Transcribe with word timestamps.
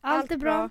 Allt 0.00 0.30
är 0.30 0.36
bra. 0.36 0.70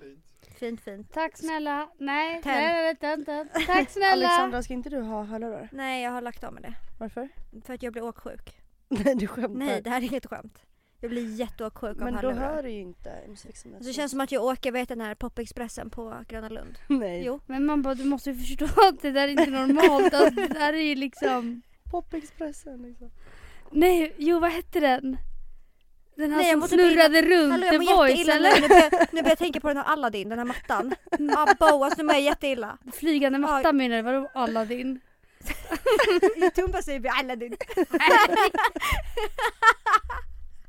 Fint 0.58 0.80
fint. 0.80 1.12
Tack 1.12 1.36
snälla. 1.36 1.88
Nej, 1.98 2.42
Ten. 2.42 2.52
nej, 2.52 2.96
nej, 3.00 3.16
nej, 3.26 3.44
nej. 3.54 3.66
Tack 3.66 3.90
snälla. 3.90 4.12
Alexandra, 4.26 4.62
ska 4.62 4.72
inte 4.74 4.90
du 4.90 5.00
ha 5.00 5.22
hörlurar? 5.24 5.68
Nej 5.72 6.02
jag 6.04 6.10
har 6.10 6.20
lagt 6.20 6.44
av 6.44 6.52
med 6.54 6.62
det. 6.62 6.74
Varför? 6.98 7.28
För 7.64 7.74
att 7.74 7.82
jag 7.82 7.92
blir 7.92 8.04
åksjuk. 8.04 8.60
Nej 8.88 9.14
du 9.14 9.26
skämtar. 9.26 9.58
Nej 9.58 9.82
det 9.82 9.90
här 9.90 9.98
är 10.00 10.04
inget 10.04 10.26
skämt. 10.26 10.58
Jag 11.00 11.10
blir 11.10 11.34
jätteåksjuk 11.40 11.96
av 11.98 12.04
Men 12.04 12.12
då 12.14 12.20
hörlurar. 12.20 12.54
hör 12.54 12.62
du 12.62 12.70
ju 12.70 12.80
inte 12.80 13.10
musikexpressen. 13.28 13.82
Så 13.82 13.88
det 13.88 13.92
känns 13.92 14.10
som 14.10 14.20
att 14.20 14.32
jag 14.32 14.44
åker, 14.44 14.72
vet 14.72 14.88
den 14.88 15.00
här 15.00 15.14
popexpressen 15.14 15.90
på 15.90 16.24
Gröna 16.28 16.48
Lund. 16.48 16.78
Nej. 16.88 17.24
Jo. 17.24 17.40
Men 17.46 17.64
man 17.66 17.82
bara, 17.82 17.94
du 17.94 18.04
måste 18.04 18.30
ju 18.30 18.36
förstå 18.36 18.64
att 18.64 19.02
det 19.02 19.10
där 19.10 19.28
är 19.28 19.32
inte 19.32 19.50
normalt. 19.50 20.14
Alltså, 20.14 20.34
det 20.40 20.48
där 20.48 20.72
är 20.72 20.82
ju 20.82 20.94
liksom... 20.94 21.62
Popexpressen 21.90 22.82
liksom. 22.82 23.10
Nej, 23.70 24.14
jo 24.18 24.40
vad 24.40 24.50
hette 24.50 24.80
den? 24.80 25.16
Den 26.16 26.30
här 26.32 26.38
Nej, 26.42 26.50
som 26.52 26.68
snurrade 26.68 27.22
runt 27.22 27.50
Hallå 27.52 27.66
The 27.70 27.74
jag 27.76 27.96
Voice 27.96 28.26
nu. 28.26 28.32
eller? 28.32 28.60
Nu 28.60 28.68
börjar, 28.68 28.90
nu 29.12 29.22
börjar 29.22 29.30
jag 29.30 29.38
tänka 29.38 29.60
på 29.60 29.68
den 29.68 29.76
här 29.76 29.84
Aladdin, 29.84 30.28
den 30.28 30.38
här 30.38 30.44
mattan. 30.44 30.94
Ja, 31.18 31.54
Boas, 31.58 31.96
nu 31.96 32.04
mår 32.04 32.14
jag 32.14 32.22
jätteilla. 32.22 32.78
Flygande 32.92 33.38
matta 33.38 33.72
menar 33.72 33.96
du? 33.96 34.02
Vadå 34.02 34.30
Aladdin? 34.34 35.00
Tumba 36.54 36.82
säger 36.82 37.00
vi 37.00 37.08
Aladdin. 37.08 37.56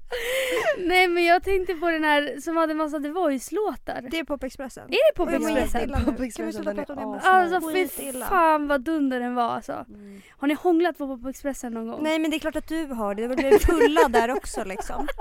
Nej 0.78 1.08
men 1.08 1.26
jag 1.26 1.44
tänkte 1.44 1.74
på 1.74 1.90
den 1.90 2.04
här 2.04 2.42
som 2.42 2.58
hade 2.58 2.74
massa 2.74 3.00
The 3.00 3.10
Voice-låtar. 3.10 4.08
Det 4.12 4.20
är 4.20 4.24
popexpressen. 4.24 4.84
Är 4.84 4.90
det 4.90 5.16
Popexpressen? 5.16 5.56
jätteilla 5.56 6.00
nu. 6.20 6.32
Kan 6.32 6.46
vi 6.46 6.54
sluta 6.54 6.76
prata 6.76 6.94
om 6.94 7.12
det? 7.12 7.20
Alltså 7.20 7.72
fy 7.72 7.88
fan 8.30 8.68
vad 8.68 8.82
dunder 8.82 9.20
den 9.20 9.36
var 9.36 9.44
alltså. 9.50 9.86
Mm. 9.90 10.22
Har 10.38 10.48
ni 10.48 10.54
hånglat 10.54 10.98
på 10.98 11.18
Popexpressen 11.18 11.74
någon 11.74 11.88
gång? 11.88 12.04
Nej 12.04 12.20
men 12.20 12.32
det 12.32 12.38
är 12.38 12.40
klart 12.40 12.56
att 12.56 12.68
du 12.68 12.86
har 12.86 13.16
det, 13.16 13.28
du 13.28 13.36
blir 13.36 13.60
fulla 13.60 14.08
där 14.08 14.32
också 14.32 14.64
liksom. 14.64 15.08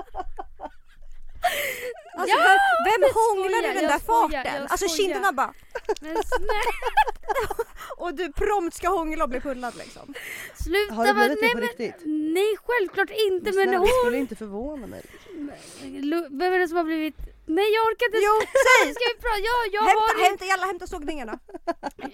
Alltså, 2.16 2.36
vem, 2.36 2.58
vem 2.84 3.10
hånglar 3.14 3.70
i 3.70 3.74
den 3.74 3.88
där 3.88 3.98
skojar, 3.98 4.44
farten? 4.44 4.62
Alltså 4.68 4.88
skojar. 4.88 4.96
kinderna 4.96 5.32
bara 5.32 5.54
Men 6.00 6.16
och 7.96 8.14
du 8.14 8.32
prompt 8.32 8.76
ska 8.76 8.88
hångla 8.88 9.24
och 9.24 9.30
bli 9.30 9.40
pullad 9.40 9.74
liksom. 9.76 10.14
sluta 10.64 10.94
Har 10.94 11.06
det 11.06 11.12
vara- 11.12 11.24
blivit 11.28 11.40
det 11.40 11.46
nej, 11.46 11.52
på 11.52 11.58
men, 11.58 11.68
riktigt? 11.68 12.02
nej 12.34 12.56
självklart 12.66 13.10
inte 13.10 13.44
men, 13.44 13.52
snälla, 13.54 13.78
hon... 13.78 13.86
Det 13.86 13.92
skulle 14.04 14.18
inte 14.18 14.36
förvåna 14.36 14.86
mig. 14.86 15.02
Vem 16.30 16.52
är 16.52 16.58
det 16.58 16.68
som 16.68 16.76
har 16.76 16.84
blivit... 16.84 17.14
Nej 17.46 17.70
jag 17.74 17.82
orkar 17.86 18.06
inte... 18.06 18.18
Jo, 18.18 18.32
säg! 18.82 18.94
Ska 18.94 19.02
vi 19.14 19.20
prata? 19.20 19.38
Ja, 19.38 19.56
jag 19.72 19.82
Hämta, 19.82 20.00
har... 20.18 20.28
hämta, 20.28 20.44
jalla 20.44 20.66
hämta 20.66 20.86
sågningarna. 20.86 21.38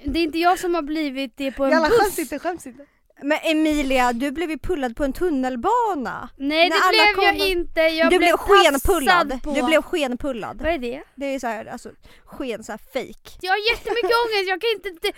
Det 0.05 0.19
är 0.19 0.23
inte 0.23 0.39
jag 0.39 0.59
som 0.59 0.75
har 0.75 0.83
blivit 0.83 1.37
det 1.37 1.53
på 1.53 1.65
en 1.65 1.71
Jalla 1.71 1.89
skäms 1.89 1.99
buss. 2.17 2.19
inte, 2.19 2.39
skäms 2.39 2.67
inte. 2.67 2.87
Men 3.23 3.39
Emilia, 3.43 4.13
du 4.13 4.31
blev 4.31 4.51
ju 4.51 4.59
pullad 4.59 4.97
på 4.97 5.05
en 5.05 5.13
tunnelbana. 5.13 6.29
Nej 6.37 6.69
När 6.69 6.77
det 6.77 7.15
blev 7.15 7.25
jag 7.27 7.39
kom- 7.39 7.47
inte. 7.47 7.81
Jag 7.81 8.11
du 8.11 8.19
blev 8.19 8.37
skenpullad. 8.37 9.43
På. 9.43 9.53
Du 9.55 9.63
blev 9.63 9.83
skenpullad. 9.83 10.63
Vad 10.63 10.73
är 10.73 10.79
det? 10.79 11.03
Det 11.15 11.27
är 11.27 11.39
så 11.39 11.47
här, 11.47 11.65
alltså 11.67 11.91
sken 12.25 12.65
så 12.65 12.73
här 12.73 12.79
fake. 12.79 13.31
Jag 13.41 13.53
har 13.53 13.71
jättemycket 13.73 14.11
ångest, 14.27 14.49
jag 14.49 14.61
kan 14.61 14.71
inte 14.71 15.13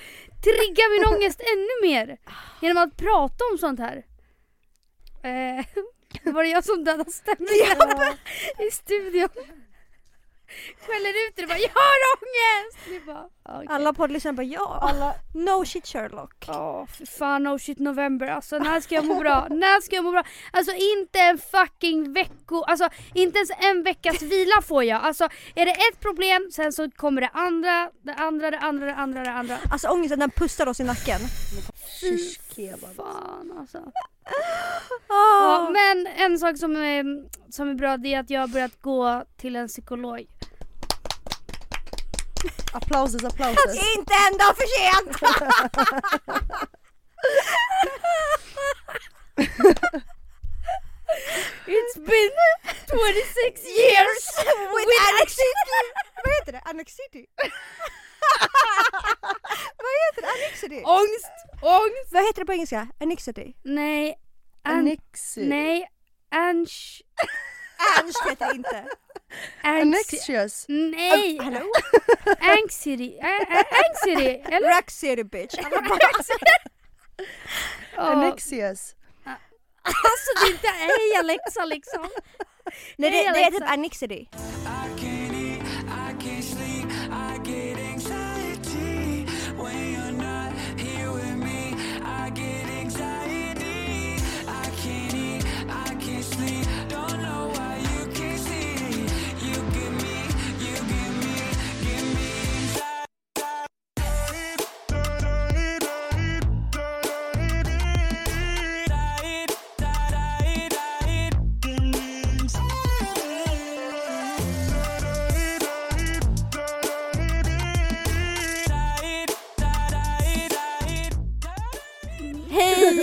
trigga 0.45 0.83
min 0.91 1.05
ångest 1.15 1.41
ännu 1.41 1.89
mer. 1.89 2.17
Genom 2.61 2.83
att 2.83 2.97
prata 2.97 3.45
om 3.53 3.59
sånt 3.59 3.81
här. 3.81 3.97
Eh, 5.25 5.65
var 6.33 6.43
det 6.43 6.49
jag 6.49 6.65
som 6.65 6.85
dödade 6.85 7.11
stämningen 7.13 7.77
i 8.69 8.71
studion? 8.71 9.29
Skäller 10.87 11.29
ut 11.29 11.37
det 11.37 11.47
bara 11.47 11.59
'Jag 11.59 11.69
har 11.75 11.99
ångest!' 12.17 13.07
Bara, 13.07 13.29
okej. 13.45 13.67
Alla 13.71 13.93
poddlyssnare 13.93 14.35
bara 14.35 14.43
ja, 14.43 14.79
Alla, 14.83 15.15
no 15.35 15.65
shit 15.65 15.87
Sherlock. 15.87 16.45
Ja, 16.47 16.87
för 16.87 17.07
fan 17.07 17.43
no 17.43 17.59
shit 17.59 17.79
november 17.79 18.27
alltså. 18.27 18.59
När 18.59 18.81
ska 18.81 18.95
jag 18.95 19.05
må 19.05 19.15
bra? 19.15 19.47
När 19.51 19.81
ska 19.81 19.97
jag 19.97 20.05
må 20.05 20.11
bra? 20.11 20.25
Alltså 20.51 20.73
inte 20.75 21.19
en 21.19 21.39
fucking 21.39 22.13
vecko, 22.13 22.63
alltså 22.63 22.89
inte 23.15 23.39
ens 23.39 23.51
en 23.59 23.83
veckas 23.83 24.23
vila 24.23 24.63
får 24.63 24.85
jag. 24.85 25.03
Alltså 25.03 25.25
är 25.55 25.67
det 25.67 25.73
ett 25.73 26.01
problem, 26.01 26.51
sen 26.53 26.73
så 26.73 26.91
kommer 26.91 27.21
det 27.21 27.31
andra, 27.33 27.91
det 28.03 28.15
andra, 28.15 28.51
det 28.51 28.59
andra, 28.59 28.87
det 28.87 28.95
andra, 28.95 29.23
det 29.23 29.31
andra. 29.31 29.59
Alltså 29.71 29.89
ångesten 29.89 30.19
den 30.19 30.31
pustar 30.31 30.69
oss 30.69 30.81
i 30.81 30.85
nacken. 30.85 31.21
kebab. 32.57 32.97
Fan 32.97 33.59
alltså. 33.61 33.79
Ah. 35.09 35.43
Ja, 35.45 35.71
men 35.71 36.07
en 36.07 36.39
sak 36.39 36.59
som 36.59 36.77
är, 36.77 37.05
som 37.53 37.69
är 37.69 37.75
bra 37.75 37.97
det 37.97 38.15
är 38.15 38.21
att 38.21 38.31
jag 38.31 38.41
har 38.41 38.49
börjat 38.49 38.83
gå 38.83 39.25
till 39.37 39.57
en 39.57 39.69
psykolog. 39.69 40.27
Applauses, 42.73 43.25
applauses. 43.25 43.75
Inte 43.97 44.15
en 44.15 44.39
dag 44.39 44.57
för 44.57 44.67
sent! 44.79 45.17
It's 51.67 51.97
been 51.99 52.31
26 52.89 53.65
years! 53.67 54.23
With 54.75 54.89
anxiety! 55.21 55.53
Vad 56.25 56.35
heter 56.39 56.53
det? 56.53 56.63
Anxiety? 56.65 57.27
Vad 59.77 59.93
heter 60.05 60.23
det? 60.23 60.29
Anxiety? 60.49 60.83
Ångest! 60.85 61.33
Ångest! 61.63 62.13
Vad 62.13 62.23
heter 62.27 62.41
det 62.41 62.47
på 62.47 62.53
engelska? 62.53 62.89
Anxiety? 63.01 63.53
Nej. 63.63 64.15
An- 64.65 64.79
Annexi. 64.79 65.47
nej. 65.49 65.89
Anx... 66.31 66.71
Anx 67.99 68.15
heter 68.31 68.47
det 68.49 68.55
inte. 68.55 68.87
Anxi- 69.63 69.81
Annexious. 69.81 70.65
Nej! 70.69 71.39
Hallå? 71.43 71.73
Anxiety. 72.41 73.19
Anxiety, 73.89 74.43
eller? 74.53 74.69
Rack 74.69 74.91
City 74.91 75.25
bitch. 75.25 75.55
Annexious. 77.97 78.95
Alltså 79.85 80.31
det 80.41 80.47
är 80.47 80.53
inte 80.53 80.69
hej 80.69 81.17
Alexa 81.19 81.65
liksom. 81.65 82.09
Nej 82.97 83.11
det, 83.11 83.33
det 83.33 83.43
är 83.45 83.51
typ 83.51 83.63
anxiety. 83.71 84.15
I 84.15 84.27
can't 85.01 85.35
eat, 85.35 85.63
I 85.87 86.25
can't 86.25 86.43
sleep, 86.43 86.72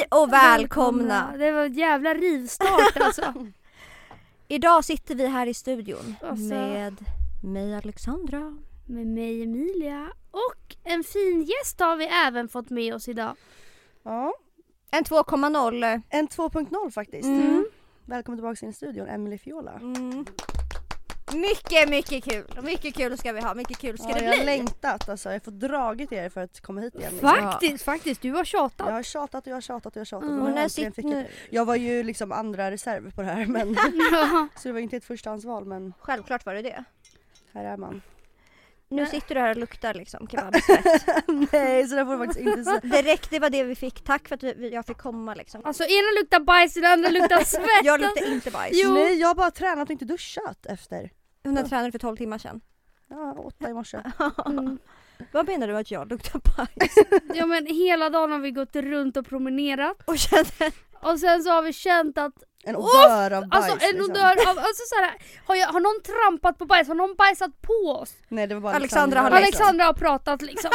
och 0.09 0.33
välkomna! 0.33 1.33
Det 1.37 1.51
var 1.51 1.65
en 1.65 1.73
jävla 1.73 2.13
rivstart 2.13 2.97
alltså. 2.99 3.33
Idag 4.47 4.85
sitter 4.85 5.15
vi 5.15 5.27
här 5.27 5.47
i 5.47 5.53
studion 5.53 6.15
Alltså. 6.21 6.43
med 6.43 6.95
mig 7.43 7.75
Alexandra. 7.75 8.57
Med 8.85 9.07
mig 9.07 9.43
Emilia. 9.43 10.09
Och 10.31 10.75
en 10.83 11.03
fin 11.03 11.41
gäst 11.41 11.79
har 11.79 11.95
vi 11.95 12.05
även 12.05 12.49
fått 12.49 12.69
med 12.69 12.93
oss 12.95 13.07
idag. 13.07 13.35
Ja, 14.03 14.33
En 14.91 15.03
2,0. 15.03 16.01
en 16.09 16.27
2.0 16.27 16.91
faktiskt. 16.91 17.25
Mm. 17.25 17.65
Välkommen 18.05 18.37
tillbaka 18.37 18.65
in 18.65 18.69
i 18.69 18.73
studion, 18.73 19.07
Emily 19.07 19.37
Fiola. 19.37 19.71
Mm. 19.71 20.25
Mycket, 21.33 21.89
mycket 21.89 22.23
kul. 22.23 22.45
Mycket 22.63 22.95
kul 22.95 23.17
ska 23.17 23.31
vi 23.31 23.41
ha. 23.41 23.53
Mycket 23.53 23.77
kul 23.77 23.97
ska 23.97 24.09
Ja, 24.09 24.13
det 24.15 24.21
jag 24.23 24.31
har 24.31 24.35
bli. 24.37 24.45
längtat 24.45 25.09
alltså, 25.09 25.31
jag 25.31 25.43
fått 25.43 25.59
dragit 25.59 26.11
er 26.11 26.29
för 26.29 26.41
att 26.41 26.61
komma 26.61 26.81
hit 26.81 26.95
igen. 26.95 27.11
liksom. 27.11 27.29
Faktiskt, 27.29 27.83
faktiskt. 27.85 28.21
Du 28.21 28.31
har 28.31 28.37
Jag 28.37 28.47
tjatat. 28.47 28.89
har 28.91 29.03
tjatat 29.03 29.43
och 29.43 29.51
jag 29.51 29.55
har 29.55 29.61
tjatat 29.61 29.85
och 29.85 29.95
jag 29.95 30.01
har 30.01 30.05
tjatat. 30.05 30.29
Mm. 30.29 30.41
och 30.57 30.63
Och 30.65 30.71
sitter 30.71 30.91
fick 30.91 31.05
nu... 31.05 31.15
jag... 31.17 31.25
jag 31.49 31.65
var 31.65 31.75
ju 31.75 32.03
liksom 32.03 32.31
andra 32.31 32.71
reserv 32.71 33.11
på 33.15 33.21
det 33.21 33.27
här 33.27 33.45
men 33.45 33.77
Ja. 34.11 34.47
så 34.55 34.67
det 34.67 34.71
var 34.73 34.79
inte 34.79 34.97
ett 34.97 35.05
förstahandsval 35.05 35.65
men 35.65 35.93
Självklart 35.99 36.45
var 36.45 36.53
det 36.53 36.61
det. 36.61 36.83
här 37.53 37.65
är 37.65 37.77
man. 37.77 38.01
Nu 38.91 39.05
sitter 39.05 39.35
du 39.35 39.41
här 39.41 39.49
och 39.49 39.57
luktar 39.57 39.93
liksom 39.93 40.27
kebabsvett. 40.27 40.85
Nej 41.51 41.87
så 41.87 41.95
det 41.95 42.05
får 42.05 42.11
du 42.11 42.25
faktiskt 42.25 42.39
inte 42.39 42.63
säga. 42.63 42.79
Direkt, 42.79 43.29
det 43.29 43.39
var 43.39 43.49
det 43.49 43.63
vi 43.63 43.75
fick. 43.75 44.03
Tack 44.03 44.27
för 44.27 44.35
att 44.35 44.43
vi, 44.43 44.53
vi- 44.57 44.69
jag 44.73 44.85
fick 44.85 44.97
komma 44.97 45.33
liksom. 45.33 45.61
Alltså 45.65 45.83
ena 45.83 46.19
luktar 46.21 46.39
bajs, 46.39 46.73
den 46.73 46.85
andra 46.85 47.09
luktar 47.09 47.43
svett. 47.43 47.65
Jag 47.83 48.01
luktar 48.01 48.31
inte 48.33 48.51
bajs. 48.51 48.71
Jo. 48.83 48.93
Nej 48.93 49.13
jag 49.19 49.27
har 49.27 49.35
bara 49.35 49.51
tränat 49.51 49.87
och 49.87 49.91
inte 49.91 50.05
duschat 50.05 50.65
efter. 50.65 51.09
När 51.43 51.63
tränade 51.63 51.91
för 51.91 51.99
12 51.99 52.17
timmar 52.17 52.37
sedan. 52.37 52.61
Ja, 53.09 53.35
åtta 53.37 53.69
i 53.69 53.73
morse. 53.73 53.97
Mm. 54.45 54.77
Vad 55.31 55.47
menar 55.47 55.67
du 55.67 55.77
att 55.77 55.91
jag 55.91 56.09
luktar 56.09 56.39
bajs? 56.57 56.95
Ja 57.33 57.45
men 57.45 57.65
hela 57.65 58.09
dagen 58.09 58.31
har 58.31 58.39
vi 58.39 58.51
gått 58.51 58.75
runt 58.75 59.17
och 59.17 59.25
promenerat. 59.25 59.97
Och 60.05 60.17
kände... 60.17 60.71
Och 61.01 61.19
sen 61.19 61.43
så 61.43 61.49
har 61.49 61.61
vi 61.61 61.73
känt 61.73 62.17
att, 62.17 62.33
En 62.63 62.75
odör 62.75 63.31
av 63.31 63.47
bajs 63.49 63.63
alltså 63.65 63.85
en 63.87 63.91
liksom. 63.95 64.11
odör 64.11 64.49
av, 64.49 64.57
alltså 64.57 64.83
så 64.87 64.95
här, 64.95 65.13
har, 65.45 65.55
jag, 65.55 65.67
har 65.67 65.79
någon 65.79 66.01
trampat 66.03 66.57
på 66.57 66.65
bajs? 66.65 66.87
Har 66.87 66.95
någon 66.95 67.15
bajsat 67.15 67.61
på 67.61 67.91
oss? 67.91 68.13
Nej 68.29 68.47
det 68.47 68.53
var 68.55 68.61
bara 68.61 68.75
Alexandra 68.75 69.19
har 69.21 69.27
Alexandra. 69.31 69.47
läst. 69.47 69.59
Alexandra 69.61 69.85
har 69.85 69.93
pratat 69.93 70.41
liksom. 70.41 70.71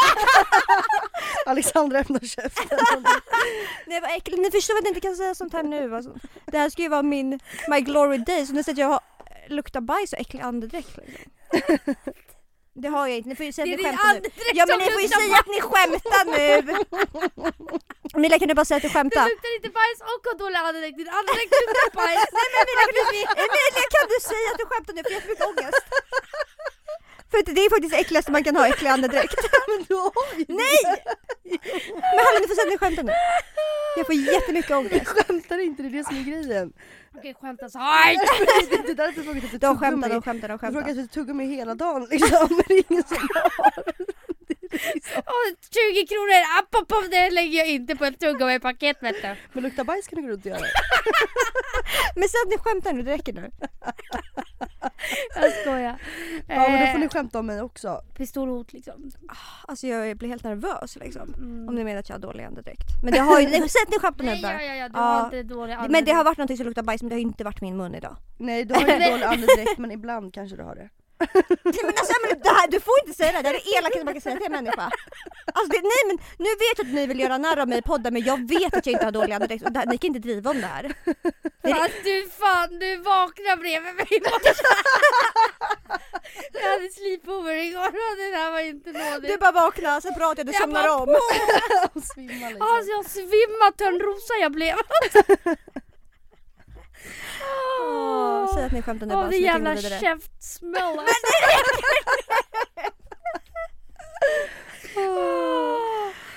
Alexandra 1.46 1.98
öppnar 1.98 2.20
käften. 2.20 2.78
Nej 3.86 4.00
vad 4.00 4.10
äckligt, 4.16 4.40
ni 4.42 4.50
förstår 4.50 4.74
att 4.74 4.84
jag 4.84 4.90
inte 4.90 5.00
kan 5.00 5.16
säga 5.16 5.34
sånt 5.34 5.52
här 5.52 5.62
nu. 5.62 5.96
Alltså. 5.96 6.14
Det 6.46 6.58
här 6.58 6.70
ska 6.70 6.82
ju 6.82 6.88
vara 6.88 7.02
min, 7.02 7.40
my 7.68 7.80
glory 7.80 8.18
days. 8.18 8.48
Och 8.48 8.54
nu 8.54 8.62
säger 8.62 8.80
jag 8.80 8.88
har- 8.88 9.00
luktar 9.48 9.80
bajs 9.80 10.12
och 10.12 10.18
äcklig 10.20 10.40
andedräkt. 10.40 10.88
Liksom. 10.96 11.94
Det 12.82 12.88
har 12.88 13.04
jag 13.08 13.16
inte, 13.16 13.28
ni 13.28 13.36
får 13.40 13.46
ju 13.46 13.52
säga 13.52 13.76
Det 13.76 13.86
att 13.88 13.92
ni 13.92 13.98
skämtar 13.98 14.20
nu. 14.20 14.50
Ja 14.58 14.64
men 14.68 14.78
ni 14.78 14.88
får 14.96 15.02
ju 15.06 15.08
säga 15.18 15.34
att 15.42 15.50
ni 15.54 15.60
skämtar 15.70 16.24
nu! 16.34 16.44
Emilia 18.16 18.38
kan 18.38 18.48
du 18.48 18.54
bara 18.60 18.64
säga 18.70 18.76
att 18.80 18.86
du 18.86 18.88
Det 18.92 18.94
skämtar? 18.98 19.24
luktar 19.34 19.52
inte 19.58 19.70
bajs 19.78 19.98
och 20.12 20.22
har 20.28 20.36
dålig 20.44 20.58
andedräkt. 20.68 20.96
Din 21.02 21.10
andedräkt 21.18 21.52
luktar 21.62 21.88
bajs. 22.00 22.28
Nej 22.38 22.46
men 22.52 22.56
Emilia 22.62 22.84
kan, 22.98 23.12
du, 23.14 23.20
Emilia 23.44 23.86
kan 23.96 24.06
du 24.14 24.18
säga 24.32 24.46
att 24.52 24.58
du 24.62 24.64
skämtar 24.70 24.92
nu 24.96 25.00
för 25.04 25.10
jag 25.10 25.20
har 25.20 25.22
jättemycket 25.22 25.46
ångest? 25.52 25.84
För 27.30 27.38
det 27.56 27.62
är 27.66 27.70
faktiskt 27.74 27.92
det 27.94 28.00
äckligaste 28.04 28.30
man 28.36 28.44
kan 28.46 28.54
ha, 28.56 28.62
äcklig 28.72 28.90
andedräkt. 28.96 29.34
Men 29.70 29.78
du 29.88 29.94
har 29.94 30.28
ju 30.38 30.44
Nej! 30.62 30.82
Men 32.14 32.20
hallå 32.26 32.38
ni 32.42 32.46
får 32.50 32.54
säga 32.58 32.66
att 32.68 32.74
ni 32.74 32.78
skämtar 32.82 33.02
nu. 33.10 33.12
Jag 33.98 34.06
får 34.06 34.14
jättemycket 34.32 34.70
Jag 34.70 34.78
ångest. 34.78 35.06
skämtar 35.14 35.58
inte, 35.66 35.78
det 35.82 35.88
är 35.88 35.96
det 35.98 36.04
som 36.08 36.16
är 36.20 36.24
grejen. 36.30 36.68
Okej 37.16 37.34
skämta 37.40 37.68
så. 37.68 37.78
Det 37.78 37.84
är 38.90 38.94
därför 38.94 39.16
jag 39.20 39.24
frågat 39.24 39.44
efter 39.44 39.58
De 39.58 39.78
skämtar, 39.78 40.08
de 40.08 40.22
skämtar, 40.22 40.48
de 40.48 40.52
Jag 40.52 40.60
frågar 40.60 40.72
skämtar. 40.86 40.90
efter 41.02 41.06
tuggummi 41.14 41.44
hela 41.56 41.74
dagen 41.74 42.06
liksom, 42.10 42.46
men 42.50 42.62
det 42.68 42.74
är 42.74 42.84
ingen 42.90 43.02
som 43.04 43.16
har. 43.16 43.82
Är 44.68 44.94
liksom. 44.94 45.22
Åh, 45.26 45.54
20 45.94 46.06
kronor, 46.06 46.42
app, 46.58 46.74
app, 46.74 46.92
app, 46.92 47.10
det 47.10 47.30
lägger 47.30 47.58
jag 47.58 47.68
inte 47.68 47.96
på 47.96 48.04
ett 48.04 48.20
tuggummi-paket 48.20 48.96
vet 49.02 49.22
du. 49.22 49.36
Men 49.52 49.62
lukta 49.62 49.84
bajs 49.84 50.08
kan 50.08 50.16
du 50.16 50.22
gå 50.22 50.28
runt 50.28 50.44
och 50.46 50.50
göra. 50.50 50.60
Men 52.16 52.28
säg 52.28 52.38
att 52.44 52.50
ni 52.50 52.58
skämtar 52.58 52.92
nu, 52.92 53.02
det 53.02 53.12
räcker 53.12 53.32
nu. 53.32 53.50
Jag 55.34 55.52
skojar. 55.52 55.96
Ja 56.48 56.68
men 56.68 56.80
då 56.80 56.86
får 56.86 56.94
Eh, 56.94 57.00
ni 57.00 57.08
skämta 57.08 57.38
om 57.38 57.46
mig 57.46 57.60
också. 57.62 58.00
Pistolhot 58.14 58.72
liksom. 58.72 59.10
Alltså 59.68 59.86
jag 59.86 60.16
blir 60.16 60.28
helt 60.28 60.44
nervös 60.44 60.96
liksom. 60.96 61.34
Mm. 61.34 61.68
Om 61.68 61.74
ni 61.74 61.84
menar 61.84 62.00
att 62.00 62.08
jag 62.08 62.16
har 62.16 62.20
dålig 62.20 62.44
andedräkt. 62.44 62.86
Men 63.02 63.12
det 63.12 63.18
har 63.18 63.40
ju, 63.40 63.46
säg 63.50 63.82
att 63.82 63.90
ni 63.90 63.98
skämtar 63.98 64.24
nu 64.24 64.30
Nej, 64.30 64.42
ja, 64.42 64.60
ja, 64.60 64.74
ja, 64.74 64.88
du 64.88 64.98
har 64.98 65.24
inte 65.24 65.42
dålig 65.42 65.72
andedräkt. 65.72 65.92
Men 65.92 66.04
det 66.04 66.12
har 66.12 66.24
varit 66.24 66.38
någonting 66.38 66.56
som 66.56 66.66
luktar 66.66 66.82
bajs 66.82 67.02
men 67.02 67.08
det 67.08 67.14
har 67.14 67.20
ju 67.20 67.26
inte 67.26 67.44
varit 67.44 67.60
min 67.60 67.76
mun 67.76 67.94
idag. 67.94 68.16
Nej 68.38 68.64
du 68.64 68.74
har 68.74 68.80
inte 68.80 69.10
dålig 69.10 69.24
andedräkt 69.24 69.78
men 69.78 69.90
ibland 69.90 70.34
kanske 70.34 70.56
du 70.56 70.62
har 70.62 70.74
det. 70.74 70.88
Nej 71.18 71.80
men 71.82 71.94
alltså 71.98 72.14
men 72.28 72.40
det 72.42 72.48
här, 72.48 72.68
du 72.68 72.80
får 72.80 72.94
inte 73.04 73.16
säga 73.16 73.32
det, 73.32 73.42
det 73.42 73.48
här 73.48 73.54
är 73.54 73.60
det 73.64 73.78
elakaste 73.78 74.04
man 74.04 74.14
kan 74.14 74.20
säga 74.20 74.36
till 74.36 74.46
en 74.46 74.52
människa. 74.52 74.90
Alltså 75.54 75.68
det, 75.72 75.80
nej 75.82 76.02
men 76.06 76.16
nu 76.38 76.50
vet 76.62 76.78
jag 76.78 76.86
att 76.86 76.92
ni 76.94 77.06
vill 77.06 77.20
göra 77.20 77.38
narr 77.38 77.58
av 77.58 77.68
mig 77.68 77.78
i 77.78 77.82
podden 77.82 78.12
men 78.12 78.22
jag 78.22 78.48
vet 78.48 78.74
att 78.76 78.86
jag 78.86 78.92
inte 78.92 79.04
har 79.04 79.12
dålig 79.12 79.32
andedräkt 79.32 79.64
och 79.64 79.72
det 79.72 79.78
här, 79.78 79.86
ni 79.86 79.98
kan 79.98 80.08
inte 80.08 80.18
driva 80.28 80.50
om 80.50 80.60
det 80.60 80.66
här. 80.66 80.94
Det 81.62 81.70
är, 81.70 81.74
Fast 81.74 82.04
du 82.04 82.28
fan, 82.38 82.78
du 82.78 82.96
vaknade 82.96 83.56
bredvid 83.56 83.94
mig 83.94 84.06
i 84.10 84.20
morse. 84.30 84.54
Jag 86.52 86.70
hade 86.70 86.88
sleepover 86.88 87.54
igår 87.54 87.86
och 87.86 88.16
det 88.16 88.30
där 88.30 88.50
var 88.50 88.60
inte 88.60 88.92
nådigt. 88.92 89.30
du 89.30 89.36
bara 89.36 89.52
vaknar, 89.52 90.00
sen 90.00 90.14
pratar 90.14 90.38
jag, 90.38 90.46
du 90.46 90.52
Jag 90.52 90.60
somnar 90.62 90.82
bara 90.82 90.96
om. 90.96 91.08
Och 91.94 92.02
svimmar 92.02 92.48
liksom. 92.48 92.68
Alltså 92.74 92.90
jag 92.90 93.04
svimmade 93.06 93.76
Törnrosa 93.76 94.34
jag 94.40 94.52
blev. 94.52 94.76
Åh, 97.80 98.54
Säg 98.54 98.64
att 98.64 98.72
ni 98.72 98.82
skämtar 98.82 99.06
nu 99.06 99.14
Åh 99.14 99.20
bara 99.20 99.30
så 99.30 99.30
vi 99.38 99.42
jävla 99.44 99.76
käftsmäll. 99.76 100.98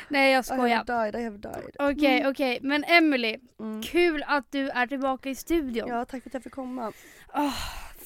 Nej 0.09 0.31
jag 0.33 0.45
I 0.45 0.49
have 0.49 0.57
skojar. 0.59 0.83
died, 1.11 1.21
I 1.21 1.23
have 1.23 1.37
died. 1.37 1.75
Okej 1.79 2.27
okej 2.27 2.59
men 2.61 2.83
Emily, 2.83 3.37
Mm. 3.59 3.83
kul 3.83 4.23
att 4.27 4.51
du 4.51 4.69
är 4.69 4.87
tillbaka 4.87 5.29
i 5.29 5.35
studion. 5.35 5.87
Ja 5.89 6.05
tack 6.05 6.23
för 6.23 6.29
att 6.29 6.33
jag 6.33 6.43
fick 6.43 6.53
komma. 6.53 6.91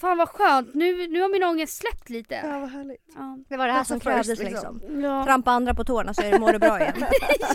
Fan 0.01 0.17
vad 0.17 0.29
skönt, 0.29 0.73
nu, 0.73 1.07
nu 1.07 1.21
har 1.21 1.29
min 1.29 1.43
ångest 1.43 1.77
släppt 1.77 2.09
lite. 2.09 2.35
Ja 2.35 2.59
vad 2.59 2.69
härligt. 2.69 3.11
Ja. 3.15 3.37
Det 3.49 3.57
var 3.57 3.67
det 3.67 3.73
här 3.73 3.83
som 3.83 3.99
krävdes 3.99 4.39
liksom. 4.39 4.77
liksom. 4.77 5.01
Ja. 5.01 5.25
Trampa 5.25 5.51
andra 5.51 5.73
på 5.75 5.83
tårna 5.83 6.13
så 6.13 6.21
är 6.21 6.31
det, 6.31 6.39
mår 6.39 6.53
du 6.53 6.59
bra 6.59 6.79
igen. 6.81 6.93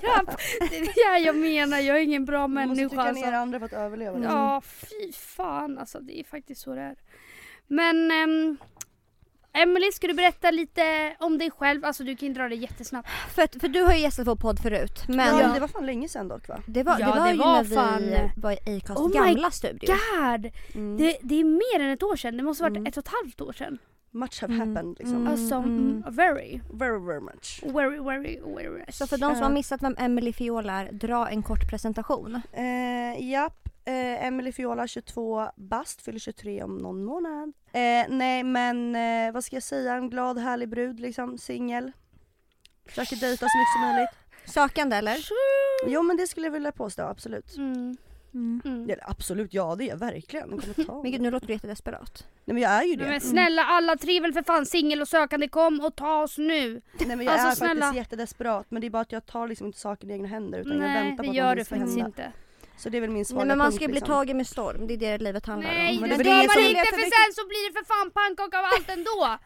ja, 0.03 0.25
det 0.71 0.79
är 0.79 1.15
det 1.15 1.25
jag 1.27 1.37
menar, 1.37 1.79
jag 1.79 1.97
är 1.99 2.03
ingen 2.03 2.25
bra 2.25 2.49
Man 2.49 2.69
måste 2.69 2.83
människa 2.83 2.89
trycka 2.89 3.03
alltså. 3.03 3.25
ner 3.25 3.33
andra 3.33 3.59
för 3.59 3.67
att 3.67 3.73
överleva. 3.73 4.19
liksom. 4.19 4.37
Ja, 4.37 4.61
fy 4.61 5.13
fan 5.13 5.79
alltså. 5.79 6.01
Det 6.01 6.21
är 6.21 6.25
faktiskt 6.25 6.61
så 6.61 6.75
det 6.75 6.81
är. 6.81 6.97
Men 7.67 8.11
um, 8.11 8.57
Emily, 9.57 9.93
ska 9.93 10.07
du 10.07 10.15
berätta 10.15 10.51
lite 10.51 11.17
om 11.19 11.39
dig 11.39 11.51
själv? 11.51 11.85
Alltså 11.85 12.05
du 12.05 12.17
kan 12.17 12.29
ju 12.29 12.35
dra 12.35 12.49
det 12.49 12.55
jättesnabbt. 12.55 13.09
för, 13.35 13.61
för 13.61 13.69
du 13.69 13.83
har 13.83 13.93
ju 13.93 13.99
gästat 14.01 14.27
vår 14.27 14.37
podd 14.37 14.59
förut 14.63 15.03
men 15.09 15.27
Ja, 15.27 15.37
men 15.37 15.55
det 15.55 15.61
var 15.61 15.69
fan 15.69 15.87
länge 15.87 16.09
sedan 16.09 16.29
dock 16.29 16.49
va? 16.49 16.63
det 16.67 16.83
var, 16.83 16.97
Ja, 17.01 17.07
det 17.15 17.19
var 17.21 17.27
det 17.27 17.33
ju 17.33 17.39
var 17.39 17.63
när 17.63 17.65
fan- 17.75 18.03
vi 18.03 18.41
var 18.41 18.53
i 18.53 18.77
Acast 18.79 19.01
Oh 19.01 19.09
my 19.09 19.15
gamla 19.15 19.51
studio. 19.51 19.89
God! 19.95 20.51
Mm. 20.75 20.97
Det, 20.97 21.19
det 21.23 21.41
är 21.41 21.45
mer 21.45 21.85
än 21.87 21.91
ett 21.93 22.03
år 22.03 22.17
sedan. 22.17 22.37
Det 22.37 22.43
måste 22.43 22.63
varit 22.63 22.77
Mm. 22.77 22.87
ett 22.87 22.97
och 22.97 23.05
ett 23.07 23.13
halvt 23.23 23.41
år 23.41 23.53
sedan. 23.53 23.79
Much 24.17 24.41
have 24.41 24.55
Mm. 24.55 24.69
happened 24.69 24.97
liksom. 24.99 25.17
Mm. 25.17 25.27
Alltså, 25.33 25.55
mm. 25.55 26.05
very, 26.11 26.61
Very 26.73 26.99
very 27.07 27.21
much. 27.21 27.63
very, 27.63 27.99
very, 27.99 28.41
very. 28.55 28.85
Så 28.93 29.07
för 29.07 29.19
de 29.19 29.35
som 29.35 29.43
har 29.43 29.51
Eh. 29.51 29.55
missat 29.55 29.83
vem 29.83 29.97
Emily 29.99 30.33
Fiola 30.33 30.73
är, 30.73 30.93
dra 30.93 31.29
en 31.29 31.43
kort 31.43 31.71
presentation. 31.71 32.41
Eh, 32.53 33.31
japp, 33.31 33.69
eh, 33.85 34.27
Emily 34.27 34.53
Fiola 34.53 34.87
22 34.87 35.49
bast, 35.57 36.03
fyller 36.03 36.19
23 36.19 36.63
om 36.63 36.79
någon 36.79 37.05
månad. 37.05 37.53
Eh, 37.73 38.05
nej 38.09 38.43
men 38.45 38.97
eh, 38.97 39.33
vad 39.33 39.45
ska 39.45 39.57
jag 39.57 39.63
säga, 39.63 39.95
en 39.95 40.11
glad 40.11 40.39
härlig 40.39 40.69
brud 40.69 41.01
liksom, 41.01 41.39
singel. 41.39 41.93
Försöker 42.89 43.17
dejta 43.17 43.47
så 43.49 43.59
mycket 43.59 43.73
som 43.73 43.83
möjligt. 43.83 44.11
Sökande 44.55 44.97
eller? 44.97 45.17
Jo 45.87 46.03
men 46.03 46.17
det 46.17 46.27
skulle 46.27 46.47
jag 46.47 46.53
vilja 46.53 46.73
påstå, 46.73 47.03
absolut. 47.03 47.57
Mm. 47.57 47.97
Mm. 48.35 48.61
Eller, 48.85 49.11
absolut, 49.11 49.55
ja 49.55 49.75
det 49.77 49.85
är 49.85 49.89
jag 49.89 49.97
verkligen. 49.97 50.51
Jag 50.51 50.87
Men 50.89 51.03
det. 51.03 51.11
gud 51.11 51.21
nu 51.21 51.31
låter 51.31 51.47
du 51.47 51.53
jättedesperat. 51.53 52.27
Nej 52.45 52.55
men 52.55 52.63
jag 52.63 52.73
är 52.73 52.83
ju 52.83 52.97
det. 52.97 53.03
Nej, 53.03 53.11
men 53.11 53.21
snälla 53.21 53.63
alla 53.65 53.97
väl 54.23 54.33
för 54.33 54.43
fan 54.43 54.67
singel 54.67 55.01
och 55.01 55.09
sökande, 55.09 55.49
kom 55.49 55.81
och 55.81 55.97
ta 55.97 56.23
oss 56.23 56.39
nu. 56.39 56.83
Nej 56.99 57.17
men 57.17 57.21
jag 57.27 57.35
alltså, 57.35 57.49
är 57.65 57.69
snälla. 57.69 57.87
faktiskt 57.87 57.97
jättedesperat 57.97 58.67
men 58.71 58.81
det 58.81 58.87
är 58.87 58.91
bara 58.91 59.03
att 59.03 59.13
jag 59.13 59.27
tar 59.27 59.49
liksom 59.49 59.67
inte 59.67 59.79
saken 59.79 60.11
i 60.11 60.13
egna 60.13 60.29
händer 60.29 60.59
utan 60.59 60.73
jag 60.73 60.81
Nej 60.81 60.95
väntar 61.05 61.23
det 61.23 61.27
på 61.27 61.31
att 61.31 61.37
gör 61.37 61.43
du 61.43 61.47
någonting 61.49 61.65
ska 61.65 61.75
faktiskt 61.77 61.99
hända. 61.99 62.07
inte. 62.25 62.33
Så 62.79 62.89
det 62.89 62.97
är 62.97 63.01
väl 63.01 63.11
min 63.11 63.25
svaga 63.25 63.39
Nej 63.45 63.49
men 63.49 63.59
man 63.59 63.67
punkt 63.67 63.77
ska 63.77 63.87
bli 63.87 63.95
liksom. 63.95 64.09
tagen 64.15 64.37
med 64.37 64.47
storm, 64.47 64.87
det 64.87 64.95
är 64.95 64.99
det 64.99 65.19
livet 65.19 65.47
handlar 65.47 65.71
Nej 65.71 65.95
om. 65.95 66.01
men 66.01 66.11
det 66.11 66.17
det 66.17 66.31
gör 66.31 66.37
man 66.37 66.65
inte 66.65 66.81
för 66.85 67.01
sen 67.01 67.33
så 67.35 67.47
blir 67.49 67.69
det 67.73 67.79
för 67.79 67.85
fan 67.95 68.11
pannkaka 68.11 68.59
av 68.59 68.65
allt 68.65 68.91
ändå. 68.91 69.39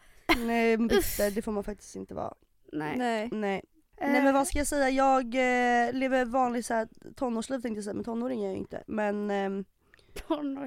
Nej 0.47 0.77
men 0.77 0.87
bitter, 0.87 1.31
det 1.31 1.41
får 1.41 1.51
man 1.51 1.63
faktiskt 1.63 1.95
inte 1.95 2.13
vara. 2.13 2.33
Nej. 2.71 2.97
Nej. 2.97 3.29
Nej. 3.31 3.61
Eh, 4.01 4.11
Nej 4.11 4.23
men 4.23 4.33
vad 4.33 4.47
ska 4.47 4.57
jag 4.57 4.67
säga, 4.67 4.89
jag 4.89 5.25
eh, 5.25 5.93
lever 5.93 6.25
vanligt 6.25 6.65
så 6.65 6.73
här, 6.73 6.87
tonårsliv 7.15 7.59
tänkte 7.61 7.77
jag 7.77 7.83
säga 7.83 7.93
men 7.93 8.03
tonåring 8.03 8.41
är 8.41 8.45
jag 8.45 8.53
ju 8.53 8.59
inte. 8.59 8.83
Men 8.87 9.31
ehm, 9.31 9.65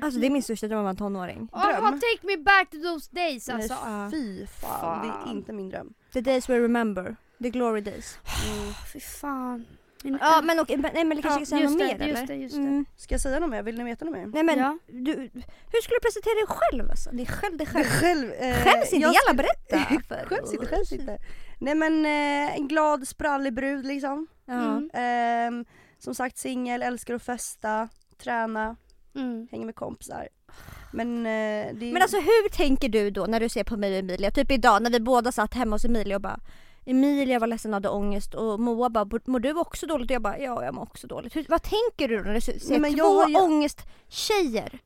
Alltså 0.03 0.21
det 0.21 0.27
är 0.27 0.31
min 0.31 0.43
största 0.43 0.69
dröm 0.69 0.79
att 0.79 0.83
vara 0.83 0.91
en 0.91 0.97
tonåring. 0.97 1.47
Dröm. 1.53 1.83
take 2.01 2.21
me 2.23 2.37
back 2.37 2.71
to 2.71 2.77
those 2.77 3.11
days 3.13 3.49
alltså. 3.49 3.75
nej, 3.87 4.11
fy 4.11 4.47
fan, 4.47 5.07
det 5.09 5.31
är 5.31 5.33
inte 5.33 5.53
min 5.53 5.69
dröm. 5.69 5.95
The 6.13 6.21
days 6.21 6.49
we 6.49 6.59
remember, 6.59 7.17
the 7.43 7.51
glory 7.51 7.81
days. 7.81 8.19
Mm. 8.53 8.73
Fy 8.93 9.01
fan. 9.01 9.67
Ja 10.21 10.41
men 10.45 10.59
och 10.59 10.71
men 10.79 10.97
Emelie 10.97 11.23
kanske 11.23 11.41
Ja, 11.41 11.47
ska 11.47 11.57
säga 11.57 11.63
just 11.63 11.79
något 11.79 11.89
det, 11.89 11.99
mer 11.99 12.05
eller? 12.05 12.07
just 12.21 12.27
det, 12.27 12.35
just 12.35 12.55
det. 12.55 12.61
Mm. 12.63 12.85
Ska 12.97 13.15
jag 13.15 13.21
säga 13.21 13.41
något 13.41 13.51
mer? 13.51 13.63
Vill 13.63 13.79
ni 13.79 13.85
veta 13.85 14.05
något 14.05 14.15
mer? 14.15 14.27
Nej 14.27 14.43
men 14.43 14.59
Ja. 14.59 14.79
du, 14.87 15.13
hur 15.73 15.81
skulle 15.83 15.97
du 15.97 16.01
presentera 16.01 16.35
dig 16.35 16.47
själv 16.49 16.91
alltså? 16.91 17.11
Det 17.13 17.23
är 17.23 17.27
själv, 17.27 17.57
det 17.57 17.65
är 17.65 17.67
själv. 17.67 17.85
Själv, 17.85 18.33
eh, 18.33 18.65
Skäms 18.65 18.93
inte, 18.93 18.97
jag 19.07 19.15
jävla 19.15 19.35
berätta! 19.43 19.79
Skäms 20.27 20.53
inte, 20.53 20.67
skäms 20.67 20.93
inte. 20.93 21.19
Nej 21.65 21.75
men 21.75 22.07
eh, 22.07 22.57
en 22.57 22.69
glad 22.69 23.09
sprallig 23.09 23.55
brud 23.55 23.87
liksom. 23.87 24.27
Mm. 24.49 24.91
Ehm, 24.95 25.65
som 25.99 26.15
sagt 26.15 26.39
singel, 26.39 26.83
älskar 26.83 27.15
att 27.15 27.23
festa, 27.23 27.89
träna, 28.19 28.77
Mm. 29.17 29.49
hänga 29.51 29.67
med 29.67 29.75
kompisar. 29.75 30.29
Men 30.93 31.19
eh, 31.19 31.75
det 31.75 31.87
är 31.87 31.93
Men 31.93 32.03
alltså 32.03 32.17
hur 32.17 32.49
tänker 32.49 32.89
du 32.89 33.11
då 33.11 33.27
när 33.27 33.41
du 33.41 33.49
ser 33.49 33.65
på 33.65 33.77
mig 33.77 33.93
och 33.93 33.99
Emilia? 33.99 34.31
Typ 34.31 34.51
idag 34.51 34.83
när 34.83 34.91
vi 34.91 35.01
båda 35.01 35.33
satt 35.33 35.55
hemma 35.55 35.75
hos 35.75 35.85
Emilia 35.85 36.17
och 36.17 36.23
bara 36.23 36.41
Emilia 36.87 37.39
var 37.39 37.47
ledsen 37.47 37.71
och 37.71 37.77
hade 37.77 37.89
ångest 37.89 38.35
och 38.35 38.61
Moa 38.61 38.91
bara 38.91 39.21
mår 39.25 39.41
du 39.41 39.53
också 39.55 39.87
dåligt? 39.87 40.11
Och 40.11 40.15
jag 40.15 40.23
bara 40.23 40.39
ja 40.39 40.65
jag 40.65 40.75
mår 40.75 40.83
också 40.83 41.07
dåligt. 41.07 41.37
Hur, 41.37 41.47
vad 41.49 41.63
tänker 41.63 42.09
du 42.09 42.17
då 42.19 42.23
när 42.25 42.35
du 42.35 42.41
ser 42.41 42.57
Nej, 42.71 42.81
men 42.81 42.95
två 42.95 43.25
jag 43.29 43.43
ångesttjejer? 43.43 44.79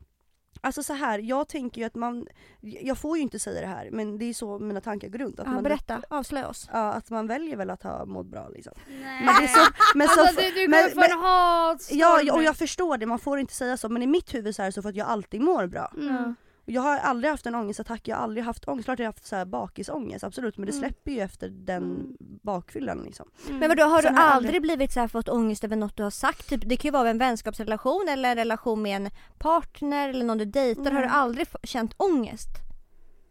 Alltså 0.60 0.82
så 0.82 0.92
här, 0.92 1.18
jag 1.18 1.48
tänker 1.48 1.80
ju 1.80 1.86
att 1.86 1.94
man, 1.94 2.26
jag 2.60 2.98
får 2.98 3.16
ju 3.16 3.22
inte 3.22 3.38
säga 3.38 3.60
det 3.60 3.66
här 3.66 3.88
men 3.92 4.18
det 4.18 4.24
är 4.24 4.34
så 4.34 4.58
mina 4.58 4.80
tankar 4.80 5.08
går 5.08 5.18
runt. 5.18 5.40
Att, 5.40 5.46
Ja, 5.46 5.52
man, 5.52 5.62
berätta, 5.62 6.02
avslöja 6.10 6.48
oss. 6.48 6.68
ja, 6.72 6.92
att 6.92 7.10
man 7.10 7.26
väljer 7.26 7.56
väl 7.56 7.70
att 7.70 7.82
ha 7.82 8.04
mått 8.04 8.26
bra 8.26 8.48
liksom. 8.48 8.72
Nej. 8.88 9.24
Men 9.24 9.34
det 9.38 9.44
är 9.44 9.48
så, 9.48 9.70
men 9.94 10.08
så, 10.08 10.20
alltså 10.20 10.40
du, 10.40 10.50
du 10.50 10.68
men- 10.68 10.90
kommer 10.90 11.08
få 11.08 11.12
en 11.14 11.18
hatstorm. 11.22 11.98
ja, 11.98 12.20
ja, 12.22 12.34
och 12.34 12.42
jag 12.42 12.56
förstår 12.56 12.98
det, 12.98 13.06
man 13.06 13.18
får 13.18 13.38
inte 13.38 13.54
säga 13.54 13.76
så 13.76 13.88
men 13.88 14.02
i 14.02 14.06
mitt 14.06 14.34
huvud 14.34 14.54
så 14.56 14.62
är 14.62 14.66
det 14.66 14.72
så 14.72 14.82
för 14.82 14.88
att 14.88 14.96
jag 14.96 15.08
alltid 15.08 15.40
mår 15.40 15.66
bra. 15.66 15.92
Mm. 15.96 16.34
Jag 16.70 16.82
har 16.82 16.96
aldrig 16.98 17.30
haft 17.30 17.46
en 17.46 17.54
ångestattack, 17.54 18.08
jag 18.08 18.16
har 18.16 18.22
aldrig 18.22 18.44
haft 18.44 18.68
ångest, 18.68 18.84
klart 18.84 18.98
jag 18.98 19.06
har 19.06 19.12
haft 19.12 19.26
så 19.26 19.36
här 19.36 19.44
bakisångest 19.44 20.24
absolut 20.24 20.56
men 20.58 20.66
det 20.66 20.72
Mm. 20.72 20.80
släpper 20.88 21.10
ju 21.10 21.20
efter 21.20 21.48
den 21.48 22.16
bakfyllan 22.42 22.98
liksom. 23.04 23.28
Mm. 23.46 23.58
Men 23.58 23.68
vadå 23.68 23.82
har 23.82 23.96
du 23.96 24.02
Sen 24.02 24.16
har 24.16 24.22
jag 24.24 24.32
aldrig 24.32 24.48
aldrig- 24.48 24.62
blivit 24.62 24.92
så 24.92 25.00
här 25.00 25.08
fått 25.08 25.28
ångest 25.28 25.64
över 25.64 25.76
något 25.76 25.96
du 25.96 26.02
har 26.02 26.10
sagt? 26.10 26.48
Typ, 26.48 26.60
det 26.64 26.76
kan 26.76 26.88
ju 26.88 26.92
vara 26.92 27.10
en 27.10 27.18
vänskapsrelation 27.18 28.06
eller 28.10 28.28
en 28.30 28.36
relation 28.36 28.82
med 28.82 28.96
en 28.96 29.10
partner 29.38 30.08
eller 30.08 30.24
någon 30.24 30.38
du 30.38 30.44
dejtar. 30.44 30.84
Har 30.84 30.90
du 30.90 31.06
Nej. 31.06 31.08
aldrig 31.10 31.46
känt 31.62 31.94
ångest? 31.96 32.48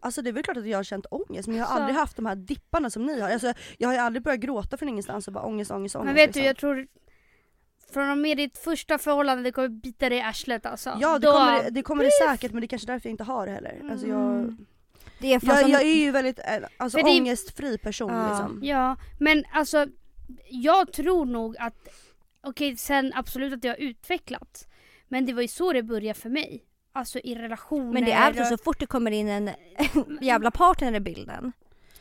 Alltså 0.00 0.22
det 0.22 0.30
är 0.30 0.32
väl 0.32 0.42
klart 0.42 0.56
att 0.56 0.66
jag 0.66 0.78
har 0.78 0.84
känt 0.84 1.06
ångest 1.10 1.48
men 1.48 1.56
jag 1.56 1.64
har 1.66 1.74
Så. 1.76 1.80
aldrig 1.80 1.96
haft 1.96 2.16
de 2.16 2.26
här 2.26 2.36
dipparna 2.36 2.90
som 2.90 3.06
ni 3.06 3.20
har. 3.20 3.30
Alltså, 3.30 3.52
jag 3.78 3.88
har 3.88 3.94
ju 3.94 4.00
aldrig 4.00 4.22
börjat 4.22 4.40
gråta 4.40 4.76
från 4.76 4.88
ingenstans 4.88 5.26
och 5.28 5.32
bara 5.34 5.44
ångest, 5.44 5.70
ångest, 5.70 5.96
ångest. 5.96 6.06
Men 6.06 6.14
vet 6.14 6.32
du, 6.34 6.40
liksom. 6.40 6.46
jag 6.46 6.56
tror 6.56 6.86
från 7.92 8.10
och 8.10 8.18
med 8.18 8.36
ditt 8.36 8.58
första 8.58 8.98
förhållande 8.98 9.42
det 9.42 9.52
kommer 9.52 9.68
bita 9.68 10.08
dig 10.08 10.18
i 10.18 10.22
arslet 10.22 10.66
alltså. 10.66 10.98
Ja 11.00 11.18
det 11.18 11.26
Då- 11.26 11.32
kommer, 11.32 11.70
det 11.70 11.82
kommer 11.82 12.04
det 12.04 12.10
säkert 12.28 12.52
men 12.52 12.60
det 12.60 12.64
är 12.64 12.68
kanske 12.68 12.86
därför 12.86 13.08
jag 13.08 13.12
inte 13.12 13.24
har 13.24 13.46
det 13.46 13.52
heller. 13.52 13.88
Alltså 13.90 14.06
jag, 14.06 14.20
Mm. 14.34 14.56
Det 15.20 15.34
är 15.34 15.40
jag, 15.46 15.70
jag 15.70 15.82
är 15.82 15.94
ju 16.04 16.10
väldigt 16.10 16.38
eh, 16.38 16.44
alltså, 16.76 16.98
det- 16.98 17.04
ångestfri 17.20 17.78
person 17.78 18.12
Ja. 18.12 18.28
liksom. 18.28 18.60
Ja, 18.64 18.96
men 19.20 19.44
alltså 19.52 19.86
jag 20.50 20.92
tror 20.92 21.24
nog 21.26 21.56
att, 21.58 21.88
okej 22.42 22.76
sen 22.76 23.12
absolut 23.14 23.52
att 23.52 23.62
det 23.62 23.68
har 23.68 23.76
utvecklats. 23.76 24.66
Men 25.08 25.26
det 25.26 25.32
var 25.32 25.42
ju 25.42 25.48
så 25.48 25.72
det 25.72 25.82
började 25.82 26.18
för 26.20 26.28
mig. 26.30 26.64
alltså 26.92 27.18
i 27.18 27.34
relationer. 27.34 27.92
Men 27.92 28.04
det 28.04 28.12
är 28.12 28.26
alltså 28.26 28.44
så 28.44 28.58
fort 28.58 28.78
det 28.80 28.86
kommer 28.86 29.10
in 29.10 29.28
en 29.28 29.50
jävla 30.20 30.50
partner 30.50 30.94
i 30.94 31.00
bilden. 31.00 31.52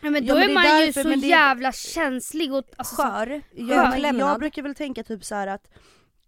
Ja, 0.01 0.09
men 0.09 0.25
Ja, 0.25 0.33
då 0.33 0.39
men 0.39 0.49
är 0.49 0.53
man 0.53 0.63
ju 0.63 0.69
därför, 0.85 1.01
så 1.03 1.07
men 1.09 1.19
det 1.21 1.27
jävla 1.27 1.71
känslig 1.71 2.53
och 2.53 2.63
alltså, 2.77 2.95
så- 2.95 3.01
Skör, 3.01 3.41
Jag, 3.55 3.95
utlämnad. 3.95 4.29
jag 4.31 4.39
brukar 4.39 4.61
väl 4.61 4.75
tänka 4.75 5.03
typ 5.03 5.23
så 5.25 5.35
här 5.35 5.47
att 5.47 5.67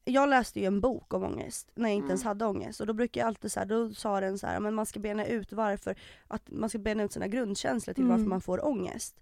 jag 0.05 0.29
läste 0.29 0.59
ju 0.59 0.65
en 0.65 0.81
bok 0.81 1.13
om 1.13 1.23
ångest 1.23 1.71
när 1.75 1.89
jag 1.89 1.95
inte 1.95 2.07
ens 2.07 2.23
hade 2.23 2.45
ångest 2.45 2.81
och 2.81 2.88
då 2.88 2.93
brukar 2.93 3.21
jag 3.21 3.27
alltid 3.27 3.51
så 3.51 3.59
här, 3.59 3.67
då 3.67 3.89
sa 3.93 4.19
den 4.21 4.38
så 4.38 4.47
här, 4.47 4.59
men 4.59 4.73
man 4.73 4.85
ska 4.85 4.99
bena 4.99 5.25
ut 5.25 5.53
varför, 5.53 5.95
att 6.27 6.41
man 6.51 6.69
ska 6.69 6.77
bena 6.77 7.03
ut 7.03 7.11
sina 7.13 7.27
grundkänslor 7.27 7.93
till 7.93 8.03
varför 8.03 8.15
Mm. 8.19 8.29
man 8.29 8.41
får 8.41 8.65
ångest. 8.67 9.15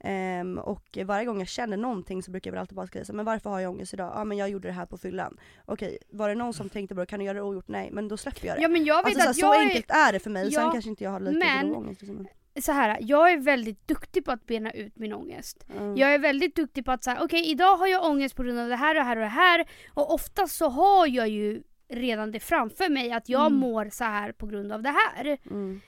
Ehm, 0.00 0.58
och 0.58 0.98
varje 1.04 1.24
gång 1.26 1.38
jag 1.38 1.48
känner 1.48 1.76
någonting 1.76 2.22
så 2.22 2.30
brukar 2.30 2.50
jag 2.50 2.52
väl 2.52 2.60
alltid 2.60 2.76
bara 2.76 2.86
skriva 2.86 3.04
så 3.04 3.12
men 3.12 3.24
varför 3.24 3.50
har 3.50 3.60
jag 3.60 3.70
ångest 3.70 3.94
idag? 3.94 4.12
Ja 4.14 4.24
men 4.24 4.38
jag 4.38 4.48
gjorde 4.50 4.68
det 4.68 4.72
här 4.72 4.86
på 4.86 4.98
fyllan. 4.98 5.38
Okej, 5.64 5.98
var 6.10 6.28
det 6.28 6.34
någon 6.34 6.54
som 6.54 6.68
tänkte 6.68 6.94
på 6.94 7.00
det, 7.00 7.06
kan 7.06 7.18
du 7.18 7.24
göra 7.24 7.34
det 7.34 7.42
ogjort? 7.42 7.68
Nej, 7.68 7.88
men 7.92 8.08
då 8.08 8.16
släpper 8.16 8.46
jag 8.46 8.56
det. 8.56 8.62
Ja 8.62 8.68
men 8.68 8.84
jag 8.84 8.96
vet 9.04 9.06
alltså, 9.06 9.22
så, 9.22 9.28
att 9.30 9.36
så 9.36 9.40
jag 9.46 9.56
är, 9.56 9.60
enkelt 9.60 9.90
är 9.90 10.12
det 10.12 10.18
för 10.18 10.30
mig, 10.30 10.52
sen 10.52 10.64
Ja, 10.64 10.72
kanske 10.72 10.90
inte 10.90 11.04
jag 11.04 11.10
har 11.10 11.20
lika 11.20 11.38
men- 11.46 11.74
ångest. 11.74 12.02
Liksom. 12.02 12.26
Så 12.60 12.72
här, 12.72 12.98
jag 13.00 13.32
är 13.32 13.36
väldigt 13.38 13.88
duktig 13.88 14.24
på 14.24 14.32
att 14.32 14.46
bena 14.46 14.70
ut 14.72 14.96
min 14.96 15.12
ångest. 15.12 15.66
Mm. 15.78 15.96
Jag 15.96 16.14
är 16.14 16.18
väldigt 16.18 16.56
duktig 16.56 16.84
på 16.84 16.92
att 16.92 17.04
säga, 17.04 17.18
okej 17.22 17.50
idag 17.50 17.76
har 17.76 17.86
jag 17.86 18.04
ångest 18.04 18.36
på 18.36 18.42
grund 18.42 18.58
av 18.58 18.68
det 18.68 18.76
här 18.76 18.94
och 18.94 19.00
det 19.00 19.04
här 19.04 19.16
och 19.16 19.22
det 19.22 19.28
här. 19.28 19.64
Och 19.94 20.14
oftast 20.14 20.56
så 20.56 20.68
har 20.68 21.06
jag 21.06 21.28
ju 21.28 21.62
redan 21.88 22.32
det 22.32 22.40
framför 22.40 22.88
mig 22.88 23.12
att 23.12 23.28
jag 23.28 23.46
Mm. 23.46 23.58
mår 23.58 23.88
så 23.92 24.04
här 24.04 24.32
på 24.32 24.46
grund 24.46 24.72
av 24.72 24.82
det 24.82 24.94
här. 25.06 25.38
Mm. 25.50 25.80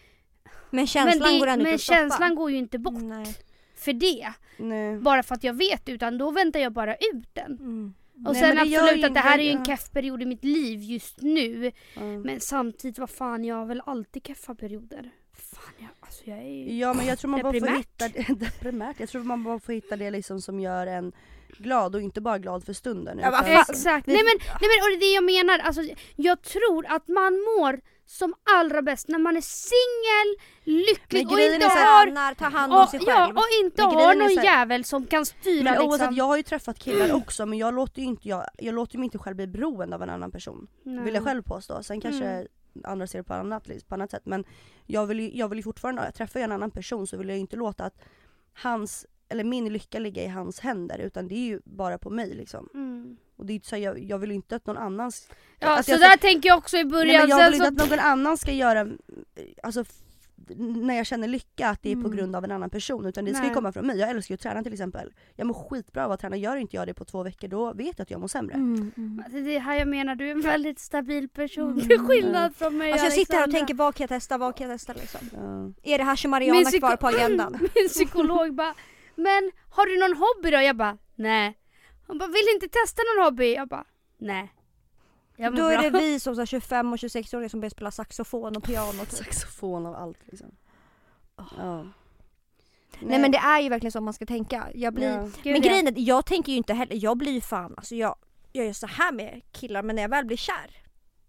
Men 0.71 0.87
känslan 0.87 1.19
men 1.23 1.33
det, 1.33 1.39
går 1.39 1.47
ändå 1.47 1.63
men 1.63 1.73
inte 1.73 1.75
att 1.93 1.99
känslan 1.99 2.35
går 2.35 2.51
ju 2.51 2.57
inte 2.57 2.79
bort 2.79 3.03
Nej. 3.03 3.35
för 3.77 3.93
det. 3.93 4.33
Nej. 4.57 4.99
Bara 4.99 5.23
för 5.23 5.35
att 5.35 5.45
jag 5.45 5.55
vet 5.55 5.89
utan 5.89 6.19
då 6.19 6.31
väntar 6.31 6.61
jag 6.61 6.73
bara 6.73 6.95
ut 6.95 7.35
den. 7.35 7.53
Mm. 7.61 7.95
Och 8.27 8.33
Nej, 8.33 8.43
sen 8.43 8.59
absolut 8.59 8.97
ju 8.97 9.05
att 9.07 9.15
det 9.15 9.21
här 9.21 9.39
är 9.39 9.43
ju 9.43 9.51
en 9.51 9.65
keff 9.65 9.91
period 9.91 10.23
i 10.23 10.27
mitt 10.27 10.45
liv 10.45 10.81
just 10.83 11.23
nu. 11.23 11.73
Mm. 11.97 12.23
Men 12.23 12.41
samtidigt, 12.41 12.99
vad 12.99 13.11
fan 13.11 13.45
jag 13.45 13.57
har 13.57 13.67
väl 13.67 13.83
alltid 13.87 14.27
keffa 14.27 14.55
perioder. 14.55 15.11
Fan 15.41 15.75
jag, 15.79 15.89
alltså 16.01 16.23
jag 16.25 16.39
är. 16.39 16.79
Ja 16.81 16.95
men 16.95 17.07
jag 17.07 17.19
tror 17.19 17.31
man 17.31 17.43
bara 17.43 17.53
får 17.53 17.67
hitta 17.77 18.09
det, 18.09 18.35
deprimärt. 18.47 19.01
Jag 19.01 19.09
tror 19.09 19.23
man 19.23 19.45
bara 19.45 19.61
får 19.61 19.73
hitta 19.73 19.97
det 19.97 20.11
liksom 20.11 20.41
som 20.41 20.61
gör 20.61 20.87
en 20.87 21.13
glad 21.59 21.95
och 21.95 22.01
inte 22.03 22.21
bara 22.21 22.39
glad 22.39 22.65
för 22.65 22.73
stunden. 22.73 23.19
Ja, 23.23 23.29
utan- 23.29 23.45
fan. 23.45 23.65
Exakt, 23.71 24.09
Vi- 24.09 24.13
nej 24.13 24.23
men, 24.25 24.49
nej 24.61 24.69
men 24.71 24.85
och 24.85 24.89
det 24.91 24.97
är 24.97 25.01
det 25.09 25.15
jag 25.15 25.25
menar. 25.25 25.59
Alltså, 25.59 25.83
jag 26.17 26.43
tror 26.43 26.87
att 26.87 27.09
man 27.09 27.33
mår 27.35 27.81
som 28.07 28.35
allra 28.59 28.83
bäst 28.83 29.09
när 29.09 29.19
man 29.19 29.37
är 29.37 29.41
singel, 29.41 30.37
lycklig 30.87 31.27
och 31.33 31.39
inte 31.41 31.57
är 31.57 31.61
så 31.61 31.69
här- 31.69 31.99
har... 31.99 32.05
Tränar, 32.07 32.35
tar 32.35 32.51
hand 32.51 32.73
om 32.73 32.83
Och, 32.83 32.89
sig 32.89 33.01
ja, 33.07 33.15
själv. 33.27 33.37
och 33.37 33.45
inte 33.65 33.83
Men 33.83 33.95
har 33.95 34.15
någon 34.15 34.37
här- 34.39 34.45
jävel 34.45 34.85
som 34.85 35.07
kan 35.07 35.27
styra 35.27 35.65
Men 35.65 35.79
oavsett, 35.79 36.01
liksom. 36.01 36.15
jag 36.17 36.25
har 36.25 36.37
ju 36.37 36.43
träffat 36.43 36.79
killar 36.79 37.13
också 37.15 37.47
men 37.47 37.59
jag 37.59 37.75
låter 37.75 38.01
ju 38.03 38.07
inte, 38.09 38.29
jag, 38.29 38.45
jag 38.59 38.75
låter 38.75 38.99
mig 38.99 39.05
inte 39.05 39.19
själv 39.19 39.37
bli 39.37 39.47
beroende 39.47 39.97
av 39.97 40.03
en 40.03 40.11
annan 40.11 40.31
person. 40.31 40.67
Nej. 40.83 41.05
Vill 41.05 41.15
jag 41.15 41.25
själv 41.25 41.43
påstå. 41.43 41.83
Sen 41.83 42.01
kanske 42.01 42.25
Mm. 42.25 42.47
Andra 42.85 43.07
ser 43.07 43.19
det 43.19 43.25
på 43.25 43.35
annat, 43.35 43.69
på 43.89 43.95
annat 43.95 44.11
sätt 44.11 44.27
men 44.27 44.45
jag 44.87 45.07
vill 45.07 45.21
ju, 45.21 45.39
jag 45.39 45.49
vill 45.49 45.59
ju 45.59 45.63
fortfarande, 45.63 46.13
träffar 46.13 46.41
jag 46.41 46.45
en 46.45 46.53
annan 46.53 46.71
person 46.71 47.07
så 47.07 47.17
vill 47.17 47.29
jag 47.29 47.37
ju 47.37 47.41
inte 47.41 47.57
låta 47.57 47.85
att 47.85 47.99
hans, 48.55 49.07
eller 49.29 49.45
min 49.45 49.73
lycka 49.73 49.99
ligga 49.99 50.23
i 50.25 50.29
hans 50.29 50.61
händer 50.61 50.99
utan 50.99 51.29
det 51.29 51.35
är 51.35 51.47
ju 51.47 51.61
bara 51.65 51.99
på 51.99 52.11
mig 52.11 52.35
liksom. 52.35 52.69
Mm. 52.75 53.17
Och 53.37 53.47
det 53.47 53.53
är 53.53 53.61
så, 53.63 53.77
jag, 53.77 53.99
jag 53.99 54.19
vill 54.19 54.31
inte 54.31 54.57
att 54.57 54.67
någon 54.67 54.77
annan 54.77 55.13
Ja, 55.59 55.69
Alltså, 55.69 55.93
så 55.93 55.93
jag 55.93 56.11
där 56.11 56.17
tänker 56.17 56.49
jag 56.49 56.59
också 56.59 56.77
i 56.77 56.85
Nej, 56.85 56.93
början. 56.93 57.29
men 57.29 57.39
jag 57.39 57.51
vill 57.51 57.61
så, 57.61 57.67
inte 57.67 57.83
att 57.83 57.91
någon 57.91 57.99
annan 57.99 58.37
ska 58.39 58.53
göra, 58.53 58.89
alltså 59.63 59.85
när 60.57 60.95
jag 60.97 61.07
känner 61.07 61.29
lycka 61.29 61.69
att 61.69 61.83
det 61.83 61.91
är 61.93 61.95
på 61.95 62.01
Mm. 62.01 62.13
grund 62.17 62.37
av 62.37 62.45
en 62.45 62.51
annan 62.53 62.71
person 62.71 63.07
utan 63.07 63.25
det 63.25 63.35
ska 63.35 63.47
ju 63.47 63.55
komma 63.55 63.73
från 63.73 63.87
mig. 63.87 63.99
Jag 63.99 64.11
älskar 64.11 64.33
ju 64.33 64.35
att 64.35 64.41
träna 64.41 64.63
till 64.63 64.73
exempel. 64.73 65.13
Jag 65.37 65.47
mår 65.47 65.55
skitbra 65.55 66.05
av 66.05 66.13
att 66.13 66.21
träna, 66.21 66.37
gör 66.37 66.57
inte 66.57 66.77
jag 66.77 66.87
det 66.87 66.95
på 66.95 67.05
två 67.05 67.23
veckor 67.23 67.49
då 67.49 67.73
vet 67.73 67.99
jag 67.99 68.03
att 68.03 68.11
jag 68.11 68.21
mår 68.21 68.29
sämre. 68.29 68.55
Mm, 68.55 68.93
mm. 68.97 69.25
det 69.31 69.39
är 69.39 69.43
det 69.43 69.59
här 69.59 69.79
jag 69.79 69.89
menar, 69.89 70.15
du 70.15 70.27
är 70.27 70.31
en 70.31 70.41
väldigt 70.41 70.79
stabil 70.79 71.29
person 71.29 71.73
Mm. 71.73 71.89
till 71.89 71.99
skillnad 71.99 72.57
från 72.57 72.77
mig 72.79 72.93
Alltså 72.93 73.07
jag 73.07 73.13
sitter 73.13 73.35
här 73.35 73.47
och 73.47 73.53
tänker 73.53 73.75
vad 73.75 73.95
kan 73.95 74.05
jag 74.05 74.09
testa, 74.09 74.39
vad 74.39 74.57
kan 74.57 74.71
jag 74.71 74.79
testa 74.81 74.93
liksom? 74.93 75.21
Ja. 75.33 75.93
Är 75.95 75.99
det 75.99 76.17
Min 76.25 76.31
marijuana 76.31 76.61
psyko- 76.71 76.79
kvar 76.79 76.97
på 76.97 77.07
agendan? 77.07 77.53
Min 77.75 77.89
psykolog 77.89 78.55
bara, 78.55 78.75
men 79.15 79.51
har 79.71 79.87
du 79.87 79.99
någon 79.99 80.17
hobby 80.17 80.51
då? 80.57 80.63
Jag 80.63 80.77
bara, 80.77 80.99
nej. 81.15 81.57
Hon 82.07 82.19
bara, 82.19 82.29
vill 82.29 82.49
inte 82.55 82.69
testa 82.69 83.03
någon 83.17 83.25
hobby? 83.25 83.55
Jag 83.55 83.69
bara, 83.69 83.85
nej. 84.19 84.53
Jag 85.41 85.57
Då 85.57 85.67
är 85.67 85.79
bra. 85.79 85.91
det 85.91 85.99
vi 85.99 86.21
som 86.21 86.35
så 86.35 86.41
här 86.41 86.47
25 86.47 86.93
och 86.93 86.97
26-åringar 86.97 87.49
som 87.49 87.61
börjar 87.61 87.71
spela 87.71 87.91
saxofon 87.91 88.57
och 88.57 88.63
piano 88.63 89.05
typ. 89.05 89.09
Saxofon 89.11 89.87
av 89.87 89.95
allt 89.95 90.19
liksom. 90.27 90.47
Ja. 91.37 91.87
Nej 93.01 93.19
men 93.19 93.31
det 93.31 93.39
är 93.39 93.61
ju 93.61 93.69
verkligen 93.69 93.93
så 93.93 94.01
man 94.01 94.15
ska 94.15 94.27
tänka. 94.27 94.69
Jag 94.75 94.95
blir... 94.95 95.09
Ja. 95.09 95.53
Men 95.53 95.61
grejen 95.61 95.87
är, 95.87 95.95
jag 95.97 96.27
tänker 96.27 96.53
ju 96.53 96.59
inte 96.59 96.75
heller, 96.75 96.97
jag 96.97 97.17
blir 97.17 97.33
ju 97.33 97.41
fan, 97.41 97.75
alltså 97.77 97.95
jag, 97.95 98.17
jag 98.53 98.67
gör 98.67 98.73
så 98.73 98.87
här 98.87 99.13
med 99.13 99.41
killar 99.53 99.83
men 99.83 99.97
när 99.97 100.03
jag 100.03 100.09
väl 100.09 100.25
blir 100.25 100.37
kär, 100.37 100.77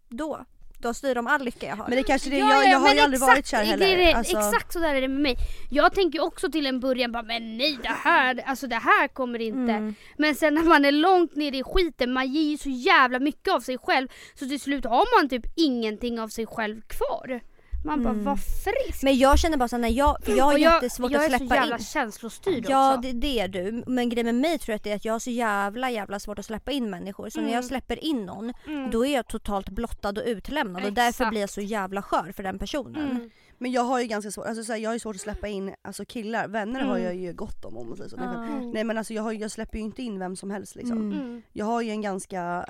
då, 0.10 0.46
då 0.82 0.94
styr 0.94 1.16
de 1.16 1.28
all 1.28 1.44
lycka 1.44 1.68
jag 1.68 1.76
har. 1.76 1.88
Men 1.88 1.98
det 1.98 2.04
kanske 2.04 2.30
det, 2.30 2.38
Ja, 2.38 2.54
jag, 2.54 2.66
ja, 2.66 2.70
jag 2.70 2.80
har 2.80 2.94
ju 2.94 3.00
aldrig 3.00 3.22
varit 3.22 3.48
kär 3.48 3.58
det 3.58 3.64
är 3.64 3.68
heller. 3.68 3.98
det, 3.98 4.14
Alltså, 4.14 4.38
Exakt 4.38 4.74
så 4.74 4.80
där 4.80 4.96
är 4.96 5.02
det 5.02 5.08
med 5.08 5.22
mig. 5.22 5.36
Jag 5.72 5.94
tänker 5.94 6.24
också 6.24 6.52
till 6.52 6.66
en 6.66 6.80
början 6.80 7.12
bara, 7.12 7.24
men 7.24 7.58
nej 7.58 7.78
det 7.84 7.90
här, 7.90 8.44
alltså 8.46 8.68
det 8.68 8.76
här 8.76 9.08
kommer 9.08 9.40
inte. 9.42 9.74
Mm. 9.74 9.96
Men 10.18 10.36
sen 10.36 10.54
när 10.54 10.64
man 10.64 10.86
är 10.86 10.92
långt 10.92 11.36
ner 11.36 11.56
i 11.56 11.64
skiten, 11.64 12.14
man 12.14 12.28
ger 12.28 12.52
ju 12.52 12.58
så 12.58 12.70
jävla 12.70 13.20
mycket 13.20 13.54
av 13.54 13.60
sig 13.60 13.78
själv. 13.78 14.08
Så 14.40 14.48
till 14.48 14.60
slut 14.60 14.86
har 14.86 15.20
man 15.22 15.30
typ 15.30 15.46
ingenting 15.56 16.20
av 16.20 16.28
sig 16.28 16.46
själv 16.46 16.82
kvar. 16.82 17.42
Man 17.86 18.04
bara, 18.04 18.10
Mm. 18.10 18.24
vad 18.26 18.40
friskt. 18.40 19.04
Men 19.04 19.18
jag 19.18 19.40
känner 19.40 19.58
bara 19.58 19.68
så 19.68 19.78
när 19.78 19.90
jag, 19.90 20.18
för 20.24 20.32
jag 20.38 20.44
har 20.46 20.54
Och 20.54 20.60
jag, 20.60 20.74
jättesvårt 20.74 21.12
jag 21.12 21.22
att 21.24 21.28
är 21.28 21.32
så 21.32 21.38
släppa 21.38 21.56
jävla 21.56 21.78
in. 21.78 21.84
känslostyrd 21.84 22.66
Ja 22.70 22.90
också. 22.90 23.02
det, 23.02 23.12
det 23.14 23.40
är 23.40 23.48
du, 23.48 23.84
men 23.88 24.10
grejen 24.10 24.26
med 24.26 24.36
mig 24.36 24.60
tror 24.60 24.72
jag 24.74 24.76
att 24.78 24.84
det 24.84 24.92
är 24.92 24.96
att 24.96 25.06
jag 25.06 25.14
har 25.14 25.20
så 25.20 25.30
jävla 25.32 25.90
jävla 25.92 26.20
svårt 26.20 26.40
att 26.40 26.46
släppa 26.46 26.72
in 26.72 26.90
människor. 26.90 27.30
Så 27.30 27.40
när 27.40 27.44
Mm. 27.48 27.56
jag 27.56 27.66
släpper 27.66 28.04
in 28.04 28.26
någon, 28.26 28.54
Mm. 28.68 28.92
då 28.92 29.06
är 29.06 29.14
jag 29.14 29.28
totalt 29.28 29.70
blottad 29.70 30.10
och 30.10 30.24
utlämnad 30.26 30.86
och 30.86 30.94
därför 30.94 31.10
Exakt. 31.10 31.30
blir 31.30 31.42
jag 31.42 31.50
så 31.50 31.62
jävla 31.62 32.02
skör 32.02 32.32
för 32.36 32.44
den 32.44 32.60
personen. 32.60 33.12
Mm. 33.12 33.30
Men 33.58 33.72
jag 33.72 33.82
har 33.82 34.00
ju 34.00 34.08
ganska 34.08 34.32
svårt, 34.32 34.46
alltså, 34.46 34.64
så 34.64 34.72
här, 34.72 34.80
jag 34.80 34.90
har 34.90 34.94
ju 34.96 35.00
svårt 35.00 35.16
att 35.16 35.22
släppa 35.22 35.48
in 35.48 35.74
alltså, 35.82 36.06
killar, 36.06 36.48
vänner 36.48 36.80
har 36.82 36.96
Mm. 36.98 37.04
jag 37.04 37.16
ju 37.16 37.34
gott 37.34 37.66
om 37.66 37.78
om 37.78 37.88
man 37.88 37.98
säger 37.98 38.10
så. 38.10 38.18
Nej, 38.18 38.28
men- 38.28 38.50
Mm. 38.58 38.72
Nej 38.72 38.84
men 38.84 38.98
alltså 38.98 39.14
jag, 39.14 39.24
har, 39.24 39.32
jag 39.34 39.52
släpper 39.52 39.78
ju 39.78 39.84
inte 39.84 40.02
in 40.04 40.20
vem 40.20 40.36
som 40.36 40.52
helst 40.52 40.76
liksom. 40.76 40.98
Mm. 40.98 41.14
Mm. 41.22 41.42
Jag 41.54 41.66
har 41.66 41.82
ju 41.82 41.90
en 41.90 42.02
ganska 42.02 42.66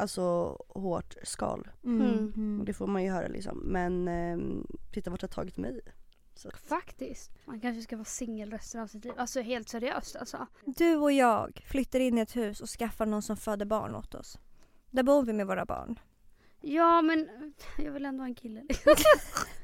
alltså, 0.00 0.56
hårt 0.68 1.14
skal. 1.22 1.68
Mm. 1.84 2.00
Mm. 2.00 2.32
Mm. 2.36 2.60
Och 2.60 2.66
det 2.66 2.72
får 2.72 2.86
man 2.86 3.04
ju 3.04 3.10
höra 3.10 3.28
liksom. 3.28 3.58
Men 3.58 4.08
eh, 4.08 4.38
titta 4.92 5.10
vart 5.10 5.20
det 5.20 5.24
har 5.24 5.32
tagit 5.32 5.56
mig. 5.56 5.80
Så. 6.34 6.50
Faktiskt. 6.50 7.30
Man 7.44 7.60
kanske 7.60 7.82
ska 7.82 7.96
vara 7.96 8.04
singel 8.04 8.50
resten 8.50 8.80
av 8.80 8.86
sitt 8.86 9.04
liv. 9.04 9.14
Alltså 9.16 9.40
helt 9.40 9.68
seriöst 9.68 10.16
alltså. 10.16 10.46
Du 10.64 10.96
och 10.96 11.12
jag 11.12 11.62
flyttar 11.66 12.00
in 12.00 12.18
i 12.18 12.20
ett 12.20 12.36
hus 12.36 12.60
och 12.60 12.68
skaffar 12.68 13.06
någon 13.06 13.22
som 13.22 13.36
föder 13.36 13.66
barn 13.66 13.94
åt 13.94 14.14
oss. 14.14 14.38
Där 14.90 15.02
bor 15.02 15.22
vi 15.22 15.32
med 15.32 15.46
våra 15.46 15.64
barn. 15.64 15.98
Ja 16.60 17.02
men 17.02 17.28
jag 17.78 17.92
vill 17.92 18.04
ändå 18.04 18.22
ha 18.22 18.28
en 18.28 18.34
kille. 18.34 18.62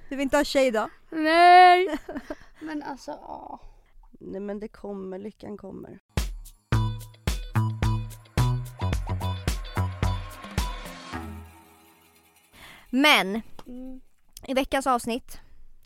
Du 0.09 0.17
vill 0.17 0.21
inte 0.21 0.37
ha 0.37 0.45
tjej 0.45 0.71
då? 0.71 0.89
Nej! 1.11 1.99
Men 2.61 2.83
alltså, 2.83 3.11
ja. 3.11 3.61
Nej 4.11 4.41
men 4.41 4.61
det 4.61 4.69
kommer, 4.69 5.19
lyckan 5.19 5.57
kommer. 5.57 5.99
Men 13.03 13.43
Mm. 13.67 14.01
i 14.49 14.55
veckans 14.55 14.87
avsnitt 14.87 15.41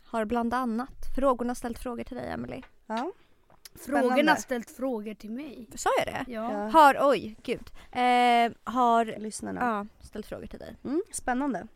har 0.05 0.25
bland 0.25 0.55
annat 0.55 1.07
frågorna 1.17 1.55
ställt 1.55 1.79
frågor 1.79 2.05
till 2.05 2.17
dig 2.17 2.31
Emily. 2.31 2.63
Ja. 2.87 3.13
Frågorna 3.87 4.11
Spännande. 4.15 4.41
ställt 4.41 4.71
frågor 4.71 5.15
till 5.15 5.31
mig. 5.31 5.67
Sa 5.75 5.91
jag 6.05 6.15
det? 6.15 6.33
Ja. 6.33 6.43
Har, 6.69 6.97
oj 7.01 7.37
gud. 7.43 7.71
Eh, 7.93 8.53
har 8.73 9.19
Lyssnarna. 9.21 9.61
ja, 9.61 10.05
ställt 10.07 10.27
frågor 10.27 10.47
till 10.47 10.59
dig. 10.59 10.77
Mm, 10.85 11.03
spännande. 11.13 11.67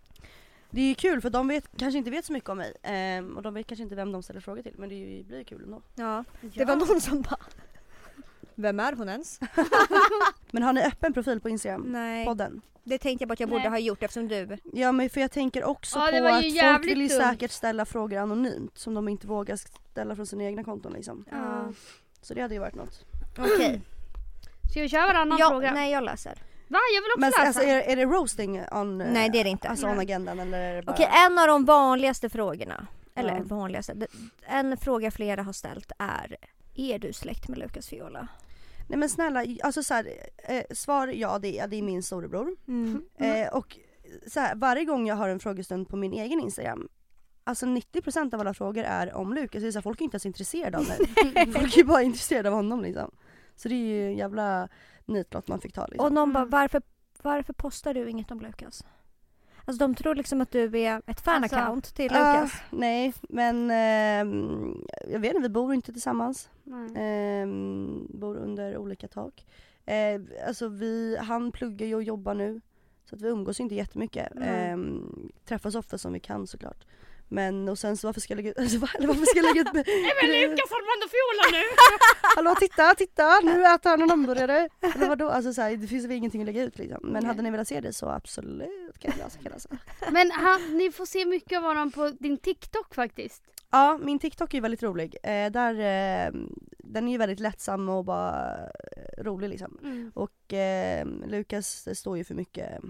Det 0.71 0.81
är 0.81 0.89
ju 0.89 0.95
kul 0.95 1.21
för 1.21 1.31
de 1.31 1.49
vet, 1.49 1.69
kanske 1.77 1.99
inte 1.99 2.11
vet 2.11 2.25
så 2.25 2.33
mycket 2.33 2.49
om 2.51 2.59
mig. 2.59 2.75
ehm, 2.83 3.37
och 3.37 3.43
de 3.43 3.55
vet 3.55 3.67
kanske 3.67 3.83
inte 3.83 3.95
vem 3.95 4.13
de 4.13 4.23
ställer 4.23 4.41
frågor 4.41 4.63
till. 4.63 4.75
Men 4.79 4.89
det 4.89 4.95
är 4.95 4.99
ju- 5.19 5.25
blir 5.25 5.39
ju 5.39 5.45
kul 5.45 5.63
ändå. 5.63 5.83
Ja, 5.95 6.25
det 6.41 6.65
var 6.65 6.77
någon 6.77 7.01
som 7.01 7.23
bara 7.23 7.37
Vem 8.55 8.81
är 8.81 8.93
hon 8.93 9.09
ens? 9.09 9.41
Men 10.51 10.63
har 10.63 10.73
ni 10.73 10.83
öppen 10.83 11.13
profil 11.13 11.41
på 11.41 11.49
Instagram? 11.49 11.83
Nej, 11.87 12.27
Podden? 12.27 12.61
det 12.87 12.99
tänkte 12.99 13.23
jag 13.23 13.29
på 13.29 13.33
att 13.33 13.41
jag 13.41 13.49
borde 13.49 13.63
Nej. 13.63 13.71
ha 13.71 13.79
gjort 13.79 14.03
eftersom 14.03 14.29
du 14.29 14.59
Ja 14.73 14.93
men 14.93 15.11
för 15.11 15.21
jag 15.21 15.31
tänker 15.31 15.65
också 15.65 15.99
Ja, 15.99 16.19
på 16.21 16.27
att 16.27 16.43
folk 16.75 16.87
vill 16.87 17.01
ju 17.01 17.09
dumt. 17.09 17.19
säkert 17.21 17.51
ställa 17.51 17.85
frågor 17.85 18.19
anonymt 18.19 18.79
som 18.79 18.95
de 18.95 19.09
inte 19.09 19.27
vågar 19.27 19.57
ställa 19.57 20.17
från 20.17 20.27
sina 20.27 20.45
egna 20.45 20.65
konton 20.65 20.93
liksom. 20.93 21.25
Ja. 21.31 21.73
Så 22.23 22.35
det 22.35 22.43
hade 22.43 22.55
ju 22.55 22.61
varit 22.61 22.75
något. 22.75 23.05
Okej. 23.39 23.81
Ska 24.71 24.81
vi 24.81 24.89
köra 24.89 25.07
varannan 25.07 25.39
Ja, 25.39 25.49
fråga? 25.51 25.75
nej 25.75 25.93
jag 25.93 26.05
läser. 26.05 26.43
Va? 26.69 26.79
Jag 26.95 27.03
vill 27.03 27.11
också 27.11 27.21
Men 27.21 27.31
läsa. 27.31 27.43
alltså, 27.43 27.63
är, 27.63 27.81
är 27.93 27.97
det 27.97 28.05
roasting 28.05 28.63
on, 28.73 29.01
eh, 29.01 29.13
Nej, 29.13 29.31
det 29.31 29.41
är 29.41 29.45
det 29.45 29.51
inte. 29.51 29.69
Alltså 29.69 29.87
on 29.87 29.99
agendan 29.99 30.41
eller 30.41 30.59
är 30.61 30.75
det 30.77 30.83
bara... 30.83 30.93
Okej, 30.93 31.09
en 31.27 31.39
av 31.39 31.47
de 31.47 31.65
vanligaste 31.65 32.29
frågorna, 32.31 32.87
eller 33.15 33.35
Ja. 33.37 33.43
vanligaste, 33.45 34.07
en 34.43 34.77
fråga 34.77 35.11
flera 35.11 35.43
har 35.43 35.53
ställt 35.53 35.93
är 35.99 36.37
Är 36.75 36.99
du 36.99 37.13
släkt 37.13 37.49
med 37.49 37.59
Lukas 37.59 37.89
Fiola? 37.89 38.29
Nej 38.89 38.99
men 38.99 39.09
snälla, 39.09 39.45
alltså 39.63 39.83
så 39.83 39.95
här, 39.95 40.09
eh, 40.49 40.63
svar 40.71 41.09
ja 41.09 41.39
det 41.39 41.49
är 41.49 41.59
jag, 41.59 41.71
det 41.71 41.77
är 41.77 41.83
min 41.83 42.03
storebror. 42.03 42.57
Mm. 42.69 43.03
Eh, 43.19 43.49
och 43.49 43.79
så 44.27 44.41
här, 44.41 44.55
varje 44.55 44.85
gång 44.85 45.07
jag 45.07 45.15
har 45.17 45.29
en 45.29 45.41
frågestund 45.41 45.89
på 45.89 45.97
min 45.97 46.13
egen 46.13 46.41
Instagram 46.41 46.89
Alltså 47.47 47.67
90% 47.67 48.35
av 48.35 48.41
alla 48.41 48.55
frågor 48.55 48.85
är 48.85 49.15
om 49.15 49.33
Lukas, 49.35 49.63
det 49.63 49.69
är 49.69 49.73
så 49.73 49.79
här, 49.79 49.83
folk 49.83 50.01
är 50.01 50.05
inte 50.05 50.15
ens 50.15 50.27
intresserade 50.27 50.79
av 50.79 50.85
mig. 50.89 50.99
folk 51.53 51.77
är 51.77 51.85
bara 51.85 52.03
intresserade 52.03 52.49
av 52.49 52.55
honom 52.55 52.83
liksom. 52.83 53.11
Så 53.57 53.69
det 53.69 53.75
är 53.75 53.79
ju 53.79 54.07
en 54.07 54.17
jävla 54.17 54.69
nitlott 55.05 55.49
man 55.49 55.61
fick 55.61 55.73
ta 55.73 55.87
liksom. 55.87 56.07
Och 56.07 56.13
någon 56.13 56.33
bara 56.33 56.39
Mm. 56.43 56.51
varför, 56.51 56.83
varför 57.23 57.53
postar 57.53 57.95
du 57.95 58.11
inget 58.11 58.31
om 58.31 58.41
Lukas? 58.41 58.85
Alltså 59.67 59.87
de 59.87 59.95
tror 59.95 60.15
liksom 60.15 60.41
att 60.41 60.51
du 60.51 60.79
är 60.79 61.03
ett 61.07 61.21
fan-account 61.21 61.95
till 61.95 62.13
Ah, 62.15 62.33
Lukas. 62.41 62.53
nej, 62.71 63.13
men 63.29 63.71
ehm, 63.71 64.85
jag 65.11 65.21
vet 65.21 65.31
inte, 65.31 65.43
vi 65.43 65.49
bor 65.49 65.75
inte 65.75 65.93
tillsammans. 65.93 66.49
Nej. 66.65 66.89
Ehm, 66.97 68.07
bor 68.09 68.37
under 68.37 68.77
olika 68.79 69.09
tak. 69.09 69.47
Eh, 69.87 70.21
alltså 70.47 70.69
vi, 70.69 71.17
han 71.21 71.53
pluggar 71.53 71.87
ju 71.87 71.95
och 71.95 72.03
jobbar 72.03 72.35
nu. 72.35 72.61
Så 73.11 73.15
att 73.17 73.23
vi 73.23 73.29
umgås 73.29 73.61
inte 73.61 73.75
jättemycket. 73.75 74.33
Mm. 74.37 74.49
Ehm, 74.49 75.33
träffas 75.45 75.75
ofta 75.75 75.99
som 75.99 76.13
vi 76.13 76.21
kan 76.21 76.47
såklart. 76.47 76.85
Men 77.29 77.69
och 77.69 77.79
sen 77.79 77.97
så 77.97 78.09
varför 78.09 78.21
ska 78.21 78.33
jag 78.33 78.37
lägga 78.37 78.51
ut, 78.51 78.59
alltså, 78.59 78.79
varför 78.79 79.27
ska 79.27 79.39
jag 79.39 79.45
lägga 79.57 79.61
ut 79.61 79.73
grejer? 80.27 80.49
Armando 80.51 81.09
Fiola 81.11 81.59
nu! 81.59 81.65
Hallå 82.37 82.55
titta, 82.61 82.95
titta 82.95 83.41
nu 83.43 83.65
äter 83.65 83.91
han 83.91 84.03
en 84.03 84.11
hamburgare. 84.11 84.69
Eller 84.95 85.09
vadå? 85.09 85.29
Alltså 85.29 85.53
så 85.53 85.63
här, 85.63 85.77
det 85.77 85.87
finns 85.87 86.05
väl 86.05 86.13
ingenting 86.13 86.41
att 86.43 86.47
lägga 86.47 86.63
ut 86.63 86.79
liksom. 86.79 86.99
Men 87.03 87.13
Nej. 87.13 87.25
hade 87.25 87.43
ni 87.43 87.51
velat 87.51 87.69
se 87.69 87.81
det 87.81 87.93
så 87.93 88.09
absolut 88.09 88.84
kan 88.99 89.11
jag 89.11 89.25
läsa, 89.25 89.39
kan 89.39 89.45
jag 89.45 89.53
läsa. 89.53 89.69
Men 90.13 90.31
han, 90.31 90.77
ni 90.77 90.91
får 90.93 91.07
se 91.07 91.27
mycket 91.27 91.59
av 91.59 91.65
honom 91.65 91.91
på 91.91 92.09
din 92.09 92.39
TikTok 92.39 92.95
faktiskt. 92.95 93.43
Ja, 93.71 93.99
min 94.03 94.19
TikTok 94.19 94.55
är 94.55 94.61
väldigt 94.61 94.83
rolig. 94.83 95.17
Eh, 95.23 95.51
där, 95.51 95.75
eh, 95.75 96.33
den 96.79 97.09
är 97.09 97.13
ju 97.13 97.19
väldigt 97.19 97.41
lättsam 97.41 97.89
och 97.89 98.05
bara 98.05 98.57
eh, 98.57 99.23
rolig 99.23 99.49
liksom. 99.49 99.79
Mm. 99.83 100.13
Och 100.15 100.53
eh, 100.53 101.07
Lukas 101.07 101.89
står 101.99 102.17
ju 102.19 102.25
för 102.25 102.35
mycket 102.35 102.81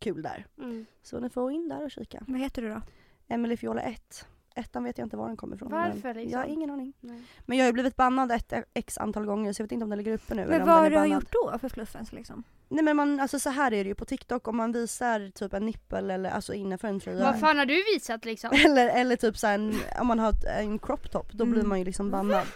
kul 0.00 0.22
där. 0.22 0.46
Mm. 0.58 0.86
Så 1.02 1.20
ni 1.20 1.30
får 1.30 1.52
in 1.52 1.68
där 1.68 1.84
och 1.84 1.90
kika. 1.90 2.24
Vad 2.28 2.40
heter 2.40 2.62
du 2.62 2.68
då? 2.68 2.82
Emily 3.28 3.56
Fiola 3.56 3.82
1. 3.82 4.26
Ettan 4.56 4.84
vet 4.84 4.98
jag 4.98 5.06
inte 5.06 5.16
var 5.16 5.28
den 5.28 5.36
kommer 5.36 5.56
ifrån. 5.56 5.70
Varför 5.70 6.00
men 6.02 6.16
liksom? 6.16 6.30
Jag 6.32 6.38
har 6.38 6.46
ingen 6.46 6.70
aning. 6.70 6.92
Nej. 7.00 7.22
Men 7.46 7.58
jag 7.58 7.64
har 7.64 7.68
ju 7.68 7.72
blivit 7.72 7.96
bannad 7.96 8.32
ett 8.32 8.52
x 8.74 8.98
antal 8.98 9.26
gånger 9.26 9.52
så 9.52 9.62
jag 9.62 9.64
vet 9.64 9.72
inte 9.72 9.84
om 9.84 9.90
den 9.90 9.98
ligger 9.98 10.12
uppe 10.12 10.34
nu 10.34 10.46
Men 10.46 10.66
vad 10.66 10.76
har 10.78 10.90
du 10.90 10.96
bannad. 10.96 11.10
gjort 11.10 11.32
då 11.32 11.58
för 11.58 11.68
fluffens 11.68 12.12
liksom? 12.12 12.42
Nej 12.68 12.84
men 12.84 12.96
man, 12.96 13.20
alltså 13.20 13.38
så 13.38 13.50
här 13.50 13.72
är 13.72 13.84
det 13.84 13.88
ju 13.88 13.94
på 13.94 14.04
TikTok 14.04 14.48
om 14.48 14.56
man 14.56 14.72
visar 14.72 15.30
typ 15.30 15.52
en 15.54 15.66
nippel 15.66 16.10
eller 16.10 16.30
alltså 16.30 16.54
innanför 16.54 16.88
en 16.88 17.00
tröja. 17.00 17.24
Vad 17.24 17.40
fan 17.40 17.58
har 17.58 17.66
du 17.66 17.82
visat 17.94 18.24
liksom? 18.24 18.50
Eller, 18.64 18.88
eller 18.88 19.16
typ 19.16 19.36
så 19.38 19.46
en, 19.46 19.74
om 20.00 20.06
man 20.06 20.18
har 20.18 20.30
ett, 20.30 20.44
en 20.44 20.78
crop 20.78 21.10
top 21.10 21.32
då 21.32 21.44
blir 21.44 21.54
Mm. 21.58 21.68
man 21.68 21.78
ju 21.78 21.84
liksom 21.84 22.10
bannad. 22.10 22.46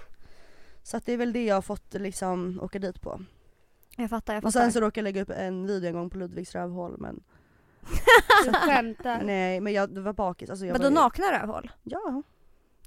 Så 0.83 0.97
att 0.97 1.07
det 1.07 1.13
är 1.13 1.17
väl 1.17 1.33
det 1.33 1.45
jag 1.45 1.55
har 1.55 1.63
fått 1.63 1.95
liksom 1.95 2.61
åka 2.63 2.79
dit 2.79 3.01
på. 3.01 3.21
Jag 3.97 4.11
fattar, 4.11 4.35
jag 4.35 4.45
Och 4.45 4.53
fattar. 4.53 4.65
sen 4.65 4.73
så 4.73 4.81
råkade 4.81 5.01
jag 5.01 5.05
lägga 5.15 5.23
upp 5.23 5.31
en 5.31 5.67
video 5.67 5.89
en 5.89 5.95
gång 5.95 6.11
på 6.11 6.19
Ludvigs 6.19 6.55
rövhål 6.55 6.97
men 6.99 7.21
Du 8.47 8.53
skämtar. 8.53 9.21
nej 9.25 9.61
men 9.61 9.73
jag 9.73 9.99
var 9.99 10.13
bakis. 10.13 10.51
Alltså 10.51 10.67
jag 10.67 10.73
Vadå 10.73 10.85
var 10.85 10.91
ju- 10.91 10.95
nakna 10.95 11.33
rövhål? 11.43 11.71
Ja. 11.85 12.23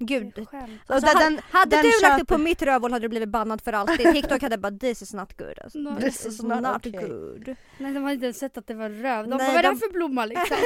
Gud. 0.04 0.40
Och 0.40 0.54
Alltså, 0.88 1.08
den- 1.08 1.16
ha- 1.18 1.30
den- 1.30 1.40
hade 1.52 1.76
den 1.76 1.82
du 1.84 1.90
lagt 2.02 2.22
upp 2.22 2.28
köper- 2.30 2.36
på 2.36 2.38
mitt 2.38 2.62
rövhål 2.62 2.92
hade 2.92 3.04
du 3.06 3.10
blivit 3.10 3.30
bannad 3.30 3.62
för 3.62 3.74
alltid. 3.74 4.14
TikTok 4.14 4.42
hade 4.42 4.58
bara 4.58 4.72
this 4.72 5.02
is 5.02 5.14
not 5.14 5.38
good 5.38 5.60
alltså. 5.64 5.80
No. 5.80 6.00
This 6.00 6.26
is 6.26 6.42
not 6.44 6.62
not 6.62 6.76
okay. 6.88 6.92
good. 6.92 7.56
Nej 7.78 7.94
de 7.94 8.04
har 8.04 8.12
inte 8.12 8.26
ens 8.26 8.38
sett 8.40 8.58
att 8.58 8.68
det 8.68 8.74
var 8.74 8.90
röv. 8.90 9.24
De 9.24 9.30
Nej, 9.30 9.38
bara, 9.38 9.48
vad 9.48 9.56
är 9.58 9.62
det 9.62 9.68
här 9.68 9.74
de- 9.76 9.80
för 9.80 9.90
blomma 9.94 10.26
liksom? 10.34 10.58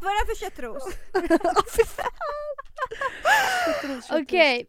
Vad 0.00 0.10
är 0.12 0.26
det 0.26 0.34
för 0.34 0.44
köttros? 0.44 0.82
Okej. 4.22 4.66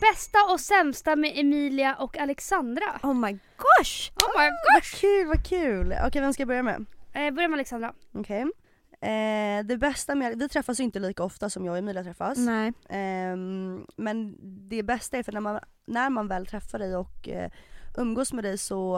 Bästa 0.00 0.38
och 0.52 0.60
sämsta 0.60 1.16
med 1.16 1.32
Emilia 1.38 1.94
och 1.94 2.18
Alexandra. 2.18 3.00
Oh 3.02 3.14
my 3.14 3.32
gosh! 3.32 4.10
Oh 4.24 4.40
my 4.40 4.46
god. 4.46 4.74
Vad 4.74 4.82
kul, 4.82 5.26
vad 5.26 5.46
kul! 5.46 5.94
Okej 6.06 6.20
vem 6.22 6.32
ska 6.32 6.40
jag 6.40 6.48
börja 6.48 6.62
med? 6.62 6.86
Eh, 7.16 7.30
börja 7.34 7.48
med 7.48 7.56
Alexandra. 7.56 7.94
Okej. 8.12 8.40
Eh, 9.00 9.64
det 9.64 9.78
bästa 9.78 10.14
med, 10.14 10.38
vi 10.38 10.48
träffas 10.48 10.80
ju 10.80 10.84
inte 10.84 10.98
lika 10.98 11.24
ofta 11.24 11.50
som 11.50 11.64
jag 11.64 11.72
och 11.72 11.78
Emilia 11.78 12.02
träffas. 12.04 12.38
Nej. 12.38 12.72
Ehm, 12.88 13.86
men 13.96 14.36
det 14.68 14.82
bästa 14.82 15.16
är 15.18 15.22
för 15.22 15.32
när 15.32 15.40
man, 15.40 15.60
när 15.86 16.10
man 16.10 16.28
väl 16.28 16.46
träffar 16.46 16.78
dig 16.78 16.96
och 16.96 17.28
eh, 17.28 17.50
umgås 17.98 18.32
med 18.32 18.44
dig 18.44 18.58
så 18.58 18.96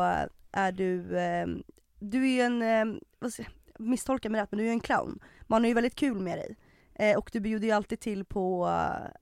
är 0.52 0.72
du, 0.72 1.18
ehm, 1.18 1.62
du 1.98 2.24
är 2.24 2.28
ju 2.34 2.40
en, 2.62 3.00
vad 3.18 3.32
ska, 3.32 3.42
jag- 3.42 3.52
misstolka 3.80 4.30
mig 4.30 4.40
rätt 4.40 4.50
men 4.52 4.58
du 4.58 4.64
är 4.64 4.68
ju 4.68 4.72
en 4.72 4.80
clown. 4.80 5.18
Man 5.46 5.62
har 5.62 5.68
ju 5.68 5.74
väldigt 5.74 5.94
kul 5.94 6.20
med 6.20 6.38
dig. 6.38 6.56
Eh, 7.00 7.16
och 7.18 7.30
du 7.32 7.40
bjuder 7.40 7.66
ju 7.66 7.72
alltid 7.72 8.00
till 8.00 8.24
på 8.24 8.66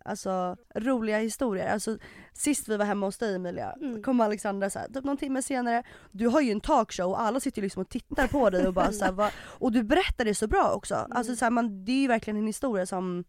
alltså, 0.04 0.56
roliga 0.74 1.18
historier. 1.18 1.72
Alltså, 1.72 1.98
sist 2.32 2.68
vi 2.68 2.76
var 2.76 2.84
hemma 2.84 3.06
hos 3.06 3.18
dig 3.18 3.34
Emilia, 3.34 3.72
Mm. 3.80 4.02
kom 4.02 4.20
Alexandra 4.20 4.70
så 4.70 4.78
här, 4.78 4.88
typ 4.88 5.04
någon 5.04 5.16
timme 5.16 5.42
senare. 5.42 5.82
Du 6.10 6.26
har 6.28 6.40
ju 6.40 6.50
en 6.52 6.60
talkshow 6.60 7.10
och 7.10 7.20
alla 7.20 7.40
sitter 7.40 7.62
liksom 7.62 7.82
och 7.82 7.88
tittar 7.88 8.26
på 8.26 8.50
dig 8.50 8.66
och 8.66 8.74
bara 8.74 8.92
så 8.92 9.04
här, 9.04 9.12
va, 9.12 9.30
Och 9.38 9.72
du 9.72 9.82
berättar 9.82 10.24
det 10.24 10.34
så 10.34 10.46
bra 10.46 10.70
också. 10.72 10.94
Alltså, 11.10 11.36
så 11.36 11.44
här, 11.44 11.50
man, 11.50 11.84
det 11.84 11.92
är 11.92 12.00
ju 12.00 12.08
verkligen 12.08 12.36
en 12.36 12.46
historia 12.46 12.86
som, 12.86 13.24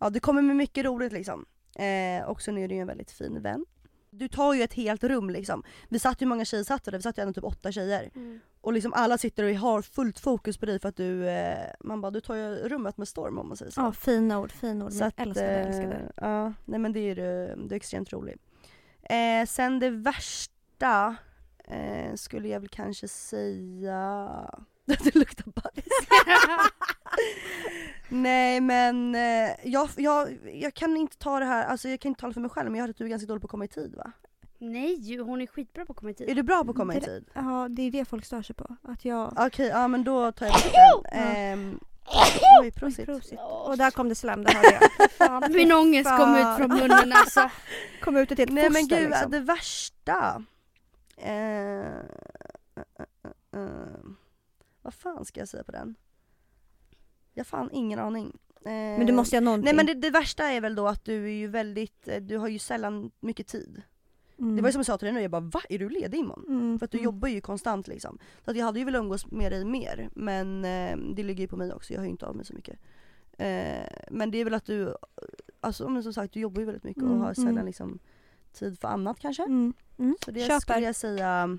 ja 0.00 0.10
det 0.10 0.20
kommer 0.20 0.42
med 0.42 0.56
mycket 0.56 0.84
roligt 0.84 1.12
liksom. 1.12 1.46
Eh, 1.78 2.24
och 2.28 2.42
sen 2.42 2.58
är 2.58 2.68
du 2.68 2.74
ju 2.74 2.80
en 2.80 2.86
väldigt 2.86 3.10
fin 3.10 3.42
vän. 3.42 3.64
Du 4.10 4.28
tar 4.28 4.54
ju 4.54 4.62
ett 4.62 4.74
helt 4.74 5.04
rum 5.04 5.30
liksom. 5.30 5.62
Vi 5.88 5.98
satt 5.98 6.22
ju 6.22 6.26
många 6.26 6.44
tjejer 6.44 6.64
satt 6.64 6.84
där, 6.84 6.92
vi 6.92 7.02
satt 7.02 7.18
ju 7.18 7.22
ändå 7.22 7.32
typ 7.32 7.44
åtta 7.44 7.72
tjejer. 7.72 8.10
Och 8.64 8.72
liksom 8.72 8.92
alla 8.92 9.18
sitter 9.18 9.44
och 9.44 9.50
har 9.50 9.82
fullt 9.82 10.18
fokus 10.20 10.58
på 10.58 10.66
dig 10.66 10.78
för 10.78 10.88
att 10.88 10.96
du, 10.96 11.28
eh, 11.28 11.58
man 11.80 12.00
bara 12.00 12.10
du 12.10 12.20
tar 12.20 12.34
ju 12.34 12.54
rummet 12.68 12.96
med 12.96 13.08
storm 13.08 13.38
om 13.38 13.48
man 13.48 13.56
säger 13.56 13.72
så. 13.72 13.80
Ja, 13.80 13.92
fina 13.92 14.38
ord, 14.40 14.52
fina 14.52 14.84
ord. 14.84 14.92
Så 14.92 15.04
att, 15.04 15.20
älskar 15.20 15.42
det, 15.46 15.50
älskar 15.50 15.88
det. 15.88 15.94
eh, 15.94 16.28
Ja, 16.30 16.52
nej 16.64 16.78
men 16.80 16.92
det 16.92 17.00
är 17.00 17.14
du 17.14 17.22
är 17.22 17.72
extremt 17.72 18.12
rolig. 18.12 18.36
Eh, 19.02 19.46
sen 19.46 19.78
det 19.78 19.90
värsta 19.90 21.16
eh, 21.64 22.14
skulle 22.14 22.48
jag 22.48 22.60
väl 22.60 22.68
kanske 22.68 23.08
säga 23.08 24.30
det 24.84 25.14
luktar 25.14 25.44
bajs. 25.46 25.84
Nej 28.08 28.60
men 28.60 29.14
eh, 29.14 29.50
jag, 29.64 29.88
jag, 29.96 30.38
jag 30.54 30.74
kan 30.74 30.96
inte 30.96 31.18
ta 31.18 31.38
det 31.38 31.44
här, 31.44 31.64
alltså 31.66 31.88
jag 31.88 32.00
kan 32.00 32.08
inte 32.08 32.20
tala 32.20 32.32
för 32.32 32.40
mig 32.40 32.50
själv 32.50 32.70
men 32.70 32.78
jag 32.78 32.82
hörde 32.82 32.90
att 32.90 32.96
du 32.96 33.04
är 33.04 33.08
ganska 33.08 33.26
dålig 33.26 33.40
på 33.42 33.46
att 33.46 33.50
komma 33.50 33.64
i 33.64 33.68
tid 33.68 33.94
va? 33.96 34.12
Nej, 34.58 35.16
hon 35.16 35.40
är 35.40 35.46
skitbra 35.46 35.86
på 35.86 35.92
att 35.92 35.96
komma 35.98 36.10
i 36.10 36.14
tid. 36.14 36.28
Är 36.28 36.34
du 36.34 36.42
bra 36.42 36.64
på 36.64 36.70
att 36.70 36.76
komma 36.76 36.94
i 36.94 37.00
tid? 37.00 37.24
Ja, 37.32 37.68
det 37.70 37.82
är 37.82 37.90
det 37.90 38.04
folk 38.04 38.24
stör 38.24 38.42
sig 38.42 38.56
på. 38.56 38.76
Att 38.82 39.04
jag... 39.04 39.32
Okej, 39.36 39.66
ja 39.66 39.88
men 39.88 40.04
då 40.04 40.32
tar 40.32 40.46
jag 40.46 40.54
bort 40.54 41.04
den. 41.12 41.20
Ehm, 41.22 41.80
oj, 42.62 42.70
prosit. 42.70 43.06
Prosit. 43.06 43.38
Och 43.64 43.78
där 43.78 43.90
kom 43.90 44.08
det 44.08 44.14
slem, 44.14 44.44
det 44.44 44.54
hörde 44.54 44.78
jag. 44.98 45.10
Fan, 45.10 45.52
Min 45.52 45.72
ångest 45.72 46.10
kom 46.10 46.36
ut 46.36 46.56
från 46.56 46.68
munnen 46.68 47.12
alltså. 47.12 47.50
Kom 48.02 48.16
ut 48.16 48.32
ett 48.32 48.38
helt 48.38 48.52
Nej 48.52 48.70
men 48.70 48.88
gud, 48.88 49.10
liksom. 49.10 49.30
det 49.30 49.40
värsta. 49.40 50.44
Eh, 51.16 51.32
eh, 51.32 51.86
eh, 52.98 53.60
eh, 53.60 53.68
vad 54.82 54.94
fan 54.94 55.24
ska 55.24 55.40
jag 55.40 55.48
säga 55.48 55.64
på 55.64 55.72
den? 55.72 55.94
Jag 57.34 57.40
har 57.40 57.44
fan 57.44 57.70
ingen 57.72 57.98
aning. 57.98 58.38
Eh, 58.64 58.70
Men 58.72 59.06
du 59.06 59.12
måste 59.12 59.36
ju 59.36 59.40
ha 59.40 59.44
någonting. 59.44 59.64
Nej 59.64 59.74
men 59.74 59.86
det, 59.86 59.94
det 59.94 60.10
värsta 60.10 60.50
är 60.50 60.60
väl 60.60 60.74
då 60.74 60.88
att 60.88 61.04
du 61.04 61.24
är 61.24 61.34
ju 61.34 61.46
väldigt, 61.48 62.08
eh, 62.08 62.20
du 62.20 62.38
har 62.38 62.48
ju 62.48 62.58
sällan 62.58 63.10
mycket 63.20 63.46
tid. 63.46 63.82
Mm. 64.38 64.56
Det 64.56 64.62
var 64.62 64.68
ju 64.68 64.72
som 64.72 64.78
jag 64.78 64.86
sa 64.86 64.98
till 64.98 65.06
dig 65.06 65.14
nu, 65.14 65.20
jag 65.22 65.30
bara 65.30 65.40
va? 65.40 65.60
Är 65.68 65.78
du 65.78 65.88
ledig 65.88 66.18
imorgon? 66.18 66.44
Mm, 66.48 66.78
För 66.78 66.84
att 66.84 66.90
du 66.90 66.98
mm. 66.98 67.04
jobbar 67.04 67.28
ju 67.28 67.40
konstant 67.40 67.88
liksom. 67.88 68.18
Så 68.44 68.50
att 68.50 68.56
jag 68.56 68.64
hade 68.64 68.78
ju 68.78 68.84
velat 68.84 69.00
umgås 69.00 69.30
med 69.30 69.52
dig 69.52 69.64
mer 69.64 70.10
men 70.14 70.64
eh, 70.64 70.96
det 71.14 71.22
ligger 71.22 71.40
ju 71.40 71.48
på 71.48 71.56
mig 71.56 71.72
också, 71.72 71.92
jag 71.92 72.00
hör 72.00 72.04
ju 72.06 72.10
inte 72.10 72.26
av 72.26 72.36
mig 72.36 72.44
så 72.44 72.54
mycket. 72.54 72.78
Eh, 73.38 73.86
men 74.10 74.30
det 74.30 74.38
är 74.38 74.44
väl 74.44 74.54
att 74.54 74.64
du, 74.66 74.96
alltså 75.60 75.88
men 75.88 76.02
som 76.02 76.12
sagt 76.12 76.32
du 76.34 76.40
jobbar 76.40 76.60
ju 76.60 76.66
väldigt 76.66 76.84
mycket 76.84 77.02
och 77.02 77.08
Mm, 77.08 77.20
har 77.20 77.34
sällan 77.34 77.50
mm. 77.50 77.66
liksom 77.66 77.98
tid 78.52 78.78
för 78.78 78.88
annat 78.88 79.20
kanske. 79.20 79.42
Mm. 79.42 79.72
Mm. 79.98 80.16
Så 80.24 80.30
det 80.30 80.40
Köper. 80.40 80.60
skulle 80.60 80.80
jag 80.86 80.96
säga, 80.96 81.58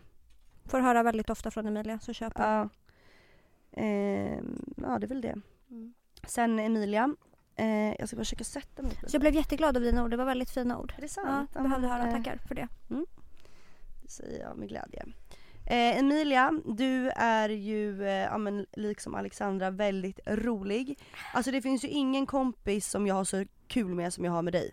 Får 0.66 0.80
höra 0.80 1.04
väldigt 1.04 1.30
ofta 1.30 1.52
från 1.52 1.66
Emilia, 1.66 2.00
så 2.00 2.14
köper. 2.14 2.44
ja. 2.44 2.70
Ehm, 3.72 4.74
ja 4.78 5.00
det 5.00 5.06
är 5.06 5.08
väl 5.08 5.22
det. 5.22 5.36
Mm. 5.70 5.94
Sen 6.28 6.60
Emilia, 6.60 7.16
eh, 7.56 7.96
jag 8.00 8.08
ska 8.08 8.16
bara 8.18 8.22
försöka 8.24 8.44
sätta 8.44 8.82
mig 8.82 8.92
Så 9.08 9.16
jag 9.16 9.22
blev 9.22 9.36
jätteglad 9.36 9.78
av 9.78 9.84
dina 9.84 10.04
ord, 10.04 10.12
det 10.12 10.18
var 10.18 10.26
väldigt 10.26 10.50
fina 10.50 10.80
ord. 10.80 10.94
Är 10.98 11.02
det 11.02 11.18
Ja, 11.18 11.24
sant? 11.24 11.52
jag 11.54 11.64
behövde 11.64 11.88
höra, 11.88 12.08
Eh, 12.08 12.12
tackar 12.18 12.38
för 12.48 12.56
det. 12.56 12.68
Det 14.04 14.10
säger 14.12 14.40
jag 14.44 14.58
med 14.58 14.70
glädje. 14.70 15.06
Eh, 15.68 16.00
Emilia, 16.00 16.52
du 16.66 17.10
är 17.10 17.50
ju, 17.50 18.04
eh, 18.04 18.10
ja, 18.10 18.38
men, 18.38 18.66
liksom 18.74 19.16
Alexandra, 19.16 19.70
väldigt 19.72 20.20
rolig. 20.26 21.00
Alltså 21.34 21.52
det 21.52 21.62
finns 21.62 21.84
ju 21.84 21.88
ingen 21.88 22.26
kompis 22.26 22.90
som 22.90 23.08
jag 23.08 23.16
har 23.16 23.24
så 23.24 23.46
kul 23.68 23.96
med 23.96 24.14
som 24.14 24.26
jag 24.26 24.32
har 24.32 24.42
med 24.42 24.54
dig. 24.54 24.72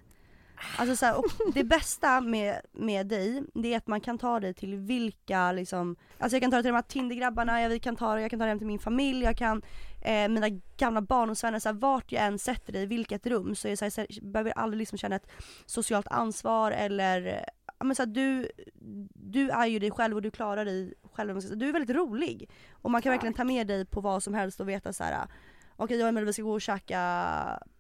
Alltså 0.77 0.97
så 0.97 1.07
här, 1.07 1.19
och 1.19 1.25
det 1.55 1.65
bästa 1.65 2.21
med, 2.21 2.61
med 2.73 3.07
dig, 3.07 3.43
det 3.55 3.75
är 3.75 3.77
att 3.77 3.87
man 3.87 4.01
kan 4.01 4.19
ta 4.19 4.41
dig 4.41 4.55
till 4.55 4.77
vilka 4.77 5.53
liksom, 5.53 5.97
alltså 6.19 6.37
jag 6.37 6.43
kan 6.43 6.51
ta 6.51 6.57
dig 6.57 6.63
till 6.63 6.73
de 6.73 6.75
här 6.75 6.83
Tindergrabbarna, 6.83 7.63
jag, 7.63 7.83
kan 7.83 7.97
ta, 7.97 8.21
jag 8.21 8.31
kan 8.31 8.39
ta 8.39 8.45
dig 8.45 8.51
hem 8.51 8.59
till 8.59 8.67
min 8.67 8.79
familj, 8.79 9.25
jag 9.25 9.37
kan, 9.37 9.63
eh, 10.01 10.29
mina 10.29 10.49
gamla 10.77 11.01
barndomsvänner, 11.01 11.59
så 11.59 11.69
här, 11.69 11.77
vart 11.77 12.13
jag 12.13 12.25
än 12.25 12.39
sätter 12.39 12.73
dig, 12.73 12.83
i 12.83 12.87
vilket 12.87 13.27
rum, 13.27 13.55
så, 13.55 13.69
är 13.69 13.77
så 13.77 13.85
här, 13.85 13.91
så 13.91 14.01
här, 14.01 14.45
jag 14.45 14.53
aldrig 14.57 14.79
liksom 14.79 14.99
känna 14.99 15.17
ett 15.17 15.31
socialt 15.67 16.09
ansvar 16.09 16.73
eller 16.73 17.45
ja, 17.83 17.85
men 17.85 17.97
så 17.97 18.03
här, 18.03 18.07
du, 18.07 18.49
du 19.15 19.51
är 19.51 19.67
ju 19.67 19.79
dig 19.79 19.91
själv 19.91 20.17
och 20.17 20.23
du 20.23 20.31
klarar 20.31 20.65
dig 20.65 20.95
själv. 21.13 21.41
Du 21.57 21.69
är 21.69 21.73
väldigt 21.73 21.97
rolig. 21.97 22.51
Och 22.73 22.91
man 22.91 23.03
kan 23.03 23.11
verkligen 23.11 23.35
ta 23.35 23.45
med 23.45 23.67
dig 23.67 23.87
på 23.87 24.01
vad 24.01 24.23
som 24.23 24.35
helst 24.35 24.61
och 24.61 24.69
veta 24.69 24.93
så 24.93 25.05
här. 25.05 25.27
Okej 25.77 25.97
jag 25.97 26.05
och 26.05 26.09
Emelie 26.09 26.27
vi 26.27 26.33
ska 26.33 26.43
gå 26.43 26.53
och 26.53 26.61
käka 26.61 26.99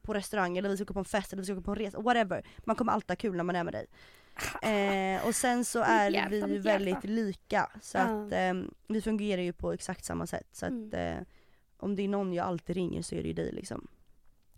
på 0.02 0.14
restaurang 0.14 0.58
eller 0.58 0.68
vi 0.68 0.76
ska 0.76 0.84
gå 0.84 0.94
på 0.94 0.98
en 1.00 1.04
fest 1.04 1.32
eller 1.32 1.42
vi 1.42 1.46
ska 1.46 1.54
gå 1.54 1.60
på 1.60 1.70
en 1.70 1.76
resa, 1.78 2.00
whatever. 2.00 2.46
Man 2.64 2.76
kommer 2.76 2.92
alltid 2.92 3.10
ha 3.10 3.16
kul 3.16 3.36
när 3.36 3.44
man 3.44 3.56
är 3.56 3.64
med 3.64 3.74
dig. 3.74 3.86
Eh, 4.62 5.26
och 5.26 5.34
sen 5.34 5.64
så 5.64 5.78
är 5.82 6.10
Hjärta, 6.10 6.28
vi 6.28 6.40
ju 6.40 6.58
väldigt 6.58 7.04
lika. 7.04 7.70
Så 7.82 7.98
Ja. 7.98 8.02
att 8.02 8.32
eh, 8.32 8.54
vi 8.88 9.02
fungerar 9.02 9.42
ju 9.42 9.52
på 9.52 9.72
exakt 9.72 10.04
samma 10.04 10.26
sätt. 10.26 10.46
Så 10.52 10.66
att 10.66 10.94
eh, 10.94 11.14
om 11.76 11.96
det 11.96 12.02
är 12.02 12.08
någon 12.08 12.32
jag 12.32 12.46
alltid 12.46 12.76
ringer 12.76 13.02
så 13.02 13.14
är 13.14 13.22
det 13.22 13.28
ju 13.28 13.34
dig 13.34 13.52
liksom. 13.52 13.88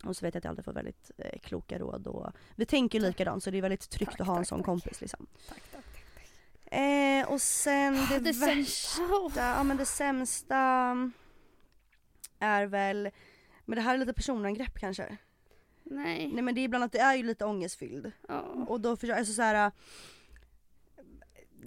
Och 0.03 0.17
så 0.17 0.25
vet 0.25 0.33
jag 0.33 0.39
att 0.39 0.43
jag 0.43 0.49
alltid 0.49 0.65
får 0.65 0.73
väldigt 0.73 1.11
eh, 1.17 1.39
kloka 1.39 1.79
råd 1.79 2.07
och 2.07 2.27
vi 2.55 2.65
tänker 2.65 2.99
likadant 2.99 3.43
så 3.43 3.51
det 3.51 3.57
är 3.57 3.61
väldigt 3.61 3.89
tryggt 3.89 4.11
Tack, 4.11 4.21
att 4.21 4.27
ha 4.27 4.37
en 4.37 4.45
sån 4.45 4.59
tack. 4.59 4.65
kompis 4.65 5.01
liksom. 5.01 5.27
Tack, 5.49 5.61
tack, 5.71 5.83
tack. 6.13 6.73
Eh, 6.79 7.27
och 7.31 7.41
sen 7.41 7.93
det, 8.09 8.19
Det 8.19 8.31
värsta, 8.31 8.45
sämsta. 9.01 9.41
ja 9.41 9.63
men 9.63 9.77
det 9.77 9.85
sämsta 9.85 10.55
är 12.39 12.65
väl, 12.65 13.09
men 13.65 13.75
det 13.75 13.81
här 13.81 13.93
är 13.93 13.97
lite 13.97 14.13
personangrepp 14.13 14.79
kanske. 14.79 15.17
Nej. 15.85 16.29
Nej 16.33 16.41
men 16.43 16.55
det 16.55 16.61
är 16.61 16.63
ibland 16.63 16.83
att 16.83 16.91
det 16.91 16.99
är 16.99 17.15
ju 17.15 17.23
lite 17.23 17.45
ångestfylld. 17.45 18.11
Ja. 18.27 18.39
Och 18.67 18.81
då 18.81 18.95
försöker, 18.97 19.19
alltså 19.19 19.33
så 19.33 19.41
här. 19.41 19.71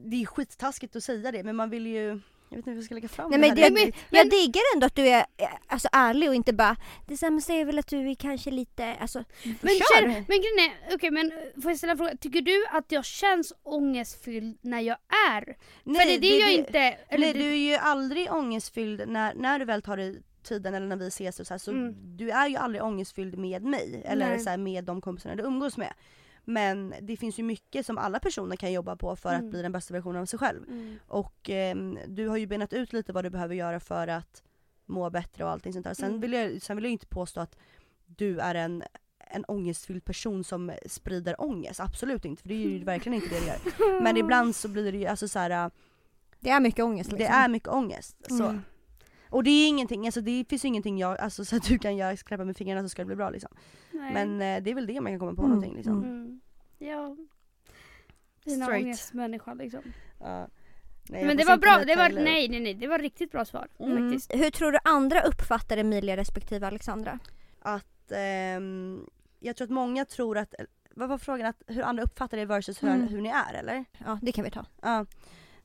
Det 0.05 0.23
är 0.23 0.27
skittaskigt 0.27 0.97
att 0.97 1.05
säga 1.05 1.33
det 1.33 1.43
men 1.43 1.57
man 1.57 1.71
vill 1.71 1.87
ju, 1.87 2.07
jag 2.49 2.57
vet 2.57 2.57
inte 2.57 2.71
hur 2.71 2.77
jag 2.77 2.85
ska 2.85 2.95
lägga 2.95 3.09
fram 3.09 3.31
Nej, 3.31 3.41
det 3.41 3.49
men 3.49 3.59
här 3.59 3.71
det- 3.71 3.77
riktigt. 3.87 4.05
Jag 4.11 4.31
diggar 4.31 4.63
ändå 4.75 4.87
att 4.87 4.95
du 4.95 5.09
är 5.09 5.27
eh, 5.37 5.49
alltså, 5.67 5.89
ärlig 5.93 6.29
och 6.29 6.35
inte 6.35 6.53
bara 6.53 6.77
Det 7.07 7.17
sämsta 7.17 7.53
är 7.53 7.65
väl 7.65 7.79
att 7.79 7.87
du 7.87 8.11
är 8.11 8.15
kanske 8.15 8.51
lite, 8.51 8.95
alltså 8.95 9.25
Men, 9.45 9.75
kör! 9.75 10.03
men 10.07 10.25
grejen 10.27 10.59
är, 10.91 10.95
okej 10.95 11.11
men 11.11 11.33
eh, 11.33 11.63
får 11.63 11.71
jag 11.71 11.79
ställa 11.79 11.91
en 11.93 11.99
fråga? 11.99 12.17
Tycker 12.17 12.41
du 12.41 12.67
att 12.71 12.93
jag 12.93 13.05
känns 13.05 13.53
ångestfylld 13.63 14.59
när 14.61 14.81
jag 14.81 14.97
är? 15.31 15.45
För 15.85 15.93
det 16.07 16.15
är 16.15 16.21
det, 16.21 16.39
jag 16.39 16.53
inte... 16.53 16.79
Eller 16.79 17.27
Nej 17.27 17.33
du, 17.33 17.39
du 17.39 17.51
är 17.51 17.55
ju 17.71 17.75
aldrig 17.75 18.33
ångestfylld 18.33 19.09
när, 19.09 19.35
när 19.35 19.59
du 19.59 19.65
väl 19.65 19.83
tar 19.83 19.97
dig 19.97 20.23
tiden 20.49 20.75
eller 20.75 20.87
när 20.87 20.97
vi 20.97 21.07
ses 21.09 21.41
och 21.41 21.47
så, 21.47 21.55
här, 21.55 21.59
så 21.59 21.71
Mm. 21.71 21.95
du 22.17 22.31
är 22.31 22.49
ju 22.49 22.57
aldrig 22.57 22.83
ångestfylld 22.83 23.39
med 23.39 23.63
mig 23.63 24.03
eller 24.05 24.29
Nej. 24.29 24.39
så 24.39 24.51
här, 24.51 24.57
med 24.57 24.85
de 24.85 25.01
kompisarna 25.01 25.35
du 25.37 25.43
umgås 25.43 25.77
med. 25.77 25.93
Men 26.45 26.95
det 27.01 27.17
finns 27.17 27.39
ju 27.39 27.43
mycket 27.43 27.87
som 27.87 27.99
alla 27.99 28.19
personer 28.19 28.57
kan 28.57 28.73
jobba 28.73 28.97
på 28.97 29.17
för 29.17 29.29
Mm. 29.35 29.45
att 29.45 29.51
bli 29.51 29.63
den 29.63 29.73
bästa 29.73 29.95
versionen 29.95 30.23
av 30.23 30.27
sig 30.27 30.39
själv. 30.39 30.63
Mm. 30.69 30.97
Och 31.09 31.51
ehm, 31.51 31.99
du 32.07 32.29
har 32.29 32.37
ju 32.37 32.47
benat 32.47 32.73
ut 32.73 32.93
lite 32.93 33.13
vad 33.13 33.25
du 33.25 33.31
behöver 33.31 33.55
göra 33.55 33.81
för 33.81 34.09
att 34.09 34.43
må 34.87 35.11
bättre 35.11 35.45
och 35.45 35.51
allting 35.51 35.73
sånt 35.73 35.85
där. 35.85 35.95
Sen, 35.95 36.09
Mm. 36.09 36.21
vill, 36.21 36.33
jag, 36.33 36.63
sen 36.63 36.77
vill 36.77 36.85
jag 36.85 36.93
inte 36.93 37.07
påstå 37.07 37.41
att 37.41 37.57
du 38.07 38.39
är 38.39 38.55
en, 38.55 38.83
en 39.19 39.45
ångestfylld 39.45 40.05
person 40.05 40.45
som 40.45 40.73
sprider 40.87 41.41
ångest. 41.43 41.81
Absolut 41.81 42.25
inte, 42.25 42.43
för 42.43 42.49
det 42.49 42.55
är 42.55 42.69
ju 42.69 42.85
verkligen 42.85 43.23
inte 43.23 43.35
det 43.35 43.41
du 43.41 43.47
gör. 43.47 44.01
Men 44.01 44.17
ibland 44.17 44.57
så 44.57 44.69
blir 44.69 44.93
det 44.93 44.99
ju 44.99 45.07
alltså 45.07 45.29
så 45.29 45.39
här, 45.39 45.71
Det 46.41 46.51
är 46.51 46.61
mycket 46.61 46.85
ångest 46.85 47.13
liksom. 47.13 47.27
det 47.27 47.39
är 47.39 47.49
mycket 47.49 47.69
ångest. 47.69 48.17
Så. 48.29 48.45
Mm. 48.45 48.63
Och 49.31 49.45
det 49.45 49.51
är 49.51 49.69
ingenting, 49.69 50.07
alltså 50.07 50.21
det 50.21 50.45
finns 50.49 50.65
ingenting 50.65 50.99
jag, 50.99 51.19
alltså 51.21 51.45
så 51.49 51.57
att 51.57 51.65
du 51.65 51.79
kan 51.79 51.97
göra, 51.97 52.17
knäppa 52.17 52.45
med 52.45 52.57
fingrarna 52.57 52.83
så 52.83 52.89
ska 52.89 53.03
det 53.03 53.07
bli 53.07 53.17
bra 53.17 53.31
liksom. 53.31 53.51
Nej. 53.93 54.13
Men 54.15 54.33
eh, 54.41 54.63
det 54.63 54.71
är 54.71 54.75
väl 54.75 54.87
det 54.87 55.01
man 55.01 55.13
kan 55.13 55.19
komma 55.19 55.35
på 55.35 55.43
Mm, 55.43 55.51
någonting 55.51 55.75
liksom. 55.77 55.99
mm. 55.99 56.11
Mm. 56.11 56.41
Ja. 56.79 57.17
Straight. 58.47 58.85
ångestmänniska 58.85 59.55
liksom. 59.55 59.81
Ja. 60.21 60.49
Nej, 61.11 61.25
Men 61.25 61.37
det 61.37 61.45
var 61.45 61.57
bra, 61.57 61.83
det 61.87 61.97
var, 61.97 62.09
nej 62.09 62.49
nej 62.49 62.61
nej, 62.61 62.75
det 62.75 62.87
var 62.87 62.99
riktigt 62.99 63.31
bra 63.31 63.45
svar 63.45 63.69
Mm. 63.79 64.11
faktiskt. 64.11 64.35
Hur 64.45 64.51
tror 64.51 64.73
du 64.73 64.79
andra 64.85 65.21
uppfattar 65.23 65.77
Emilia 65.77 66.17
respektive 66.17 66.67
Alexandra? 66.67 67.19
Att 67.61 68.13
ehm, 68.13 69.07
jag 69.39 69.57
tror 69.57 69.65
att 69.65 69.71
många 69.71 70.05
tror 70.05 70.39
att, 70.39 70.55
vad 70.91 71.09
var 71.09 71.19
frågan? 71.19 71.47
Att 71.47 71.63
hur 71.67 71.83
andra 71.83 72.03
uppfattar 72.03 72.37
det 72.37 72.45
versus 72.47 72.83
hur, 72.83 72.89
Mm. 72.89 73.09
hur 73.09 73.21
ni 73.21 73.29
är 73.29 73.55
eller? 73.55 73.85
Ja 74.07 74.19
det 74.23 74.33
kan 74.33 74.45
vi 74.45 74.51
ta. 74.51 74.65
Ja. 74.83 75.07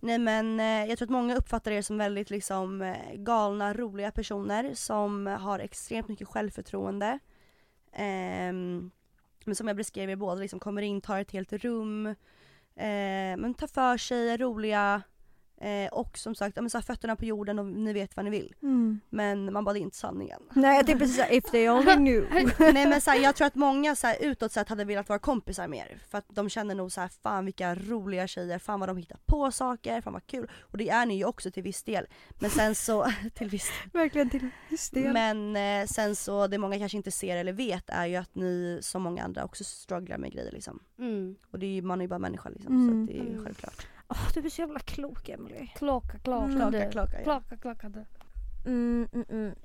Nej 0.03 0.19
men 0.19 0.59
eh, 0.59 0.89
jag 0.89 0.97
tror 0.97 1.05
att 1.05 1.11
många 1.11 1.35
uppfattar 1.35 1.71
er 1.71 1.81
som 1.81 1.97
väldigt 1.97 2.29
liksom 2.29 2.81
eh, 2.81 3.13
galna, 3.13 3.73
roliga 3.73 4.11
personer 4.11 4.73
som 4.73 5.27
har 5.27 5.59
extremt 5.59 6.07
mycket 6.07 6.27
självförtroende. 6.27 7.19
Ehm, 7.93 8.91
men 9.45 9.55
som 9.55 9.67
jag 9.67 9.77
beskrev 9.77 10.09
er 10.09 10.15
båda, 10.15 10.41
liksom 10.41 10.59
kommer 10.59 10.81
in, 10.81 11.01
tar 11.01 11.19
ett 11.19 11.31
helt 11.31 11.53
rum, 11.53 12.07
eh, 12.07 12.15
men 13.37 13.53
tar 13.53 13.67
för 13.67 13.97
sig, 13.97 14.29
är 14.29 14.37
roliga 14.37 15.01
eh, 15.63 15.87
och 15.91 16.17
som 16.17 16.35
sagt, 16.35 16.55
ja, 16.55 16.61
men 16.61 16.69
så 16.69 16.77
här, 16.77 16.83
fötterna 16.83 17.15
på 17.15 17.25
jorden 17.25 17.59
och 17.59 17.65
ni 17.65 17.93
vet 17.93 18.15
vad 18.15 18.25
ni 18.25 18.31
vill. 18.31 18.53
Men 19.09 19.53
man 19.53 19.67
är 19.67 19.75
inte 19.75 19.97
sanningen. 19.97 20.41
Nej 20.53 20.75
jag 20.77 20.85
tänkte 20.85 20.99
precis 21.05 21.15
såhär, 21.17 21.33
if 21.33 21.43
they 21.51 21.69
only 21.69 21.95
knew. 21.95 22.27
Nej 22.73 22.87
men 22.87 23.01
så 23.01 23.11
här, 23.11 23.19
jag 23.19 23.35
tror 23.35 23.47
att 23.47 23.55
många 23.55 23.95
så 23.95 24.07
här, 24.07 24.17
utåt 24.21 24.51
sett 24.51 24.69
hade 24.69 24.85
velat 24.85 25.09
vara 25.09 25.19
kompisar 25.19 25.67
med 25.67 25.79
er. 25.79 25.99
För 26.09 26.17
att 26.17 26.25
de 26.29 26.49
känner 26.49 26.75
nog 26.75 26.91
så 26.91 27.01
här, 27.01 27.07
fan 27.07 27.45
vilka 27.45 27.75
roliga 27.75 28.27
tjejer, 28.27 28.59
fan 28.59 28.79
vad 28.79 28.89
de 28.89 28.97
hittar 28.97 29.19
på 29.25 29.51
saker, 29.51 30.01
fan 30.01 30.13
vad 30.13 30.27
kul. 30.27 30.51
Och 30.61 30.77
det 30.77 30.89
är 30.89 31.05
ni 31.05 31.17
ju 31.17 31.25
också 31.25 31.51
till 31.51 31.63
viss 31.63 31.83
del. 31.83 32.07
Men 32.39 32.49
sen 32.49 32.75
så, 32.75 33.07
till 33.33 33.49
viss 33.49 33.71
Verkligen 33.93 34.29
till 34.29 34.49
just 34.69 34.93
Men 34.93 35.55
eh, 35.55 35.85
sen 35.87 36.15
så, 36.15 36.47
det 36.47 36.57
många 36.57 36.77
kanske 36.79 36.97
inte 36.97 37.11
ser 37.11 37.37
eller 37.37 37.53
vet 37.53 37.83
är 37.89 38.05
ju 38.05 38.15
att 38.15 38.35
ni 38.35 38.79
som 38.81 39.01
många 39.01 39.23
andra 39.23 39.43
också 39.43 39.63
strugglar 39.63 40.17
med 40.17 40.31
grejer 40.31 40.51
liksom. 40.51 40.79
Mm. 40.99 41.35
Och 41.51 41.59
det 41.59 41.65
är 41.65 41.69
ju, 41.71 41.81
man 41.81 42.01
är 42.01 42.03
ju 42.03 42.09
bara 42.09 42.19
människa 42.19 42.49
liksom, 42.49 42.73
Mm. 42.73 42.87
så 42.87 43.01
att 43.01 43.07
det 43.07 43.21
är 43.21 43.23
ju 43.25 43.31
Mm. 43.31 43.43
självklart. 43.45 43.87
Åh 44.13 44.27
du 44.33 44.45
är 44.45 44.49
så 44.49 44.61
jävla 44.61 44.79
klok 44.79 45.29
Emily. 45.29 45.67
Klocka, 45.75 46.19
klocka 46.19 46.45
Mm. 46.45 46.71
du. 46.71 46.79
Klocka, 46.79 46.91
klocka, 46.91 47.17
ja. 47.17 47.23
Klocka, 47.23 47.57
klocka 47.57 47.89
du. 47.89 48.05
Mm, 48.65 49.07
mm, 49.13 49.25
mm. 49.29 49.55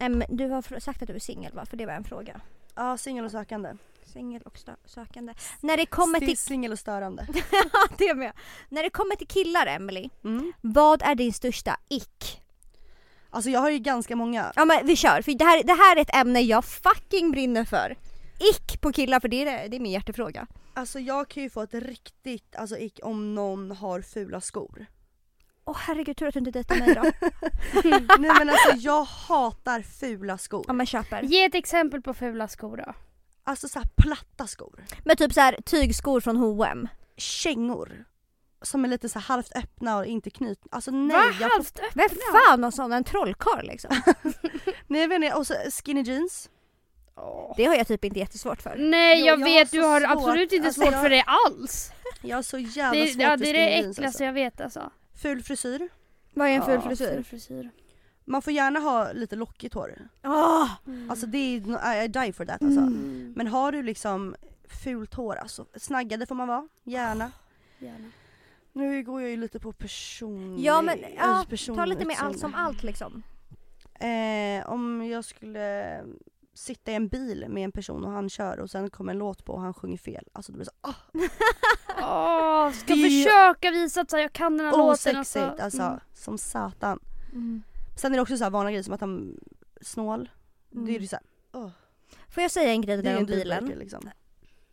Em, 0.00 0.22
du 0.28 0.48
har 0.48 0.80
sagt 0.80 1.02
att 1.02 1.08
du 1.08 1.14
är 1.14 1.18
singel 1.18 1.52
va? 1.54 1.66
För 1.66 1.76
det 1.76 1.86
var 1.86 1.92
en 1.92 2.04
fråga. 2.04 2.40
Ja, 2.74 2.96
singel 2.96 3.24
och 3.24 3.30
sökande. 3.30 3.72
Singel 4.04 4.42
och 4.42 4.58
sökande. 4.84 5.34
När 5.60 5.76
det 5.76 5.86
kommer 5.86 6.18
till... 6.20 6.38
Singel 6.38 6.72
och 6.72 6.78
störande. 6.78 7.26
det 7.98 8.14
med. 8.14 8.32
När 8.68 8.82
det 8.82 8.90
kommer 8.90 9.16
till 9.16 9.26
killar 9.26 9.66
Emily, 9.66 10.08
Mm. 10.24 10.52
vad 10.60 11.02
är 11.02 11.14
din 11.14 11.32
största 11.32 11.76
ick? 11.88 12.42
Alltså 13.30 13.50
jag 13.50 13.60
har 13.60 13.70
ju 13.70 13.78
ganska 13.78 14.16
många. 14.16 14.52
Ja 14.56 14.64
men 14.64 14.86
vi 14.86 14.96
kör, 14.96 15.22
för 15.22 15.32
det 15.38 15.44
här, 15.44 15.62
det 15.64 15.72
här 15.72 15.96
är 15.96 16.00
ett 16.00 16.14
ämne 16.16 16.40
jag 16.40 16.64
fucking 16.64 17.30
brinner 17.30 17.64
för. 17.64 17.96
Ick 18.40 18.80
på 18.80 18.92
killar, 18.92 19.20
för 19.20 19.28
det 19.28 19.48
är, 19.48 19.68
det 19.68 19.76
är 19.76 19.80
min 19.80 19.92
hjärtefråga. 19.92 20.46
Alltså 20.78 21.00
jag 21.00 21.28
kan 21.28 21.42
ju 21.42 21.50
få 21.50 21.62
ett 21.62 21.74
riktigt 21.74 22.56
alltså, 22.56 22.78
ick 22.78 23.00
om 23.02 23.34
någon 23.34 23.70
har 23.70 24.02
fula 24.02 24.40
skor. 24.40 24.86
Åh 25.64 25.76
herregud, 25.78 26.16
tur 26.16 26.26
att 26.26 26.34
du 26.34 26.38
inte 26.38 26.50
dejtar 26.50 26.76
mig 26.76 26.94
då. 26.94 27.02
Nej 28.18 28.30
men 28.38 28.50
alltså 28.50 28.70
jag 28.76 29.04
hatar 29.04 29.82
fula 29.82 30.38
skor. 30.38 30.64
Ja 30.66 30.72
men 30.72 30.86
köper. 30.86 31.22
Ge 31.22 31.44
ett 31.44 31.54
exempel 31.54 32.02
på 32.02 32.14
fula 32.14 32.48
skor 32.48 32.76
då. 32.76 32.94
Alltså 33.44 33.68
såhär 33.68 33.88
platta 33.96 34.46
skor. 34.46 34.84
Men 35.04 35.16
typ 35.16 35.32
så 35.32 35.40
här 35.40 35.58
tygskor 35.64 36.20
från 36.20 36.36
H&M. 36.36 36.88
Kängor. 37.16 38.04
Som 38.62 38.84
är 38.84 38.88
lite 38.88 39.08
så 39.08 39.18
här 39.18 39.26
halvt 39.26 39.56
öppna 39.56 39.96
och 39.98 40.06
inte 40.06 40.30
knutna. 40.30 40.68
Alltså 40.70 40.90
nej. 40.90 41.16
Va? 41.16 41.24
jag 41.24 41.34
får, 41.34 41.50
Halvt 41.50 41.78
öppna? 41.78 42.02
Vem 42.08 42.08
fan 42.32 42.64
har 42.64 42.70
sån? 42.70 42.92
En 42.92 43.04
trollkarl 43.04 43.66
liksom. 43.66 43.90
nej 44.86 45.00
jag 45.00 45.08
vet 45.08 45.22
inte, 45.22 45.36
och 45.36 45.46
så 45.46 45.54
skinny 45.84 46.02
jeans. 46.02 46.50
Det 47.56 47.64
har 47.64 47.74
jag 47.74 47.86
typ 47.86 48.04
inte 48.04 48.18
jättesvårt 48.18 48.62
för. 48.62 48.76
Nej 48.78 49.20
Jo, 49.20 49.26
jag 49.26 49.40
jag 49.40 49.44
vet, 49.44 49.72
har 49.72 49.78
du 49.78 49.84
har 49.86 50.00
svårt. 50.00 50.10
absolut 50.10 50.52
inte 50.52 50.66
Alltså, 50.66 50.80
svårt 50.80 50.92
jag- 50.92 51.02
för 51.02 51.10
det 51.10 51.22
alls. 51.46 51.92
Jag 52.22 52.36
har 52.36 52.42
så 52.42 52.58
jävla 52.58 53.00
Det, 53.00 53.06
svårt 53.06 53.22
ja, 53.22 53.30
för 53.30 53.36
det 53.36 53.48
är 53.50 53.52
det 53.54 53.74
äckligaste 53.78 54.04
alltså. 54.06 54.24
jag 54.24 54.32
vet 54.32 54.60
alltså. 54.60 54.90
Ful 55.22 55.42
frisyr. 55.42 55.88
Vad 56.34 56.48
är 56.48 56.52
en 56.52 56.62
ful 56.62 56.74
Ja, 56.74 56.80
frisyr? 56.88 57.14
ful 57.14 57.24
frisyr. 57.24 57.70
Man 58.24 58.42
får 58.42 58.52
gärna 58.52 58.80
ha 58.80 59.12
lite 59.12 59.36
lockigt 59.36 59.74
hår. 59.74 60.08
Åh! 60.24 60.70
Mm. 60.86 61.10
Alltså 61.10 61.26
det 61.26 61.38
är, 61.38 62.00
I, 62.00 62.04
I 62.04 62.08
die 62.08 62.32
for 62.32 62.44
that 62.44 62.62
alltså. 62.62 62.80
Mm. 62.80 63.32
Men 63.36 63.46
har 63.46 63.72
du 63.72 63.82
liksom 63.82 64.36
fult 64.84 65.14
hår 65.14 65.36
alltså, 65.36 65.66
snaggade 65.76 66.26
får 66.26 66.34
man 66.34 66.48
vara, 66.48 66.68
gärna. 66.84 67.30
Gärna. 67.78 68.10
Nu 68.72 69.02
går 69.02 69.20
jag 69.20 69.30
ju 69.30 69.36
lite 69.36 69.60
på 69.60 69.72
personlig, 69.72 70.64
Ja 70.64 70.82
men 70.82 70.98
ja, 71.16 71.44
person, 71.50 71.76
ta 71.76 71.84
lite 71.84 72.04
mer 72.04 72.16
allt 72.20 72.38
som 72.38 72.54
allt 72.54 72.82
liksom. 72.82 73.22
Eh, 74.00 74.70
om 74.70 75.06
jag 75.10 75.24
skulle 75.24 76.00
sitta 76.58 76.90
i 76.92 76.94
en 76.94 77.08
bil 77.08 77.44
med 77.48 77.64
en 77.64 77.72
person 77.72 78.04
och 78.04 78.10
han 78.10 78.28
kör 78.30 78.60
och 78.60 78.70
sen 78.70 78.90
kommer 78.90 79.12
en 79.12 79.18
låt 79.18 79.44
på 79.44 79.52
och 79.52 79.60
han 79.60 79.74
sjunger 79.74 79.98
fel. 79.98 80.24
Alltså 80.32 80.52
det 80.52 80.56
blir 80.58 80.64
så 80.64 80.72
ah, 80.80 80.94
Åh, 82.02 82.72
ska 82.72 82.94
Det 82.94 83.02
försöka 83.10 83.70
visa 83.70 84.00
att 84.00 84.10
så 84.10 84.16
här, 84.16 84.22
jag 84.22 84.32
kan 84.32 84.56
den 84.56 84.66
här 84.66 84.72
låten. 84.72 84.90
osexigt 85.16 85.60
alltså, 85.60 85.82
Mm. 85.82 86.00
som 86.14 86.38
satan. 86.38 86.98
Mm. 87.32 87.62
Sen 87.96 88.12
är 88.12 88.16
det 88.16 88.22
också 88.22 88.36
så 88.36 88.44
här 88.44 88.50
vanliga 88.50 88.70
grejer 88.72 88.82
som 88.82 88.94
att 88.94 89.00
han 89.00 89.36
snål. 89.80 90.28
Det 90.70 90.78
är 90.78 90.82
Mm. 90.88 91.02
ju 91.02 91.06
så 91.08 91.16
här, 91.16 91.24
åh, 91.52 91.68
Får 92.28 92.42
jag 92.42 92.50
säga 92.50 92.70
en 92.70 92.80
grej 92.80 92.96
där 93.02 93.12
om 93.12 93.18
en 93.18 93.26
bilen? 93.26 93.48
dealbreaker 93.48 93.78
liksom. 93.80 94.10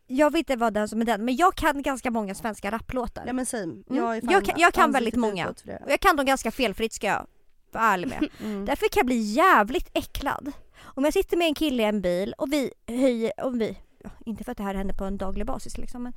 Jag 0.06 0.30
vill 0.30 0.38
inte 0.38 0.56
vara 0.56 0.70
den 0.70 0.88
som 0.88 1.00
är 1.00 1.04
den, 1.04 1.24
men 1.24 1.36
jag 1.36 1.54
kan 1.54 1.82
ganska 1.82 2.10
många 2.10 2.34
svenska 2.34 2.70
rapplåtar. 2.70 3.24
Ja 3.26 3.32
men 3.32 3.46
same. 3.46 3.62
Mm. 3.62 3.82
Jag, 3.88 4.24
Jag 4.24 4.44
kan- 4.44 4.60
jag 4.60 4.72
kan 4.74 4.92
väldigt 4.92 5.16
många. 5.16 5.48
Och 5.48 5.90
jag 5.90 6.00
kan 6.00 6.16
dem 6.16 6.26
ganska 6.26 6.50
felfritt 6.50 6.92
ska 6.92 7.06
jag 7.06 7.26
vara 7.72 7.84
ärlig 7.84 8.08
med. 8.08 8.28
Mm. 8.44 8.64
Därför 8.64 8.88
kan 8.88 9.00
jag 9.00 9.06
bli 9.06 9.16
jävligt 9.20 9.90
äcklad. 9.92 10.52
Om 10.96 11.04
jag 11.04 11.12
sitter 11.12 11.36
med 11.36 11.46
en 11.46 11.54
kille 11.54 11.82
i 11.82 11.86
en 11.86 12.00
bil 12.00 12.34
och 12.38 12.52
vi 12.52 12.70
höjer, 12.86 13.32
och 13.44 13.60
vi, 13.60 13.78
inte 14.26 14.44
för 14.44 14.52
att 14.52 14.58
det 14.58 14.64
här 14.64 14.74
händer 14.74 14.94
på 14.94 15.04
en 15.04 15.18
daglig 15.18 15.46
basis 15.46 15.78
liksom, 15.78 16.02
men 16.02 16.12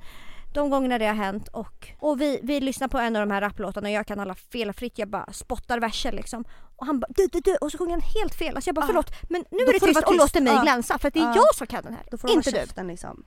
de 0.54 0.70
gångerna 0.70 0.98
det 0.98 1.06
har 1.06 1.14
hänt 1.14 1.48
och, 1.48 1.92
och 1.98 2.20
vi, 2.20 2.40
vi 2.42 2.60
lyssnar 2.60 2.88
på 2.88 2.98
en 2.98 3.16
av 3.16 3.26
de 3.28 3.32
här 3.34 3.40
rapplåtarna 3.40 3.88
och 3.88 3.92
jag 3.94 4.06
kan 4.06 4.20
alla 4.20 4.34
felfritt, 4.34 4.98
jag 4.98 5.08
bara 5.08 5.32
spottar 5.32 5.78
verser 5.80 6.12
liksom. 6.12 6.44
Och 6.76 6.86
han 6.86 7.00
bara 7.00 7.06
du, 7.16 7.26
du, 7.26 7.40
du, 7.40 7.56
och 7.56 7.72
så 7.72 7.78
sjunger 7.78 7.90
han 7.92 8.00
helt 8.00 8.34
fel. 8.34 8.54
Alltså 8.56 8.68
jag 8.68 8.74
bara 8.74 8.84
Ah. 8.84 8.86
förlåt 8.86 9.10
men 9.28 9.44
nu 9.50 9.58
är 9.58 9.72
det 9.72 9.86
tyst 9.86 10.02
och 10.06 10.16
låter 10.16 10.40
mig 10.40 10.52
Ah. 10.52 10.62
glänsa 10.62 10.98
för 10.98 11.08
att 11.08 11.14
det 11.14 11.20
är 11.20 11.30
Ah. 11.30 11.34
jag 11.36 11.54
som 11.54 11.66
kan 11.66 11.82
den 11.84 11.92
här. 11.94 12.02
Då 12.10 12.18
får 12.18 12.30
inte 12.30 12.66
du. 12.76 12.82
liksom. 12.82 13.24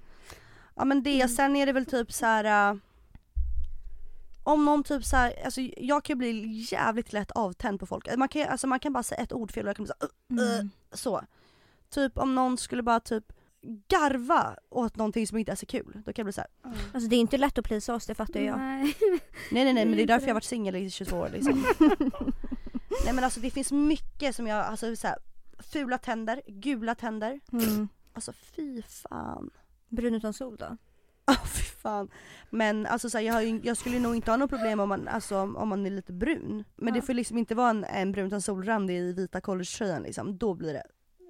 Ja 0.76 0.86
men 0.86 1.04
det, 1.04 1.16
Mm. 1.16 1.28
sen 1.30 1.56
är 1.56 1.66
det 1.66 1.72
väl 1.74 1.86
typ 1.86 2.12
så 2.14 2.26
här. 2.26 2.70
äh, 2.72 2.78
om 4.44 4.66
någon 4.66 4.84
typ 4.84 5.06
så 5.06 5.16
här, 5.16 5.34
alltså 5.46 5.62
jag 5.78 6.04
kan 6.04 6.18
bli 6.18 6.66
jävligt 6.72 7.14
lätt 7.14 7.32
avtänd 7.32 7.80
på 7.80 7.86
folk. 7.86 8.16
Man 8.18 8.28
kan, 8.28 8.48
alltså 8.50 8.68
man 8.68 8.80
kan 8.80 8.94
bara 8.94 9.04
säga 9.04 9.22
ett 9.22 9.34
ord 9.34 9.52
fel 9.52 9.66
och 9.66 9.70
jag 9.70 9.76
kan 9.76 9.86
bli 9.86 9.94
så, 10.00 10.08
här, 10.36 10.54
Mm. 10.56 10.70
så. 10.92 11.22
Typ 11.94 12.18
om 12.18 12.36
någon 12.36 12.58
skulle 12.58 12.84
bara 12.84 13.00
typ 13.00 13.24
garva 13.88 14.56
åt 14.70 14.96
någonting 14.96 15.28
som 15.28 15.38
inte 15.38 15.52
är 15.52 15.56
så 15.56 15.66
kul. 15.66 16.02
Då 16.06 16.14
kan 16.14 16.14
jag 16.16 16.26
bli 16.26 16.34
så 16.34 16.42
här. 16.42 16.50
Alltså 16.94 17.10
det 17.10 17.16
är 17.16 17.20
inte 17.20 17.38
lätt 17.38 17.58
att 17.58 17.66
plisa 17.66 17.96
oss, 17.96 18.06
det 18.06 18.16
fattar 18.16 18.40
ju 18.40 18.46
jag. 18.46 18.58
Nej. 18.58 18.96
nej 19.52 19.64
nej 19.64 19.74
nej 19.74 19.86
men 19.86 19.96
det 19.98 20.04
är 20.04 20.08
därför 20.14 20.28
jag 20.28 20.30
har 20.30 20.36
varit 20.36 20.44
singel 20.44 20.76
i 20.76 20.90
22 20.90 21.18
år 21.18 21.30
liksom. 21.34 21.66
nej 23.06 23.14
men 23.14 23.24
alltså 23.24 23.40
det 23.40 23.50
finns 23.52 23.72
mycket 23.72 24.36
som 24.36 24.48
jag, 24.48 24.66
alltså 24.66 24.96
så 24.96 25.08
här, 25.08 25.18
fula 25.60 25.98
tänder, 25.98 26.42
gula 26.48 26.96
tänder. 26.96 27.40
Mm. 27.52 27.88
Alltså 28.14 28.34
fy 28.34 28.82
fan. 28.82 29.50
Brun 29.90 30.16
utan 30.16 30.34
sol 30.34 30.56
då? 30.58 30.78
Ja 31.26 31.36
fy 31.46 31.64
fan. 31.64 32.10
Men 32.50 32.86
alltså 32.86 33.10
så 33.10 33.18
här, 33.18 33.26
jag, 33.26 33.46
ju, 33.46 33.62
jag 33.64 33.78
skulle 33.78 34.00
nog 34.00 34.16
inte 34.16 34.32
ha 34.32 34.38
något 34.38 34.50
problem 34.50 34.80
om 34.80 34.90
man, 34.90 35.08
alltså, 35.08 35.38
om 35.38 35.70
man 35.70 35.86
är 35.86 35.90
lite 35.90 36.14
brun. 36.14 36.64
Men 36.76 36.88
Ja. 36.88 37.00
det 37.02 37.06
får 37.06 37.14
liksom 37.14 37.38
inte 37.38 37.56
vara 37.56 37.70
en, 37.70 37.84
en 37.84 38.12
brun 38.12 38.28
utan 38.28 38.42
solrandig 38.42 38.98
i 38.98 39.14
vita 39.14 39.42
collegetröjan 39.42 40.04
liksom. 40.04 40.38
Då 40.38 40.54
blir 40.54 40.74
det. 40.74 40.84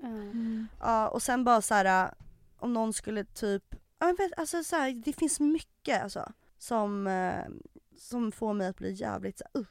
Ja. 0.04 0.68
Ja 0.80 1.10
och 1.10 1.22
sen 1.22 1.44
bara 1.44 1.62
så 1.62 1.74
här 1.74 2.14
om 2.60 2.74
någon 2.74 2.94
skulle 2.94 3.24
typ, 3.24 3.64
ja, 4.00 4.08
jag 4.08 4.18
vet, 4.18 4.32
alltså 4.38 4.64
så 4.64 4.76
här, 4.76 4.92
det 4.92 5.14
finns 5.14 5.40
mycket 5.40 6.04
alltså. 6.04 6.32
Som, 6.58 7.08
eh, 7.08 7.46
som 7.98 8.32
får 8.32 8.54
mig 8.54 8.68
att 8.68 8.78
bli 8.78 8.94
jävligt 8.94 9.38
så 9.38 9.44
här, 9.54 9.62
uh, 9.62 9.68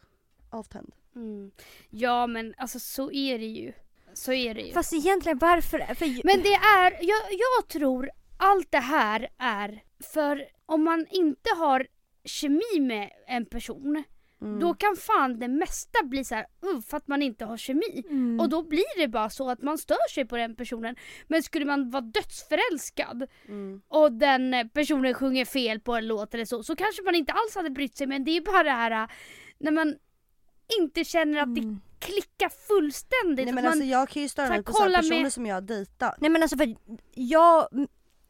avtänd. 0.51 0.95
Mm. 1.15 1.51
Ja 1.91 2.27
men 2.27 2.55
alltså 2.59 2.79
så 2.79 3.13
är 3.13 3.39
det 3.39 3.47
ju. 3.47 3.73
Så 4.15 4.33
är 4.33 4.55
det 4.55 4.61
ju. 4.61 4.73
Fast 4.73 4.93
egentligen 4.93 5.39
varför? 5.39 5.95
För, 5.95 6.27
Men 6.27 6.43
det 6.43 6.55
är, 6.55 6.93
jag, 6.93 7.23
jag 7.31 7.69
tror 7.69 8.11
allt 8.37 8.71
det 8.71 8.79
här 8.79 9.29
är 9.39 9.83
för 10.01 10.49
om 10.67 10.85
man 10.85 11.07
inte 11.11 11.51
har 11.57 11.87
kemi 12.25 12.81
med 12.81 13.11
en 13.27 13.47
person 13.47 14.05
Mm. 14.43 14.61
då 14.61 14.75
kan 14.75 14.97
fan 14.97 15.39
det 15.39 15.49
mesta 15.49 15.99
bli 16.05 16.25
så 16.25 16.35
här, 16.35 16.47
uh, 16.75 16.81
för 16.81 16.97
att 16.97 17.09
man 17.09 17.23
inte 17.23 17.45
har 17.45 17.57
kemi. 17.57 18.05
Mm. 18.11 18.41
Och 18.41 18.49
då 18.49 18.63
blir 18.63 18.99
det 18.99 19.09
bara 19.09 19.31
så 19.31 19.51
att 19.51 19.63
man 19.63 19.79
stör 19.79 20.11
sig 20.15 20.25
på 20.25 20.37
den 20.37 20.57
personen. 20.57 20.97
Men 21.29 21.43
skulle 21.43 21.65
man 21.65 21.91
vara 21.91 22.01
dödsförälskad 22.01 23.27
Mm. 23.49 23.83
och 23.89 24.13
den 24.13 24.71
personen 24.75 25.15
sjunger 25.15 25.45
fel 25.45 25.81
på 25.81 25.95
en 25.95 26.07
låt 26.07 26.35
eller 26.35 26.45
så, 26.45 26.63
så 26.63 26.77
kanske 26.77 27.03
man 27.03 27.15
inte 27.15 27.33
alls 27.33 27.55
hade 27.55 27.71
brytt 27.71 27.97
sig. 27.97 28.07
Men 28.07 28.25
det 28.25 28.31
är 28.37 28.41
bara 28.41 28.63
det 28.63 28.71
här 28.71 28.91
äh, 29.03 29.09
när 29.59 29.73
man 29.73 29.95
inte 30.81 31.05
känner 31.05 31.39
att 31.43 31.55
det 31.55 31.61
Mm. 31.61 31.81
klickar 31.99 32.49
fullständigt. 32.49 33.45
Nej 33.47 33.55
men 33.55 33.65
man, 33.65 33.73
alltså 33.73 33.85
jag 33.85 34.09
kan 34.09 34.23
ju 34.23 34.29
störa 34.29 34.49
mig 34.49 34.63
på 34.63 34.73
kolla 34.73 34.99
personer 34.99 35.23
med- 35.23 35.33
som 35.33 35.47
jag 35.47 35.57
har 35.57 35.61
dejtat. 35.61 36.15
Nej 36.21 36.31
men 36.31 36.43
alltså 36.43 36.57
för 36.57 36.75
jag, 37.15 37.69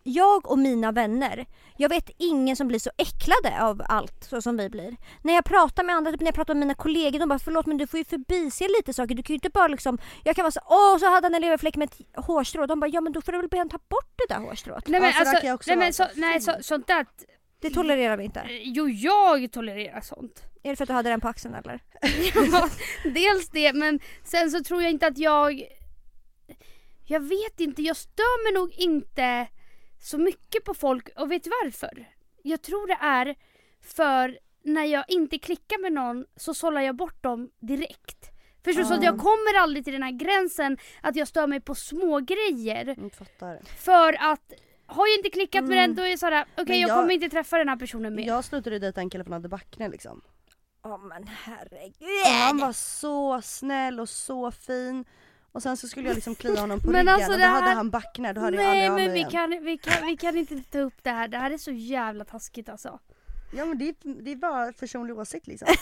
jag 0.02 0.50
och 0.50 0.58
mina 0.58 0.92
vänner, 0.92 1.46
jag 1.76 1.88
vet 1.88 2.10
ingen 2.18 2.56
som 2.56 2.68
blir 2.68 2.78
så 2.78 2.90
äcklade 2.98 3.62
av 3.64 3.82
allt 3.88 4.24
så 4.24 4.42
som 4.42 4.56
vi 4.56 4.68
blir. 4.70 4.96
När 5.22 5.34
jag 5.34 5.44
pratar 5.44 5.84
med 5.84 5.96
andra, 5.96 6.10
typ 6.12 6.20
när 6.20 6.26
jag 6.26 6.34
pratar 6.34 6.54
med 6.54 6.60
mina 6.60 6.74
kollegor, 6.74 7.18
de 7.18 7.28
bara 7.28 7.38
förlåt 7.38 7.66
men 7.66 7.76
du 7.78 7.86
får 7.86 7.98
ju 7.98 8.04
förbise 8.04 8.64
lite 8.78 8.92
saker. 8.92 9.14
Du 9.14 9.22
kan 9.22 9.34
ju 9.34 9.36
inte 9.36 9.50
bara 9.50 9.68
liksom, 9.68 9.98
jag 10.24 10.36
kan 10.36 10.42
vara 10.42 10.50
så 10.52 10.60
åh 10.66 10.98
så 10.98 11.06
hade 11.10 11.26
han 11.26 11.34
en 11.34 11.40
leverfläck 11.42 11.76
med 11.76 11.88
ett 11.92 12.24
hårstrå. 12.26 12.66
De 12.66 12.80
bara 12.80 12.90
ja 12.90 13.00
men 13.00 13.12
då 13.12 13.22
får 13.22 13.32
du 13.32 13.38
väl 13.38 13.48
be 13.48 13.56
honom 13.56 13.70
ta 13.70 13.78
bort 13.88 14.12
det 14.16 14.34
där 14.34 14.40
hårstrået. 14.40 14.88
nej 14.88 15.00
men 15.00 15.12
alltså, 15.16 15.46
jag 15.46 15.54
också 15.54 15.70
nej, 15.70 15.76
men 15.78 15.92
så, 15.92 16.06
nej 16.14 16.40
så, 16.40 16.52
sånt 16.60 16.86
där, 16.86 17.06
Det 17.60 17.70
tolererar 17.70 18.16
vi 18.16 18.24
inte. 18.24 18.40
eh, 18.40 18.46
jo 18.62 18.88
jag 18.88 19.52
tolererar 19.52 20.00
sånt. 20.00 20.42
Är 20.62 20.70
det 20.70 20.76
för 20.76 20.84
att 20.84 20.88
du 20.88 20.94
hade 20.94 21.10
den 21.10 21.20
på 21.20 21.28
axeln 21.28 21.54
eller? 21.54 21.80
Ja, 22.52 22.68
dels 23.04 23.48
det 23.50 23.72
men 23.72 24.00
sen 24.24 24.50
så 24.50 24.64
tror 24.64 24.82
jag 24.82 24.90
inte 24.90 25.06
att 25.06 25.18
jag 25.18 25.62
Jag 27.06 27.20
vet 27.20 27.60
inte, 27.60 27.82
jag 27.82 27.96
stör 27.96 28.44
mig 28.44 28.60
nog 28.60 28.72
inte 28.78 29.46
så 30.02 30.18
mycket 30.18 30.64
på 30.64 30.74
folk 30.74 31.08
och 31.16 31.30
vet 31.32 31.46
varför? 31.46 32.08
Jag 32.42 32.62
tror 32.62 32.86
det 32.86 32.98
är 33.00 33.34
för 33.80 34.38
när 34.64 34.84
jag 34.84 35.04
inte 35.08 35.38
klickar 35.38 35.82
med 35.82 35.92
någon 35.92 36.24
så 36.36 36.54
sållar 36.54 36.80
jag 36.80 36.96
bort 36.96 37.22
dem 37.22 37.50
direkt. 37.60 38.28
Förstår 38.64 38.82
du? 38.82 38.88
Så 38.88 38.94
att 38.94 39.02
Ja. 39.02 39.10
jag 39.10 39.18
kommer 39.20 39.58
aldrig 39.60 39.84
till 39.84 39.92
den 39.92 40.02
här 40.02 40.10
gränsen 40.10 40.78
att 41.02 41.16
jag 41.16 41.28
stör 41.28 41.46
mig 41.46 41.60
på 41.60 41.74
små 41.74 42.20
grejer 42.20 42.96
Jag 43.02 43.12
fattar. 43.12 43.60
För 43.78 44.12
att 44.32 44.52
har 44.86 45.06
jag 45.06 45.16
inte 45.18 45.30
klickat 45.30 45.64
med 45.64 45.78
Mm. 45.78 45.90
den 45.90 45.96
då 45.96 46.02
är 46.02 46.10
jag 46.10 46.18
såhär, 46.18 46.44
okej 46.52 46.64
Men 46.68 46.80
jag, 46.80 46.90
jag- 46.90 46.96
kommer 46.96 47.14
inte 47.14 47.28
träffa 47.28 47.58
den 47.58 47.68
här 47.68 47.76
personen 47.76 48.14
mer. 48.14 48.26
Jag 48.26 48.44
slutade 48.44 48.78
dejta 48.78 49.00
en 49.00 49.10
kille 49.10 49.24
hade 49.30 49.48
backne 49.48 49.88
liksom. 49.88 50.22
Ja 50.82 50.96
men 50.96 51.26
herregud. 51.28 52.26
Och 52.26 52.32
han 52.32 52.58
var 52.58 52.72
så 52.72 53.42
snäll 53.42 54.00
och 54.00 54.08
så 54.08 54.50
fin. 54.50 55.04
Och 55.52 55.62
sen 55.62 55.76
så 55.76 55.88
skulle 55.88 56.08
jag 56.08 56.14
liksom 56.14 56.34
klia 56.34 56.60
honom 56.60 56.80
på 56.80 56.86
Men 56.90 57.00
ryggen 57.00 57.14
alltså 57.14 57.32
och 57.32 57.38
då 57.38 57.44
hade 57.46 57.66
här- 57.66 57.74
han 57.74 57.90
backne, 57.90 58.32
då 58.32 58.40
hörde 58.40 58.56
jag 58.56 58.66
aldrig 58.66 58.80
Nej 58.82 58.88
av 58.88 58.94
mig 58.94 59.04
men 59.04 59.12
vi 59.12 59.18
igen. 59.18 59.30
kan, 59.30 59.64
vi, 59.64 59.78
kan, 59.78 60.06
vi 60.06 60.16
kan 60.16 60.36
inte 60.36 60.62
ta 60.70 60.78
upp 60.78 60.94
det 61.02 61.10
här, 61.10 61.28
det 61.28 61.38
här 61.38 61.50
är 61.50 61.58
så 61.58 61.70
jävla 61.70 62.24
taskigt 62.24 62.68
alltså. 62.68 62.98
Ja 63.54 63.64
men 63.64 63.78
det 63.78 63.88
är, 63.88 64.22
det 64.22 64.32
är 64.32 64.36
bara 64.36 64.72
personlig 64.72 65.18
åsikt 65.18 65.46
liksom. 65.46 65.68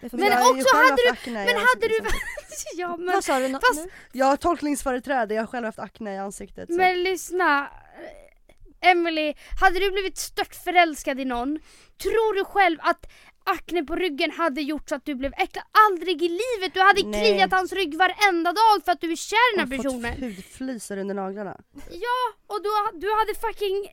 Men 0.00 0.32
också 0.32 0.76
hade 0.76 1.02
i 1.02 1.30
Men 1.30 1.36
ansiktet, 1.36 1.56
hade 1.74 1.88
du... 1.88 1.94
liksom. 1.94 2.10
ja 2.76 2.96
men, 2.96 3.06
Vad 3.14 3.24
sa 3.24 3.38
du 3.38 3.48
fast-? 3.50 3.88
Jag 4.12 4.26
har 4.26 4.36
tolkningsföreträde, 4.36 5.34
jag 5.34 5.42
har 5.42 5.46
själv 5.46 5.66
haft 5.66 5.78
akne 5.78 6.14
i 6.14 6.18
ansiktet. 6.18 6.68
Så. 6.68 6.76
men 6.76 7.02
lyssna. 7.02 7.70
Emily, 8.80 9.34
hade 9.60 9.78
du 9.78 9.90
blivit 9.90 10.18
stört 10.18 10.54
förälskad 10.54 11.20
i 11.20 11.24
någon, 11.24 11.58
tror 12.02 12.34
du 12.34 12.44
själv 12.44 12.78
att 12.80 13.06
akne 13.54 13.84
på 13.84 13.96
ryggen 13.96 14.30
hade 14.30 14.60
gjort 14.60 14.88
så 14.88 14.94
att 14.94 15.04
du 15.04 15.14
blev 15.14 15.32
äcklad? 15.36 15.64
Aldrig 15.88 16.22
i 16.22 16.28
livet! 16.28 16.74
Du 16.74 16.80
hade 16.80 17.02
Nej. 17.02 17.20
kliat 17.32 17.52
hans 17.52 17.72
rygg 17.72 17.94
varenda 17.98 18.52
dag 18.52 18.84
för 18.84 18.92
att 18.92 19.00
du 19.00 19.12
är 19.12 19.16
kär 19.16 19.36
i 19.54 19.56
den 19.56 19.68
här 19.70 19.78
och 19.78 19.84
personen. 19.84 20.12
fått 20.12 20.20
hudflisor 20.22 20.96
under 20.96 21.14
naglarna. 21.14 21.56
Ja, 21.90 22.20
och 22.46 22.62
då, 22.62 22.70
du 23.02 23.08
hade 23.18 23.34
fucking 23.34 23.88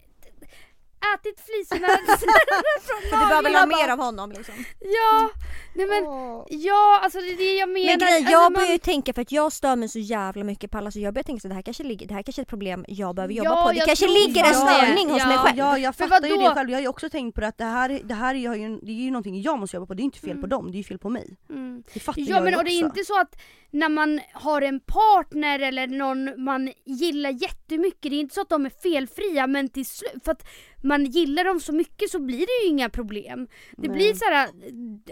ätit 1.15 1.39
flisorna 1.45 1.88
från 2.86 3.01
Du 3.03 3.10
behöver 3.27 3.43
väl 3.43 3.55
ha 3.55 3.65
mer 3.65 3.89
av 3.93 3.99
honom 3.99 4.31
liksom. 4.31 4.53
Ja, 4.79 5.29
nej 5.75 5.86
men 5.88 6.03
Åh. 6.03 6.45
ja 6.49 6.99
alltså 7.03 7.19
det 7.19 7.31
är 7.31 7.38
det 7.38 7.53
jag 7.57 7.69
menar. 7.69 7.88
Men 7.88 7.99
grej, 7.99 8.15
Alltså, 8.17 8.31
jag 8.31 8.41
man- 8.41 8.53
börjar 8.53 8.71
ju 8.71 8.77
tänka 8.77 9.13
för 9.13 9.21
att 9.21 9.31
jag 9.31 9.51
stör 9.53 9.75
mig 9.75 9.89
så 9.89 9.99
jävla 9.99 10.43
mycket 10.43 10.71
på 10.71 10.77
alla 10.77 10.91
så 10.91 10.99
jag 10.99 11.13
börjar 11.13 11.23
tänka 11.23 11.39
så 11.41 11.47
det 11.47 11.53
här 11.53 11.62
kanske 11.62 11.83
ligger, 11.83 12.07
det 12.07 12.13
här 12.13 12.23
kanske 12.23 12.41
är 12.41 12.43
ett 12.43 12.49
problem 12.49 12.86
jag 12.88 13.15
behöver 13.15 13.33
jobba 13.33 13.49
Ja, 13.49 13.63
på. 13.67 13.71
Det 13.73 13.79
kanske 13.86 14.07
ligger 14.07 14.43
en 14.45 14.53
störning 14.53 15.10
hos 15.10 15.19
Ja. 15.21 15.27
mig 15.27 15.38
själv. 15.38 15.57
Ja 15.57 15.77
jag 15.77 15.95
För 15.95 16.07
fattar 16.07 16.27
ju 16.27 16.38
det 16.38 16.49
själv, 16.55 16.69
jag 16.69 16.77
har 16.77 16.81
ju 16.81 16.88
också 16.88 17.10
tänkt 17.10 17.36
på 17.36 17.41
det 17.41 17.47
att 17.47 17.57
det 17.57 17.63
här, 17.65 17.99
det 18.03 18.13
här 18.13 18.36
är, 18.36 18.55
ju, 18.55 18.79
det 18.83 18.91
är 18.91 18.95
ju 18.95 19.12
någonting 19.12 19.41
jag 19.41 19.60
måste 19.60 19.75
jobba 19.77 19.86
på, 19.88 19.93
det 19.93 20.01
är 20.01 20.05
inte 20.05 20.19
fel 20.19 20.29
på 20.29 20.38
Mm. 20.38 20.49
dem, 20.49 20.71
det 20.71 20.75
är 20.75 20.77
ju 20.77 20.83
fel 20.83 20.99
på 20.99 21.10
mig. 21.10 21.38
Mm. 21.49 21.83
Det 21.93 21.99
fattar 21.99 22.21
Ja 22.21 22.27
jag 22.29 22.43
men 22.43 22.53
ju 22.53 22.57
och 22.60 22.63
det 22.63 22.71
är 22.71 22.86
också. 22.86 22.86
inte 22.99 23.05
så 23.05 23.19
att 23.21 23.36
när 23.71 23.89
man 23.89 24.19
har 24.33 24.62
en 24.62 24.79
partner 24.79 25.60
eller 25.60 25.88
någon 25.88 26.43
man 26.43 26.71
gillar 26.86 27.29
jättemycket, 27.29 28.01
det 28.12 28.15
är 28.15 28.19
inte 28.19 28.36
så 28.36 28.41
att 28.41 28.49
de 28.49 28.65
är 28.65 28.69
felfria 28.83 29.47
men 29.47 29.69
till 29.69 29.86
slut, 29.86 30.12
för 30.25 30.31
att 30.31 30.47
man 30.81 31.05
gillar 31.05 31.43
dem 31.43 31.59
så 31.59 31.73
mycket 31.73 32.09
så 32.09 32.19
blir 32.19 32.39
det 32.39 32.65
ju 32.65 32.69
inga 32.69 32.89
problem. 32.89 33.47
Det 33.71 33.87
Nej. 33.87 33.97
blir 33.97 34.13
så 34.13 34.25
här, 34.25 34.49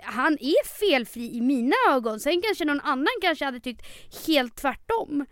han 0.04 0.34
är 0.34 0.67
felfri 0.80 1.36
i 1.36 1.41
mina 1.41 1.75
ögon, 1.91 2.19
sen 2.19 2.41
kanske 2.41 2.65
någon 2.65 2.82
annan 2.82 3.13
kanske 3.21 3.45
hade 3.45 3.60
tyckt 3.60 3.86
helt 4.28 4.56
tvärtom. 4.56 5.25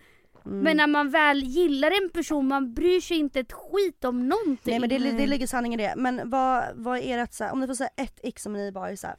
Mm. 0.46 0.60
Men 0.60 0.78
när 0.78 0.88
man 0.88 1.10
väl 1.10 1.43
gillar 1.43 2.04
en 2.04 2.10
person, 2.10 2.48
man 2.48 2.74
bryr 2.74 3.02
sig 3.02 3.17
inte 3.17 3.39
ett 3.39 3.54
skit 3.54 4.06
om 4.06 4.30
någonting. 4.30 4.72
Nej 4.72 4.80
men 4.80 4.89
det, 4.89 4.98
det 4.98 5.28
ligger 5.28 5.48
sanning 5.48 5.74
i 5.74 5.78
det. 5.78 5.93
Men 5.98 6.30
vad, 6.30 6.63
vad 6.76 7.00
är 7.00 7.17
ert 7.17 7.34
så 7.34 7.43
här, 7.43 7.52
om 7.52 7.60
ni 7.60 7.67
får 7.67 7.74
säga 7.74 7.89
ett 7.98 8.19
x 8.24 8.43
som 8.43 8.54
ni 8.54 8.72
bara 8.72 8.91
är 8.91 8.96
så 8.96 9.08
här, 9.08 9.15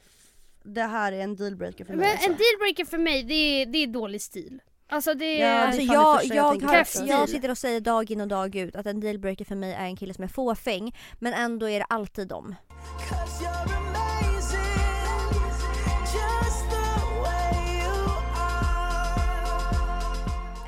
det 0.63 0.83
här 0.83 1.11
är 1.11 1.19
en 1.19 1.35
dealbreaker 1.35 1.85
för 1.85 1.93
mig. 1.93 2.07
Men 2.07 2.31
en 2.31 2.37
dealbreaker 2.37 2.85
för 2.85 2.97
mig, 2.97 3.23
det 3.23 3.33
är, 3.33 3.65
det 3.65 3.77
är 3.77 3.87
dålig 3.87 4.21
stil. 4.21 4.61
Alltså 4.87 5.13
det 5.13 5.37
Ja, 5.37 5.47
är... 5.47 5.57
det 5.59 5.63
Alltså 5.65 5.81
jag, 5.81 6.23
jag 6.25 6.35
jag, 6.35 6.43
har, 6.67 6.81
också. 6.81 7.05
jag 7.05 7.29
sitter 7.29 7.51
och 7.51 7.57
säger 7.57 7.79
dag 7.81 8.11
in 8.11 8.21
och 8.21 8.27
dag 8.27 8.55
ut 8.55 8.75
att 8.75 8.85
en 8.85 8.99
dealbreaker 8.99 9.45
för 9.45 9.55
mig 9.55 9.73
är 9.73 9.85
en 9.85 9.95
kille 9.95 10.13
som 10.13 10.23
är 10.23 10.27
fåfäng 10.27 10.95
men 11.19 11.33
ändå 11.33 11.69
är 11.69 11.79
det 11.79 11.85
alltid 11.89 12.27
dem. 12.27 12.55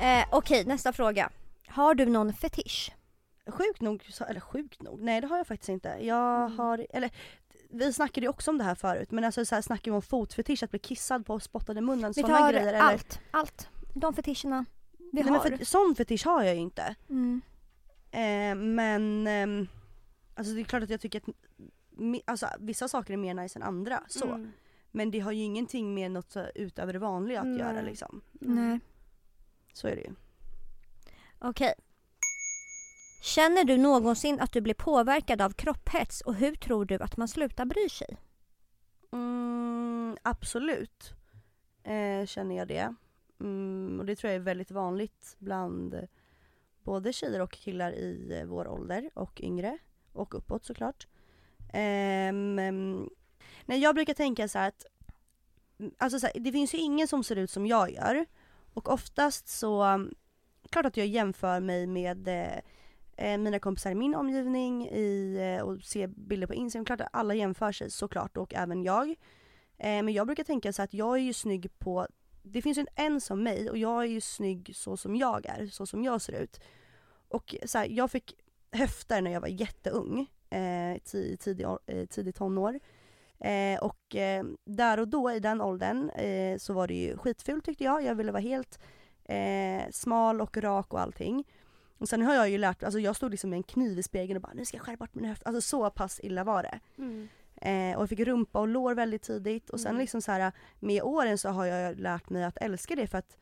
Eh, 0.00 0.24
Okej, 0.30 0.64
nästa 0.64 0.92
fråga. 0.92 1.30
Har 1.68 1.94
du 1.94 2.06
någon 2.06 2.32
fetisch? 2.32 2.92
Sjukt 3.48 3.80
nog, 3.80 4.02
eller 4.28 4.40
sjukt 4.40 4.82
nog, 4.82 5.00
nej 5.00 5.20
det 5.20 5.26
har 5.26 5.36
jag 5.36 5.46
faktiskt 5.46 5.68
inte. 5.68 5.88
Jag 6.00 6.44
Mm. 6.46 6.58
har, 6.58 6.86
eller 6.90 7.10
vi 7.70 7.92
snackade 7.92 8.24
ju 8.24 8.28
också 8.30 8.50
om 8.50 8.58
det 8.58 8.64
här 8.64 8.74
förut 8.74 9.10
men 9.10 9.24
alltså 9.24 9.44
så 9.44 9.54
här 9.54 9.62
snackar 9.62 9.90
vi 9.90 9.96
om 9.96 10.02
fotfetisch, 10.02 10.62
att 10.62 10.70
bli 10.70 10.78
kissad 10.78 11.26
på 11.26 11.34
och 11.34 11.42
spottad 11.42 11.78
i 11.78 11.80
munnen, 11.80 12.12
Vi 12.16 12.20
sådana 12.22 12.38
tar 12.38 12.52
grejer 12.52 12.66
eller? 12.66 12.78
allt, 12.80 13.20
allt. 13.30 13.68
De 13.94 14.14
fetischerna 14.14 14.64
vi 14.98 15.08
Nej, 15.12 15.22
har. 15.22 15.48
men 15.48 15.58
för, 15.58 15.64
sån 15.64 15.94
fetisch 15.96 16.26
har 16.26 16.42
jag 16.42 16.54
ju 16.54 16.60
inte. 16.60 16.94
Mm. 17.08 17.40
Eh, 18.10 18.54
men 18.64 19.26
ehm, 19.26 19.68
alltså 20.34 20.54
det 20.54 20.60
är 20.60 20.64
klart 20.64 20.82
att 20.82 20.90
jag 20.90 21.00
tycker 21.00 21.18
att 21.18 21.34
alltså, 22.24 22.48
vissa 22.58 22.88
saker 22.88 23.12
är 23.12 23.16
mer 23.16 23.34
nice 23.34 23.58
än 23.58 23.62
andra 23.62 24.02
så. 24.08 24.26
Mm. 24.26 24.52
Men 24.90 25.10
det 25.10 25.20
har 25.20 25.32
ju 25.32 25.42
ingenting 25.42 25.94
med 25.94 26.10
något 26.10 26.32
så 26.32 26.46
utöver 26.54 26.92
det 26.92 26.98
vanliga 26.98 27.40
att 27.40 27.46
Nej. 27.46 27.58
göra 27.58 27.82
liksom. 27.82 28.20
Nej. 28.32 28.80
Så 29.72 29.88
är 29.88 29.96
det 29.96 30.02
ju. 30.02 30.14
Okej. 31.38 31.74
Känner 33.22 33.64
du 33.64 33.76
någonsin 33.76 34.40
att 34.40 34.52
du 34.52 34.60
blir 34.60 34.74
påverkad 34.74 35.42
av 35.42 35.50
kropphets 35.50 36.20
och 36.20 36.34
hur 36.34 36.54
tror 36.54 36.84
du 36.84 36.94
att 36.94 37.16
man 37.16 37.28
slutar 37.28 37.64
bry 37.64 37.88
sig? 37.88 38.16
Mm, 39.12 40.16
absolut 40.22 41.12
eh, 41.82 42.26
känner 42.26 42.56
jag 42.56 42.68
det. 42.68 42.94
Mm, 43.40 44.00
och 44.00 44.06
det 44.06 44.16
tror 44.16 44.32
jag 44.32 44.36
är 44.36 44.44
väldigt 44.44 44.70
vanligt 44.70 45.36
bland 45.38 46.08
både 46.82 47.12
tjejer 47.12 47.40
och 47.40 47.52
killar 47.52 47.92
i 47.92 48.38
eh, 48.40 48.46
vår 48.46 48.68
ålder 48.68 49.10
och 49.14 49.40
yngre 49.40 49.78
och 50.12 50.34
uppåt 50.34 50.64
såklart. 50.64 51.06
Um, 51.74 52.56
nej, 53.66 53.78
jag 53.80 53.94
brukar 53.94 54.14
tänka 54.14 54.48
så 54.48 54.58
här 54.58 54.68
att 54.68 54.86
mm, 55.78 55.92
alltså 55.98 56.20
så 56.20 56.26
här, 56.26 56.40
det 56.40 56.52
finns 56.52 56.74
ju 56.74 56.78
ingen 56.78 57.08
som 57.08 57.24
ser 57.24 57.36
ut 57.36 57.50
som 57.50 57.66
jag 57.66 57.90
gör 57.90 58.26
och 58.74 58.88
oftast 58.88 59.48
så 59.48 60.06
klart 60.70 60.86
att 60.86 60.96
jag 60.96 61.06
jämför 61.06 61.60
mig 61.60 61.86
med 61.86 62.28
eh, 62.28 62.58
eh 63.16 63.38
mina 63.38 63.58
kompisar 63.58 63.90
i 63.90 63.94
min 63.94 64.14
omgivning 64.14 64.88
i, 64.88 65.36
eh, 65.58 65.64
och 65.64 65.82
ser 65.82 66.06
bilder 66.06 66.46
på 66.46 66.54
Instagram. 66.54 66.84
Klart 66.84 67.00
att 67.00 67.08
alla 67.12 67.34
jämför 67.34 67.72
sig 67.72 67.90
såklart 67.90 68.36
och 68.36 68.54
även 68.54 68.82
jag. 68.82 69.08
Eh, 69.78 70.02
men 70.02 70.08
jag 70.08 70.26
brukar 70.26 70.44
tänka 70.44 70.72
så 70.72 70.82
att 70.82 70.94
jag 70.94 71.16
är 71.16 71.22
ju 71.22 71.32
snygg 71.32 71.78
på, 71.78 72.06
det 72.42 72.62
finns 72.62 72.78
ju 72.78 72.86
en 72.94 73.20
som 73.20 73.42
mig 73.42 73.70
och 73.70 73.78
jag 73.78 74.02
är 74.02 74.08
ju 74.08 74.20
snygg 74.20 74.72
så 74.74 74.96
som 74.96 75.16
jag 75.16 75.46
är, 75.46 75.66
så 75.66 75.86
som 75.86 76.04
jag 76.04 76.20
ser 76.20 76.42
ut. 76.42 76.60
Och 77.28 77.54
så 77.66 77.78
här, 77.78 77.86
jag 77.90 78.10
fick 78.10 78.34
höfter 78.72 79.20
när 79.22 79.30
jag 79.30 79.40
var 79.40 79.48
jätteung. 79.48 80.26
eh, 80.50 80.98
tidig, 81.38 81.66
eh, 81.86 82.06
tidig 82.06 82.34
tonår. 82.34 82.80
Eh, 83.40 83.78
och 83.80 84.16
eh, 84.16 84.44
där 84.64 85.00
och 85.00 85.08
då 85.08 85.32
i 85.32 85.40
den 85.40 85.60
åldern 85.60 86.10
eh, 86.10 86.58
så 86.58 86.72
var 86.72 86.88
det 86.88 86.94
ju 86.94 87.16
skitfult 87.16 87.64
tyckte 87.64 87.84
jag. 87.84 88.02
Jag 88.04 88.14
ville 88.14 88.32
vara 88.32 88.42
helt 88.42 88.78
eh, 89.24 89.82
smal 89.90 90.40
och 90.40 90.56
rak 90.56 90.92
och 90.92 91.00
allting. 91.00 91.44
Och 91.98 92.08
sen 92.08 92.22
har 92.22 92.34
jag 92.34 92.50
ju 92.50 92.58
lärt 92.58 92.82
alltså 92.82 93.00
jag 93.00 93.16
stod 93.16 93.30
liksom 93.30 93.50
med 93.50 93.56
en 93.56 93.62
kniv 93.62 93.98
i 93.98 94.02
spegeln 94.02 94.36
och 94.36 94.42
bara 94.42 94.52
nu 94.54 94.64
ska 94.64 94.76
jag 94.76 94.84
skära 94.84 94.96
bort 94.96 95.14
mina 95.14 95.28
höfter. 95.28 95.46
Alltså 95.46 95.60
så 95.60 95.90
pass 95.90 96.20
illa 96.22 96.44
var 96.44 96.62
det. 96.62 96.80
Mm. 96.98 97.28
Eh, 97.60 97.96
och 97.96 98.02
jag 98.02 98.08
fick 98.08 98.20
rumpa 98.20 98.60
och 98.60 98.68
lår 98.68 98.94
väldigt 98.94 99.22
tidigt 99.22 99.70
och 99.70 99.80
sen 99.80 99.90
Mm. 99.90 100.00
liksom 100.00 100.22
så 100.22 100.32
här 100.32 100.52
med 100.80 101.02
åren 101.02 101.38
så 101.38 101.48
har 101.48 101.64
jag 101.64 101.98
lärt 101.98 102.30
mig 102.30 102.44
att 102.44 102.56
älska 102.56 102.96
det 102.96 103.06
för 103.06 103.18
att 103.18 103.36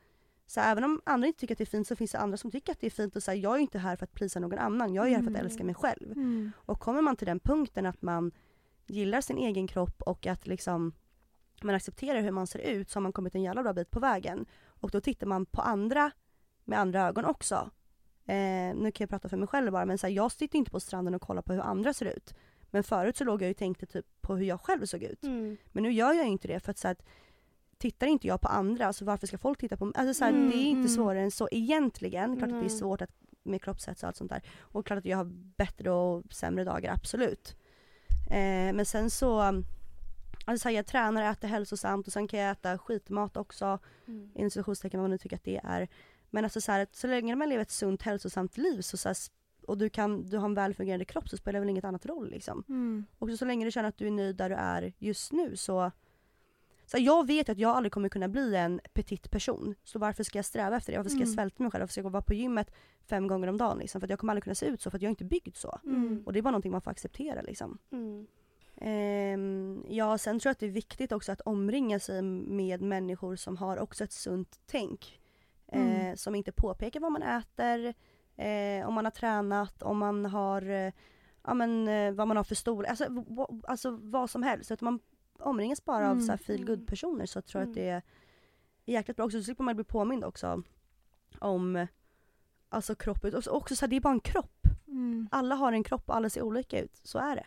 så 0.46 0.60
här, 0.60 0.72
även 0.72 0.84
om 0.84 1.00
andra 1.04 1.26
inte 1.26 1.40
tycker 1.40 1.54
att 1.54 1.58
det 1.58 1.64
är 1.64 1.66
fint 1.66 1.86
så 1.86 1.96
finns 1.96 2.12
det 2.12 2.18
andra 2.18 2.36
som 2.36 2.50
tycker 2.50 2.72
att 2.72 2.80
det 2.80 2.86
är 2.86 2.90
fint 2.90 3.16
och 3.16 3.22
så 3.22 3.30
här, 3.30 3.38
jag 3.38 3.54
är 3.54 3.58
inte 3.58 3.78
här 3.78 3.96
för 3.96 4.04
att 4.04 4.14
plisa 4.14 4.40
någon 4.40 4.58
annan, 4.58 4.94
jag 4.94 5.06
är 5.06 5.10
här 5.10 5.16
för 5.16 5.22
att 5.30 5.36
Mm. 5.36 5.46
älska 5.46 5.64
mig 5.64 5.74
själv. 5.74 6.12
Mm. 6.12 6.52
Och 6.56 6.80
kommer 6.80 7.02
man 7.02 7.16
till 7.16 7.26
den 7.26 7.40
punkten 7.40 7.86
att 7.86 8.02
man 8.02 8.32
gillar 8.86 9.20
sin 9.20 9.38
egen 9.38 9.66
kropp 9.66 10.02
och 10.02 10.26
att 10.26 10.46
liksom 10.46 10.92
man 11.62 11.74
accepterar 11.74 12.20
hur 12.20 12.30
man 12.30 12.46
ser 12.46 12.58
ut 12.58 12.90
så 12.90 12.96
har 12.96 13.02
man 13.02 13.12
kommit 13.12 13.34
en 13.34 13.42
jävla 13.42 13.62
bra 13.62 13.72
bit 13.72 13.90
på 13.90 14.00
vägen. 14.00 14.46
Och 14.66 14.90
då 14.90 15.00
tittar 15.00 15.26
man 15.26 15.46
på 15.46 15.60
andra 15.60 16.10
med 16.64 16.78
andra 16.78 17.02
ögon 17.08 17.24
också. 17.24 17.70
Eh, 18.26 18.74
nu 18.76 18.90
kan 18.94 19.04
jag 19.04 19.10
prata 19.10 19.28
för 19.28 19.36
mig 19.36 19.48
själv 19.48 19.72
bara 19.72 19.84
men 19.86 19.98
så 19.98 20.06
här, 20.06 20.14
jag 20.14 20.32
sitter 20.32 20.58
inte 20.58 20.70
på 20.70 20.80
stranden 20.80 21.14
och 21.14 21.22
kollar 21.22 21.42
på 21.42 21.52
hur 21.52 21.60
andra 21.60 21.92
ser 21.92 22.06
ut. 22.06 22.34
Men 22.70 22.84
förut 22.84 23.16
så 23.16 23.24
låg 23.24 23.42
jag 23.42 23.46
ju 23.46 23.50
och 23.50 23.56
tänkte 23.56 23.86
typ 23.86 24.06
på 24.20 24.36
hur 24.36 24.46
jag 24.46 24.60
själv 24.60 24.86
såg 24.86 25.02
ut. 25.02 25.22
Mm. 25.24 25.56
Men 25.72 25.82
nu 25.82 25.92
gör 25.92 26.12
jag 26.12 26.26
inte 26.26 26.48
det 26.48 26.60
för 26.60 26.70
att 26.70 26.78
så 26.78 26.88
att 26.88 27.02
tittar 27.78 28.06
inte 28.06 28.26
jag 28.26 28.40
på 28.40 28.48
andra 28.48 28.92
så 28.92 29.04
varför 29.04 29.26
ska 29.26 29.38
folk 29.38 29.58
titta 29.58 29.76
på 29.76 29.84
mig? 29.84 29.94
Alltså 29.96 30.14
så 30.14 30.24
här, 30.24 30.32
Mm, 30.32 30.50
det 30.50 30.56
är 30.56 30.66
inte 30.66 30.78
mm. 30.78 30.88
svårare 30.88 31.22
än 31.22 31.30
så 31.30 31.48
egentligen. 31.50 32.36
Klart 32.36 32.48
att 32.48 32.54
det 32.54 32.58
är 32.58 32.60
Nej. 32.60 32.70
svårt 32.70 33.02
att, 33.02 33.10
med 33.42 33.62
kroppshets 33.62 34.02
och 34.02 34.06
allt 34.06 34.16
sånt 34.16 34.30
där. 34.30 34.42
Och 34.58 34.86
klart 34.86 34.98
att 34.98 35.04
jag 35.04 35.16
har 35.16 35.24
bättre 35.56 35.90
och 35.90 36.24
sämre 36.30 36.64
dagar, 36.64 36.92
absolut. 36.92 37.56
Eh, 38.30 38.72
men 38.74 38.86
sen 38.86 39.10
så, 39.10 39.40
alltså 39.40 40.62
så 40.62 40.68
här, 40.68 40.76
jag 40.76 40.86
tränar 40.86 41.32
äter 41.32 41.48
hälsosamt 41.48 42.06
och 42.06 42.12
sen 42.12 42.28
kan 42.28 42.40
jag 42.40 42.50
äta 42.50 42.78
skitmat 42.78 43.36
också. 43.36 43.78
Mm. 44.06 44.30
Inom 44.34 44.50
vad 44.64 44.94
man 44.94 45.10
nu 45.10 45.18
tycker 45.18 45.36
att 45.36 45.44
det 45.44 45.60
är. 45.64 45.88
Men 46.30 46.44
alltså 46.44 46.60
så 46.60 46.72
här, 46.72 46.80
att 46.80 46.96
så 46.96 47.06
länge 47.06 47.36
man 47.36 47.48
lever 47.48 47.62
ett 47.62 47.70
sunt 47.70 48.02
hälsosamt 48.02 48.56
liv 48.56 48.80
så, 48.80 48.96
så 48.96 49.08
här, 49.08 49.16
och 49.66 49.78
du, 49.78 49.88
kan, 49.88 50.22
du 50.26 50.36
har 50.38 50.44
en 50.44 50.54
välfungerande 50.54 51.04
kropp 51.04 51.28
så 51.28 51.36
spelar 51.36 51.52
det 51.52 51.60
väl 51.60 51.70
inget 51.70 51.84
annat 51.84 52.06
roll 52.06 52.30
liksom. 52.30 52.64
Mm. 52.68 53.06
Och 53.18 53.30
så 53.30 53.44
länge 53.44 53.64
du 53.64 53.70
känner 53.70 53.88
att 53.88 53.98
du 53.98 54.06
är 54.06 54.10
nöjd 54.10 54.36
där 54.36 54.48
du 54.48 54.54
är 54.54 54.92
just 54.98 55.32
nu 55.32 55.56
så... 55.56 55.90
så 56.86 56.96
jag 56.98 57.26
vet 57.26 57.48
att 57.48 57.58
jag 57.58 57.76
aldrig 57.76 57.92
kommer 57.92 58.08
kunna 58.08 58.28
bli 58.28 58.56
en 58.56 58.80
petit 58.94 59.30
person. 59.30 59.74
Så 59.84 59.98
varför 59.98 60.24
ska 60.24 60.38
jag 60.38 60.44
sträva 60.44 60.76
efter 60.76 60.92
det? 60.92 60.98
Varför 60.98 61.10
ska 61.10 61.18
jag 61.18 61.26
Mm. 61.26 61.34
svälta 61.34 61.62
mig 61.62 61.72
själv? 61.72 61.82
Varför 61.82 61.92
ska 61.92 62.00
jag 62.02 62.10
vara 62.10 62.22
på 62.22 62.34
gymmet 62.34 62.70
fem 63.04 63.26
gånger 63.26 63.48
om 63.48 63.56
dagen? 63.58 63.78
Liksom? 63.78 64.00
För 64.00 64.08
jag 64.10 64.18
kommer 64.18 64.32
aldrig 64.32 64.44
kunna 64.44 64.54
se 64.54 64.66
ut 64.66 64.80
så 64.80 64.90
för 64.90 64.98
att 64.98 65.02
jag 65.02 65.08
är 65.08 65.10
inte 65.10 65.24
byggd 65.24 65.56
så. 65.56 65.78
Mm. 65.84 66.22
Och 66.26 66.32
det 66.32 66.38
är 66.38 66.42
bara 66.42 66.50
någonting 66.50 66.72
man 66.72 66.80
får 66.82 66.90
acceptera 66.90 67.42
liksom. 67.42 67.78
Mm. 67.92 68.26
Ehm, 68.80 69.84
ja, 69.88 70.18
sen 70.18 70.38
tror 70.40 70.48
jag 70.48 70.52
att 70.52 70.58
det 70.58 70.66
är 70.66 70.70
viktigt 70.70 71.12
också 71.12 71.32
att 71.32 71.40
omringa 71.40 71.98
sig 72.00 72.22
med 72.22 72.80
människor 72.82 73.36
som 73.36 73.56
har 73.56 73.76
också 73.78 74.04
ett 74.04 74.12
sunt 74.12 74.60
tänk. 74.66 75.20
Eh, 75.68 75.80
Mm. 75.80 76.16
som 76.16 76.34
inte 76.34 76.52
påpekar 76.52 77.00
vad 77.00 77.12
man 77.12 77.22
äter, 77.22 77.94
eh, 78.36 78.88
om 78.88 78.94
man 78.94 79.04
har 79.04 79.10
tränat, 79.12 79.82
om 79.82 79.98
man 79.98 80.26
har, 80.26 80.70
eh, 80.70 80.92
ja 81.44 81.54
men 81.54 81.88
eh, 81.88 82.12
vad 82.12 82.28
man 82.28 82.36
har 82.36 82.44
för 82.44 82.54
storlek, 82.54 82.90
alltså, 82.90 83.24
alltså 83.68 83.90
vad 84.02 84.30
som 84.30 84.42
helst. 84.42 84.70
Utan 84.70 84.84
man 84.84 85.00
omringas 85.38 85.84
bara 85.84 86.06
av 86.06 86.12
Mm. 86.12 86.24
så 86.24 86.32
här 86.32 86.36
feel 86.38 86.64
good 86.66 86.86
personer 86.86 87.26
så 87.26 87.42
tror 87.42 87.62
jag 87.62 87.68
att 87.68 87.74
det 87.74 87.88
är 87.88 88.02
jäkligt 88.84 89.16
bra 89.16 89.26
också. 89.26 89.38
Så 89.38 89.44
slipper 89.44 89.64
man 89.64 89.74
bli 89.76 89.84
påmind 89.84 90.24
också 90.24 90.62
om 91.38 91.86
alltså 92.68 92.94
kroppen. 92.94 93.34
Och 93.34 93.44
så- 93.44 93.50
också 93.50 93.76
så 93.76 93.80
här, 93.86 93.88
det 93.90 93.96
är 93.96 94.00
bara 94.00 94.12
en 94.14 94.20
kropp. 94.20 94.66
Mm. 94.88 95.28
Alla 95.30 95.54
har 95.54 95.72
en 95.72 95.84
kropp 95.84 96.08
och 96.08 96.16
alla 96.16 96.30
ser 96.30 96.42
olika 96.42 96.80
ut. 96.80 97.00
Så 97.02 97.18
är 97.18 97.36
det. 97.36 97.46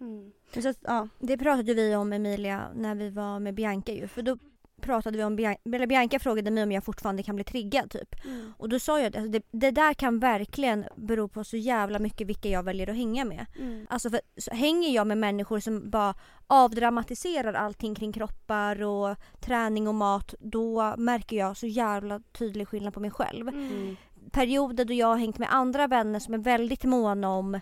Mm. 0.00 0.32
Så, 0.62 0.68
att, 0.68 0.78
ja. 0.82 1.08
Det 1.18 1.38
pratade 1.38 1.74
vi 1.74 1.96
om 1.96 2.12
Emilia 2.12 2.68
när 2.74 2.94
vi 2.94 3.10
var 3.10 3.38
med 3.40 3.54
Bianca 3.54 3.92
ju. 3.92 4.08
För 4.08 4.22
då 4.22 4.38
pratade 4.80 5.18
vi 5.18 5.24
om 5.24 5.38
eller 5.64 5.86
Bianca 5.86 6.18
frågade 6.18 6.50
mig 6.50 6.62
om 6.62 6.72
jag 6.72 6.84
fortfarande 6.84 7.22
kan 7.22 7.34
bli 7.34 7.44
triggad 7.44 7.90
typ. 7.90 8.24
Mm. 8.24 8.52
Och 8.58 8.68
då 8.68 8.78
sa 8.78 8.98
jag 8.98 9.06
att 9.06 9.16
alltså, 9.16 9.30
det, 9.30 9.42
det 9.50 9.70
där 9.70 9.94
kan 9.94 10.18
verkligen 10.18 10.84
bero 10.96 11.28
på 11.28 11.44
så 11.44 11.56
jävla 11.56 11.98
mycket 11.98 12.26
vilka 12.26 12.48
jag 12.48 12.62
väljer 12.62 12.90
att 12.90 12.96
hänga 12.96 13.24
med. 13.24 13.46
Mm. 13.58 13.86
Alltså 13.90 14.10
för, 14.10 14.20
så 14.36 14.50
hänger 14.54 14.94
jag 14.94 15.06
med 15.06 15.18
människor 15.18 15.60
som 15.60 15.90
bara 15.90 16.14
avdramatiserar 16.46 17.54
allting 17.54 17.94
kring 17.94 18.12
kroppar 18.12 18.82
och 18.82 19.16
träning 19.40 19.88
och 19.88 19.94
mat 19.94 20.34
då 20.40 20.94
märker 20.96 21.36
jag 21.36 21.56
så 21.56 21.66
jävla 21.66 22.20
tydlig 22.20 22.68
skillnad 22.68 22.94
på 22.94 23.00
mig 23.00 23.10
själv. 23.10 23.48
Mm. 23.48 23.96
Perioder 24.32 24.84
då 24.84 24.94
jag 24.94 25.06
har 25.06 25.16
hängt 25.16 25.38
med 25.38 25.54
andra 25.54 25.86
vänner 25.86 26.20
som 26.20 26.34
är 26.34 26.38
väldigt 26.38 26.84
måna 26.84 27.30
om 27.30 27.60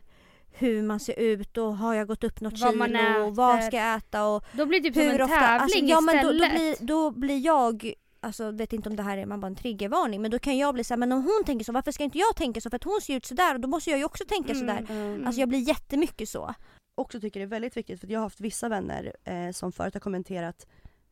hur 0.58 0.82
man 0.82 1.00
ser 1.00 1.18
ut 1.18 1.56
och 1.56 1.76
har 1.76 1.94
jag 1.94 2.06
gått 2.08 2.24
upp 2.24 2.40
något 2.40 2.58
Vad 2.60 2.72
kilo 2.72 2.78
man 2.78 3.22
och 3.22 3.36
vad 3.36 3.64
ska 3.64 3.76
jag 3.76 3.96
äta 3.96 4.26
och 4.26 4.44
Då 4.52 4.66
blir 4.66 4.80
det 4.80 4.84
typ 4.88 4.94
som 4.94 5.02
hur 5.02 5.14
en 5.14 5.22
ofta. 5.22 5.36
tävling 5.40 5.60
Alltså, 5.60 5.78
ja, 5.78 6.00
men 6.00 6.22
då, 6.26 6.32
då, 6.32 6.38
blir, 6.38 6.86
då 6.86 7.10
blir 7.10 7.38
jag 7.38 7.92
Alltså 8.20 8.50
vet 8.50 8.72
inte 8.72 8.88
om 8.88 8.96
det 8.96 9.02
här 9.02 9.18
är 9.18 9.26
man 9.26 9.40
bara 9.40 9.46
en 9.46 9.56
triggervarning 9.56 10.22
men 10.22 10.30
då 10.30 10.38
kan 10.38 10.58
jag 10.58 10.74
bli 10.74 10.84
så 10.84 10.94
här, 10.94 10.98
men 10.98 11.12
om 11.12 11.22
hon 11.22 11.42
tänker 11.46 11.64
så 11.64 11.72
varför 11.72 11.92
ska 11.92 12.04
inte 12.04 12.18
jag 12.18 12.36
tänka 12.36 12.60
så? 12.60 12.70
För 12.70 12.76
att 12.76 12.84
hon 12.84 13.00
ser 13.02 13.16
ut 13.16 13.26
sådär 13.26 13.54
och 13.54 13.60
då 13.60 13.68
måste 13.68 13.90
jag 13.90 13.98
ju 13.98 14.04
också 14.04 14.24
tänka 14.28 14.52
Mm. 14.52 14.60
sådär. 14.60 14.86
Mm. 14.94 15.26
Alltså 15.26 15.40
jag 15.40 15.48
blir 15.48 15.58
jättemycket 15.68 16.28
så. 16.28 16.54
också 16.94 17.20
tycker 17.20 17.40
det 17.40 17.44
är 17.44 17.48
väldigt 17.48 17.76
viktigt 17.76 18.00
för 18.00 18.06
jag 18.08 18.18
har 18.20 18.24
haft 18.24 18.40
vissa 18.40 18.68
vänner 18.68 19.12
eh, 19.24 19.50
som 19.52 19.72
förut 19.72 19.94
har 19.94 20.00
kommenterat 20.00 20.66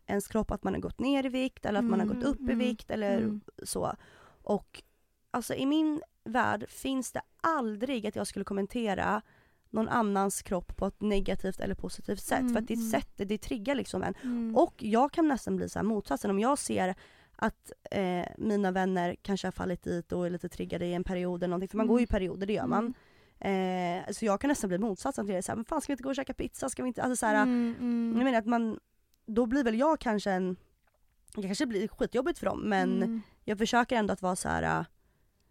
ens 0.07 0.28
kropp 0.28 0.50
att 0.50 0.64
man 0.64 0.74
har 0.74 0.80
gått 0.80 0.98
ner 0.98 1.26
i 1.26 1.28
vikt 1.28 1.66
eller 1.66 1.78
att 1.78 1.85
man 1.85 2.00
har 2.00 2.07
Mm, 2.07 2.16
gått 2.20 2.24
upp 2.30 2.40
i 2.40 2.44
mm, 2.44 2.59
vikt 2.59 2.90
eller 2.90 3.16
mm. 3.18 3.40
så. 3.62 3.94
Och 4.42 4.83
alltså 5.30 5.54
i 5.54 5.66
min 5.66 6.02
värld 6.24 6.64
finns 6.68 7.12
det 7.12 7.20
aldrig 7.40 8.07
att 8.07 8.16
jag 8.16 8.26
skulle 8.26 8.44
kommentera 8.44 9.22
någon 9.74 9.88
annans 9.88 10.42
kropp 10.42 10.76
på 10.76 10.87
ett 10.87 11.00
negativt 11.00 11.60
eller 11.60 11.74
positivt 11.74 12.20
sätt. 12.22 12.40
Mm, 12.40 12.52
för 12.52 12.60
att 12.60 12.68
det 12.68 12.74
mm. 12.74 12.90
sättet, 12.90 13.28
det 13.28 13.38
triggar 13.38 13.74
liksom 13.74 14.02
en. 14.02 14.14
Mm. 14.22 14.56
Och 14.56 14.74
jag 14.78 15.12
kan 15.12 15.28
nästan 15.28 15.56
bli 15.56 15.68
så 15.68 15.78
här 15.78 15.84
motsatsen 15.87 16.30
om 16.30 16.38
jag 16.38 16.58
ser 16.58 16.94
att 17.37 17.72
eh, 17.90 18.26
mina 18.38 18.70
vänner 18.70 19.16
kanske 19.22 19.46
har 19.46 19.52
fallit 19.52 19.82
dit 19.82 20.12
och 20.12 20.26
är 20.26 20.30
lite 20.30 20.48
triggade 20.48 20.87
i 20.87 20.94
en 20.94 21.04
period 21.04 21.42
eller 21.42 21.50
någonting. 21.50 21.68
För 21.68 21.76
man 21.76 21.84
Mm. 21.84 21.90
går 21.90 22.00
ju 22.00 22.04
i 22.04 22.06
perioder, 22.06 22.46
det 22.46 22.52
gör 22.52 22.66
man. 22.66 22.94
Mm. 23.40 24.04
Eh, 24.06 24.12
så 24.12 24.24
jag 24.24 24.40
kan 24.40 24.48
nästan 24.48 24.68
bli 24.68 24.78
motsatsen 24.78 25.26
till 25.26 25.34
det. 25.34 25.42
Såhär, 25.42 25.56
men 25.56 25.64
fan 25.64 25.80
ska 25.80 25.90
vi 25.90 25.92
inte 25.92 26.02
gå 26.02 26.08
och 26.08 26.16
käka 26.16 26.34
pizza? 26.34 26.68
Ska 26.68 26.82
vi 26.82 26.88
inte? 26.88 27.02
Alltså 27.02 27.16
såhär, 27.16 27.42
Mm, 27.42 27.74
mm. 27.80 28.14
jag 28.16 28.24
menar 28.24 28.38
att 28.38 28.46
man, 28.46 28.78
då 29.26 29.46
blir 29.46 29.64
väl 29.64 29.78
jag 29.78 30.00
kanske 30.00 30.30
en, 30.30 30.56
det 31.37 31.42
kanske 31.42 31.66
blir 31.66 31.88
skitjobbigt 31.88 32.38
för 32.38 32.46
dem 32.46 32.60
men 32.60 33.02
Mm. 33.02 33.22
jag 33.44 33.58
försöker 33.58 33.96
ändå 33.96 34.12
att 34.12 34.22
vara 34.22 34.37
så 34.37 34.48
här 34.48 34.84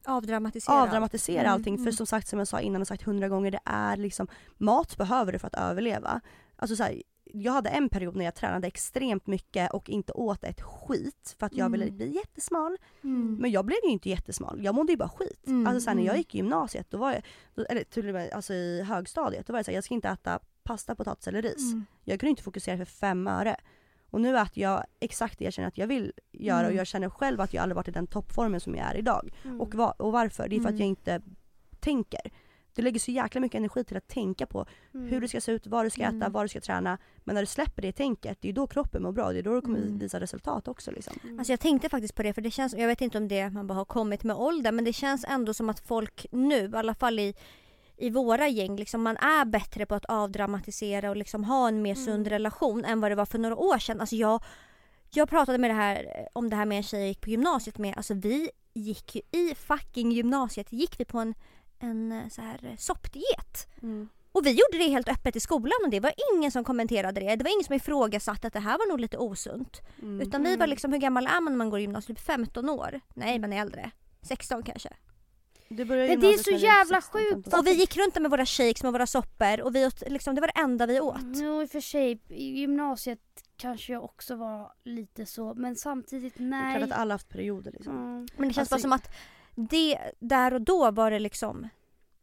Avdramatisera. 0.05 0.81
avdramatisera 0.81 1.39
Mm, 1.41 1.53
allting. 1.53 1.77
För 1.77 1.81
mm. 1.83 1.93
som 1.93 2.05
sagt 2.05 2.27
som 2.27 2.39
jag 2.39 2.47
sa 2.47 2.59
innan 2.59 2.81
och 2.81 2.87
sagt 2.87 3.03
hundra 3.03 3.29
gånger, 3.29 3.51
det 3.51 3.59
är 3.65 3.97
liksom, 3.97 4.27
mat 4.57 4.97
behöver 4.97 5.31
du 5.31 5.39
för 5.39 5.47
att 5.47 5.55
överleva. 5.55 6.21
Alltså 6.55 6.75
så 6.75 6.83
här, 6.83 7.01
jag 7.35 7.53
hade 7.53 7.69
en 7.69 7.89
period 7.89 8.15
när 8.15 8.25
jag 8.25 8.35
tränade 8.35 8.67
extremt 8.67 9.27
mycket 9.27 9.73
och 9.73 9.89
inte 9.89 10.13
åt 10.13 10.43
ett 10.43 10.61
skit 10.61 11.35
för 11.39 11.45
att 11.45 11.53
jag 11.55 11.69
ville 11.69 11.83
Mm. 11.83 11.97
bli 11.97 12.15
jättesmal. 12.15 12.77
Mm. 13.03 13.35
Men 13.35 13.51
jag 13.51 13.65
blev 13.65 13.77
ju 13.83 13.89
inte 13.89 14.09
jättesmal, 14.09 14.63
jag 14.63 14.75
mådde 14.75 14.91
ju 14.91 14.97
bara 14.97 15.09
skit. 15.09 15.47
Mm, 15.47 15.67
Alltså 15.67 15.81
sen 15.81 15.97
när 15.97 16.03
jag 16.03 16.09
mm. 16.13 16.17
gick 16.17 16.35
i 16.35 16.37
gymnasiet, 16.37 16.87
då 16.89 16.97
var 16.97 17.11
jag, 17.13 17.25
då, 17.55 17.63
eller 17.69 17.83
till 17.83 18.07
och 18.07 18.13
med 18.13 18.31
alltså 18.33 18.53
i 18.53 18.81
högstadiet, 18.81 19.47
då 19.47 19.53
var 19.53 19.59
det 19.59 19.63
så 19.63 19.71
här, 19.71 19.77
jag 19.77 19.83
ska 19.83 19.93
inte 19.93 20.09
äta 20.09 20.39
pasta, 20.63 20.95
potatis 20.95 21.27
eller 21.27 21.41
ris. 21.41 21.71
Mm. 21.73 21.85
Jag 22.03 22.19
kunde 22.19 22.29
inte 22.29 22.43
fokusera 22.43 22.77
för 22.77 22.85
fem 22.85 23.27
öre. 23.27 23.55
Och 24.13 24.21
nu 24.21 24.37
äter 24.37 24.63
jag 24.63 24.83
exakt 24.99 25.39
det 25.39 25.43
jag 25.45 25.53
känner 25.53 25.67
att 25.67 25.77
jag 25.77 25.87
vill 25.87 26.13
göra 26.31 26.59
och 26.59 26.63
Mm. 26.65 26.77
jag 26.77 26.87
känner 26.87 27.09
själv 27.09 27.41
att 27.41 27.53
jag 27.53 27.61
aldrig 27.61 27.75
varit 27.75 27.87
i 27.87 27.91
den 27.91 28.07
toppformen 28.07 28.59
som 28.59 28.75
jag 28.75 28.85
är 28.91 28.95
idag. 28.97 29.29
Mm. 29.43 29.61
Och, 29.61 29.75
va- 29.75 29.95
och 29.97 30.11
varför? 30.11 30.47
Det 30.47 30.55
är 30.55 30.59
för 30.59 30.67
att 30.69 30.71
Mm. 30.71 30.79
jag 30.81 30.87
inte 30.87 31.21
tänker. 31.79 32.21
Du 32.75 32.81
lägger 32.81 32.99
så 32.99 33.11
jäkla 33.11 33.41
mycket 33.41 33.57
energi 33.57 33.83
till 33.83 33.97
att 33.97 34.07
tänka 34.07 34.45
på 34.45 34.65
Mm. 34.93 35.07
hur 35.07 35.21
du 35.21 35.27
ska 35.27 35.41
se 35.41 35.51
ut, 35.51 35.67
vad 35.67 35.85
du 35.85 35.89
ska 35.89 36.01
äta, 36.01 36.09
Mm. 36.15 36.31
vad 36.31 36.43
du 36.43 36.49
ska 36.49 36.61
träna. 36.61 36.97
Men 37.23 37.35
när 37.35 37.41
du 37.41 37.45
släpper 37.45 37.81
det 37.81 37.91
tänket, 37.91 38.37
det 38.41 38.49
är 38.49 38.53
då 38.53 38.67
kroppen 38.67 39.03
mår 39.03 39.11
bra. 39.11 39.31
Det 39.33 39.39
är 39.39 39.43
då 39.43 39.53
du 39.55 39.61
kommer 39.61 39.79
Mm. 39.79 39.97
visa 39.99 40.19
resultat 40.19 40.67
också. 40.67 40.91
Liksom. 40.91 41.13
Mm. 41.23 41.39
Alltså 41.39 41.53
jag 41.53 41.59
tänkte 41.59 41.89
faktiskt 41.89 42.15
på 42.15 42.23
det 42.23 42.33
för 42.33 42.41
det 42.41 42.51
känns, 42.51 42.73
jag 42.73 42.87
vet 42.87 43.01
inte 43.01 43.17
om 43.17 43.27
det 43.27 43.49
man 43.49 43.67
bara 43.67 43.73
har 43.73 43.85
kommit 43.85 44.23
med 44.23 44.35
ålder 44.35 44.71
men 44.71 44.85
det 44.85 44.93
känns 44.93 45.25
ändå 45.29 45.53
som 45.53 45.69
att 45.69 45.79
folk 45.79 46.25
nu, 46.31 46.55
i 46.69 46.75
alla 46.75 46.95
fall 46.95 47.19
i, 47.19 47.33
i 48.03 48.09
våra 48.09 48.47
gäng, 48.47 48.75
liksom 48.75 49.01
man 49.01 49.17
är 49.17 49.45
bättre 49.45 49.85
på 49.85 49.95
att 49.95 50.05
avdramatisera 50.05 51.09
och 51.09 51.15
liksom 51.17 51.43
ha 51.43 51.67
en 51.67 51.81
mer 51.81 51.95
sund 51.95 52.27
Mm. 52.27 52.29
relation 52.29 52.85
än 52.85 53.01
vad 53.01 53.11
det 53.11 53.15
var 53.15 53.25
för 53.25 53.37
några 53.39 53.55
år 53.55 53.77
sedan. 53.77 54.01
Alltså 54.01 54.15
jag, 54.15 54.43
jag 55.13 55.29
pratade 55.29 55.57
med 55.57 55.69
det 55.69 55.73
här, 55.73 56.27
om 56.33 56.49
det 56.49 56.55
här 56.55 56.65
med 56.65 56.77
en 56.77 56.83
tjej 56.83 56.99
jag 56.99 57.07
gick 57.07 57.21
på 57.21 57.29
gymnasiet 57.29 57.77
med. 57.77 57.93
Alltså 57.97 58.13
vi 58.13 58.49
gick 58.73 59.15
ju 59.15 59.21
i 59.31 59.55
fucking 59.55 60.11
gymnasiet 60.11 60.71
gick 60.73 60.99
vi 60.99 61.05
på 61.05 61.19
en, 61.19 61.33
en 61.79 62.11
eh, 62.11 62.27
så 62.29 62.41
här 62.41 62.59
eh, 62.63 62.77
soppdiet. 62.77 63.67
Mm. 63.81 64.09
Och 64.31 64.45
vi 64.45 64.49
gjorde 64.49 64.77
det 64.85 64.89
helt 64.91 65.09
öppet 65.09 65.35
i 65.35 65.39
skolan 65.39 65.79
och 65.83 65.89
det 65.89 65.99
var 65.99 66.13
ingen 66.33 66.51
som 66.51 66.63
kommenterade 66.63 67.21
det. 67.21 67.35
Det 67.35 67.43
var 67.43 67.51
ingen 67.51 67.63
som 67.63 67.75
ifrågasatte 67.75 68.47
att 68.47 68.53
det 68.53 68.59
här 68.59 68.77
var 68.77 68.89
nog 68.89 68.99
lite 68.99 69.17
osunt. 69.17 69.81
Mm. 70.01 70.21
Utan 70.21 70.43
vi 70.43 70.49
var 70.49 70.55
Mm. 70.55 70.69
liksom, 70.69 70.93
hur 70.93 70.99
gammal 70.99 71.25
är 71.27 71.41
man 71.41 71.53
när 71.53 71.57
man 71.57 71.69
går 71.69 71.79
i 71.79 71.81
gymnasiet? 71.81 72.17
Typ 72.17 72.25
15 72.25 72.69
år? 72.69 72.99
Nej, 73.13 73.39
man 73.39 73.53
är 73.53 73.61
äldre. 73.61 73.91
16 74.21 74.63
kanske. 74.63 74.89
Du 75.75 75.85
Men 75.85 76.19
det 76.19 76.27
är 76.33 76.37
så 76.43 76.51
jävla 76.51 77.01
16, 77.01 77.21
sjukt. 77.21 77.33
15. 77.33 77.59
Och 77.59 77.67
vi 77.67 77.73
gick 77.73 77.97
runt 77.97 78.13
där 78.13 78.21
med 78.21 78.31
våra 78.31 78.45
shakes 78.45 78.83
med 78.83 78.91
våra 78.91 79.07
soppor 79.07 79.61
och 79.61 79.75
vi 79.75 79.85
åt, 79.85 80.03
liksom, 80.07 80.35
det 80.35 80.41
var 80.41 80.47
det 80.47 80.59
enda 80.61 80.85
vi 80.85 80.99
åt. 80.99 81.17
Jo 81.35 81.61
i 81.61 81.65
och 81.65 81.69
för 81.69 81.79
sig, 81.81 82.19
i 82.29 82.43
gymnasiet 82.59 83.19
kanske 83.57 83.93
jag 83.93 84.03
också 84.03 84.35
var 84.35 84.71
lite 84.83 85.25
så 85.25 85.53
men 85.53 85.75
samtidigt 85.75 86.33
Det 86.37 86.43
är 86.43 86.47
nej. 86.47 86.77
klart 86.77 86.91
att 86.91 86.97
alla 86.97 87.13
haft 87.13 87.29
perioder 87.29 87.71
liksom. 87.71 87.97
Mm. 87.97 88.27
Men 88.37 88.47
det 88.47 88.53
känns 88.53 88.71
Alltså- 88.71 88.87
bara 88.87 88.99
som 88.99 89.07
att 89.07 89.15
det, 89.69 89.97
där 90.19 90.53
och 90.53 90.61
då 90.61 90.91
var 90.91 91.11
det 91.11 91.19
liksom 91.19 91.69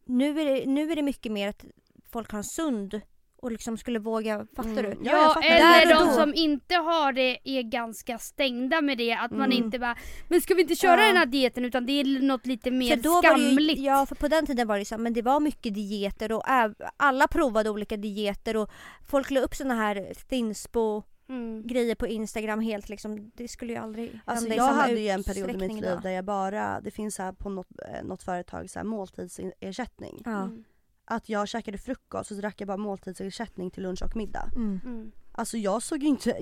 nu 0.04 0.40
är 0.40 0.44
det, 0.44 0.66
nu 0.66 0.92
är 0.92 0.96
det 0.96 1.02
mycket 1.02 1.32
mer 1.32 1.48
att 1.48 1.64
folk 2.12 2.30
har 2.30 2.38
en 2.38 2.44
sund 2.44 3.00
och 3.42 3.52
liksom 3.52 3.76
skulle 3.78 3.98
våga, 3.98 4.46
fattar 4.56 4.70
Mm. 4.70 4.84
du? 4.84 4.96
Ja, 5.10 5.36
Ja, 5.42 5.74
eller 5.82 5.94
de 5.94 6.14
som 6.14 6.34
inte 6.34 6.74
har 6.74 7.12
det 7.12 7.38
är 7.44 7.62
ganska 7.62 8.18
stängda 8.18 8.80
med 8.80 8.98
det. 8.98 9.12
Att 9.12 9.30
man 9.30 9.52
Mm. 9.52 9.64
inte 9.64 9.78
bara, 9.78 9.96
men 10.28 10.40
ska 10.40 10.54
vi 10.54 10.62
inte 10.62 10.74
köra 10.76 11.00
Ja. 11.00 11.06
den 11.06 11.16
här 11.16 11.26
dieten 11.26 11.64
utan 11.64 11.86
det 11.86 11.92
är 11.92 12.20
något 12.22 12.46
lite 12.46 12.70
mer 12.70 12.96
För 12.96 13.02
då 13.02 13.10
var 13.14 13.22
det 13.22 13.28
skamligt. 13.28 13.78
ju, 13.78 13.82
ja 13.84 14.06
för 14.06 14.14
på 14.14 14.28
den 14.28 14.46
tiden 14.46 14.68
var 14.68 14.78
det 14.78 14.84
så 14.84 14.98
men 14.98 15.12
det 15.12 15.22
var 15.22 15.40
mycket 15.40 15.74
dieter 15.74 16.32
och 16.32 16.42
äv- 16.44 16.74
alla 16.96 17.28
provade 17.28 17.70
olika 17.70 17.96
dieter 17.96 18.56
och 18.56 18.70
folk 19.10 19.30
la 19.30 19.40
upp 19.40 19.54
såna 19.54 19.74
här 19.74 20.12
thinspo 20.28 21.02
Mm. 21.28 21.66
grejer 21.66 21.94
på 21.94 22.06
Instagram 22.06 22.60
helt 22.60 22.88
liksom. 22.88 23.30
Det 23.34 23.48
skulle 23.48 23.72
ju 23.72 23.78
aldrig 23.78 24.20
Alltså 24.24 24.48
hända 24.48 24.56
jag 24.64 24.72
hade 24.72 25.00
ju 25.00 25.08
en 25.08 25.22
period 25.24 25.50
i 25.50 25.52
mitt 25.56 25.72
liv 25.72 25.78
idag. 25.84 26.02
där 26.02 26.10
jag 26.10 26.24
bara, 26.24 26.80
det 26.80 26.90
finns 26.90 27.14
så 27.14 27.22
här 27.22 27.32
på 27.32 27.48
något, 27.48 27.66
eh, 27.88 28.04
något 28.04 28.22
företag 28.22 28.70
så 28.70 28.78
här 28.78 28.86
måltidsersättning. 28.86 30.22
Ja. 30.24 30.30
Mm. 30.42 30.64
Att 31.10 31.28
jag 31.28 31.48
käkade 31.48 31.78
frukost 31.78 32.30
och 32.30 32.36
så 32.36 32.40
drack 32.40 32.60
jag 32.60 32.68
bara 32.68 32.76
måltidsersättning 32.76 33.70
till 33.70 33.82
lunch 33.82 34.02
och 34.02 34.16
middag. 34.16 34.50
Mm. 34.56 34.80
Mm. 34.84 35.12
Alltså 35.32 35.56
jag 35.56 35.82
såg 35.82 36.02
ju 36.02 36.08
inte, 36.08 36.32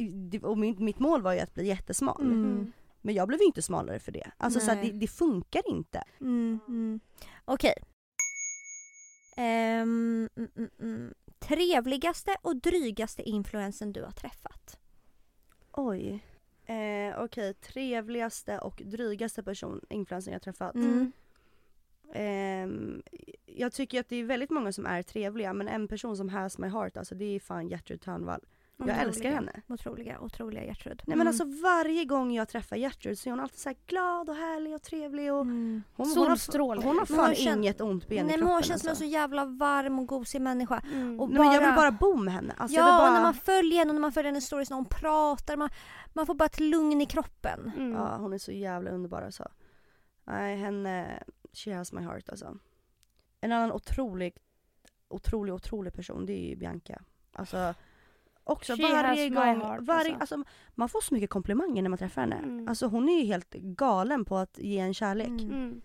och 0.43 0.59
mitt 0.59 0.99
mål 0.99 1.23
var 1.23 1.33
ju 1.33 1.41
att 1.41 1.55
bli 1.55 1.67
jättesmal. 1.67 2.23
Mm. 2.23 2.45
Mm. 2.45 2.73
Men 3.01 3.15
jag 3.15 3.29
blev 3.29 3.41
ju 3.41 3.47
inte 3.47 3.63
smalare 3.63 3.99
för 3.99 4.13
det. 4.13 4.31
Alltså 4.37 4.61
så 4.61 4.71
här, 4.71 4.83
det, 4.83 4.91
det 4.91 5.07
funkar 5.07 5.63
inte. 5.71 6.03
Mm, 6.21 6.59
mm. 6.69 7.01
Okej. 7.45 7.75
Ehm, 9.37 10.29
mm, 10.37 10.51
mm, 10.57 10.71
mm. 10.81 11.15
Trevligaste 11.39 12.37
och 12.43 12.57
drygaste 12.57 13.23
influensen 13.23 13.93
du 13.93 14.03
har 14.03 14.11
träffat? 14.11 14.79
Oj. 15.73 16.25
Eh, 16.67 17.19
Okej, 17.19 17.55
trevligaste 17.55 18.59
och 18.59 18.83
drygaste 18.85 19.43
person, 19.43 19.81
influencer 19.91 20.33
jag 20.33 20.43
träffat. 20.43 20.75
Mm. 20.75 21.13
Ehm, 22.15 23.03
jag 23.47 23.73
tycker 23.73 24.01
att 24.01 24.09
det 24.09 24.17
är 24.17 24.25
väldigt 24.25 24.51
många 24.51 24.73
som 24.73 24.87
är 24.87 25.03
trevliga 25.03 25.53
men 25.53 25.69
en 25.69 25.89
person 25.89 26.17
som 26.17 26.29
has 26.29 26.59
my 26.59 26.69
heart 26.69 26.97
alltså 26.97 27.15
det 27.15 27.25
är 27.37 27.41
fan 27.41 27.69
Gertrud 27.69 28.01
Törnvall. 28.01 28.41
Jag 28.81 28.85
Otroliga. 28.85 29.03
älskar 29.07 29.31
henne. 29.31 29.53
Otroliga, 29.69 30.21
otroliga 30.21 30.65
Gertrud. 30.65 31.03
Nej 31.07 31.17
men 31.17 31.29
alltså 31.29 31.45
varje 31.63 32.05
gång 32.05 32.33
jag 32.33 32.49
träffar 32.49 32.77
Gertrud 32.77 33.19
så 33.19 33.29
är 33.29 33.31
hon 33.31 33.41
alltid 33.41 33.59
så 33.59 33.73
glad 33.87 34.29
och 34.29 34.35
härlig 34.35 34.75
och 34.75 34.83
trevlig 34.83 35.33
och 35.33 35.41
Mm. 35.41 35.83
hon, 35.97 36.07
Solstråle. 36.07 36.81
Hon 36.81 36.87
hon 36.89 36.99
har 36.99 37.07
fan 37.07 37.35
hon 37.47 37.59
inget 37.59 37.81
ont 37.81 38.09
ben 38.09 38.19
i 38.19 38.23
Nej 38.23 38.29
kroppen 38.31 38.45
men 38.45 38.53
hon 38.55 38.63
känns 38.63 38.81
som 38.81 38.89
en 38.89 38.91
alltså. 38.91 39.05
så 39.05 39.11
jävla 39.11 39.45
varm 39.45 39.99
och 39.99 40.07
gosig 40.07 40.41
människa. 40.41 40.83
Mm. 40.93 41.21
Och 41.21 41.31
Nej, 41.31 41.39
men 41.39 41.53
jag 41.53 41.61
vill 41.61 41.69
bara- 41.69 41.77
bara 41.77 41.91
bo 41.91 42.17
med 42.17 42.35
henne. 42.35 42.55
Alltså, 42.57 42.77
ja, 42.79 42.99
bara... 42.99 43.13
när 43.15 43.23
man 43.23 43.35
följer 43.35 43.79
henne 43.79 43.91
och 43.91 43.95
när 43.95 44.01
man 44.01 44.13
följer 44.13 44.33
hennes 44.33 44.47
stories 44.47 44.71
när 44.71 44.75
hon 44.77 44.85
pratar. 44.87 45.57
Man, 45.57 45.69
man 46.13 46.27
får 46.27 46.35
bara 46.35 46.47
ett 46.47 46.61
lugn 46.61 47.01
i 47.01 47.07
kroppen. 47.07 47.73
Mm. 47.77 47.93
Ja 47.93 48.17
hon 48.17 48.33
är 48.33 48.39
så 48.39 48.53
jävla 48.53 48.91
underbar 48.91 49.23
alltså. 49.23 49.49
Nej 50.27 50.57
henne, 50.57 51.23
she 51.53 51.75
has 51.75 51.93
my 51.93 52.01
heart 52.03 52.29
alltså. 52.29 52.59
En 53.41 53.53
annan 53.53 53.73
otrolig, 53.73 54.37
otrolig, 55.09 55.55
otrolig 55.55 55.93
person 55.93 56.27
det 56.27 56.33
är 56.33 56.49
ju 56.49 56.57
Bianca. 56.57 57.03
Alltså 57.33 57.75
också 58.45 58.77
She 58.77 58.83
varje 58.83 59.29
gång, 59.29 59.45
heart, 59.61 59.81
varje, 59.83 60.15
alltså. 60.17 60.35
alltså. 60.35 60.51
man 60.75 60.89
får 60.89 61.01
så 61.01 61.15
mycket 61.15 61.31
komplimanger 61.31 61.83
när 61.83 61.89
man 61.89 61.99
träffar 61.99 62.21
henne. 62.23 62.37
Mm. 62.37 62.69
Alltså 62.69 62.87
hon 62.87 63.09
är 63.09 63.19
ju 63.21 63.25
helt 63.27 63.55
galen 63.55 64.25
på 64.25 64.37
att 64.37 64.59
ge 64.59 64.79
en 64.79 64.95
kärlek. 64.95 65.29
Mm. 65.29 65.51
Mm. 65.51 65.81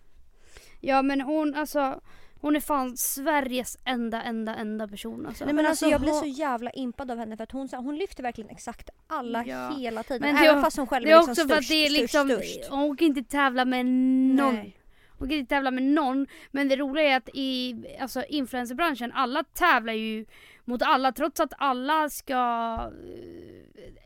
Ja 0.80 1.02
men 1.02 1.20
hon 1.20 1.54
alltså, 1.54 2.00
hon 2.40 2.56
är 2.56 2.60
fan 2.60 2.96
Sveriges 2.96 3.78
enda 3.84 4.22
enda 4.22 4.54
enda 4.54 4.88
person 4.88 5.26
alltså. 5.26 5.44
Nej, 5.44 5.54
Men 5.54 5.66
alltså, 5.66 5.84
alltså, 5.86 5.92
jag 5.92 6.00
blir 6.00 6.12
så 6.12 6.40
jävla 6.40 6.70
impad 6.70 7.10
av 7.10 7.18
henne 7.18 7.36
för 7.36 7.44
att 7.44 7.52
hon, 7.52 7.68
så- 7.68 7.76
hon 7.76 7.96
lyfter 7.96 8.22
verkligen 8.22 8.50
exakt 8.50 8.90
alla 9.06 9.44
Ja. 9.46 9.70
hela 9.78 10.02
tiden. 10.02 10.20
Men 10.22 10.34
det 10.42 10.48
Även 10.48 10.58
är- 10.58 10.62
fast 10.62 10.76
hon 10.76 10.86
själv 10.86 11.04
det 11.04 11.10
är 11.12 11.16
liksom 11.16 11.32
också 11.32 11.48
för 11.48 11.54
att 11.56 11.64
störst, 11.64 11.70
det 11.70 11.86
är 11.86 11.90
liksom, 11.90 12.28
störst, 12.28 12.50
störst. 12.54 12.70
hon 12.70 12.96
kan 12.96 13.06
inte 13.08 13.22
tävla 13.22 13.64
med 13.64 13.86
någon. 13.86 14.54
Nej. 14.54 14.76
Hon 15.24 15.30
kan 15.30 15.38
inte 15.38 15.54
tävla 15.54 15.70
med 15.70 15.82
någon. 15.82 16.26
Men 16.50 16.68
det 16.68 16.76
roliga 16.76 17.04
är 17.04 17.16
att 17.16 17.28
i 17.34 17.74
alltså, 18.00 18.24
influencerbranschen, 18.24 19.12
alla 19.12 19.44
tävlar 19.44 19.92
ju 19.92 20.26
mot 20.64 20.82
alla 20.82 21.12
trots 21.12 21.40
att 21.40 21.52
alla 21.58 22.10
ska 22.10 22.34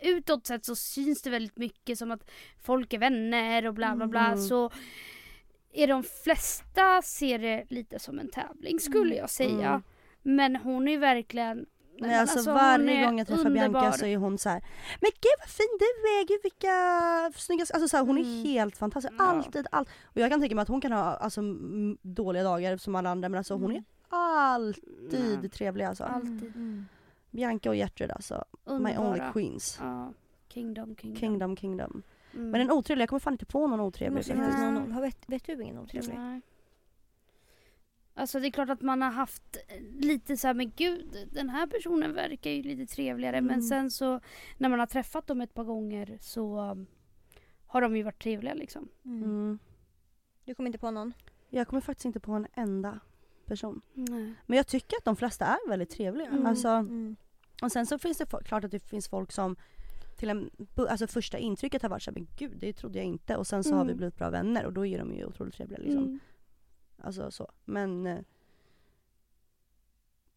eh, 0.00 0.08
utåt 0.08 0.46
sett 0.46 0.64
så 0.64 0.76
syns 0.76 1.22
det 1.22 1.30
väldigt 1.30 1.56
mycket 1.56 1.98
som 1.98 2.10
att 2.10 2.30
folk 2.62 2.92
är 2.92 2.98
vänner 2.98 3.66
och 3.66 3.74
bla 3.74 3.96
bla 3.96 4.06
bla 4.06 4.26
Mm. 4.26 4.38
så 4.38 4.70
är 5.72 5.86
de 5.86 6.02
flesta 6.24 7.02
ser 7.02 7.38
det 7.38 7.64
lite 7.68 7.98
som 7.98 8.18
en 8.18 8.30
tävling 8.30 8.80
skulle 8.80 9.14
jag 9.14 9.30
säga. 9.30 9.68
Mm. 9.68 9.82
Men 10.22 10.56
hon 10.56 10.88
är 10.88 10.98
verkligen 10.98 11.66
Nej, 12.00 12.10
men 12.10 12.20
alltså, 12.20 12.50
hon 12.50 12.54
varje 12.58 13.04
gång 13.04 13.18
jag 13.18 13.26
träffar 13.26 13.46
underbar. 13.46 13.68
Bianca 13.68 13.92
så 13.92 14.06
är 14.06 14.16
hon 14.16 14.38
så 14.38 14.48
här. 14.48 14.60
Men 15.00 15.10
gud 15.14 15.32
vad 15.40 15.48
fin 15.48 15.78
du 15.78 15.84
är, 15.84 16.26
gud 16.28 16.40
vilka 16.42 17.38
snygga... 17.40 17.60
Alltså 17.74 17.88
så 17.88 17.96
här, 17.96 18.04
hon 18.04 18.18
är 18.18 18.22
Mm. 18.22 18.44
helt 18.44 18.76
fantastisk. 18.76 19.14
Ja. 19.18 19.24
Alltid, 19.24 19.66
allt. 19.72 19.88
Och 20.04 20.16
jag 20.20 20.30
kan 20.30 20.40
tänka 20.40 20.54
mig 20.54 20.62
att 20.62 20.68
hon 20.68 20.80
kan 20.80 20.92
ha 20.92 21.00
alltså, 21.02 21.40
dåliga 22.02 22.42
dagar 22.42 22.76
som 22.76 22.94
alla 22.94 23.10
andra 23.10 23.28
men 23.28 23.38
alltså 23.38 23.54
hon 23.54 23.72
är 23.76 23.84
alltid 24.08 25.40
Ja, 25.42 25.48
trevlig 25.48 25.84
alltså. 25.84 26.04
alltid. 26.04 26.52
Mm. 26.56 26.86
Bianca 27.30 27.68
och 27.70 27.76
Gertrud 27.76 28.10
alltså. 28.10 28.44
My 28.64 28.72
only 28.74 28.96
underbara. 28.96 29.32
queens. 29.32 29.78
Ja, 29.82 30.12
kingdom, 30.48 30.96
kingdom. 30.96 31.20
Kingdom, 31.20 31.56
kingdom. 31.56 32.02
Mm. 32.34 32.50
Men 32.50 32.60
en 32.60 32.70
otrevlig, 32.70 33.02
jag 33.02 33.08
kommer 33.08 33.20
fan 33.20 33.32
inte 33.34 33.46
på 33.46 33.66
någon 33.66 33.80
otrevlig 33.80 34.16
måste 34.16 34.36
faktiskt. 34.36 34.58
någon, 34.58 35.00
vet, 35.00 35.16
vet 35.26 35.44
du 35.46 35.62
ingen 35.62 35.78
otrevlig? 35.78 36.14
Nej. 36.18 36.40
Alltså 38.18 38.40
det 38.40 38.46
är 38.46 38.50
klart 38.50 38.70
att 38.70 38.80
man 38.82 39.02
har 39.02 39.10
haft 39.10 39.56
lite 39.98 40.36
så 40.36 40.46
här, 40.46 40.54
men 40.54 40.72
gud 40.76 41.26
den 41.32 41.48
här 41.48 41.66
personen 41.66 42.14
verkar 42.14 42.50
ju 42.50 42.62
lite 42.62 42.86
trevligare 42.94 43.40
men 43.40 43.50
Mm. 43.50 43.62
sen 43.62 43.90
så 43.90 44.20
när 44.56 44.68
man 44.68 44.78
har 44.78 44.86
träffat 44.86 45.26
dem 45.26 45.40
ett 45.40 45.54
par 45.54 45.64
gånger 45.64 46.18
så 46.20 46.60
um, 46.70 46.86
har 47.66 47.80
de 47.80 47.96
ju 47.96 48.02
varit 48.02 48.22
trevliga 48.22 48.54
liksom. 48.54 48.88
Mm. 49.04 49.22
Mm. 49.22 49.58
Du 50.44 50.54
kommer 50.54 50.66
inte 50.66 50.78
på 50.78 50.90
någon? 50.90 51.12
Jag 51.50 51.68
kommer 51.68 51.80
faktiskt 51.80 52.04
inte 52.04 52.20
på 52.20 52.32
en 52.32 52.46
enda 52.54 53.00
person. 53.46 53.80
Nej. 53.94 54.34
Men 54.46 54.56
jag 54.56 54.66
tycker 54.66 54.96
att 54.96 55.04
de 55.04 55.16
flesta 55.16 55.44
är 55.46 55.68
väldigt 55.68 55.90
trevliga. 55.90 56.26
Mm. 56.28 56.46
Alltså, 56.46 56.68
Mm. 56.68 57.16
och 57.62 57.72
sen 57.72 57.86
så 57.86 57.98
finns 57.98 58.18
det 58.18 58.26
klart 58.44 58.64
att 58.64 58.70
det 58.70 58.80
finns 58.80 59.08
folk 59.08 59.32
som 59.32 59.56
till 60.16 60.28
en, 60.30 60.50
alltså 60.76 61.06
första 61.06 61.38
intrycket 61.38 61.82
har 61.82 61.88
varit 61.88 62.02
såhär, 62.02 62.14
men 62.18 62.28
gud 62.38 62.56
det 62.60 62.72
trodde 62.72 62.98
jag 62.98 63.06
inte 63.06 63.36
och 63.36 63.46
sen 63.46 63.64
så 63.64 63.74
har 63.74 63.84
vi 63.84 63.90
Mm. 63.90 63.96
blivit 63.96 64.16
bra 64.16 64.30
vänner 64.30 64.66
och 64.66 64.72
då 64.72 64.86
är 64.86 64.98
de 64.98 65.14
ju 65.14 65.24
otroligt 65.26 65.54
trevliga 65.54 65.78
liksom. 65.78 66.20
Alltså 66.98 67.30
så. 67.30 67.50
Men 67.64 68.06
eh, 68.06 68.20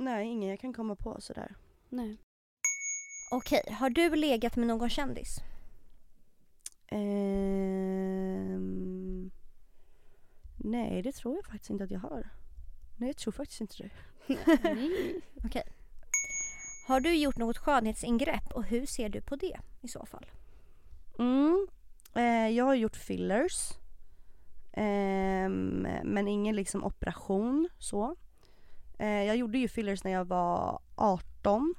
Nej, 0.02 0.28
ingen 0.28 0.50
jag 0.50 0.60
kan 0.60 0.74
komma 0.74 0.96
på 0.96 1.22
sådär. 1.22 1.56
Nej. 1.90 2.18
Okej, 3.32 3.64
har 3.72 3.90
du 3.90 4.16
legat 4.16 4.56
med 4.56 4.68
någon 4.68 4.90
kändis? 4.90 5.38
Ehm, 6.88 8.22
nej, 10.58 11.02
det 11.02 11.12
tror 11.12 11.36
jag 11.36 11.46
faktiskt 11.46 11.70
inte 11.70 11.84
att 11.84 11.92
jag 11.92 12.00
har. 12.00 12.30
Nej, 12.98 13.10
jag 13.10 13.18
tror 13.18 13.32
faktiskt 13.32 13.62
inte 13.62 13.84
det. 13.84 13.90
Nej. 14.64 15.22
Har 16.88 17.00
du 17.00 17.16
gjort 17.16 17.38
något 17.38 17.58
skönhetsingrepp 17.58 18.54
och 18.54 18.64
hur 18.64 18.86
ser 18.86 19.10
du 19.10 19.22
på 19.22 19.36
det 19.36 19.60
i 19.82 19.88
så 19.88 20.06
fall? 20.06 20.26
Mm. 21.20 21.68
Eh, 22.16 22.50
jag 22.50 22.66
har 22.66 22.76
gjort 22.76 22.96
fillers. 22.96 23.74
Ehm, 24.74 25.88
men 26.04 26.28
ingen 26.28 26.56
liksom 26.56 26.84
operation 26.84 27.70
så. 27.78 28.16
Eh, 28.98 29.24
jag 29.24 29.38
gjorde 29.38 29.58
ju 29.58 29.68
fillers 29.68 30.04
när 30.04 30.12
jag 30.12 30.26
var 30.26 30.80
18. 30.96 31.76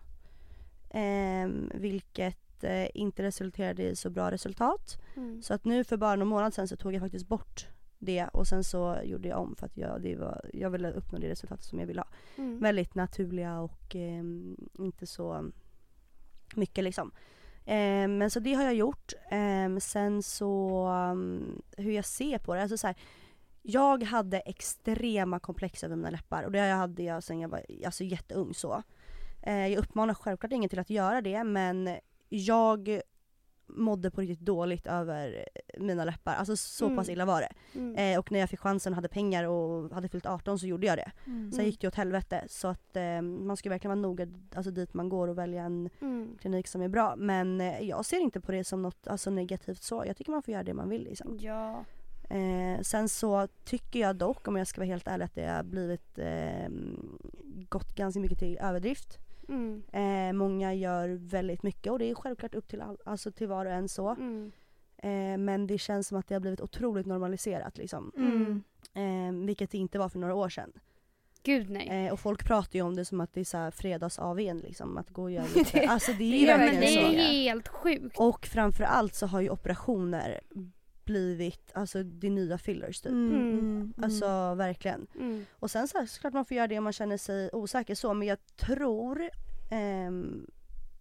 ehm, 0.90 1.70
vilket 1.74 2.64
eh, 2.64 2.86
inte 2.94 3.22
resulterade 3.22 3.82
i 3.82 3.96
så 3.96 4.10
bra 4.10 4.30
resultat. 4.30 4.98
Mm. 5.16 5.42
Så 5.42 5.54
att 5.54 5.64
nu 5.64 5.84
för 5.84 5.96
bara 5.96 6.16
någon 6.16 6.28
månad 6.28 6.54
sedan 6.54 6.68
så 6.68 6.76
tog 6.76 6.94
jag 6.94 7.02
faktiskt 7.02 7.28
bort 7.28 7.68
det 7.98 8.28
och 8.32 8.48
sen 8.48 8.64
så 8.64 8.98
gjorde 9.04 9.28
jag 9.28 9.40
om 9.40 9.56
för 9.56 9.66
att 9.66 9.76
jag, 9.76 10.16
var, 10.18 10.50
jag 10.52 10.70
ville 10.70 10.92
uppnå 10.92 11.18
det 11.18 11.28
resultatet 11.28 11.64
som 11.64 11.78
jag 11.78 11.86
ville 11.86 12.00
ha. 12.00 12.08
Mm. 12.36 12.60
Väldigt 12.60 12.94
naturliga 12.94 13.60
och 13.60 13.94
ehm, 13.96 14.56
inte 14.78 15.06
så 15.06 15.50
mycket 16.54 16.84
liksom. 16.84 17.12
Eh, 17.66 18.08
men 18.08 18.30
så 18.30 18.40
det 18.40 18.54
har 18.54 18.62
jag 18.64 18.74
gjort. 18.74 19.12
Ehm, 19.30 19.80
sen 19.80 20.22
så 20.22 20.86
um, 21.12 21.62
hur 21.76 21.92
jag 21.92 22.04
ser 22.04 22.38
på 22.38 22.54
det, 22.54 22.62
alltså 22.62 22.76
så 22.76 22.86
här, 22.86 22.96
Jag 23.62 24.02
hade 24.02 24.40
extrema 24.40 25.40
komplex 25.40 25.84
över 25.84 25.96
mina 25.96 26.10
läppar 26.10 26.42
och 26.42 26.52
det 26.52 26.60
hade 26.60 27.02
jag 27.02 27.22
sen 27.22 27.40
jag 27.40 27.48
var 27.48 27.62
alltså, 27.86 28.04
jätteung 28.04 28.54
så. 28.54 28.82
Eh, 29.42 29.66
jag 29.66 29.78
uppmanar 29.78 30.14
självklart 30.14 30.52
ingen 30.52 30.70
till 30.70 30.78
att 30.78 30.90
göra 30.90 31.20
det 31.20 31.44
men 31.44 31.96
jag 32.28 33.00
mådde 33.76 34.10
på 34.10 34.20
riktigt 34.20 34.40
dåligt 34.46 34.86
över 34.86 35.48
mina 35.78 36.04
läppar. 36.04 36.34
Alltså 36.34 36.56
så 36.56 36.84
Mm. 36.84 36.96
pass 36.96 37.08
illa 37.08 37.24
var 37.24 37.40
det. 37.40 37.78
Mm. 37.78 37.96
Eh, 38.14 38.18
och 38.18 38.32
när 38.32 38.38
jag 38.38 38.50
fick 38.50 38.60
chansen 38.60 38.94
hade 38.94 39.08
pengar 39.08 39.44
och 39.44 39.90
hade 39.94 40.08
fyllt 40.08 40.26
18 40.26 40.58
så 40.58 40.66
gjorde 40.66 40.86
jag 40.86 40.98
det. 40.98 41.10
Sen 41.24 41.52
Mm. 41.52 41.66
gick 41.66 41.80
det 41.80 41.88
åt 41.88 41.94
helvete 41.94 42.44
så 42.48 42.68
att 42.68 42.96
eh, 42.96 43.22
man 43.22 43.56
ska 43.56 43.70
verkligen 43.70 43.90
vara 44.00 44.08
noga 44.08 44.26
alltså, 44.54 44.70
dit 44.70 44.94
man 44.94 45.08
går 45.08 45.28
och 45.28 45.38
välja 45.38 45.62
en 45.62 45.90
Mm. 46.00 46.36
klinik 46.40 46.68
som 46.68 46.82
är 46.82 46.88
bra. 46.88 47.14
Men 47.16 47.60
eh, 47.60 47.80
jag 47.80 48.04
ser 48.04 48.20
inte 48.20 48.40
på 48.40 48.52
det 48.52 48.64
som 48.64 48.82
något 48.82 49.06
alltså, 49.08 49.30
negativt 49.30 49.82
så. 49.82 50.04
Jag 50.06 50.16
tycker 50.16 50.30
man 50.32 50.42
får 50.42 50.52
göra 50.52 50.62
det 50.64 50.74
man 50.74 50.88
vill 50.88 51.04
liksom. 51.04 51.38
Ja. 51.40 51.84
Eh, 52.30 52.80
sen 52.82 53.08
så 53.08 53.48
tycker 53.64 54.00
jag 54.00 54.16
dock, 54.16 54.48
om 54.48 54.56
jag 54.56 54.66
ska 54.66 54.80
vara 54.80 54.88
helt 54.88 55.08
ärlig, 55.08 55.24
att 55.24 55.34
det 55.34 55.46
har 55.46 55.62
blivit 55.62 56.18
eh, 56.18 56.68
gått 57.68 57.94
ganska 57.94 58.20
mycket 58.20 58.38
till 58.38 58.58
överdrift. 58.60 59.18
Mm. 59.48 59.82
Eh, 59.92 60.32
många 60.32 60.74
gör 60.74 61.08
väldigt 61.08 61.62
mycket 61.62 61.92
och 61.92 61.98
det 61.98 62.10
är 62.10 62.14
självklart 62.14 62.54
upp 62.54 62.68
till, 62.68 62.80
all, 62.80 62.98
alltså 63.04 63.32
till 63.32 63.48
var 63.48 63.66
och 63.66 63.72
en 63.72 63.88
så. 63.88 64.08
Mm. 64.10 64.52
Eh, 64.96 65.38
men 65.38 65.66
det 65.66 65.78
känns 65.78 66.08
som 66.08 66.18
att 66.18 66.28
det 66.28 66.34
har 66.34 66.40
blivit 66.40 66.60
otroligt 66.60 67.06
normaliserat 67.06 67.78
liksom. 67.78 68.12
Mm. 68.16 68.62
Eh, 68.94 69.46
vilket 69.46 69.70
det 69.70 69.78
inte 69.78 69.98
var 69.98 70.08
för 70.08 70.18
några 70.18 70.34
år 70.34 70.48
sedan. 70.48 70.72
Gud 71.42 71.70
nej. 71.70 72.06
Eh, 72.06 72.12
och 72.12 72.20
folk 72.20 72.46
pratar 72.46 72.74
ju 72.78 72.82
om 72.82 72.96
det 72.96 73.04
som 73.04 73.20
att 73.20 73.34
det 73.34 73.40
är 73.40 73.44
så 73.44 73.56
fredags-AWn 73.56 74.62
liksom, 74.62 74.98
att 74.98 75.10
gå 75.10 75.22
och 75.22 75.30
göra 75.30 75.46
lite. 75.54 75.88
Alltså 75.88 76.12
det 76.12 76.24
är 76.24 76.38
ju 76.38 76.46
verkligen 76.46 76.80
det 76.80 76.86
är 76.86 77.10
så. 77.10 77.32
helt 77.32 77.68
sjukt. 77.68 78.18
Och 78.18 78.46
framförallt 78.46 79.14
så 79.14 79.26
har 79.26 79.40
ju 79.40 79.50
operationer 79.50 80.40
blivit, 81.04 81.70
alltså 81.74 82.02
det 82.02 82.30
nya 82.30 82.58
fillers 82.58 83.00
typ. 83.00 83.12
Mm, 83.12 83.32
Mm. 83.34 83.58
mm. 83.58 83.94
Alltså 84.02 84.54
verkligen. 84.54 85.06
Mm. 85.18 85.46
Och 85.58 85.70
sen 85.70 85.88
så 85.88 85.98
här, 85.98 86.06
såklart 86.06 86.32
man 86.32 86.44
får 86.44 86.56
göra 86.56 86.66
det 86.66 86.78
om 86.78 86.84
man 86.84 86.92
känner 86.92 87.16
sig 87.16 87.50
osäker 87.52 87.94
så 87.94 88.14
men 88.14 88.28
jag 88.28 88.38
tror 88.56 89.30
ehm, 89.70 90.46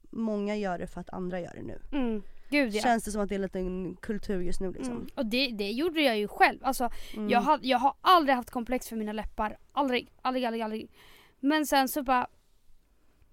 många 0.09 0.55
gör 0.55 0.77
det 0.79 0.87
för 0.87 1.01
att 1.01 1.09
andra 1.09 1.39
gör 1.39 1.53
det 1.55 1.61
nu. 1.63 1.79
Mm. 1.91 2.23
Gud 2.49 2.73
ja. 2.75 2.81
Känns 2.81 3.03
det 3.03 3.11
som 3.11 3.21
att 3.21 3.29
det 3.29 3.35
är 3.35 3.39
lite 3.39 3.59
en 3.59 3.95
kultur 3.95 4.41
just 4.41 4.61
nu 4.61 4.71
liksom. 4.71 4.93
Mm. 4.95 5.07
Och 5.15 5.25
det, 5.25 5.47
det 5.51 5.71
gjorde 5.71 6.01
jag 6.01 6.17
ju 6.17 6.27
själv. 6.27 6.59
Alltså, 6.63 6.89
Mm. 7.13 7.29
jag, 7.29 7.41
har, 7.41 7.59
jag 7.61 7.77
har 7.77 7.93
aldrig 8.01 8.35
haft 8.35 8.49
komplex 8.51 8.87
för 8.89 8.95
mina 8.95 9.13
läppar. 9.13 9.57
Aldrig, 9.71 10.11
aldrig, 10.21 10.45
aldrig, 10.45 10.61
aldrig. 10.63 10.91
Men 11.39 11.65
sen 11.65 11.87
så 11.87 12.03
bara 12.03 12.27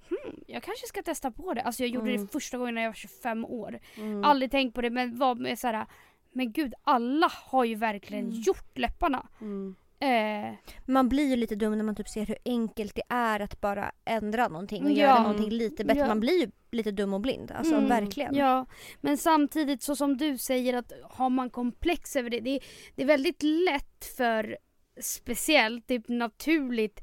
hmm, 0.08 0.40
jag 0.46 0.62
kanske 0.62 0.86
ska 0.86 1.02
testa 1.02 1.30
på 1.30 1.54
det. 1.54 1.62
Alltså 1.62 1.82
jag 1.82 1.90
gjorde 1.90 2.10
Mm. 2.10 2.22
det 2.26 2.32
första 2.32 2.58
gången 2.58 2.74
när 2.74 2.82
jag 2.82 2.88
var 2.88 2.94
25 2.94 3.44
år. 3.44 3.78
Mm. 3.96 4.24
Aldrig 4.24 4.50
tänkt 4.50 4.74
på 4.74 4.80
det 4.82 4.90
men 4.90 5.18
var 5.18 5.34
med 5.34 5.58
såhär 5.58 5.86
men 6.32 6.52
gud 6.52 6.74
alla 6.84 7.30
har 7.34 7.64
ju 7.64 7.74
verkligen 7.74 8.24
Mm. 8.26 8.40
gjort 8.40 8.78
läpparna. 8.78 9.26
Mm. 9.40 9.74
Eh, 10.00 10.54
Man 10.86 11.08
blir 11.08 11.30
ju 11.30 11.36
lite 11.36 11.54
dum 11.54 11.76
när 11.78 11.84
man 11.84 11.94
typ 11.96 12.08
ser 12.08 12.26
hur 12.26 12.38
enkelt 12.44 12.94
det 12.94 13.02
är 13.08 13.40
att 13.40 13.60
bara 13.60 13.92
ändra 14.04 14.48
någonting 14.48 14.84
och 14.84 14.90
Ja. 14.90 14.96
göra 14.96 15.22
någonting 15.22 15.50
lite 15.50 15.84
bättre. 15.84 16.00
Ja. 16.00 16.06
Man 16.06 16.20
blir 16.20 16.40
ju 16.40 16.50
lite 16.70 16.90
dum 16.90 17.14
och 17.14 17.20
blind. 17.20 17.50
Alltså 17.50 17.74
Mm. 17.74 17.88
verkligen. 17.88 18.34
Ja, 18.34 18.66
men 19.00 19.18
samtidigt 19.18 19.82
så 19.82 19.96
som 19.96 20.16
du 20.16 20.38
säger 20.38 20.74
att 20.74 20.92
har 21.10 21.30
man 21.30 21.50
komplex 21.50 22.16
över 22.16 22.30
det, 22.30 22.40
det 22.40 22.50
är, 22.50 22.60
det 22.96 23.02
är 23.02 23.06
väldigt 23.06 23.42
lätt 23.42 24.04
för 24.16 24.58
speciellt, 25.00 25.86
typ 25.86 26.08
naturligt 26.08 27.00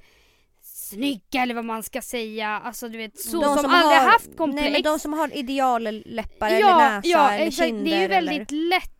snygga 0.62 1.42
eller 1.42 1.56
vad 1.56 1.66
man 1.66 1.84
ska 1.84 2.02
säga, 2.02 2.48
alltså 2.50 2.90
du 2.90 2.98
vet 2.98 3.20
så 3.20 3.42
De 3.42 3.58
som, 3.58 3.72
aldrig 3.72 4.00
har- 4.00 4.12
haft 4.12 4.38
komplex. 4.38 4.62
Nej 4.64 4.72
men 4.72 4.82
de 4.82 5.00
som 5.00 5.14
har 5.14 5.38
idealläppar 5.38 6.48
eller 6.48 6.60
ja, 6.60 6.78
näsa 6.78 7.08
ja, 7.08 7.32
eller 7.32 7.46
exakt. 7.48 7.68
kinder. 7.68 7.84
Det 7.86 7.94
är 7.96 8.02
ju 8.02 8.08
väldigt 8.08 8.52
eller... 8.52 8.70
lätt 8.70 8.95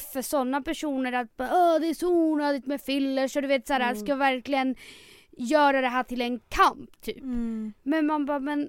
för 0.00 0.22
sådana 0.22 0.62
personer 0.62 1.12
att 1.12 1.36
bara, 1.36 1.78
det 1.78 1.86
är 1.88 1.94
så 1.94 2.08
onödigt 2.12 2.66
med 2.66 2.80
fillers 2.80 3.36
och 3.36 3.42
du 3.42 3.48
vet 3.48 3.66
såhär, 3.66 3.80
Mm. 3.80 3.96
ska 3.96 4.14
verkligen 4.14 4.76
göra 5.38 5.80
det 5.80 5.88
här 5.88 6.02
till 6.02 6.20
en 6.20 6.40
kamp 6.48 7.00
typ. 7.00 7.18
Mm. 7.22 7.72
Men 7.82 8.06
man 8.06 8.26
bara, 8.26 8.38
men 8.40 8.68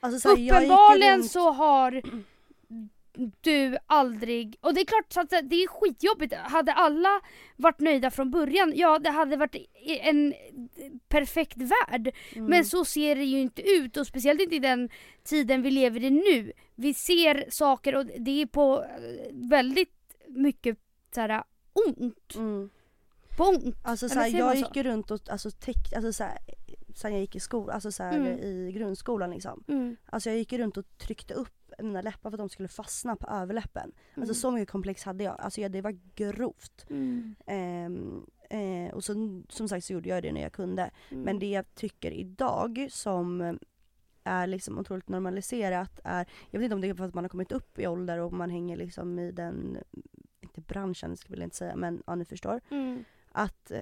Alltså, 0.00 0.20
så 0.20 0.36
här, 0.36 0.46
Uppenbarligen 0.56 1.18
runt- 1.18 1.30
så 1.30 1.50
har 1.50 2.02
du 3.40 3.76
aldrig, 3.86 4.56
och 4.60 4.74
det 4.74 4.80
är 4.80 4.84
klart 4.84 5.12
så 5.12 5.20
att 5.20 5.30
det 5.30 5.56
är 5.62 5.66
skitjobbigt. 5.68 6.34
Hade 6.34 6.72
alla 6.72 7.20
varit 7.56 7.80
nöjda 7.80 8.10
från 8.10 8.30
början, 8.30 8.72
ja 8.76 8.98
det 8.98 9.10
hade 9.10 9.36
varit 9.36 9.56
en 10.02 10.34
perfekt 11.08 11.56
värld. 11.56 12.14
Mm. 12.32 12.46
Men 12.50 12.64
så 12.64 12.84
ser 12.84 13.16
det 13.16 13.24
ju 13.24 13.40
inte 13.40 13.62
ut 13.62 13.96
och 13.96 14.06
speciellt 14.06 14.40
inte 14.40 14.56
i 14.56 14.58
den 14.58 14.88
tiden 15.24 15.62
vi 15.62 15.70
lever 15.70 16.04
i 16.04 16.10
nu. 16.10 16.52
Vi 16.74 16.94
ser 16.94 17.44
saker 17.50 17.94
och 17.96 18.06
det 18.06 18.42
är 18.42 18.46
på 18.46 18.84
väldigt 19.32 19.92
mycket 20.36 20.78
såhär 21.14 21.42
ont. 21.72 22.34
Mm. 22.34 22.70
Ont. 23.38 23.76
Alltså 23.82 24.08
såhär, 24.08 24.28
jag 24.28 24.56
gick 24.56 24.76
ju 24.76 24.82
runt 24.82 25.10
och 25.10 25.20
alltså, 25.30 25.50
teck, 25.50 25.92
alltså 25.96 26.12
såhär, 26.12 26.38
sen 26.94 27.12
jag 27.12 27.20
gick 27.20 27.36
i 27.36 27.40
skolan, 27.40 27.74
alltså 27.74 27.92
såhär, 27.92 28.16
Mm. 28.16 28.38
i 28.38 28.72
grundskolan 28.72 29.30
liksom. 29.30 29.64
Mm. 29.68 29.96
Alltså 30.06 30.30
jag 30.30 30.38
gick 30.38 30.52
ju 30.52 30.58
runt 30.58 30.76
och 30.76 30.98
tryckte 30.98 31.34
upp 31.34 31.54
mina 31.78 32.02
läppar 32.02 32.30
för 32.30 32.36
att 32.36 32.38
de 32.38 32.48
skulle 32.48 32.68
fastna 32.68 33.16
på 33.16 33.26
överläppen. 33.26 33.92
Mm. 34.14 34.22
Alltså 34.22 34.34
så 34.34 34.50
mycket 34.50 34.70
komplex 34.70 35.04
hade 35.04 35.24
jag. 35.24 35.40
Alltså 35.40 35.60
jag, 35.60 35.72
det 35.72 35.80
var 35.80 35.98
grovt. 36.14 36.86
Mm. 36.90 37.34
Ehm, 37.46 38.26
eh, 38.50 38.94
och 38.94 39.04
så, 39.04 39.42
som 39.48 39.68
sagt 39.68 39.84
så 39.84 39.92
gjorde 39.92 40.08
jag 40.08 40.22
det 40.22 40.32
när 40.32 40.42
jag 40.42 40.52
kunde. 40.52 40.90
Mm. 41.10 41.22
Men 41.24 41.38
det 41.38 41.50
jag 41.50 41.74
tycker 41.74 42.10
idag 42.10 42.88
som 42.90 43.58
är 44.24 44.46
liksom 44.46 44.78
otroligt 44.78 45.08
normaliserat 45.08 46.00
är, 46.04 46.26
jag 46.50 46.60
vet 46.60 46.64
inte 46.64 46.74
om 46.74 46.80
det 46.80 46.88
är 46.88 46.94
för 46.94 47.04
att 47.04 47.14
man 47.14 47.24
har 47.24 47.28
kommit 47.28 47.52
upp 47.52 47.78
i 47.78 47.86
ålder 47.86 48.18
och 48.18 48.32
man 48.32 48.50
hänger 48.50 48.76
liksom 48.76 49.18
i 49.18 49.32
den, 49.32 49.78
branschen 50.72 51.16
skulle 51.16 51.42
jag 51.42 51.46
inte 51.46 51.56
säga 51.56 51.76
men 51.76 52.02
ja 52.06 52.14
ni 52.14 52.24
förstår. 52.24 52.60
Mm. 52.70 53.04
Att 53.32 53.70
eh, 53.70 53.80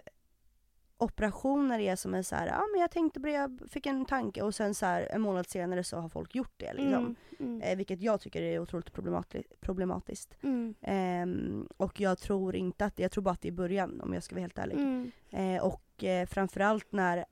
operationer 0.96 1.78
är 1.78 1.96
som 1.96 2.14
en 2.14 2.24
så 2.24 2.36
här, 2.36 2.46
ja 2.46 2.62
men 2.72 2.80
jag 2.80 2.90
tänkte 2.90 3.20
på 3.20 3.26
det, 3.26 3.32
jag 3.32 3.60
fick 3.68 3.86
en 3.86 4.04
tanke 4.04 4.42
och 4.42 4.54
sen 4.54 4.74
så 4.74 4.86
här 4.86 5.08
en 5.10 5.20
månad 5.20 5.46
senare 5.48 5.84
så 5.84 5.96
har 5.96 6.08
folk 6.08 6.34
gjort 6.34 6.54
det 6.56 6.72
liksom. 6.72 6.94
Mm. 6.94 7.16
Mm. 7.38 7.62
Eh, 7.62 7.76
vilket 7.76 8.00
jag 8.02 8.20
tycker 8.20 8.42
är 8.42 8.58
otroligt 8.58 8.92
problemati- 8.92 9.46
problematiskt. 9.60 10.34
Ehm, 10.80 11.68
och 11.76 12.00
jag 12.00 12.18
tror 12.18 12.56
inte 12.56 12.84
att, 12.84 12.98
jag 12.98 13.10
tror 13.10 13.24
bara 13.24 13.30
att 13.34 13.40
det 13.40 13.48
är 13.48 13.52
början 13.52 14.00
om 14.00 14.14
jag 14.14 14.22
ska 14.22 14.34
vara 14.34 14.40
helt 14.40 14.58
ärlig. 14.58 14.74
Mm. 14.78 15.10
Eh, 15.30 15.62
och 15.64 16.04
eh, 16.04 16.26
framförallt 16.26 16.92
när 16.92 17.24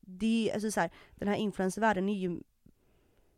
det, 0.00 0.50
alltså 0.54 0.70
så 0.70 0.80
här, 0.80 0.90
den 1.14 1.28
här 1.28 1.36
influencervärlden 1.36 2.08
är 2.08 2.14
ju 2.18 2.40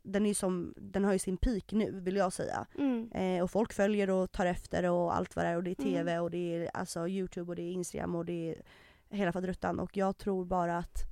den, 0.03 0.27
är 0.27 0.35
som, 0.35 0.75
den 0.77 1.05
har 1.05 1.13
ju 1.13 1.19
sin 1.19 1.37
peak 1.37 1.73
nu 1.73 2.01
vill 2.01 2.17
jag 2.17 2.33
säga. 2.33 2.67
Mm. 2.79 3.13
Eh, 3.13 3.43
och 3.43 3.51
folk 3.51 3.73
följer 3.73 4.11
och 4.11 4.33
tar 4.33 4.47
efter 4.47 4.91
och 4.91 5.17
allt 5.17 5.37
vad 5.37 5.45
det 5.45 5.49
är 5.49 5.57
och 5.57 5.63
det 5.63 5.71
är 5.71 5.81
Mm. 5.81 5.93
TV 5.93 6.19
och 6.19 6.31
det 6.31 6.57
är 6.57 6.71
alltså 6.77 7.09
Youtube 7.09 7.51
och 7.51 7.57
det 7.57 7.63
är 7.63 7.73
Instagram 7.73 8.15
och 8.15 8.25
det 8.25 8.51
är 8.51 8.63
hela 9.09 9.33
faderuttan 9.33 9.81
och 9.81 9.97
jag 9.97 10.19
tror 10.19 10.45
bara 10.45 10.77
att 10.79 11.11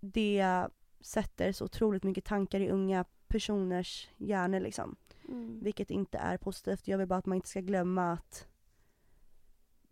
det 0.00 0.66
sätter 1.00 1.52
så 1.52 1.64
otroligt 1.64 2.02
mycket 2.02 2.24
tankar 2.24 2.60
i 2.60 2.70
unga 2.70 3.04
personers 3.28 4.08
hjärnor 4.16 4.60
liksom. 4.60 4.96
Mm. 5.28 5.60
Vilket 5.62 5.90
inte 5.90 6.18
är 6.18 6.36
positivt. 6.36 6.88
Jag 6.88 6.98
vill 6.98 7.08
bara 7.08 7.18
att 7.18 7.26
man 7.26 7.36
inte 7.36 7.48
ska 7.48 7.60
glömma 7.60 8.12
att 8.12 8.46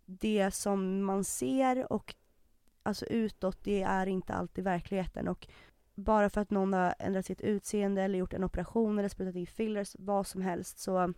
det 0.04 0.50
som 0.50 1.02
man 1.04 1.24
ser 1.24 1.92
och 1.92 2.14
alltså 2.82 3.06
utåt, 3.06 3.64
det 3.64 3.82
är 3.82 4.06
inte 4.06 4.32
alltid 4.32 4.64
verkligheten. 4.64 5.28
Och 5.28 5.48
bara 5.94 6.30
för 6.30 6.40
att 6.40 6.50
någon 6.50 6.72
har 6.72 6.94
ändrat 6.98 7.26
sitt 7.26 7.40
utseende 7.40 8.02
eller 8.02 8.18
gjort 8.18 8.32
en 8.32 8.44
operation 8.44 8.98
eller 8.98 9.08
sprutat 9.08 9.34
in 9.36 9.46
fillers, 9.46 9.96
vad 9.98 10.26
som 10.26 10.42
helst, 10.42 10.78
så 10.78 11.14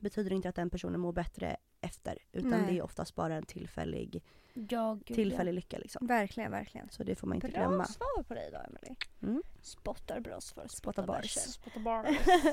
betyder 0.00 0.30
det 0.30 0.36
inte 0.36 0.48
att 0.48 0.54
den 0.54 0.70
personen 0.70 1.00
mår 1.00 1.12
bättre 1.12 1.56
efter. 1.80 2.18
Utan 2.32 2.50
Nej. 2.50 2.62
det 2.66 2.78
är 2.78 2.82
oftast 2.82 3.14
bara 3.14 3.34
en 3.34 3.46
tillfällig, 3.46 4.22
Ja, 4.54 4.94
gud, 5.04 5.16
tillfällig 5.16 5.54
lycka 5.54 5.78
liksom. 5.78 6.06
Verkligen, 6.06 6.50
verkligen. 6.50 6.88
Så 6.90 7.04
det 7.04 7.14
får 7.14 7.26
man 7.26 7.34
inte 7.34 7.48
Bra 7.48 7.58
glömma. 7.68 7.84
svar 7.84 8.22
på 8.22 8.34
dig 8.34 8.50
då 8.52 8.58
Emily. 8.58 8.96
Mm. 9.22 9.42
Spottar 9.62 10.20
bra 10.20 10.40
svar. 10.40 10.66
Spotta 10.68 11.06
bars. 11.06 11.36
ja. 11.36 11.42
Spotta 11.42 11.80
bara. 11.80 12.08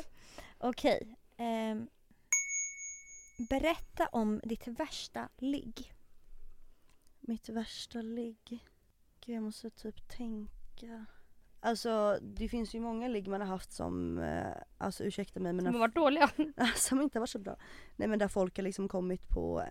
Okej. 0.58 1.16
ehm, 1.38 1.88
berätta 3.50 4.08
om 4.08 4.41
ditt 4.43 4.68
värsta 4.68 5.30
ligg. 5.38 5.93
Mitt 7.20 7.50
värsta 7.50 8.02
ligg. 8.02 8.66
Gud 9.26 9.36
jag 9.36 9.43
måste 9.43 9.70
typ 9.70 10.08
tänka. 10.10 11.06
Alltså 11.62 12.20
det 12.22 12.49
finns 12.49 12.76
ju 12.76 12.80
många 12.80 13.07
ligg 13.07 13.28
man 13.28 13.41
har 13.41 13.47
haft 13.47 13.72
som, 13.72 14.20
eh, 14.20 14.47
alltså 14.78 15.03
ursäkta 15.03 15.39
mig 15.39 15.53
men 15.53 15.66
De 15.66 15.74
har 15.74 15.80
varit 15.80 15.95
dåliga. 15.95 16.30
som 16.76 17.01
inte 17.01 17.18
har 17.18 17.22
varit 17.22 17.30
så 17.30 17.39
bra. 17.39 17.55
Nej 17.95 18.07
men 18.07 18.20
där 18.20 18.28
folk 18.28 18.57
har 18.57 18.64
liksom 18.64 18.88
kommit 18.88 19.30
på 19.30 19.62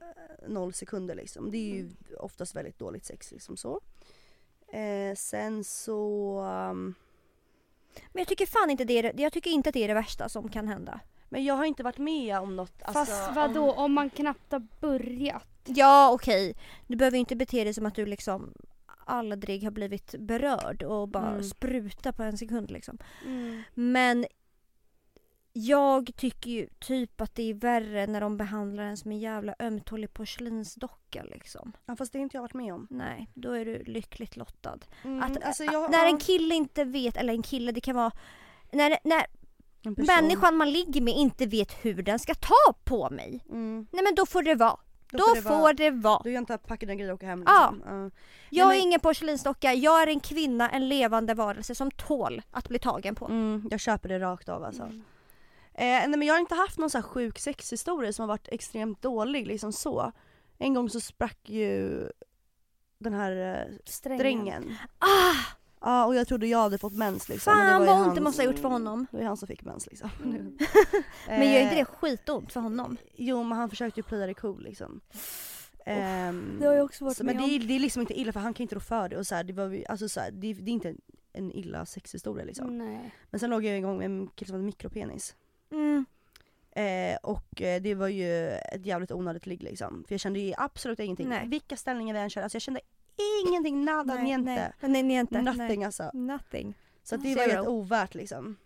eh, 0.00 0.48
noll 0.48 0.72
sekunder 0.72 1.14
liksom. 1.14 1.50
Det 1.50 1.58
är 1.58 1.74
ju 1.74 1.90
oftast 2.18 2.54
väldigt 2.56 2.78
dåligt 2.78 3.04
sex 3.04 3.32
liksom 3.32 3.56
så. 3.56 3.80
Eh, 4.68 5.14
sen 5.16 5.64
så, 5.64 6.38
um, 6.40 6.94
Men 8.12 8.20
jag 8.20 8.28
tycker 8.28 8.46
fan 8.46 8.70
inte 8.70 8.84
det 8.84 8.98
är, 8.98 9.20
jag 9.20 9.32
tycker 9.32 9.50
inte 9.50 9.68
att 9.68 9.74
det 9.74 9.84
är 9.84 9.88
det 9.88 9.94
värsta 9.94 10.28
som 10.28 10.48
kan 10.48 10.68
hända. 10.68 11.00
men 11.28 11.44
jag 11.44 11.54
har 11.54 11.64
inte 11.64 11.82
varit 11.82 11.98
med 11.98 12.38
om 12.38 12.56
något. 12.56 12.82
Alltså, 12.82 13.04
Fast 13.04 13.36
vadå 13.36 13.72
om 13.72 13.92
man 13.92 14.10
knappt 14.10 14.52
har 14.52 14.66
börjat? 14.80 15.48
Ja 15.64 16.10
okej, 16.12 16.54
du 16.86 16.96
behöver 16.96 17.16
ju 17.16 17.20
inte 17.20 17.36
bete 17.36 17.64
dig 17.64 17.74
som 17.74 17.86
att 17.86 17.94
du 17.94 18.06
liksom 18.06 18.54
aldrig 19.06 19.64
har 19.64 19.70
blivit 19.70 20.14
berörd 20.18 20.82
och 20.82 21.08
bara 21.08 21.28
Mm. 21.30 21.42
spruta 21.42 22.12
på 22.12 22.22
en 22.22 22.38
sekund 22.38 22.70
liksom. 22.70 22.98
Mm. 23.26 23.62
Men 23.74 24.26
jag 25.52 26.10
tycker 26.16 26.50
ju 26.50 26.68
typ 26.78 27.20
att 27.20 27.34
det 27.34 27.50
är 27.50 27.54
värre 27.54 28.06
när 28.06 28.20
de 28.20 28.36
behandlar 28.36 28.82
en 28.84 28.96
som 28.96 29.10
en 29.10 29.18
jävla 29.18 29.54
ömtålig 29.58 30.12
porslinsdocka 30.14 31.22
liksom. 31.22 31.72
Ja, 31.86 31.96
fast 31.96 32.12
det 32.12 32.18
har 32.18 32.22
inte 32.22 32.36
jag 32.36 32.42
varit 32.42 32.54
med 32.54 32.74
om. 32.74 32.86
Nej, 32.90 33.28
då 33.34 33.52
är 33.52 33.64
du 33.64 33.82
lyckligt 33.84 34.36
lottad. 34.36 34.78
Mm, 35.04 35.22
Att, 35.22 35.42
alltså, 35.44 35.64
att- 35.64 35.72
jag, 35.72 35.90
när 35.90 36.06
en 36.06 36.18
kille 36.18 36.54
inte 36.54 36.84
vet, 36.84 37.16
eller 37.16 37.32
en 37.32 37.42
kille 37.42 37.72
det 37.72 37.80
kan 37.80 37.96
vara 37.96 38.10
när, 38.72 38.98
när 39.04 39.26
människan 40.06 40.56
man 40.56 40.70
ligger 40.72 41.00
med 41.00 41.14
inte 41.14 41.46
vet 41.46 41.72
hur 41.84 42.02
den 42.02 42.18
ska 42.18 42.34
ta 42.34 42.72
på 42.84 43.10
mig. 43.10 43.44
Mm, 43.48 43.86
Nej 43.92 44.04
men 44.04 44.14
då 44.14 44.26
får 44.26 44.42
det 44.42 44.54
vara. 44.54 44.76
Då, 45.16 45.24
får 45.24 45.34
det 45.34 45.42
får 45.42 45.50
vara- 45.50 45.72
det 45.72 45.90
vara. 45.90 46.20
Då 46.24 46.28
gör 46.30 46.34
jag 46.34 46.42
inte 46.42 46.58
packa 46.58 46.86
dina 46.86 46.94
grejer 46.94 47.10
och 47.12 47.14
åka 47.16 47.26
hem 47.26 47.38
liksom. 47.40 47.82
Ja. 47.86 48.10
Jag 48.50 48.66
Nej, 48.66 48.76
är 48.76 48.80
men- 48.80 48.88
ingen 48.88 49.00
porslinsdocka, 49.00 49.74
jag 49.74 50.02
är 50.02 50.06
en 50.06 50.20
kvinna, 50.20 50.70
en 50.70 50.88
levande 50.88 51.34
varelse 51.34 51.74
som 51.74 51.90
tål 51.90 52.42
att 52.50 52.68
bli 52.68 52.78
tagen 52.78 53.14
på. 53.14 53.24
Mm, 53.26 53.68
jag 53.70 53.80
köper 53.80 54.08
det 54.08 54.18
rakt 54.18 54.48
av 54.48 54.64
alltså. 54.64 54.82
Mm. 54.82 55.04
Eh, 55.74 55.84
nej 55.84 56.08
men 56.08 56.22
jag 56.22 56.34
har 56.34 56.40
inte 56.40 56.54
haft 56.54 56.78
någon 56.78 56.90
så 56.90 56.98
här 56.98 57.02
sjuk 57.02 57.38
sexhistoria 57.38 58.12
som 58.12 58.22
har 58.22 58.28
varit 58.28 58.48
extremt 58.48 59.02
dålig 59.02 59.46
liksom 59.46 59.72
så. 59.72 60.12
En 60.58 60.74
gång 60.74 60.90
så 60.90 61.00
sprack 61.00 61.38
ju 61.48 62.02
den 62.98 63.12
här 63.14 63.32
eh, 63.60 63.74
Strängen. 63.84 64.18
strängen. 64.18 64.76
Ah! 64.98 65.34
Ja 65.86 66.04
och 66.06 66.14
jag 66.14 66.28
trodde 66.28 66.46
jag 66.46 66.58
hade 66.58 66.78
fått 66.78 66.92
mens 66.92 67.28
liksom. 67.28 67.52
men 67.56 67.66
det 67.66 67.72
Fan 67.72 67.86
vad 67.86 68.06
ont 68.06 68.14
det 68.14 68.20
måste 68.20 68.42
ha 68.42 68.46
gjort 68.46 68.58
för 68.58 68.68
honom. 68.68 69.06
Det 69.10 69.16
var 69.16 69.22
ju 69.22 69.26
han 69.28 69.36
som 69.36 69.48
fick 69.48 69.64
mens 69.64 69.86
liksom. 69.86 70.10
Mm. 70.24 70.58
Men 71.28 71.52
gör 71.52 71.60
inte 71.60 71.74
Eh, 71.74 71.78
det 71.78 71.84
skitont 71.84 72.52
för 72.52 72.60
honom? 72.60 72.96
Jo 73.14 73.42
men 73.42 73.58
han 73.58 73.70
försökte 73.70 74.00
ju 74.00 74.04
playa 74.04 74.26
det 74.26 74.34
cool 74.34 74.62
liksom. 74.62 75.00
Ehm, 75.86 76.56
Det 76.60 76.66
har 76.66 76.74
jag 76.74 76.84
också 76.84 77.04
varit 77.04 77.16
så, 77.16 77.24
men 77.24 77.36
med 77.36 77.44
det 77.44 77.56
om. 77.56 77.62
är, 77.62 77.66
det 77.68 77.74
är 77.74 77.78
liksom 77.80 78.00
inte 78.00 78.20
illa 78.20 78.32
för 78.32 78.40
han 78.40 78.54
kan 78.54 78.64
inte 78.64 78.74
rå 78.74 78.80
för 78.80 79.08
det 79.08 79.16
och 79.16 79.26
så 79.26 79.34
här, 79.34 79.44
det, 79.44 79.52
var, 79.52 79.84
alltså, 79.88 80.08
så 80.08 80.20
här, 80.20 80.30
det, 80.30 80.52
det 80.54 80.70
är 80.70 80.72
inte 80.72 80.88
en, 80.88 81.00
en 81.32 81.52
illa 81.52 81.86
sexhistoria 81.86 82.44
liksom. 82.44 82.78
Nej. 82.78 83.14
Men 83.30 83.40
sen 83.40 83.50
låg 83.50 83.64
jag 83.64 83.78
igång 83.78 83.98
med 83.98 84.04
en 84.04 84.28
kille 84.28 84.46
som 84.46 84.54
hade 84.54 84.64
mikropenis. 84.64 85.36
Mm. 85.70 86.04
Eh, 86.70 87.16
och 87.22 87.62
eh, 87.62 87.82
det 87.82 87.94
var 87.94 88.08
ju 88.08 88.48
ett 88.48 88.86
jävligt 88.86 89.12
onödigt 89.12 89.46
ligg 89.46 89.62
liksom. 89.62 90.04
För 90.08 90.14
jag 90.14 90.20
kände 90.20 90.38
ju 90.38 90.54
absolut 90.58 91.00
ingenting. 91.00 91.28
Nej. 91.28 91.48
Vilka 91.48 91.76
ställningar 91.76 92.14
vi 92.14 92.20
än 92.20 92.30
körde, 92.30 92.44
alltså 92.44 92.56
jag 92.56 92.62
kände 92.62 92.80
ingenting, 93.46 93.84
nada, 93.84 94.14
Nej, 94.14 94.24
niente. 94.24 94.72
Nej, 94.80 94.90
nej, 94.90 95.02
niente. 95.02 95.42
Nothing 95.42 95.78
Nej. 95.78 95.84
alltså. 95.84 96.10
Nothing. 96.14 96.74
Så 97.02 97.14
att 97.14 97.22
det 97.22 97.34
var 97.34 97.48
ett 97.48 97.68
ovärt 97.68 98.14
liksom. 98.14 98.56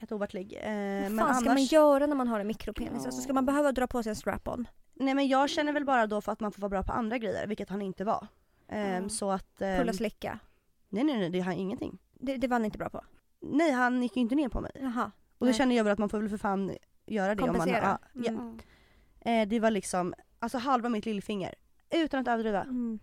Ett 0.00 0.12
ovärt 0.12 0.32
ligg. 0.34 0.52
Eh, 0.52 0.62
Vad 0.62 1.12
men 1.12 1.18
fan 1.18 1.34
ska 1.34 1.44
man 1.44 1.50
annars, 1.56 1.72
göra 1.72 2.06
när 2.06 2.16
man 2.16 2.28
har 2.28 2.40
en 2.40 2.46
mikropenis? 2.46 3.04
Alltså, 3.06 3.20
ska 3.20 3.32
man 3.32 3.46
behöva 3.46 3.72
dra 3.72 3.86
på 3.86 4.02
sig 4.02 4.10
en 4.10 4.16
strap-on? 4.16 4.68
nej 4.94 5.14
men 5.14 5.28
jag 5.28 5.50
känner 5.50 5.72
väl 5.72 5.84
bara 5.84 6.06
då 6.06 6.20
för 6.20 6.32
att 6.32 6.40
man 6.40 6.52
får 6.52 6.60
vara 6.60 6.68
bra 6.68 6.82
på 6.82 6.92
andra 6.92 7.18
grejer, 7.18 7.46
vilket 7.46 7.68
han 7.70 7.82
inte 7.82 8.04
var. 8.04 8.26
Ehm, 8.68 9.02
Ja. 9.02 9.08
Så 9.08 9.30
att... 9.30 9.62
ehm, 9.62 9.78
Pulla 9.78 9.92
slicka? 9.92 10.38
nej 10.88 11.04
nej 11.04 11.18
nej, 11.18 11.30
det 11.30 11.40
har 11.40 11.52
ingenting. 11.52 11.98
Det, 12.14 12.36
det 12.36 12.48
var 12.48 12.54
han 12.54 12.64
inte 12.64 12.78
bra 12.78 12.88
på? 12.90 13.04
Nej 13.40 13.70
han 13.70 14.02
gick 14.02 14.16
ju 14.16 14.20
inte 14.22 14.34
ner 14.34 14.48
på 14.48 14.60
mig. 14.60 14.72
Jaha. 14.80 15.10
Och 15.38 15.46
då 15.46 15.52
känner 15.52 15.76
jag 15.76 15.84
väl 15.84 15.92
att 15.92 15.98
man 15.98 16.08
får 16.08 16.18
väl 16.18 16.28
för 16.28 16.36
fan 16.36 16.76
göra 17.06 17.34
det 17.34 17.42
Kompensera? 17.42 17.76
om 17.80 17.98
man 18.14 18.24
ja, 18.24 18.30
ja. 18.30 18.30
Mm. 18.30 18.58
Eh, 19.42 19.48
Det 19.48 19.60
var 19.60 19.70
liksom, 19.70 20.14
alltså 20.38 20.58
halva 20.58 20.88
mitt 20.88 21.06
lillfinger. 21.06 21.54
Utan 21.90 22.20
att 22.20 22.28
överdriva. 22.28 22.62
Mm. 22.62 22.98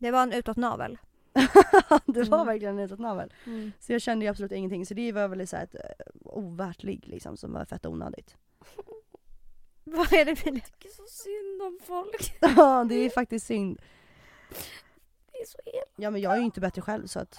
Det 0.00 0.10
var 0.10 0.22
en 0.22 0.32
utåt 0.32 0.56
navel. 0.56 0.98
det 2.06 2.22
var 2.28 2.36
Mm. 2.38 2.46
verkligen 2.46 2.78
en 2.78 2.84
utåt 2.84 2.98
navel. 2.98 3.32
Så 3.80 3.92
jag 3.92 4.02
kände 4.02 4.24
ju 4.24 4.30
absolut 4.30 4.52
ingenting. 4.52 4.86
Så 4.86 4.94
det 4.94 5.12
var 5.12 5.28
väl 5.28 5.46
så 5.46 5.56
här 5.56 5.64
ett 5.64 5.74
eh, 5.74 5.80
ovärt 6.22 6.82
ligg 6.82 7.08
liksom 7.08 7.36
som 7.36 7.52
var 7.52 7.64
fett 7.64 7.86
onödigt. 7.86 8.36
Vad 9.84 10.12
är 10.12 10.24
det 10.24 10.44
med? 10.44 10.54
Det 10.78 10.88
är 10.88 10.92
så 10.92 11.06
synd 11.06 11.62
om 11.62 11.78
folk. 11.86 12.34
Ja 12.56 12.84
det 12.88 12.94
är 12.94 13.10
faktiskt 13.10 13.46
synd. 13.46 13.80
Det 15.32 15.38
är 15.38 15.46
så 15.46 15.58
elakt. 15.64 15.90
Ja 15.96 16.10
men 16.10 16.20
jag 16.20 16.32
är 16.32 16.36
ju 16.38 16.44
inte 16.44 16.60
bättre 16.60 16.82
själv 16.82 17.06
så 17.06 17.20
att. 17.20 17.38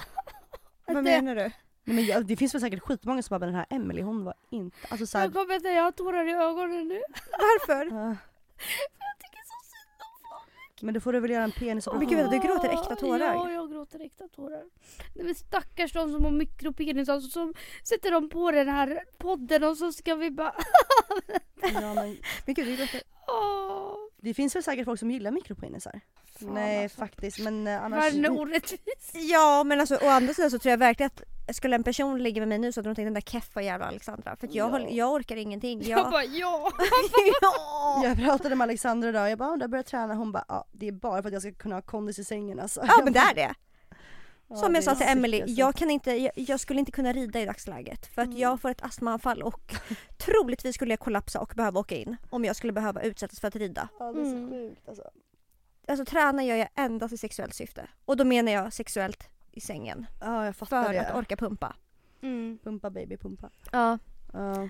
Vad 0.86 0.96
Det- 0.96 1.02
menar 1.02 1.36
du? 1.36 1.42
Nej, 1.84 1.96
men 1.96 2.06
jag, 2.06 2.26
det 2.26 2.36
finns 2.36 2.54
väl 2.54 2.62
säkert 2.62 2.80
skitmånga 2.84 3.24
som 3.24 3.40
bara 3.40 3.46
den 3.46 3.56
här 3.56 3.66
Emily 3.70 4.02
hon 4.02 4.24
var 4.24 4.34
inte, 4.50 4.78
alltså 4.90 5.06
så 5.08 5.18
här, 5.18 5.26
Jag 5.26 5.34
kommer 5.34 5.56
inte, 5.56 5.70
jag 5.70 5.84
har 5.84 5.92
tårar 5.92 6.26
i 6.28 6.32
ögonen 6.32 6.88
nu. 6.88 7.02
Varför? 7.32 8.18
Men 10.82 10.94
då 10.94 11.00
får 11.00 11.14
du 11.14 11.20
väl 11.20 11.32
göra 11.32 11.44
en 11.44 11.50
Men 11.50 11.60
penisoperation. 11.68 12.10
gud, 12.10 12.30
du 12.32 12.48
gråter 12.48 12.70
äkta 12.70 12.96
tårar. 12.96 13.34
Ja, 13.34 13.52
jag 13.52 13.72
gråter 13.72 14.00
äkta 14.06 14.28
tårar. 14.28 14.64
Nej, 15.16 15.26
men 15.26 15.36
stackars 15.36 15.94
de 15.94 16.12
som 16.12 16.24
har 16.24 16.32
mikropenis, 16.32 17.10
alltså, 17.10 17.30
som 17.30 17.54
sätter 17.84 18.12
de 18.12 18.30
på 18.30 18.52
den 18.52 18.70
här 18.70 19.04
podden 19.18 19.64
och 19.64 19.78
så 19.78 19.92
ska 19.92 20.16
vi 20.16 20.32
bara... 20.32 20.56
Ja, 21.82 21.94
men 21.94 22.18
Men 22.46 22.56
gud, 22.56 22.68
du 22.68 22.76
gråter. 22.76 23.02
Åh, 23.28 23.71
det 24.22 24.34
finns 24.34 24.56
väl 24.56 24.64
säkert 24.64 24.86
folk 24.86 25.00
som 25.00 25.12
gillar 25.12 25.32
mikropenisar? 25.32 26.00
fan 26.40 26.54
Nej 26.54 26.84
alltså. 26.84 26.98
faktiskt 27.00 27.40
men 27.40 27.68
eh, 27.68 27.84
annars. 27.84 28.00
Världen 28.04 28.26
är 28.26 28.40
orättvis. 28.40 28.80
Ja 29.14 29.64
men 29.64 29.80
alltså 29.80 29.96
å 29.96 30.08
andra 30.08 30.34
sidan 30.34 30.52
så 30.52 30.60
tror 30.60 30.70
jag 30.70 30.78
verkligen 30.78 31.12
att 31.16 31.56
skulle 31.56 31.76
en 31.76 31.84
person 31.84 32.24
ligga 32.24 32.42
med 32.42 32.48
mig 32.50 32.58
nu 32.60 32.72
så 32.72 32.80
hade 32.80 32.90
de 32.90 32.96
tänkt 32.96 33.06
den 33.06 33.14
där 33.14 33.22
keffa 33.22 33.62
jävla 33.62 33.86
Alexandra. 33.86 34.36
För 34.36 34.48
att 34.48 34.56
jag, 34.56 34.68
Ja. 34.68 34.72
håller, 34.72 34.90
jag 34.90 35.12
orkar 35.14 35.36
ingenting. 35.36 35.82
Jag 35.82 36.00
Jag... 36.00 36.12
bara 36.12 36.24
ja. 36.24 36.72
ja. 37.42 38.02
Jag 38.04 38.18
pratade 38.18 38.56
med 38.56 38.66
Alexandra 38.66 39.10
idag, 39.10 39.30
jag 39.32 39.38
bara 39.38 39.50
"Ah, 39.50 39.56
du 39.56 39.62
har 39.64 39.68
börjat 39.68 39.86
träna, 39.88 40.14
hon 40.16 40.32
bara 40.32 40.46
ja 40.48 40.66
det 40.72 40.88
är 40.88 40.92
bara 40.92 41.22
för 41.22 41.30
att 41.30 41.34
jag 41.34 41.42
ska 41.42 41.52
kunna 41.54 41.76
ha 41.76 41.82
kondis 41.82 42.20
i 42.20 42.24
sängen 42.24 42.60
alltså. 42.60 42.84
ja 42.88 43.02
men 43.04 43.14
det 43.14 43.20
är 43.20 43.36
det. 43.36 43.54
Ja, 44.54 44.58
Som 44.58 44.76
jag 44.76 44.84
sa 44.84 44.96
till 44.96 45.08
Emily, 45.08 45.44
jag, 45.48 45.76
kan 45.76 45.92
inte, 45.92 46.12
jag, 46.12 46.32
jag 46.36 46.60
skulle 46.60 46.80
inte 46.80 46.92
kunna 46.92 47.14
rida 47.14 47.42
i 47.42 47.46
dagsläget 47.46 48.06
för 48.08 48.22
att 48.22 48.28
Mm. 48.28 48.40
jag 48.40 48.62
får 48.62 48.70
ett 48.70 48.84
astmaanfall 48.84 49.42
och 49.44 49.76
troligtvis 50.18 50.76
skulle 50.76 50.92
jag 50.92 51.00
kollapsa 51.00 51.40
och 51.40 51.54
behöva 51.56 51.80
åka 51.80 51.96
in 51.96 52.18
om 52.30 52.46
jag 52.46 52.56
skulle 52.56 52.74
behöva 52.74 53.02
utsättas 53.02 53.40
för 53.40 53.48
att 53.48 53.56
rida. 53.56 53.90
Ja 54.00 54.12
det 54.14 54.22
är 54.22 54.24
så 54.26 54.30
Mm. 54.32 54.50
sjukt 54.50 54.90
alltså. 54.90 55.04
Alltså 55.88 56.06
träna 56.06 56.44
gör 56.44 56.56
jag 56.56 56.68
endast 56.76 57.14
i 57.14 57.18
sexuellt 57.18 57.54
syfte 57.56 57.88
och 58.06 58.18
då 58.18 58.24
menar 58.24 58.52
jag 58.52 58.74
sexuellt 58.74 59.30
i 59.52 59.62
sängen 59.62 60.06
Ja 60.22 60.46
jag 60.46 60.56
fattar 60.56 60.84
för 60.84 60.94
det. 60.94 61.08
att 61.08 61.16
orka 61.18 61.36
pumpa. 61.38 61.76
Mm. 62.22 62.60
Pumpa 62.64 62.90
baby 62.90 63.18
pumpa. 63.18 63.50
Ja. 63.72 63.98
Ja. 64.34 64.70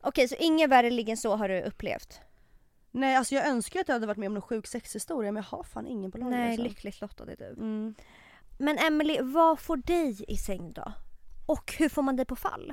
Okej 0.00 0.28
så 0.28 0.34
inget 0.38 0.70
värre 0.70 0.90
ligg 0.90 1.08
än 1.08 1.16
så 1.16 1.36
har 1.36 1.48
du 1.48 1.62
upplevt? 1.62 2.20
Nej 2.90 3.16
alltså 3.16 3.34
jag 3.34 3.46
önskar 3.46 3.80
att 3.80 3.88
jag 3.88 3.94
hade 3.94 4.06
varit 4.06 4.18
med 4.18 4.26
om 4.26 4.34
någon 4.34 4.42
sjuk 4.42 4.66
sexhistoria 4.66 5.32
men 5.32 5.42
jag 5.50 5.58
har 5.58 5.64
fan 5.64 5.86
ingen 5.86 6.10
på 6.12 6.18
lager 6.18 6.30
Nej, 6.30 6.48
alltså. 6.48 6.62
lyckligt 6.62 7.00
lottad 7.00 7.24
är 7.32 7.36
du. 7.36 7.44
Mm. 7.46 7.94
Men 8.58 8.78
Emily, 8.78 9.20
vad 9.22 9.58
får 9.60 9.76
dig 9.76 10.24
i 10.28 10.36
säng 10.36 10.72
då? 10.72 10.92
Och 11.46 11.74
hur 11.78 11.88
får 11.88 12.02
man 12.02 12.16
dig 12.16 12.26
på 12.26 12.36
fall? 12.36 12.72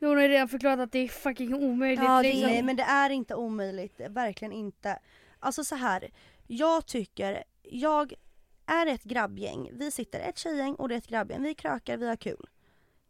Hon 0.00 0.08
har 0.16 0.22
ju 0.22 0.28
redan 0.28 0.48
förklarat 0.48 0.80
att 0.80 0.92
det 0.92 0.98
är 0.98 1.08
fucking 1.08 1.54
omöjligt. 1.54 2.04
Ja, 2.04 2.22
det 2.22 2.28
är- 2.28 2.32
liksom. 2.32 2.50
Nej 2.50 2.62
men 2.62 2.76
det 2.76 2.82
är 2.82 3.10
inte 3.10 3.34
omöjligt, 3.34 4.00
verkligen 4.08 4.52
inte. 4.52 4.98
Alltså 5.38 5.64
så 5.64 5.74
här. 5.74 6.10
jag 6.46 6.86
tycker, 6.86 7.44
jag 7.62 8.12
är 8.66 8.86
ett 8.86 9.04
grabbgäng, 9.04 9.70
vi 9.72 9.90
sitter 9.90 10.20
ett 10.20 10.38
tjejgäng 10.38 10.74
och 10.74 10.88
det 10.88 10.94
är 10.94 10.98
ett 10.98 11.06
grabbgäng, 11.08 11.42
vi 11.42 11.54
krökar, 11.54 11.96
vi 11.96 12.08
har 12.08 12.16
kul. 12.16 12.46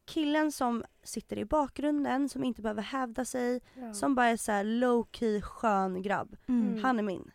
Killen 0.04 0.52
som 0.52 0.84
sitter 1.02 1.38
i 1.38 1.44
bakgrunden, 1.44 2.28
som 2.28 2.44
inte 2.44 2.62
behöver 2.62 2.82
hävda 2.82 3.24
sig, 3.24 3.60
Ja. 3.74 3.94
som 3.94 4.14
bara 4.14 4.26
är 4.26 4.36
så 4.36 4.52
här 4.52 4.64
low 4.64 5.06
key 5.12 5.40
skön 5.42 6.02
grabb. 6.02 6.36
Mm. 6.48 6.82
Han 6.84 6.98
är 6.98 7.02
min. 7.02 7.30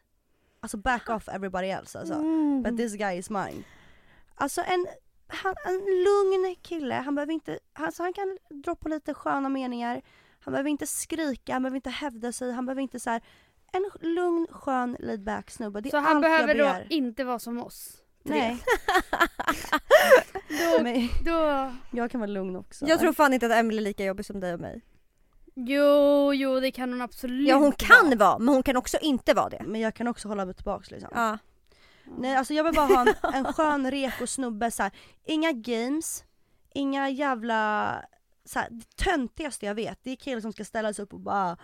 Alltså 0.59 0.77
back 0.77 1.09
off 1.09 1.29
everybody 1.29 1.67
else 1.67 1.99
alltså. 1.99 2.13
Mm. 2.13 2.63
But 2.63 2.77
this 2.77 2.95
guy 2.95 3.17
is 3.17 3.29
mine. 3.29 3.63
Alltså 4.35 4.61
en, 4.61 4.87
han, 5.27 5.55
en 5.65 5.75
lugn 5.75 6.55
kille, 6.61 6.95
han 6.95 7.15
behöver 7.15 7.33
inte, 7.33 7.59
alltså 7.73 8.03
han 8.03 8.13
kan 8.13 8.37
droppa 8.49 8.89
lite 8.89 9.13
sköna 9.13 9.49
meningar. 9.49 10.01
Han 10.39 10.51
behöver 10.51 10.69
inte 10.69 10.87
skrika, 10.87 11.53
han 11.53 11.63
behöver 11.63 11.75
inte 11.75 11.89
hävda 11.89 12.31
sig, 12.31 12.51
han 12.51 12.65
behöver 12.65 12.81
inte 12.81 12.99
så 12.99 13.09
här. 13.09 13.21
En 13.71 13.89
lugn, 13.99 14.47
skön, 14.51 14.97
laid 14.99 15.23
back 15.23 15.51
snubbe. 15.51 15.81
Det 15.81 15.89
är 15.89 15.91
Så 15.91 15.97
han 15.97 16.15
allt 16.15 16.21
behöver 16.21 16.55
jag 16.55 16.75
då 16.75 16.81
inte 16.89 17.23
vara 17.23 17.39
som 17.39 17.63
oss. 17.63 18.01
Nej. 18.23 18.63
Då, 20.79 20.83
då... 21.25 21.71
jag 21.91 22.11
kan 22.11 22.19
vara 22.19 22.31
lugn 22.31 22.55
också. 22.55 22.85
Jag 22.87 22.99
tror 22.99 23.13
fan 23.13 23.33
inte 23.33 23.45
att 23.45 23.51
Emily 23.51 23.77
är 23.77 23.81
lika 23.81 24.05
jobbig 24.05 24.25
som 24.25 24.39
dig 24.39 24.53
och 24.53 24.59
mig. 24.59 24.81
Jo, 25.55 26.33
jo 26.33 26.59
det 26.59 26.71
kan 26.71 26.91
hon 26.91 27.01
absolut 27.01 27.47
Ja 27.49 27.55
hon 27.55 27.71
kan 27.71 28.09
vara. 28.09 28.15
vara 28.17 28.39
men 28.39 28.53
hon 28.53 28.63
kan 28.63 28.77
också 28.77 28.97
inte 29.01 29.33
vara 29.33 29.49
det. 29.49 29.63
Men 29.65 29.81
jag 29.81 29.93
kan 29.93 30.07
också 30.07 30.27
hålla 30.27 30.45
mig 30.45 30.53
tillbaks 30.53 30.91
liksom. 30.91 31.09
Ja. 31.13 31.37
Nej 32.17 32.35
alltså 32.35 32.53
jag 32.53 32.63
vill 32.63 32.73
bara 32.73 32.85
ha 32.85 33.01
en, 33.01 33.35
en 33.35 33.53
skön 33.53 33.91
reko 33.91 34.27
snubbe 34.27 34.71
så 34.71 34.83
här. 34.83 34.91
Inga 35.25 35.51
games, 35.51 36.23
inga 36.73 37.09
jävla 37.09 37.93
så 38.45 38.59
här, 38.59 38.67
det 38.71 38.95
töntigaste 39.03 39.65
jag 39.65 39.75
vet 39.75 39.99
det 40.03 40.11
är 40.11 40.15
killar 40.15 40.41
som 40.41 40.53
ska 40.53 40.65
ställa 40.65 40.93
sig 40.93 41.03
upp 41.03 41.13
och 41.13 41.19
bara 41.19 41.57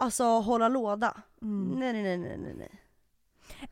Alltså 0.00 0.24
hålla 0.24 0.68
låda. 0.68 1.16
Mm. 1.42 1.78
Nej 1.80 1.92
nej 1.92 2.18
nej 2.18 2.38
nej, 2.38 2.54
nej. 2.54 2.80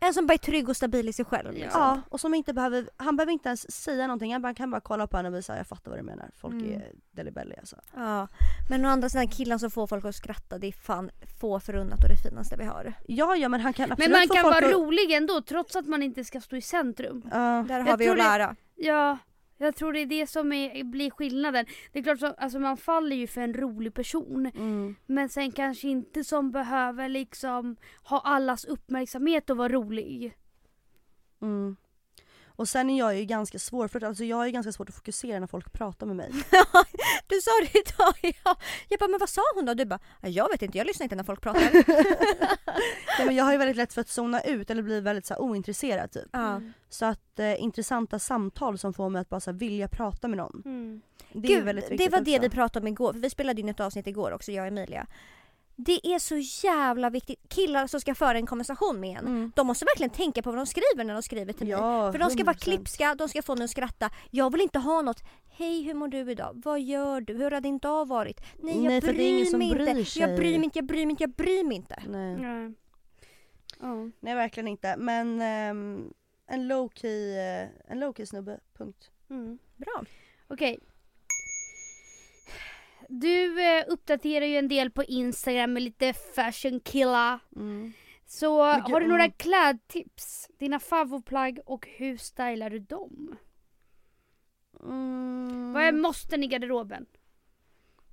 En 0.00 0.14
som 0.14 0.26
bara 0.26 0.34
är 0.34 0.38
trygg 0.38 0.68
och 0.68 0.76
stabil 0.76 1.08
i 1.08 1.12
sig 1.12 1.24
själv. 1.24 1.52
Liksom. 1.52 1.80
Ja 1.80 2.00
och 2.08 2.20
som 2.20 2.34
inte 2.34 2.52
behöver, 2.54 2.88
han 2.96 3.16
behöver 3.16 3.32
inte 3.32 3.48
ens 3.48 3.72
säga 3.72 4.06
någonting, 4.06 4.32
han 4.32 4.42
bara, 4.42 4.54
kan 4.54 4.70
bara 4.70 4.80
kolla 4.80 5.06
på 5.06 5.16
henne 5.16 5.28
och 5.28 5.34
visa 5.34 5.56
jag 5.56 5.66
fattar 5.66 5.90
vad 5.90 5.98
du 6.00 6.02
menar. 6.02 6.30
Folk 6.36 6.54
Mm. 6.54 6.72
är 6.72 6.92
delibelly 7.10 7.54
alltså. 7.58 7.76
Ja. 7.96 8.28
Men 8.70 8.84
å 8.86 8.88
andra 8.88 9.08
sidan 9.08 9.28
killar 9.28 9.58
som 9.58 9.70
får 9.70 9.86
folk 9.86 10.04
att 10.04 10.14
skratta 10.14 10.58
det 10.58 10.66
är 10.66 10.72
fan 10.72 11.10
få 11.40 11.60
förunnat 11.60 12.02
och 12.02 12.08
det 12.08 12.16
finaste 12.28 12.56
vi 12.56 12.64
har. 12.64 12.92
Ja 13.06 13.36
ja 13.36 13.48
men 13.48 13.60
han 13.60 13.72
kan 13.72 13.92
absolut 13.92 14.10
Men 14.10 14.18
man 14.20 14.28
kan 14.36 14.42
vara 14.50 14.66
att, 14.66 14.72
rolig 14.72 15.12
ändå 15.12 15.40
trots 15.42 15.76
att 15.76 15.86
man 15.86 16.02
inte 16.02 16.24
ska 16.24 16.40
stå 16.40 16.56
i 16.56 16.62
centrum. 16.62 17.22
Ja. 17.32 17.64
Där 17.68 17.78
Jag 17.78 17.84
har 17.86 17.96
vi 17.96 18.04
tror 18.04 18.12
att 18.14 18.18
det- 18.18 18.24
lära. 18.38 18.56
Ja, 18.74 19.18
jag 19.58 19.76
tror 19.76 19.92
det 19.92 20.00
är 20.00 20.06
det 20.06 20.26
som 20.26 20.52
är, 20.52 20.84
blir 20.84 21.10
skillnaden. 21.10 21.66
Det 21.92 21.98
är 21.98 22.02
klart 22.02 22.18
så, 22.18 22.26
alltså 22.26 22.58
man 22.58 22.76
faller 22.76 23.16
ju 23.16 23.26
för 23.26 23.40
en 23.40 23.54
rolig 23.54 23.94
person. 23.94 24.46
Mm. 24.46 24.96
Men 25.06 25.28
sen 25.28 25.52
kanske 25.52 25.88
inte 25.88 26.24
som 26.24 26.50
behöver 26.50 27.08
liksom 27.08 27.76
ha 28.02 28.20
allas 28.20 28.64
uppmärksamhet 28.64 29.50
och 29.50 29.56
vara 29.56 29.68
rolig. 29.68 30.36
Mm. 31.42 31.76
Och 32.56 32.68
sen 32.68 32.90
är 32.90 32.98
jag 32.98 33.16
ju 33.16 33.24
ganska 33.24 33.58
svår, 33.58 33.88
för 33.88 34.04
alltså 34.04 34.24
jag 34.24 34.46
är 34.46 34.50
ganska 34.50 34.72
svårt 34.72 34.88
att 34.88 34.94
fokusera 34.94 35.40
när 35.40 35.46
folk 35.46 35.72
pratar 35.72 36.06
med 36.06 36.16
mig. 36.16 36.30
Du 37.28 37.40
sa 37.40 37.50
det 37.60 37.78
idag, 37.78 38.34
ja. 38.44 38.56
Jag 38.88 38.98
bara 38.98 39.08
men 39.08 39.20
vad 39.20 39.28
sa 39.28 39.42
hon 39.54 39.64
då? 39.64 39.74
Du 39.74 39.84
bara 39.84 39.98
jag 40.20 40.48
vet 40.48 40.62
inte, 40.62 40.78
jag 40.78 40.86
lyssnar 40.86 41.04
inte 41.04 41.16
när 41.16 41.24
folk 41.24 41.40
pratar. 41.40 41.60
Nej, 43.18 43.26
men 43.26 43.34
jag 43.34 43.44
har 43.44 43.52
ju 43.52 43.58
väldigt 43.58 43.76
lätt 43.76 43.92
för 43.92 44.00
att 44.00 44.08
zona 44.08 44.40
ut 44.40 44.70
eller 44.70 44.82
bli 44.82 45.00
väldigt 45.00 45.26
så 45.26 45.34
här, 45.34 45.40
ointresserad 45.40 46.10
typ. 46.10 46.28
ja. 46.32 46.60
Så 46.88 47.04
att 47.06 47.38
eh, 47.38 47.62
intressanta 47.62 48.18
samtal 48.18 48.78
som 48.78 48.94
får 48.94 49.08
mig 49.08 49.20
att 49.20 49.28
bara 49.28 49.40
så 49.40 49.50
här, 49.50 49.58
vilja 49.58 49.88
prata 49.88 50.28
med 50.28 50.36
någon. 50.36 50.62
Mm. 50.64 51.02
Det 51.32 51.48
är 51.48 51.56
Gud, 51.56 51.64
väldigt 51.64 51.84
det 51.84 51.90
viktigt 51.90 52.12
var 52.12 52.20
det 52.20 52.32
också. 52.36 52.42
vi 52.42 52.50
pratade 52.50 52.84
om 52.84 52.88
igår, 52.88 53.12
för 53.12 53.20
vi 53.20 53.30
spelade 53.30 53.60
in 53.60 53.68
ett 53.68 53.80
avsnitt 53.80 54.06
igår 54.06 54.32
också, 54.32 54.52
jag 54.52 54.62
och 54.62 54.68
Emilia. 54.68 55.06
Det 55.78 56.06
är 56.06 56.18
så 56.18 56.66
jävla 56.66 57.10
viktigt. 57.10 57.40
Killar 57.48 57.86
som 57.86 58.00
ska 58.00 58.14
föra 58.14 58.38
en 58.38 58.46
konversation 58.46 59.00
med 59.00 59.18
en, 59.18 59.26
Mm. 59.26 59.52
de 59.56 59.66
måste 59.66 59.84
verkligen 59.84 60.10
tänka 60.10 60.42
på 60.42 60.50
vad 60.50 60.58
de 60.58 60.66
skriver 60.66 61.04
när 61.04 61.14
de 61.14 61.22
skriver 61.22 61.52
till 61.52 61.66
mig. 61.66 61.72
Ja, 61.72 62.12
För 62.12 62.18
de 62.18 62.30
ska 62.30 62.44
vara 62.44 62.54
100%. 62.56 62.62
klipska, 62.64 63.14
de 63.14 63.28
ska 63.28 63.42
få 63.42 63.54
mig 63.56 63.64
att 63.64 63.70
skratta. 63.70 64.10
Jag 64.30 64.52
vill 64.52 64.60
inte 64.60 64.78
ha 64.78 65.02
något 65.02 65.20
Hej 65.58 65.82
hur 65.82 65.94
mår 65.94 66.08
du 66.08 66.30
idag? 66.30 66.62
Vad 66.64 66.80
gör 66.80 67.20
du? 67.20 67.34
Hur 67.34 67.50
har 67.50 67.60
din 67.60 67.78
dag 67.78 68.08
varit? 68.08 68.40
Nej 68.62 68.74
jag 68.74 68.82
Nej, 68.84 69.00
för 69.00 69.08
bryr 69.08 69.18
det 69.18 69.24
är 69.24 69.34
ingen 69.34 69.46
som 69.46 69.58
mig 69.58 69.70
bryr 69.70 69.88
inte. 69.88 70.04
sig. 70.04 70.22
Jag 70.22 70.36
bryr 70.36 70.56
mig 70.58 70.64
inte, 70.64 70.78
jag 70.78 70.86
bryr 70.86 71.06
mig 71.06 71.10
inte, 71.10 71.22
jag 71.22 71.30
bryr 71.30 71.64
mig 71.64 71.76
inte. 71.76 72.02
Nej. 72.08 72.36
Nej. 72.36 72.74
Ja. 73.80 74.10
Nej 74.20 74.34
verkligen 74.34 74.68
inte 74.68 74.96
men 74.98 75.40
ehm, 75.40 76.12
en 76.46 76.68
low 76.68 76.90
key, 76.94 77.36
eh, 77.36 77.68
en 77.88 78.00
low 78.00 78.12
key 78.14 78.26
snubbe, 78.26 78.60
punkt. 78.78 79.10
Mm. 79.30 79.58
Bra. 79.76 80.04
Okej. 80.48 80.78
Du 83.08 83.60
eh, 83.60 83.84
uppdaterar 83.88 84.44
ju 84.44 84.56
en 84.56 84.68
del 84.68 84.90
på 84.90 85.04
Instagram 85.04 85.72
med 85.72 85.82
lite 85.82 86.12
fashion 86.12 86.80
killa. 86.80 87.40
Mm. 87.56 87.92
Så 88.26 88.74
gud, 88.74 88.92
har 88.92 89.00
du 89.00 89.06
några 89.06 89.24
mm. 89.24 89.36
klädtips? 89.36 90.50
Dina 90.58 90.80
favoplagg 90.80 91.58
och 91.66 91.88
hur 91.96 92.16
stylar 92.16 92.70
du 92.70 92.78
dem? 92.78 93.36
Mm. 94.82 95.72
Vad 95.72 95.82
är 95.82 95.92
måsten 95.92 96.42
i 96.42 96.46
garderoben? 96.46 97.06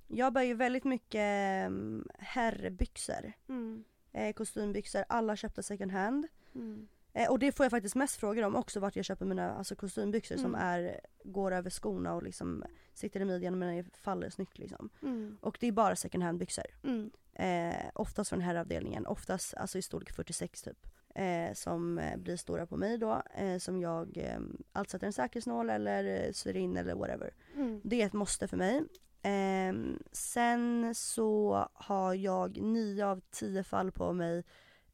Jag 0.08 0.32
bär 0.32 0.42
ju 0.42 0.54
väldigt 0.54 0.84
mycket 0.84 1.66
um, 1.66 2.08
herrbyxor. 2.18 3.32
Mm. 3.48 3.84
Eh, 4.12 4.32
kostymbyxor, 4.32 5.04
alla 5.08 5.36
köpta 5.36 5.62
second 5.62 5.92
hand. 5.92 6.26
Mm. 6.54 6.88
Eh, 7.16 7.30
och 7.30 7.38
det 7.38 7.52
får 7.52 7.64
jag 7.64 7.70
faktiskt 7.70 7.94
mest 7.94 8.16
frågor 8.16 8.42
om 8.44 8.56
också 8.56 8.80
vart 8.80 8.96
jag 8.96 9.04
köper 9.04 9.24
mina 9.26 9.54
alltså, 9.54 9.74
kostymbyxor 9.76 10.36
som 10.36 10.54
Mm. 10.54 10.60
är, 10.60 11.00
går 11.24 11.52
över 11.52 11.70
skorna 11.70 12.14
och 12.14 12.22
liksom 12.22 12.64
sitter 12.94 13.20
i 13.20 13.24
midjan 13.24 13.58
men 13.58 13.84
faller 13.84 14.30
snyggt 14.30 14.58
liksom. 14.58 14.90
Mm. 15.02 15.38
Och 15.40 15.56
det 15.60 15.66
är 15.66 15.72
bara 15.72 15.96
second 15.96 16.24
hand 16.24 16.38
byxor. 16.38 16.64
Mm. 16.84 17.10
Eh, 17.32 17.84
oftast 17.94 18.30
från 18.30 18.40
herravdelningen, 18.40 19.06
oftast 19.06 19.54
alltså 19.54 19.78
i 19.78 19.82
storlek 19.82 20.12
46 20.12 20.62
typ. 20.62 20.86
Eh, 21.14 21.52
som 21.54 21.98
eh, 21.98 22.16
blir 22.16 22.36
stora 22.36 22.66
på 22.66 22.76
mig 22.76 22.98
då, 22.98 23.22
eh, 23.34 23.58
som 23.58 23.80
jag 23.80 24.16
eh, 24.18 24.38
allt 24.72 24.90
sätter 24.90 25.06
en 25.06 25.12
säkerhetsnål 25.12 25.70
eller 25.70 26.32
syr 26.32 26.56
in 26.56 26.76
eller 26.76 26.94
whatever. 26.94 27.30
Mm. 27.54 27.80
Det 27.84 28.02
är 28.02 28.06
ett 28.06 28.12
måste 28.12 28.48
för 28.48 28.56
mig. 28.56 28.82
Ehm, 29.22 29.98
sen 30.12 30.94
så 30.94 31.68
har 31.74 32.14
jag 32.14 32.60
nio 32.60 33.06
av 33.06 33.20
tio 33.30 33.62
fall 33.64 33.92
på 33.92 34.12
mig 34.12 34.44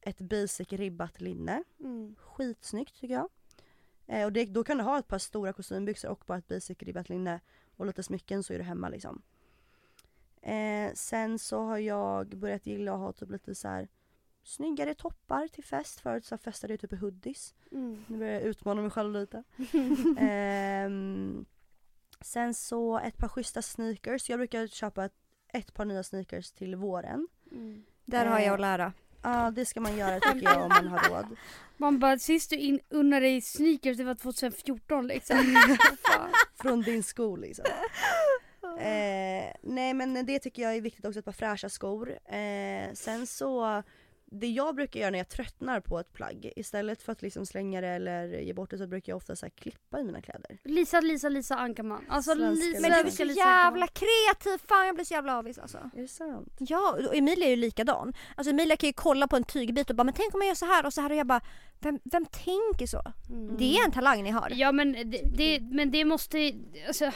ett 0.01 0.21
basic 0.21 0.73
ribbat 0.73 1.21
linne. 1.21 1.65
Mm. 1.81 2.15
Skitsnyggt 2.19 3.01
tycker 3.01 3.15
jag. 3.15 3.29
Eh, 4.07 4.25
och 4.25 4.33
det, 4.33 4.45
då 4.45 4.65
kan 4.65 4.79
du 4.79 4.85
ha 4.85 4.99
ett 4.99 5.09
par 5.09 5.19
stora 5.19 5.53
kostymbyxor 5.53 6.11
och 6.11 6.25
bara 6.27 6.39
ett 6.39 6.49
basic 6.49 6.79
ribbat 6.79 7.09
linne 7.09 7.41
och 7.77 7.87
lite 7.87 8.03
smycken 8.03 8.43
så 8.43 8.53
är 8.53 8.59
du 8.59 8.65
hemma 8.65 8.89
liksom. 8.89 9.23
Eh, 10.43 10.93
sen 10.95 11.39
så 11.39 11.61
har 11.61 11.79
jag 11.79 12.37
börjat 12.37 12.67
gilla 12.67 12.93
att 12.93 12.99
ha 12.99 13.13
typ 13.13 13.31
lite 13.31 13.55
så 13.55 13.69
här 13.69 13.89
snyggare 14.43 14.95
toppar 14.95 15.49
till 15.49 15.65
fest. 15.65 16.01
Förut 16.01 16.25
så 16.25 16.39
festade 16.39 16.73
jag 16.73 16.81
typ 16.81 16.93
i 16.93 16.97
hoodies. 16.97 17.55
Mm. 17.73 18.05
Nu 18.07 18.19
börjar 18.19 18.33
jag 18.33 18.43
utmana 18.43 18.83
mig 18.83 18.91
själv 18.91 19.13
lite. 19.13 19.43
Ehm, 20.19 21.45
sen 22.21 22.55
så 22.55 22.99
ett 22.99 23.17
par 23.17 23.29
schyssta 23.29 23.63
sneakers. 23.63 24.31
Jag 24.31 24.39
brukar 24.39 24.67
köpa 24.67 25.05
ett, 25.05 25.15
ett 25.49 25.75
par 25.75 25.85
nya 25.85 26.03
sneakers 26.03 26.53
till 26.53 26.77
våren. 26.77 27.29
Mm. 27.53 27.85
Där 28.05 28.27
har 28.27 28.39
jag 28.39 28.47
Eh, 28.47 28.53
att 28.53 28.61
lära. 28.61 28.93
Ja 29.23 29.51
det 29.51 29.67
ska 29.67 29.81
man 29.81 29.97
göra 29.97 30.21
tycker 30.21 30.47
jag 30.47 30.63
om 30.63 30.69
man 30.69 30.89
har 30.89 31.09
råd. 31.09 31.27
Man 31.77 31.99
bara, 31.99 32.19
sist 32.19 32.51
du 32.51 32.57
in, 32.57 32.81
unnade 32.89 33.27
dig 33.27 33.41
sneakers 33.41 33.97
det 33.97 34.05
var 34.05 34.15
2014 34.15 35.07
liksom. 35.07 35.57
Från 36.63 36.83
din 36.83 37.03
sko 37.03 37.37
liksom. 37.37 37.65
Eh, 38.79 39.53
nej 39.63 39.95
men 39.95 40.27
det 40.27 40.39
tycker 40.39 40.63
jag 40.63 40.77
är 40.77 40.81
viktigt 40.81 41.05
också, 41.05 41.19
ett 41.19 41.25
par 41.25 41.33
fräscha 41.33 41.69
skor. 41.69 42.11
Eh, 42.11 42.93
sen 42.95 43.27
så, 43.27 43.83
det 44.33 44.47
jag 44.47 44.75
brukar 44.75 45.01
göra 45.01 45.11
när 45.11 45.19
jag 45.19 45.29
tröttnar 45.29 45.81
på 45.81 45.99
ett 46.01 46.13
plagg, 46.13 46.53
istället 46.57 47.03
för 47.03 47.13
att 47.13 47.23
liksom 47.23 47.47
slänga 47.47 47.81
det 47.81 47.89
eller 47.89 48.29
ge 48.29 48.53
bort 48.53 48.71
det 48.71 48.79
så 48.79 48.87
brukar 48.87 49.13
jag 49.13 49.17
ofta 49.17 49.37
så 49.37 49.47
här 49.47 49.51
klippa 49.51 50.01
i 50.01 50.05
mina 50.05 50.23
kläder. 50.23 50.59
Lisa, 50.65 51.01
Lisa, 51.01 51.29
Lisa 51.29 51.57
Ankarman. 51.57 52.05
Alltså 52.09 52.35
Svenska 52.35 52.67
Lisa, 52.67 52.81
Men 52.81 52.91
du 52.91 52.97
är 52.97 53.11
så 53.11 53.25
jävla 53.25 53.87
kreativ, 53.87 54.67
fan 54.69 54.87
jag 54.87 54.95
blir 54.95 55.05
så 55.05 55.15
jävla 55.15 55.39
avis 55.39 55.59
alltså. 55.59 55.79
Är 55.97 56.03
det 56.03 56.09
sant? 56.09 56.57
Ja, 56.59 56.97
och 57.09 57.15
Emilia 57.17 57.47
är 57.47 57.51
ju 57.51 57.57
likadan. 57.57 58.13
Alltså 58.37 58.51
Emilia 58.51 58.77
kan 58.77 58.87
ju 58.87 58.93
kolla 58.93 59.29
på 59.29 59.37
en 59.37 59.45
tygbit 59.45 59.91
och 59.91 59.97
bara 59.97 60.05
men 60.05 60.15
tänk 60.15 60.35
om 60.35 60.39
man 60.39 60.49
gör 60.49 60.55
så 60.55 60.67
här 60.67 60.87
och 60.87 60.93
så 60.93 61.01
här 61.01 61.11
och 61.11 61.17
jag 61.17 61.27
bara 61.27 61.41
vem, 61.79 61.99
vem 62.05 62.27
tänker 62.27 62.87
så? 62.87 63.03
Mm. 63.31 63.57
Det 63.57 63.77
är 63.77 63.85
en 63.85 63.93
talang 63.93 64.23
ni 64.23 64.31
har. 64.31 64.53
Ja 64.55 64.73
men 64.73 64.93
det, 64.93 65.23
det, 65.37 65.61
men 65.61 65.91
det 65.91 66.05
måste, 66.05 66.53
alltså, 66.87 67.11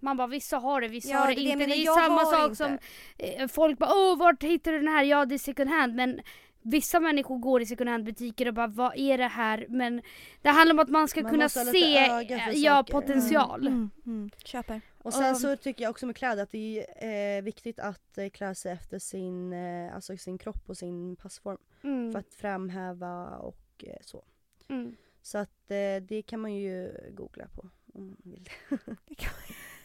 man 0.00 0.16
bara 0.16 0.26
vissa 0.26 0.56
har 0.56 0.80
det, 0.80 0.88
vissa 0.88 1.08
Ja, 1.08 1.18
har 1.18 1.26
det, 1.28 1.34
det 1.34 1.40
det 1.40 1.44
inte. 1.44 1.56
menar, 1.58 1.76
det 1.76 1.82
är 1.82 2.06
samma 2.06 2.24
sak 2.24 2.44
inte. 2.50 2.56
som 2.56 2.78
eh, 3.18 3.48
folk 3.48 3.78
bara 3.78 3.90
åh 3.94 4.18
vart 4.18 4.42
hittar 4.42 4.72
du 4.72 4.78
den 4.78 4.88
här? 4.88 5.02
Ja 5.04 5.24
det 5.24 5.34
är 5.34 5.38
second 5.38 5.70
hand 5.70 5.94
men 5.94 6.20
Vissa 6.68 7.00
människor 7.00 7.38
går 7.38 7.62
i 7.62 7.66
second 7.66 7.90
hand 7.90 8.04
butiker 8.04 8.48
och 8.48 8.54
bara 8.54 8.66
vad 8.66 8.96
är 8.96 9.18
det 9.18 9.26
här? 9.26 9.66
Men 9.68 10.02
det 10.42 10.48
handlar 10.48 10.74
om 10.74 10.78
att 10.78 10.88
man 10.88 11.08
ska 11.08 11.22
Man 11.22 11.30
kunna 11.30 11.48
se 11.48 11.96
eh, 11.96 12.52
ja, 12.54 12.76
saker. 12.76 12.92
potential. 12.92 13.66
Mm, 13.66 13.90
mm, 14.06 14.30
köper. 14.44 14.80
Och 14.98 15.14
sen 15.14 15.28
Um, 15.28 15.34
så 15.34 15.56
tycker 15.56 15.84
jag 15.84 15.90
också 15.90 16.06
med 16.06 16.16
kläder 16.16 16.42
att 16.42 16.50
det 16.50 16.86
är 16.96 17.38
eh, 17.38 17.42
viktigt 17.42 17.78
att 17.78 18.18
eh, 18.18 18.28
klä 18.28 18.54
sig 18.54 18.72
efter 18.72 18.98
sin, 18.98 19.52
eh, 19.52 19.94
alltså 19.94 20.16
sin 20.16 20.38
kropp 20.38 20.62
och 20.70 20.76
sin 20.76 21.16
passform. 21.16 21.58
Mm. 21.82 22.12
För 22.12 22.18
att 22.18 22.34
framhäva 22.34 23.36
och 23.36 23.84
eh, 23.86 23.96
så. 24.00 24.24
Mm. 24.68 24.96
Så 25.22 25.38
att 25.38 25.68
det 26.02 26.22
kan 26.26 26.40
man 26.40 26.54
ju 26.54 26.92
googla 27.10 27.46
på 27.54 27.70
om 27.94 28.06
man 28.08 28.16
vill. 28.22 28.48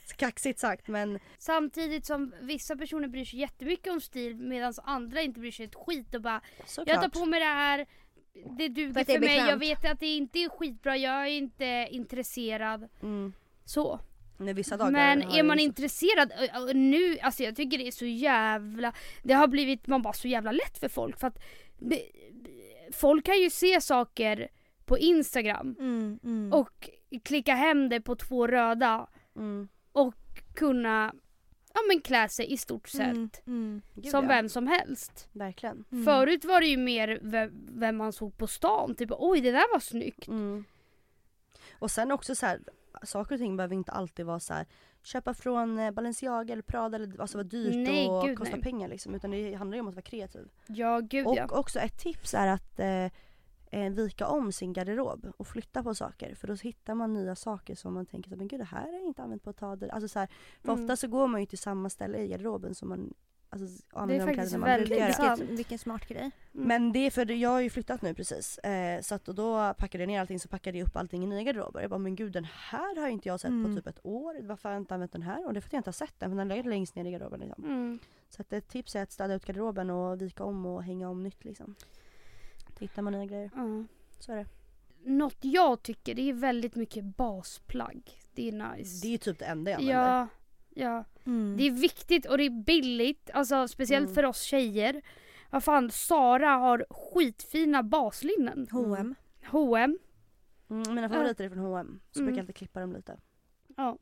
Så 0.05 0.15
Kaxigt 0.15 0.59
sagt 0.59 0.87
men 0.87 1.19
Samtidigt 1.37 2.05
som 2.05 2.33
vissa 2.41 2.75
personer 2.75 3.07
bryr 3.07 3.25
sig 3.25 3.39
jättemycket 3.39 3.93
om 3.93 4.01
stil 4.01 4.35
medan 4.35 4.73
andra 4.83 5.21
inte 5.21 5.39
bryr 5.39 5.51
sig 5.51 5.65
ett 5.65 5.75
skit 5.75 6.15
och 6.15 6.21
bara 6.21 6.41
såklart. 6.65 6.87
Jag 7.03 7.11
tar 7.13 7.19
på 7.19 7.25
mig 7.25 7.39
det 7.39 7.45
här, 7.45 7.77
det 8.33 8.63
För 8.63 8.69
duger 8.69 9.01
att 9.01 9.07
det 9.07 9.13
för 9.13 9.19
mig, 9.19 9.37
jag 9.37 9.57
vet 9.57 9.85
att 9.91 9.99
det 9.99 10.07
inte 10.15 10.39
är 10.39 10.49
skitbra, 10.49 10.97
jag 10.97 11.13
är 11.21 11.25
inte 11.31 11.87
intresserad. 11.91 12.89
Mm. 13.01 13.33
Så. 13.65 13.99
Nej, 14.37 14.53
vissa 14.53 14.77
dagar 14.77 14.91
Men 14.91 15.21
har 15.23 15.37
är 15.39 15.43
man 15.43 15.57
ju- 15.57 15.63
intresserad, 15.63 16.31
nu, 16.75 17.17
alltså 17.19 17.43
jag 17.43 17.55
tycker 17.55 17.77
det 17.77 17.87
är 17.87 17.91
så 17.91 18.05
jävla, 18.05 18.93
det 19.23 19.33
har 19.33 19.47
blivit, 19.47 19.87
man 19.87 20.01
bara 20.01 20.13
så 20.13 20.27
jävla 20.27 20.51
lätt 20.51 20.77
för 20.77 20.89
folk 20.89 21.19
för 21.19 21.27
att 21.27 21.39
det, 21.79 22.01
folk 22.93 23.25
kan 23.25 23.39
ju 23.41 23.49
se 23.49 23.81
saker 23.81 24.47
på 24.85 24.97
Instagram 24.97 25.75
Mm, 25.79 26.19
mm. 26.23 26.53
och 26.53 26.89
klicka 27.23 27.55
hem 27.55 27.89
det 27.89 28.01
på 28.01 28.15
två 28.15 28.47
röda 28.47 29.07
Mm. 29.35 29.67
Och 30.51 30.57
kunna 30.57 31.13
ja 31.73 31.79
men 31.87 32.01
klä 32.01 32.29
sig 32.29 32.53
i 32.53 32.57
stort 32.57 32.87
sett 32.87 33.01
Mm, 33.07 33.29
mm, 33.47 33.81
Gud, 33.93 34.05
som 34.11 34.23
ja. 34.23 34.27
vem 34.29 34.49
som 34.49 34.67
helst. 34.67 35.29
Verkligen. 35.31 35.85
mm. 35.91 36.05
Förut 36.05 36.45
var 36.45 36.59
det 36.61 36.67
ju 36.67 36.77
mer 36.77 37.19
vem, 37.21 37.51
vem 37.69 37.97
man 37.97 38.13
såg 38.13 38.37
på 38.37 38.47
stan, 38.47 38.95
typ 38.95 39.09
oj 39.11 39.41
det 39.41 39.51
där 39.51 39.73
var 39.73 39.79
snyggt. 39.79 40.27
Mm. 40.27 40.63
Och 41.79 41.91
sen 41.91 42.11
också 42.11 42.35
så 42.35 42.45
här, 42.45 42.59
saker 43.03 43.35
och 43.35 43.39
ting 43.39 43.57
behöver 43.57 43.75
inte 43.75 43.91
alltid 43.91 44.25
vara 44.25 44.39
så 44.39 44.53
här. 44.53 44.65
Köpa 45.03 45.33
från 45.33 45.79
eh, 45.79 45.91
Balenciaga 45.91 46.53
eller 46.53 46.63
Prada 46.63 46.95
eller 46.95 47.21
alltså 47.21 47.37
vara 47.37 47.47
dyrt 47.47 47.75
Nej, 47.87 48.07
och 48.09 48.25
gud, 48.27 48.37
kosta 48.37 48.55
nej. 48.55 48.63
pengar 48.63 48.87
liksom. 48.87 49.15
Utan 49.15 49.31
det 49.31 49.53
handlar 49.53 49.75
ju 49.75 49.81
om 49.81 49.87
att 49.87 49.95
vara 49.95 50.01
kreativ. 50.01 50.47
Ja 50.67 50.99
gud 50.99 51.27
Och 51.27 51.37
ja. 51.37 51.47
också 51.49 51.79
ett 51.79 51.99
tips 51.99 52.33
är 52.33 52.47
att 52.47 52.79
eh, 52.79 53.07
eh, 53.71 53.89
vika 53.91 54.27
om 54.27 54.51
sin 54.51 54.73
garderob 54.73 55.31
och 55.37 55.47
flytta 55.47 55.83
på 55.83 55.95
saker. 55.95 56.35
För 56.35 56.47
då 56.47 56.53
hittar 56.53 56.95
man 56.95 57.13
nya 57.13 57.35
saker 57.35 57.75
som 57.75 57.93
man 57.93 58.05
tänker 58.05 58.29
så, 58.29 58.35
men 58.35 58.47
gud 58.47 58.59
det 58.59 58.63
här 58.63 58.81
har 58.81 58.93
jag 58.93 59.05
inte 59.05 59.21
använt 59.23 59.43
på 59.43 59.49
ett 59.49 59.57
tag. 59.57 59.89
Alltså 59.89 60.07
så 60.07 60.19
här, 60.19 60.27
för 60.61 60.69
Mm. 60.69 60.83
ofta 60.83 60.95
så 60.95 61.07
går 61.07 61.27
man 61.27 61.39
ju 61.39 61.45
till 61.45 61.57
samma 61.57 61.89
ställe 61.89 62.17
i 62.17 62.27
garderoben 62.27 62.75
som 62.75 62.89
man 62.89 63.13
alltså, 63.49 63.67
Det 64.07 64.15
är 64.15 64.25
faktiskt 64.25 64.53
väldigt 64.55 65.15
sant. 65.15 65.39
Vilken, 65.39 65.55
vilken 65.55 65.79
smart 65.79 66.07
grej. 66.07 66.31
Mm. 66.53 66.67
Men 66.67 66.91
det 66.91 66.99
är 66.99 67.11
för 67.11 67.31
jag 67.31 67.49
har 67.49 67.59
ju 67.59 67.69
flyttat 67.69 68.01
nu 68.01 68.13
precis. 68.13 68.57
Eh, 68.57 69.01
så 69.01 69.15
att 69.15 69.27
och 69.27 69.35
då 69.35 69.73
packade 69.77 70.03
jag 70.03 70.07
ner 70.07 70.19
allting 70.21 70.39
så 70.39 70.47
packade 70.47 70.77
jag 70.77 70.87
upp 70.87 70.95
allting 70.95 71.23
i 71.23 71.27
nya 71.27 71.43
garderober. 71.43 71.81
Jag 71.81 71.89
bara 71.89 71.97
men 71.99 72.15
gud 72.15 72.31
den 72.33 72.45
här 72.45 73.01
har 73.01 73.07
inte 73.07 73.27
jag 73.27 73.39
sett 73.39 73.49
Mm. 73.49 73.75
på 73.75 73.79
typ 73.81 73.87
ett 73.87 74.05
år. 74.05 74.41
Varför 74.43 74.69
har 74.69 74.73
jag 74.73 74.81
inte 74.81 74.93
använt 74.93 75.11
den 75.11 75.21
här? 75.21 75.47
Och 75.47 75.53
det 75.53 75.59
är 75.59 75.61
för 75.61 75.67
att 75.69 75.73
jag 75.73 75.79
inte 75.79 75.87
har 75.87 75.93
sett 75.93 76.19
den 76.19 76.29
för 76.31 76.37
den 76.37 76.49
har 76.49 76.55
legat 76.57 76.65
längst 76.69 76.95
ner 76.95 77.05
i 77.05 77.11
garderoben 77.11 77.39
liksom. 77.39 77.63
Mm. 77.65 77.99
Så 78.29 78.41
att 78.41 78.53
ett 78.53 78.67
tips 78.67 78.95
är 78.95 79.03
att 79.03 79.11
städa 79.11 79.33
ut 79.33 79.45
garderoben 79.45 79.89
och 79.89 80.21
vika 80.21 80.43
om 80.43 80.65
och 80.65 80.83
hänga 80.83 81.09
om 81.09 81.23
nytt 81.23 81.43
liksom. 81.45 81.75
Tittar 82.81 83.01
man 83.01 83.13
nya 83.13 83.25
grejer. 83.25 83.49
Ja. 83.55 83.83
Så 84.19 84.31
är 84.31 84.35
det. 84.35 84.45
Något 85.03 85.37
jag 85.41 85.83
tycker 85.83 86.15
det 86.15 86.29
är 86.29 86.33
väldigt 86.33 86.75
mycket 86.75 87.03
basplagg. 87.05 88.11
Det 88.33 88.47
är 88.49 88.51
nice. 88.75 89.01
Det 89.01 89.07
är 89.07 89.11
ju 89.11 89.17
typ 89.17 89.39
det 89.39 89.45
enda 89.45 89.71
jag 89.71 89.79
använder. 89.79 90.03
ja, 90.03 90.27
ja. 90.69 91.03
Mm. 91.25 91.57
Det 91.57 91.63
är 91.67 91.71
viktigt 91.71 92.25
och 92.25 92.37
det 92.37 92.43
är 92.43 92.63
billigt. 92.63 93.29
Alltså 93.33 93.67
speciellt 93.67 94.03
Mm. 94.05 94.15
för 94.15 94.25
oss 94.25 94.41
tjejer. 94.41 95.01
Vad 95.49 95.63
fan, 95.63 95.91
Sara 95.91 96.47
har 96.49 96.85
skitfina 96.89 97.83
baslinnen. 97.83 98.67
H&M. 98.71 99.15
H&M. 99.45 99.97
Mm, 100.69 100.95
mina 100.95 101.09
favoriter 101.09 101.43
är 101.45 101.49
från 101.49 101.59
H&M 101.59 101.99
Så 102.11 102.19
Mm. 102.19 102.25
brukar 102.25 102.37
jag 102.37 102.43
alltid 102.43 102.55
klippa 102.55 102.79
dem 102.79 102.93
lite. 102.93 103.17
Ja. 103.77 103.97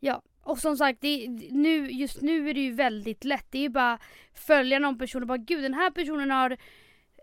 Ja, 0.00 0.22
och 0.42 0.58
som 0.58 0.76
sagt, 0.76 1.00
det, 1.00 1.28
nu, 1.50 1.90
just 1.90 2.20
nu 2.22 2.48
är 2.50 2.54
det 2.54 2.60
ju 2.60 2.72
väldigt 2.72 3.24
lätt. 3.24 3.46
Det 3.50 3.58
är 3.58 3.62
ju 3.62 3.68
bara 3.68 3.98
följa 4.32 4.78
någon 4.78 4.98
person 4.98 5.22
och 5.22 5.28
bara 5.28 5.38
gud 5.38 5.62
den 5.62 5.74
här 5.74 5.90
personen 5.90 6.30
har 6.30 6.56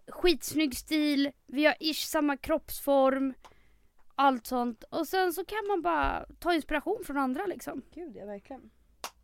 skitsnygg 0.08 0.76
stil, 0.76 1.32
vi 1.46 1.66
har 1.66 1.76
ish 1.80 2.08
samma 2.08 2.38
kroppsform, 2.38 3.34
allt 4.16 4.48
sånt. 4.48 4.84
Och 4.84 5.08
sen 5.08 5.34
så 5.34 5.46
kan 5.46 5.68
man 5.68 5.82
bara 5.82 6.26
ta 6.40 6.54
inspiration 6.54 7.04
från 7.06 7.18
andra 7.18 7.46
liksom. 7.46 7.82
Gud 7.94 8.16
ja 8.16 8.26
verkligen. 8.26 8.70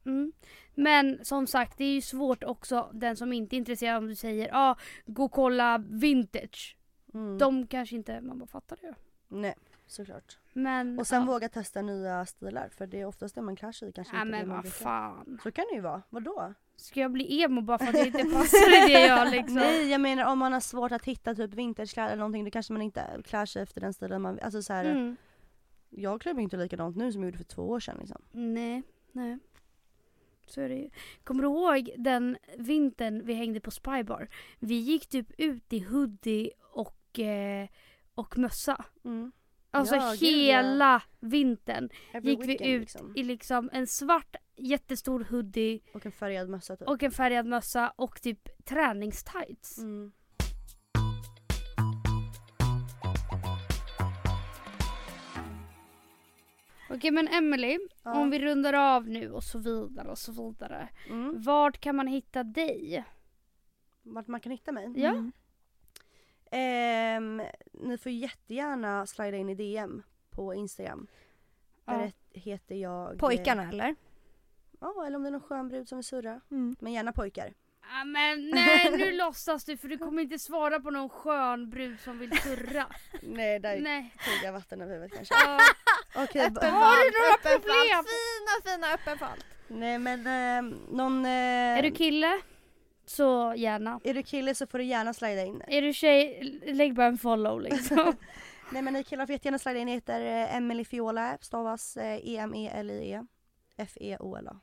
Mm. 0.06 0.32
Men 0.76 1.26
som 1.26 1.48
sagt, 1.48 1.78
det 1.78 1.84
är 1.84 1.94
ju 1.94 2.02
svårt 2.02 2.44
också, 2.44 2.90
den 2.94 3.16
som 3.16 3.34
inte 3.34 3.56
är 3.56 3.58
intresserad 3.58 3.98
om 3.98 4.08
du 4.08 4.16
säger 4.16 4.48
ja, 4.48 4.70
ah, 4.72 4.78
gå 5.06 5.24
och 5.24 5.32
kolla 5.32 5.78
vintage. 5.78 6.78
Mm. 7.14 7.38
De 7.38 7.68
kanske 7.68 7.96
inte, 7.96 8.22
man 8.22 8.40
bara 8.40 8.48
fattar 8.48 8.78
det. 8.82 8.96
Nej 9.28 9.56
såklart. 9.92 10.38
Men, 10.54 11.00
Och 11.00 11.08
sen 11.08 11.22
ja. 11.22 11.28
våga 11.28 11.50
testa 11.50 11.82
nya 11.82 12.26
stilar 12.26 12.70
för 12.70 12.88
det 12.88 13.02
är 13.02 13.06
oftast 13.06 13.36
det 13.36 13.42
man 13.42 13.56
klär 13.56 13.72
sig 13.72 13.90
i 13.90 13.92
kanske 13.92 14.16
Ja 14.16 14.22
inte 14.22 14.32
men 14.32 14.50
vad 14.50 14.68
fan. 14.68 15.40
Så 15.44 15.52
kan 15.52 15.66
det 15.70 15.76
ju 15.76 15.82
vara. 15.82 16.02
Vadå? 16.10 16.54
Ska 16.80 17.00
jag 17.00 17.12
bli 17.12 17.42
emo 17.44 17.62
bara 17.62 17.78
för 17.78 17.88
att 17.88 17.98
jag 17.98 18.08
inte 18.08 18.24
passar 18.26 18.90
i 18.90 18.94
det 18.94 19.06
jag 19.08 19.32
liksom? 19.32 19.56
Nej 19.56 19.90
jag 19.90 20.02
menar 20.02 20.26
om 20.32 20.40
man 20.40 20.54
har 20.54 20.60
svårt 20.60 20.92
att 20.92 21.06
hitta 21.06 21.36
typ 21.36 21.54
vintagekläder 21.54 22.08
eller 22.10 22.18
någonting 22.20 22.46
då 22.46 22.52
kanske 22.52 22.74
man 22.74 22.82
inte 22.82 23.22
klär 23.26 23.46
sig 23.46 23.62
efter 23.62 23.82
den 23.82 23.94
stilen 23.94 24.22
man 24.22 24.40
Alltså 24.40 24.62
så 24.62 24.74
här, 24.74 24.86
Mm. 24.86 25.16
jag 25.90 26.22
klär 26.22 26.34
mig 26.34 26.44
inte 26.44 26.58
likadant 26.58 26.98
nu 26.98 27.12
som 27.12 27.22
jag 27.24 27.28
gjorde 27.28 27.38
för 27.38 27.44
två 27.46 27.70
år 27.70 27.80
sedan 27.80 27.98
liksom. 28.00 28.22
Nej, 28.32 28.84
nej. 29.12 29.38
Så 30.48 30.62
är 30.62 30.70
det 30.70 30.76
ju. 30.76 30.90
Kommer 31.24 31.44
du 31.44 31.50
ihåg 31.50 31.90
den 31.98 32.38
vintern 32.58 33.26
vi 33.26 33.34
hängde 33.34 33.60
på 33.60 33.72
Spybar? 33.72 34.28
Vi 34.60 34.76
gick 34.76 35.08
typ 35.10 35.32
ut 35.38 35.74
i 35.74 35.80
hoodie 35.80 36.52
och, 36.74 37.20
eh, 37.20 37.68
och 38.16 38.38
mössa. 38.38 38.86
Mm. 39.06 39.32
Alltså 39.72 39.96
Ja, 39.96 40.10
gud, 40.20 40.30
hela 40.30 41.02
vintern 41.20 41.90
Every 42.14 42.30
gick 42.30 42.44
vi 42.44 42.48
weekend, 42.48 42.70
ut 42.72 42.80
liksom. 42.82 43.14
i 43.16 43.24
liksom 43.24 43.70
en 43.74 43.88
svart 43.88 44.36
jättestor 44.56 45.28
hoodie 45.30 45.80
Och 45.94 46.06
en 46.06 46.12
färgad 46.12 46.50
mössa 46.50 46.76
typ. 46.76 46.88
och 46.88 47.04
en 47.04 47.12
färgad 47.12 47.46
mössa 47.46 47.94
och 47.96 48.22
typ 48.22 48.66
träningstights. 48.66 49.78
Mm. 49.78 50.12
Okej 56.90 57.12
men 57.12 57.28
Emily, 57.28 57.80
Ja. 58.04 58.14
om 58.22 58.30
vi 58.30 58.40
rundar 58.40 58.74
av 58.74 59.08
nu 59.10 59.32
och 59.32 59.44
så 59.44 59.60
vidare 59.60 60.10
och 60.10 60.18
så 60.18 60.32
vidare. 60.32 60.90
Mm. 61.10 61.42
Vart 61.42 61.78
kan 61.80 61.96
man 61.96 62.08
hitta 62.08 62.44
dig? 62.44 63.04
Vart 64.04 64.28
man 64.28 64.40
kan 64.40 64.52
hitta 64.52 64.72
mig? 64.72 64.94
Ja. 64.96 65.10
Mm. 65.10 65.32
Ehm, 66.52 67.42
ni 67.74 67.98
får 67.98 68.12
jättegärna 68.12 69.06
slida 69.06 69.38
in 69.38 69.50
i 69.50 69.56
DM 69.56 70.04
på 70.30 70.54
Instagram. 70.54 71.08
Där 71.86 71.94
Ja. 71.94 72.00
het- 72.06 72.42
heter 72.44 72.76
jag... 72.76 73.18
Pojkarna 73.20 73.70
eller? 73.70 73.96
Ja, 74.82 75.06
eller 75.06 75.16
om 75.16 75.24
det 75.24 75.30
är 75.30 75.32
någon 75.32 75.42
skön 75.42 75.70
brud 75.70 75.88
som 75.90 75.98
vill 75.98 76.06
surra. 76.06 76.42
Mm. 76.52 76.76
Men 76.80 76.94
gärna 76.94 77.12
pojkar. 77.12 77.54
Ah, 77.92 78.04
men 78.04 78.50
nej 78.50 78.92
nu 78.98 79.12
låtsas 79.12 79.66
du 79.66 79.78
för 79.78 79.88
du 79.88 79.98
kommer 79.98 80.22
inte 80.22 80.40
svara 80.40 80.80
på 80.80 80.90
någon 80.92 81.10
skön 81.10 81.70
brud 81.70 82.00
som 82.00 82.20
vill 82.20 82.38
surra. 82.42 82.86
Nej, 83.22 83.60
där 83.60 83.80
nej. 83.80 84.16
tog 84.26 84.48
jag 84.48 84.54
vatten 84.54 84.82
över 84.82 84.94
huvudet 84.94 85.16
kanske. 85.16 85.34
Ja. 85.46 85.60
Okej, 86.16 86.42
Öppen 86.42 86.74
Har 86.74 86.96
du 87.06 87.12
några 87.20 87.34
öppen 87.34 87.62
problem? 87.62 87.96
fall. 87.96 88.06
Fina 88.06 88.76
fina 88.76 88.94
öppen 88.94 89.18
fall. 89.18 89.44
nej 89.68 90.00
men 90.00 90.28
ehm, 90.28 90.70
någon... 90.90 91.26
eh, 91.26 91.32
Är 91.78 91.82
du 91.84 91.92
kille? 91.92 92.40
Så 93.10 93.54
gärna. 93.58 94.00
är 94.04 94.14
du 94.14 94.24
kille 94.24 94.56
så 94.56 94.68
får 94.68 94.78
du 94.78 94.84
gärna 94.84 95.14
slida 95.14 95.46
in. 95.46 95.62
Är 95.68 95.82
du 95.82 95.94
tjej, 95.94 96.44
lägg 96.66 96.94
bara 96.96 97.08
en 97.08 97.18
follow 97.18 97.62
liksom. 97.62 98.14
Nej 98.72 98.82
men 98.82 98.94
ni 98.94 99.04
killar 99.04 99.26
får 99.26 99.34
jättegärna 99.34 99.60
slida 99.60 99.80
in. 99.80 99.88
Jag 99.88 99.96
heter 99.96 100.22
eh, 100.22 100.56
Emily 100.56 100.86
Fiola, 100.86 101.38
stavas 101.42 101.98
eh, 101.98 102.18
E-M-E-L-I-E. 102.30 103.26
F-E-O-L-A. 103.78 104.56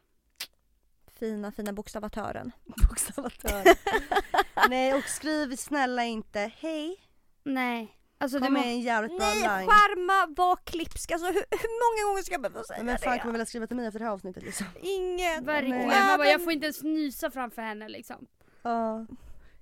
Fina 1.18 1.52
fina 1.52 1.72
bokstavatören. 1.72 2.52
Bokstavatör. 2.88 3.62
Nej 4.68 4.94
och 4.94 5.04
skriv 5.04 5.56
snälla 5.56 6.04
inte 6.04 6.50
hej. 6.58 6.96
nej. 7.42 7.92
Alltså 8.18 8.38
det 8.38 8.44
Kom 8.46 8.52
med 8.54 8.62
en 8.66 8.80
jävligt 8.80 9.18
bra 9.18 9.26
Nej, 9.26 9.34
line. 9.34 9.68
skärma, 9.68 10.34
var 10.36 10.56
klipsk. 10.56 11.10
Alltså 11.12 11.26
hur, 11.26 11.34
hur 11.50 12.02
många 12.04 12.10
gånger 12.12 12.22
ska 12.22 12.34
jag 12.34 12.42
behöva 12.42 12.64
säga 12.64 12.76
Men 12.78 12.86
vem 12.86 12.98
fan 12.98 13.12
det? 13.12 13.18
kommer 13.18 13.32
vilja 13.32 13.46
skriva 13.46 13.66
till 13.66 13.76
mig 13.76 13.86
efter 13.86 13.98
det 13.98 14.04
här 14.04 14.12
avsnittet 14.12 14.42
liksom? 14.42 14.66
Ingen. 14.82 15.44
Verkligen. 15.44 15.88
Nej. 15.88 16.00
Man 16.08 16.18
bara, 16.18 16.28
jag 16.28 16.44
får 16.44 16.52
inte 16.52 16.66
ens 16.66 16.82
nysa 16.82 17.30
framför 17.30 17.62
henne 17.62 17.88
liksom. 17.88 18.26
Ja. 18.66 19.06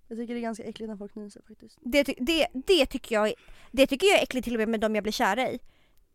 Jag 0.09 0.19
tycker 0.19 0.35
det 0.35 0.41
är 0.41 0.43
ganska 0.43 0.65
äckligt 0.65 0.89
när 0.91 0.97
folk 0.97 1.15
nyser 1.15 1.43
faktiskt. 1.49 1.79
Det, 1.81 2.05
ty- 2.05 2.15
det, 2.19 2.47
det, 2.53 2.87
tycker 2.87 3.15
jag, 3.15 3.33
det 3.73 3.87
tycker 3.87 4.07
jag 4.07 4.19
är 4.19 4.23
äckligt 4.23 4.45
till 4.45 4.55
och 4.55 4.59
med 4.59 4.69
med 4.69 4.81
de 4.81 4.95
jag 4.95 5.03
blir 5.05 5.13
kär 5.13 5.39
i. 5.55 5.59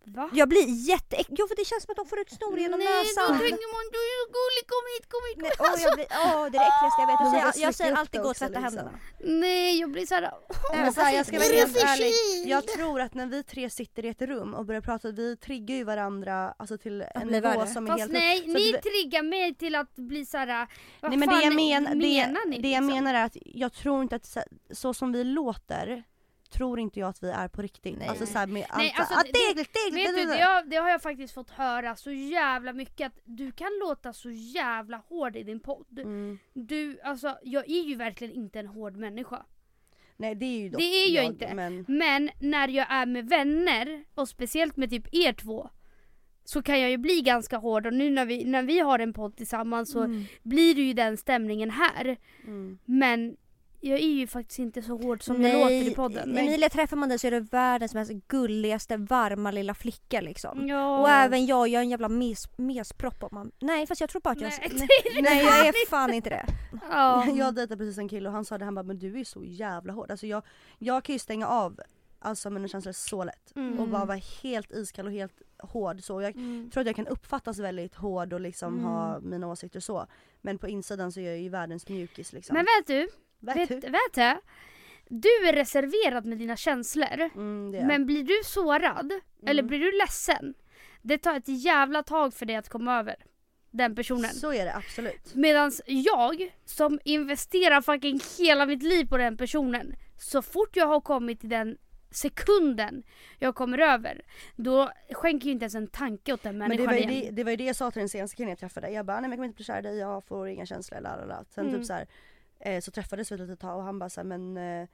Va? 0.06 0.30
Jag 0.34 0.50
blir 0.50 0.66
jätteäcklig. 0.90 1.38
Jo 1.40 1.48
för 1.48 1.56
det 1.56 1.66
känns 1.66 1.84
som 1.84 1.92
att 1.92 1.98
de 1.98 2.06
får 2.06 2.20
ut 2.20 2.32
snor 2.32 2.60
genom 2.60 2.80
Nej, 2.80 2.88
näsan. 2.88 3.30
man, 3.32 3.40
du 3.40 3.46
är 3.46 4.16
så 4.20 4.26
gullig, 4.38 4.64
kom 4.74 4.84
hit, 4.94 5.06
kom 5.14 5.22
hit. 5.30 5.38
Nej, 5.46 5.52
åh, 5.60 5.82
jag 5.84 5.94
blir, 5.96 6.08
åh, 6.26 6.44
det 6.52 6.58
är 6.58 6.62
det 6.66 6.70
äckligaste 6.72 7.02
jag 7.02 7.08
vet. 7.08 7.20
Jag 7.22 7.46
jag 7.46 7.54
slicka 7.54 7.74
säger 7.74 7.94
alltid 7.96 8.20
det 8.20 8.24
gå 8.24 8.30
och 8.30 8.36
tvätta 8.36 8.60
händerna. 8.60 8.92
Nej, 9.20 9.80
jag 9.80 9.92
blir 9.92 10.06
såhär... 10.06 10.32
Men 10.74 10.94
så 10.94 11.02
här, 11.02 11.16
jag 11.16 11.26
ska 11.26 11.40
vara 11.40 11.48
helt 11.48 11.78
ärlig. 11.78 12.14
Jag 12.52 12.68
tror 12.68 13.02
att 13.02 13.14
när 13.14 13.26
vi 13.26 13.44
tre 13.44 13.70
sitter 13.70 14.06
i 14.06 14.10
ett 14.10 14.22
rum 14.22 14.54
och 14.54 14.66
börjar 14.66 14.82
prata, 14.82 15.12
vi 15.12 15.38
triggar 15.38 15.76
ju 15.76 15.84
varandra 15.84 16.54
alltså 16.60 16.78
till 16.78 17.02
en 17.16 17.28
nivå 17.28 17.50
värre. 17.50 17.68
som 17.68 17.86
är 17.86 17.90
Fast 17.92 18.00
helt 18.00 18.12
nej, 18.12 18.44
ni 18.48 18.72
vi- 18.72 18.82
triggar 18.82 19.24
mig 19.24 19.56
till 19.56 19.76
att 19.76 19.96
bli 19.96 20.26
såhär... 20.26 20.68
Vad 21.02 21.12
Nej 21.12 21.18
men 21.20 21.30
fan 21.30 21.40
det 21.40 21.46
jag, 21.46 21.54
men, 21.84 22.00
det, 22.00 22.28
menar 22.28 22.46
ni 22.50 22.62
det 22.62 22.70
jag 22.70 22.82
liksom? 22.84 23.04
menar 23.04 23.14
är 23.14 23.24
att 23.26 23.38
jag 23.46 23.74
tror 23.74 24.02
inte 24.02 24.16
att 24.16 24.26
så, 24.26 24.42
så 24.72 24.94
som 24.94 25.12
vi 25.12 25.24
låter 25.24 26.04
tror 26.50 26.80
inte 26.80 27.00
jag 27.00 27.10
att 27.10 27.24
vi 27.24 27.30
är 27.30 27.48
på 27.48 27.62
riktigt. 27.62 27.98
Nej. 28.00 28.08
Alltså 28.08 28.26
såhär 28.26 28.48
med 28.48 28.66
allt 28.70 28.78
Nej, 28.78 28.94
så- 28.96 29.02
alltså, 29.02 29.16
ah, 29.16 29.24
det- 29.24 29.64
Vet 29.96 30.16
du, 30.16 30.22
har, 30.44 30.64
det 30.70 30.76
har 30.76 30.90
jag 30.90 31.02
faktiskt 31.02 31.34
fått 31.34 31.50
höra 31.50 31.96
så 31.96 32.12
jävla 32.12 32.74
mycket 32.74 33.08
att 33.08 33.20
du 33.26 33.52
kan 33.52 33.70
låta 33.88 34.14
så 34.14 34.30
jävla 34.32 34.98
hård 34.98 35.36
i 35.36 35.44
din 35.44 35.60
podd. 35.60 36.00
Mm. 36.00 36.40
Du, 36.54 37.00
alltså 37.04 37.38
jag 37.44 37.70
är 37.70 37.84
ju 37.84 37.96
verkligen 37.96 38.34
inte 38.34 38.60
en 38.60 38.68
hård 38.68 38.96
människa. 38.96 39.46
Nej 40.18 40.36
det 40.36 40.46
är 40.46 40.60
ju 40.60 40.70
dock 40.70 40.80
Det 40.80 40.84
är 40.86 41.16
jag 41.16 41.26
inte. 41.26 41.54
Men, 41.54 41.86
Men 41.88 42.30
när 42.40 42.68
jag 42.68 42.86
är 42.90 43.06
med 43.06 43.30
vänner, 43.30 44.04
och 44.16 44.30
speciellt 44.30 44.78
med 44.78 44.90
typ 44.90 45.08
er 45.12 45.34
två, 45.34 45.70
så 46.44 46.62
kan 46.64 46.80
jag 46.82 46.90
ju 46.90 46.98
bli 46.98 47.22
ganska 47.22 47.58
hård 47.58 47.86
och 47.88 47.94
nu 47.94 48.10
när 48.10 48.26
vi, 48.26 48.46
när 48.46 48.64
vi 48.64 48.80
har 48.80 49.00
en 49.00 49.14
podd 49.14 49.38
tillsammans 49.38 49.92
så 49.92 50.04
Mm. 50.04 50.24
blir 50.44 50.76
det 50.76 50.82
ju 50.82 50.94
den 50.94 51.18
stämningen 51.18 51.70
här. 51.70 52.18
mm. 52.44 52.80
Men 52.86 53.38
jag 53.82 54.00
är 54.00 54.04
ju 54.08 54.28
faktiskt 54.28 54.60
inte 54.60 54.82
så 54.82 54.98
hård 54.98 55.24
som 55.24 55.42
det 55.42 55.54
låter 55.54 55.92
i 55.92 55.96
podden. 55.96 56.38
Emilia 56.38 56.70
träffar 56.70 56.98
man 56.98 57.10
dig 57.10 57.20
så 57.20 57.28
är 57.28 57.32
du 57.32 57.40
världens 57.40 57.94
mest 57.94 58.12
gulligaste, 58.28 58.98
varma 58.98 59.52
lilla 59.52 59.74
flicka 59.74 60.22
liksom. 60.22 60.68
Ja. 60.68 61.00
Och 61.02 61.10
även 61.10 61.46
jag, 61.46 61.68
jag 61.68 61.80
är 61.80 61.84
en 61.84 61.90
jävla 61.90 62.10
mes, 62.10 62.58
mespropp 62.58 63.24
om 63.24 63.30
man... 63.32 63.52
Nej 63.60 63.88
fast 63.88 64.02
jag 64.02 64.10
tror 64.10 64.22
bara 64.22 64.32
att 64.32 64.42
jag... 64.42 64.52
Nej, 64.60 64.88
Nej, 65.14 65.22
nej 65.22 65.46
jag 65.46 65.68
är 65.68 65.90
fan 65.90 66.14
inte 66.14 66.30
det. 66.30 66.46
ja. 66.90 67.26
Jag 67.36 67.56
dejtade 67.56 67.78
precis 67.78 67.98
en 67.98 68.10
kille 68.10 68.30
och 68.30 68.36
han 68.36 68.46
sa 68.46 68.58
det, 68.58 68.66
han 68.66 68.76
bara 68.76 68.84
men 68.84 69.00
du 69.00 69.20
är 69.20 69.24
så 69.24 69.44
jävla 69.44 69.94
hård. 69.94 70.12
Alltså 70.12 70.28
jag, 70.28 70.44
jag 70.78 71.04
kan 71.04 71.14
ju 71.14 71.20
stänga 71.20 71.48
av 71.48 71.80
alltså 72.22 72.50
mina 72.50 72.68
känslor 72.68 72.94
så 72.94 73.24
lätt. 73.24 73.56
Mm. 73.56 73.80
Och 73.80 73.88
bara 73.88 74.06
vara 74.06 74.20
helt 74.44 74.72
iskall 74.72 75.06
och 75.06 75.12
helt 75.12 75.42
hård 75.64 76.04
så. 76.04 76.22
Jag 76.22 76.36
Mm. 76.36 76.70
tror 76.74 76.82
att 76.82 76.88
jag 76.88 76.96
kan 76.96 77.08
uppfattas 77.08 77.60
väldigt 77.60 77.96
hård 77.96 78.34
och 78.34 78.42
liksom 78.42 78.74
Mm. 78.74 78.86
ha 78.86 79.20
mina 79.20 79.48
åsikter 79.48 79.80
så. 79.80 80.06
Men 80.42 80.58
på 80.58 80.68
insidan 80.68 81.12
så 81.12 81.20
är 81.20 81.24
jag 81.30 81.40
ju 81.40 81.50
världens 81.50 81.90
mjukis 81.90 82.34
liksom. 82.34 82.54
Men 82.54 82.66
vet 82.66 82.88
du, 82.88 83.08
Vet 83.40 83.72
vet, 83.72 83.82
du? 83.82 84.40
du? 85.10 85.48
Är 85.48 85.54
reserverad 85.54 86.26
med 86.26 86.38
dina 86.38 86.56
känslor. 86.56 87.30
Mm. 87.36 87.88
Men 87.88 88.06
blir 88.06 88.24
du 88.24 88.42
sårad, 88.46 89.12
eller 89.48 89.64
blir 89.64 89.80
du 89.80 89.98
ledsen, 89.98 90.54
det 91.02 91.18
tar 91.18 91.36
ett 91.38 91.48
jävla 91.48 92.04
tag 92.04 92.34
för 92.34 92.46
dig 92.46 92.56
att 92.56 92.70
komma 92.70 93.00
över 93.00 93.16
den 93.72 93.96
personen. 93.96 94.34
Så 94.34 94.54
är 94.54 94.66
det 94.66 94.76
absolut. 94.76 95.36
Medan 95.36 95.72
jag, 95.86 96.56
som 96.66 97.00
investerar 97.04 97.82
fucking 97.82 98.20
hela 98.40 98.66
mitt 98.66 98.84
liv 98.84 99.06
på 99.06 99.18
den 99.18 99.38
personen, 99.38 99.96
så 100.18 100.42
fort 100.42 100.76
jag 100.76 100.88
har 100.88 101.02
kommit 101.02 101.40
till 101.40 101.50
den 101.50 101.78
sekunden 102.12 103.04
jag 103.40 103.56
kommer 103.56 103.78
över, 103.78 104.22
då 104.56 104.92
skänker 105.12 105.48
jag 105.48 105.54
inte 105.54 105.64
ens 105.64 105.76
en 105.76 105.88
tanke 105.88 106.34
åt 106.34 106.44
den 106.44 106.58
Men 106.58 106.70
det 106.70 106.76
människan 106.76 106.96
var, 106.96 107.02
ju 107.02 107.12
igen. 107.12 107.26
det, 107.26 107.36
det 107.36 107.44
var 107.44 107.52
ju 107.52 107.58
det 107.58 107.64
jag 107.64 107.76
sa 107.76 107.92
till 107.92 108.00
den 108.00 108.10
senaste 108.10 108.36
killen 108.38 108.50
jag 108.50 108.60
träffade. 108.60 108.90
Jag 108.90 109.06
bara 109.06 109.20
nej 109.20 109.22
men 109.22 109.32
jag 109.32 109.38
kommer 109.38 109.46
inte 109.48 109.56
bli 109.56 109.66
kär 109.66 109.80
i 109.80 109.82
dig, 109.82 109.98
jag 109.98 110.24
får 110.26 110.48
inga 110.48 110.66
känslor. 110.66 111.02
Lalala. 111.02 111.46
Sen 111.50 111.68
Mm. 111.68 111.80
typ 111.80 111.88
så 111.88 111.94
här, 111.94 112.08
eh, 112.60 112.80
så 112.82 112.92
träffades 112.92 113.32
vi 113.32 113.36
ett 113.36 113.42
litet 113.42 113.60
tag 113.60 113.78
och 113.78 113.84
han 113.84 114.00
bara 114.00 114.10
så 114.10 114.20
här, 114.22 114.26
men 114.38 114.58
eh, 114.58 114.88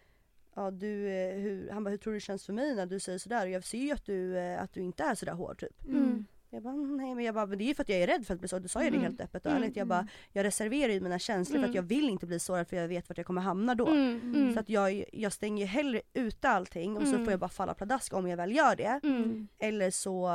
ja, 0.56 0.72
du, 0.72 1.08
eh, 1.10 1.36
hur, 1.40 1.70
han 1.72 1.84
bara 1.84 1.90
hur 1.90 1.98
tror 1.98 2.14
du 2.14 2.18
det 2.20 2.22
känns 2.22 2.46
för 2.46 2.54
mig 2.54 2.76
när 2.76 2.86
du 2.86 3.00
säger 3.00 3.18
sådär? 3.20 3.46
Och 3.46 3.52
jag 3.52 3.64
ser 3.64 3.78
ju 3.78 3.92
att 3.92 4.06
du, 4.06 4.38
eh, 4.38 4.62
att 4.64 4.74
du 4.74 4.82
inte 4.82 5.04
är 5.04 5.16
sådär 5.16 5.34
hård 5.34 5.60
typ. 5.60 5.86
Mm. 5.88 6.26
Jag 6.50 6.64
bara 6.64 6.74
nej 6.74 7.16
men 7.16 7.26
jag 7.26 7.36
bara 7.36 7.46
men 7.46 7.58
det 7.58 7.64
är 7.64 7.68
ju 7.68 7.76
för 7.76 7.84
att 7.84 7.90
jag 7.90 8.00
är 8.00 8.08
rädd 8.08 8.26
för 8.28 8.34
att 8.34 8.40
bli 8.40 8.50
sårad. 8.50 8.64
Du 8.64 8.68
sa 8.68 8.84
ju 8.84 8.90
det 8.90 8.96
Mm. 8.98 9.02
helt 9.10 9.22
öppet 9.22 9.46
och 9.46 9.52
Mm. 9.52 9.64
ärligt. 9.64 9.76
Jag 9.78 9.88
bara 9.88 10.08
jag 10.32 10.44
reserverar 10.44 10.94
ju 10.94 11.00
mina 11.00 11.20
känslor 11.20 11.54
för 11.54 11.58
Mm. 11.60 11.70
att 11.70 11.76
jag 11.76 11.84
vill 11.84 12.10
inte 12.10 12.26
bli 12.26 12.40
sårad 12.40 12.68
för 12.68 12.76
jag 12.78 12.88
vet 12.88 13.10
vart 13.10 13.18
jag 13.18 13.28
kommer 13.28 13.42
hamna 13.42 13.76
då. 13.76 13.88
Mm, 13.88 14.22
mm, 14.36 14.54
Så 14.54 14.60
att 14.60 14.70
jag, 14.70 15.06
jag 15.14 15.34
stänger 15.34 15.64
ju 15.64 15.68
hellre 15.68 16.02
ute 16.14 16.50
allting 16.50 16.98
och 16.98 17.04
så 17.04 17.14
Mm. 17.14 17.26
får 17.26 17.32
jag 17.32 17.40
bara 17.40 17.50
falla 17.50 17.74
pladask 17.74 18.14
om 18.14 18.28
jag 18.28 18.38
väl 18.38 18.56
gör 18.56 18.76
det. 18.76 19.00
mm, 19.04 19.48
Eller 19.60 19.92
så, 19.92 20.28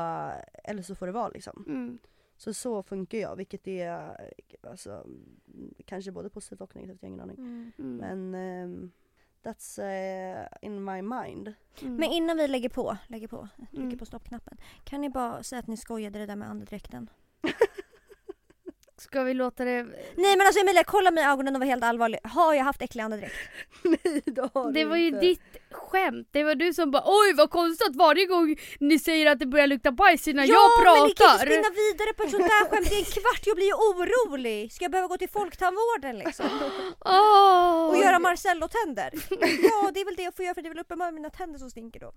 eller 0.64 0.83
så 0.83 0.95
får 0.95 1.07
det 1.07 1.12
vara 1.12 1.28
liksom. 1.28 1.64
Så 2.41 2.55
så 2.55 2.82
funkar 2.82 3.18
jag 3.18 3.36
vilket 3.36 3.68
är 3.68 4.16
alltså, 4.62 5.07
kanske 5.84 6.12
både 6.12 6.30
positivt 6.30 6.61
och 6.61 6.76
negativt, 6.76 7.03
jag 7.03 7.09
har 7.09 7.12
ingen 7.14 7.20
aning. 7.20 7.36
Mm. 7.38 7.72
Mm. 7.78 7.97
Men 7.97 8.34
ehm, 8.34 8.91
that's 9.43 9.82
eh, 9.82 10.47
in 10.62 10.84
my 10.84 11.03
mind. 11.03 11.55
Mm. 11.82 11.95
Men 11.97 12.11
innan 12.11 12.36
vi 12.36 12.49
lägger 12.49 12.68
på, 12.68 12.97
lägger 13.09 13.28
på, 13.28 13.49
trycker 13.57 13.82
Mm. 13.82 13.99
på 13.99 14.07
stoppknappen. 14.07 14.57
Kan 14.84 15.01
ni 15.01 15.11
bara 15.11 15.43
säga 15.43 15.59
att 15.61 15.66
ni 15.66 15.76
skojade 15.76 16.18
det 16.18 16.26
där 16.26 16.36
med 16.36 16.51
andedräkten? 16.51 17.11
Ska 19.01 19.22
vi 19.22 19.34
låta 19.34 19.64
det... 19.64 19.82
Nej 20.16 20.36
men 20.36 20.40
alltså 20.46 20.61
Emilia, 20.61 20.84
kolla 20.84 21.11
mig 21.11 21.24
i 21.24 21.26
ögonen 21.26 21.55
och 21.57 21.61
var 21.61 21.66
helt 21.66 21.84
allvarlig. 21.84 22.18
Har 22.24 22.55
jag 22.55 22.64
haft 22.64 22.82
äcklig 22.82 23.03
andedräkt? 23.03 23.34
Nej 23.82 24.22
det 24.26 24.40
har 24.55 24.72
Det 24.72 24.80
du 24.82 24.84
var 24.88 24.96
ju 24.96 25.07
inte. 25.07 25.20
ditt 25.20 25.40
skämt. 25.70 26.28
Det 26.30 26.44
var 26.44 26.55
du 26.55 26.74
som 26.74 26.90
bara 26.90 27.03
oj 27.07 27.34
vad 27.36 27.51
konstigt 27.51 27.88
att 27.88 27.96
varje 27.96 28.26
gång 28.26 28.57
ni 28.80 28.98
säger 28.98 29.26
att 29.26 29.38
det 29.38 29.46
börjar 29.46 29.66
lukta 29.66 29.92
bajs 29.92 30.28
innan 30.28 30.46
jag 30.46 30.57
men 30.84 30.94
ni 31.09 31.14
kan 31.14 31.26
pratar. 31.26 31.44
inte 31.46 31.46
spinna 31.46 31.70
vidare 31.82 32.12
på 32.16 32.22
ett 32.22 32.30
sånt 32.30 32.42
där 32.44 32.68
skämt 32.70 32.92
i 32.92 32.98
en 32.98 33.05
kvart. 33.05 33.42
Jag 33.46 33.57
blir 33.57 33.66
ju 33.66 33.72
orolig. 33.74 34.72
Ska 34.72 34.84
jag 34.84 34.92
behöva 34.92 35.09
gå 35.09 35.18
till 35.18 35.28
folktandvården 35.30 36.18
liksom? 36.18 36.46
Åh. 37.05 37.88
Och 37.90 37.96
göra 37.96 38.18
Marcello-tänder? 38.18 39.11
Ja 39.62 39.90
det 39.94 40.01
är 40.01 40.05
väl 40.05 40.16
det 40.16 40.22
jag 40.22 40.34
får 40.36 40.44
göra 40.44 40.55
för 40.55 40.62
det 40.62 40.68
är 40.68 40.74
väl 40.74 40.78
uppenbarligen 40.78 41.14
mina 41.14 41.30
tänder 41.30 41.59
som 41.59 41.70
stinker 41.70 42.01
då. 42.01 42.12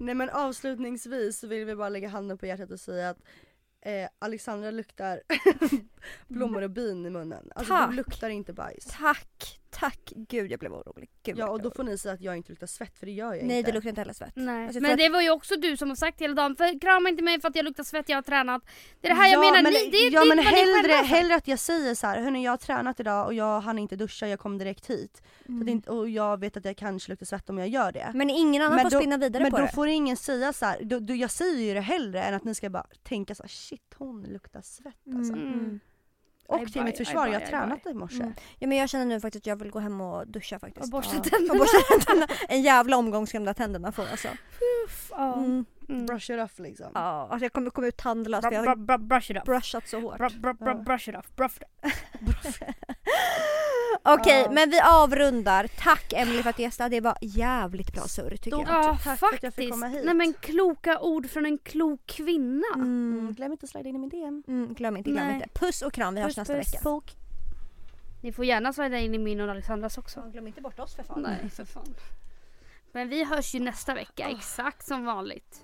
Nej 0.00 0.14
men 0.14 0.30
avslutningsvis 0.30 1.38
så 1.40 1.46
vill 1.46 1.64
vi 1.64 1.74
bara 1.74 1.88
lägga 1.88 2.08
handen 2.08 2.38
på 2.38 2.46
hjärtat 2.46 2.70
och 2.70 2.80
säga 2.80 3.10
att 3.10 3.18
eh, 3.86 4.08
Alexandra 4.18 4.70
luktar 4.70 5.22
blommor 6.28 6.62
och 6.62 6.70
bin 6.70 7.06
i 7.06 7.10
munnen. 7.10 7.50
Alltså 7.54 7.72
Tack. 7.72 7.90
du 7.90 7.96
luktar 7.96 8.28
inte 8.28 8.52
bajs. 8.52 8.86
Tack, 8.98 9.60
tack 9.70 10.12
gud 10.16 10.50
jag 10.50 10.60
blev 10.60 10.72
orolig. 10.72 11.10
Gud, 11.22 11.38
Ja 11.38 11.44
jag 11.46 11.52
och 11.52 11.62
då 11.62 11.70
får 11.70 11.84
ni 11.84 11.98
säga 11.98 12.14
att 12.14 12.20
jag 12.20 12.36
inte 12.36 12.52
luktar 12.52 12.66
svett 12.66 12.98
för 12.98 13.06
det 13.06 13.12
gör 13.12 13.34
jag 13.34 13.44
Nej 13.46 13.58
inte. 13.58 13.70
det 13.70 13.74
luktar 13.74 13.88
inte 13.88 14.00
heller 14.00 14.12
svett. 14.12 14.32
Nej. 14.36 14.64
Alltså, 14.66 14.80
men 14.80 14.92
att- 14.92 14.98
det 14.98 15.08
var 15.08 15.22
ju 15.22 15.30
också 15.30 15.56
du 15.56 15.76
som 15.76 15.88
har 15.88 15.96
sagt 15.96 16.20
hela 16.20 16.34
dagen, 16.34 16.56
för 16.56 16.80
krama 16.80 17.08
inte 17.08 17.22
mig 17.22 17.40
för 17.40 17.48
att 17.48 17.56
jag 17.56 17.64
luktar 17.64 17.84
svett, 17.84 18.08
jag 18.08 18.16
har 18.16 18.22
tränat. 18.22 18.62
Det 19.00 19.08
är 19.08 19.14
det 19.14 19.20
här 19.20 19.32
jag 19.32 19.44
ja, 19.44 19.50
menar, 19.50 19.62
men, 19.62 19.72
ni, 19.72 19.90
det, 19.90 19.96
ja 19.98 20.24
men 20.24 20.38
är 20.38 20.44
vad 20.44 20.52
ni 20.54 20.58
hellre, 20.60 20.92
sa. 20.96 21.02
hellre 21.02 21.34
att 21.34 21.48
jag 21.48 21.58
säger 21.58 21.94
så 21.94 22.06
här, 22.06 22.22
hörni 22.22 22.44
jag 22.44 22.52
har 22.52 22.56
tränat 22.56 23.00
idag 23.00 23.26
och 23.26 23.34
jag 23.34 23.60
hann 23.60 23.78
inte 23.78 23.96
duscha, 23.96 24.26
jag 24.28 24.38
kom 24.40 24.58
direkt 24.58 24.86
hit. 24.90 25.22
Mm. 25.48 25.60
att 25.60 25.66
det 25.66 25.72
inte, 25.72 25.90
och 25.90 26.08
jag 26.08 26.40
vet 26.40 26.56
att 26.56 26.64
jag 26.64 26.76
kanske 26.76 27.10
luktar 27.12 27.26
svett 27.26 27.50
om 27.50 27.58
jag 27.58 27.68
gör 27.68 27.92
det. 27.92 28.10
Men 28.14 28.30
ingen 28.30 28.62
annan 28.62 28.74
Men 28.76 28.84
får 28.84 28.90
då- 28.90 28.98
spinna 29.00 29.16
vidare 29.16 29.42
Men 29.42 29.50
på 29.52 29.58
då 29.58 29.64
det. 29.64 29.72
får 29.72 29.88
ingen 29.88 30.16
säga 30.16 30.52
så 30.52 30.64
här, 30.66 30.80
då, 30.82 30.98
då, 31.00 31.14
jag 31.14 31.30
säger 31.30 31.60
ju 31.66 31.74
det 31.74 31.80
hellre 31.80 32.22
än 32.22 32.34
att 32.34 32.44
ni 32.44 32.54
ska 32.54 32.70
bara 32.70 32.86
tänka 33.02 33.34
så 33.34 33.42
här, 33.42 33.48
shit 33.48 33.94
hon 33.98 34.22
luktar 34.22 34.60
svett 34.62 34.94
alltså. 35.16 35.32
Mm, 35.32 35.52
mm. 35.52 35.80
Och 36.48 36.72
till 36.72 36.82
mitt 36.84 36.98
baj, 36.98 37.04
försvar, 37.04 37.26
aj, 37.26 37.32
jag 37.32 37.40
har 37.40 37.46
tränat 37.46 37.86
i 37.86 37.94
morse. 37.94 38.16
Mm. 38.22 38.34
Ja 38.58 38.66
men 38.66 38.78
jag 38.78 38.88
känner 38.88 39.04
nu 39.04 39.20
faktiskt 39.20 39.42
att 39.42 39.46
jag 39.46 39.56
vill 39.56 39.70
gå 39.70 39.78
hem 39.78 40.00
och 40.00 40.26
duscha 40.28 40.58
faktiskt. 40.58 40.84
Och 40.84 40.90
borsta 40.90 41.16
Ja. 41.16 41.22
tänderna. 41.30 42.26
En 42.48 42.62
jävla 42.62 42.96
omgång 42.96 43.26
skrämda 43.26 43.54
tänderna 43.54 43.92
får 43.92 44.02
alltså. 44.10 44.28
Uff, 44.86 45.08
ja. 45.10 45.34
Mm. 45.34 45.64
Mm. 45.88 46.06
Brush 46.06 46.30
it 46.30 46.40
off 46.44 46.58
liksom. 46.58 46.86
Ja, 46.94 47.28
alltså 47.30 47.44
jag 47.44 47.52
kommer 47.52 47.70
komma 47.70 47.86
ut 47.86 47.96
tandlös 47.96 48.44
för 48.44 48.52
jag 48.52 48.64
har 48.64 48.76
br- 48.76 48.98
brush 49.08 49.30
it 49.30 49.36
off. 49.38 49.44
brushat 49.44 49.88
så 49.88 50.00
hårt. 50.00 50.18
Br- 50.20 50.40
br- 50.40 50.58
br- 50.58 50.84
brush 50.84 51.08
it 51.08 51.16
off. 51.16 51.36
Brush 51.36 51.56
it 51.56 51.62
off. 51.82 52.60
Okej 54.02 54.42
Ja. 54.42 54.50
men 54.50 54.70
vi 54.70 54.80
avrundar. 54.80 55.66
Tack 55.78 56.12
Emily 56.12 56.42
för 56.42 56.50
att 56.50 56.56
du 56.56 56.62
gästade, 56.62 56.90
det 56.96 57.00
var 57.00 57.16
jävligt 57.20 57.92
bra 57.94 58.02
surr 58.02 58.30
tycker 58.30 58.50
Stort 58.50 58.68
jag. 58.68 58.84
Ja 58.84 58.98
tack 59.04 59.18
för 59.18 59.26
att 59.26 59.32
jag 59.32 59.40
fick 59.40 59.42
faktiskt. 59.42 59.70
komma 59.70 59.86
hit. 59.86 60.02
Nej 60.04 60.14
men 60.14 60.32
kloka 60.34 61.00
ord 61.00 61.30
från 61.30 61.46
en 61.46 61.58
klok 61.58 62.06
kvinna. 62.06 62.66
Mm, 62.74 63.18
Mm. 63.18 63.32
glöm 63.34 63.52
inte 63.52 63.64
att 63.64 63.70
slida 63.70 63.88
in 63.88 63.96
i 63.96 63.98
min 63.98 64.08
DM. 64.08 64.42
Mm, 64.48 64.74
glöm 64.74 64.96
inte, 64.96 65.10
glöm 65.10 65.26
Nej. 65.26 65.34
inte. 65.34 65.48
Puss 65.54 65.82
och 65.82 65.92
kram, 65.92 66.14
vi 66.14 66.20
hörs 66.20 66.28
Puss, 66.28 66.36
nästa 66.36 66.54
puss. 66.54 66.74
vecka. 66.74 67.00
Ni 68.22 68.32
får 68.32 68.44
gärna 68.44 68.72
slida 68.72 68.98
in 68.98 69.14
i 69.14 69.18
min 69.18 69.40
och 69.40 69.50
Alexandras 69.50 69.98
också. 69.98 70.22
glöm 70.32 70.46
inte 70.46 70.60
bort 70.60 70.78
oss 70.78 70.94
för 70.94 71.02
fan. 71.02 71.22
Nej 71.22 71.50
för 71.50 71.64
fan. 71.64 71.94
Men 72.92 73.08
vi 73.08 73.24
hörs 73.24 73.54
ju 73.54 73.60
nästa 73.60 73.94
vecka, 73.94 74.26
ah. 74.26 74.30
exakt 74.30 74.86
som 74.86 75.04
vanligt. 75.04 75.60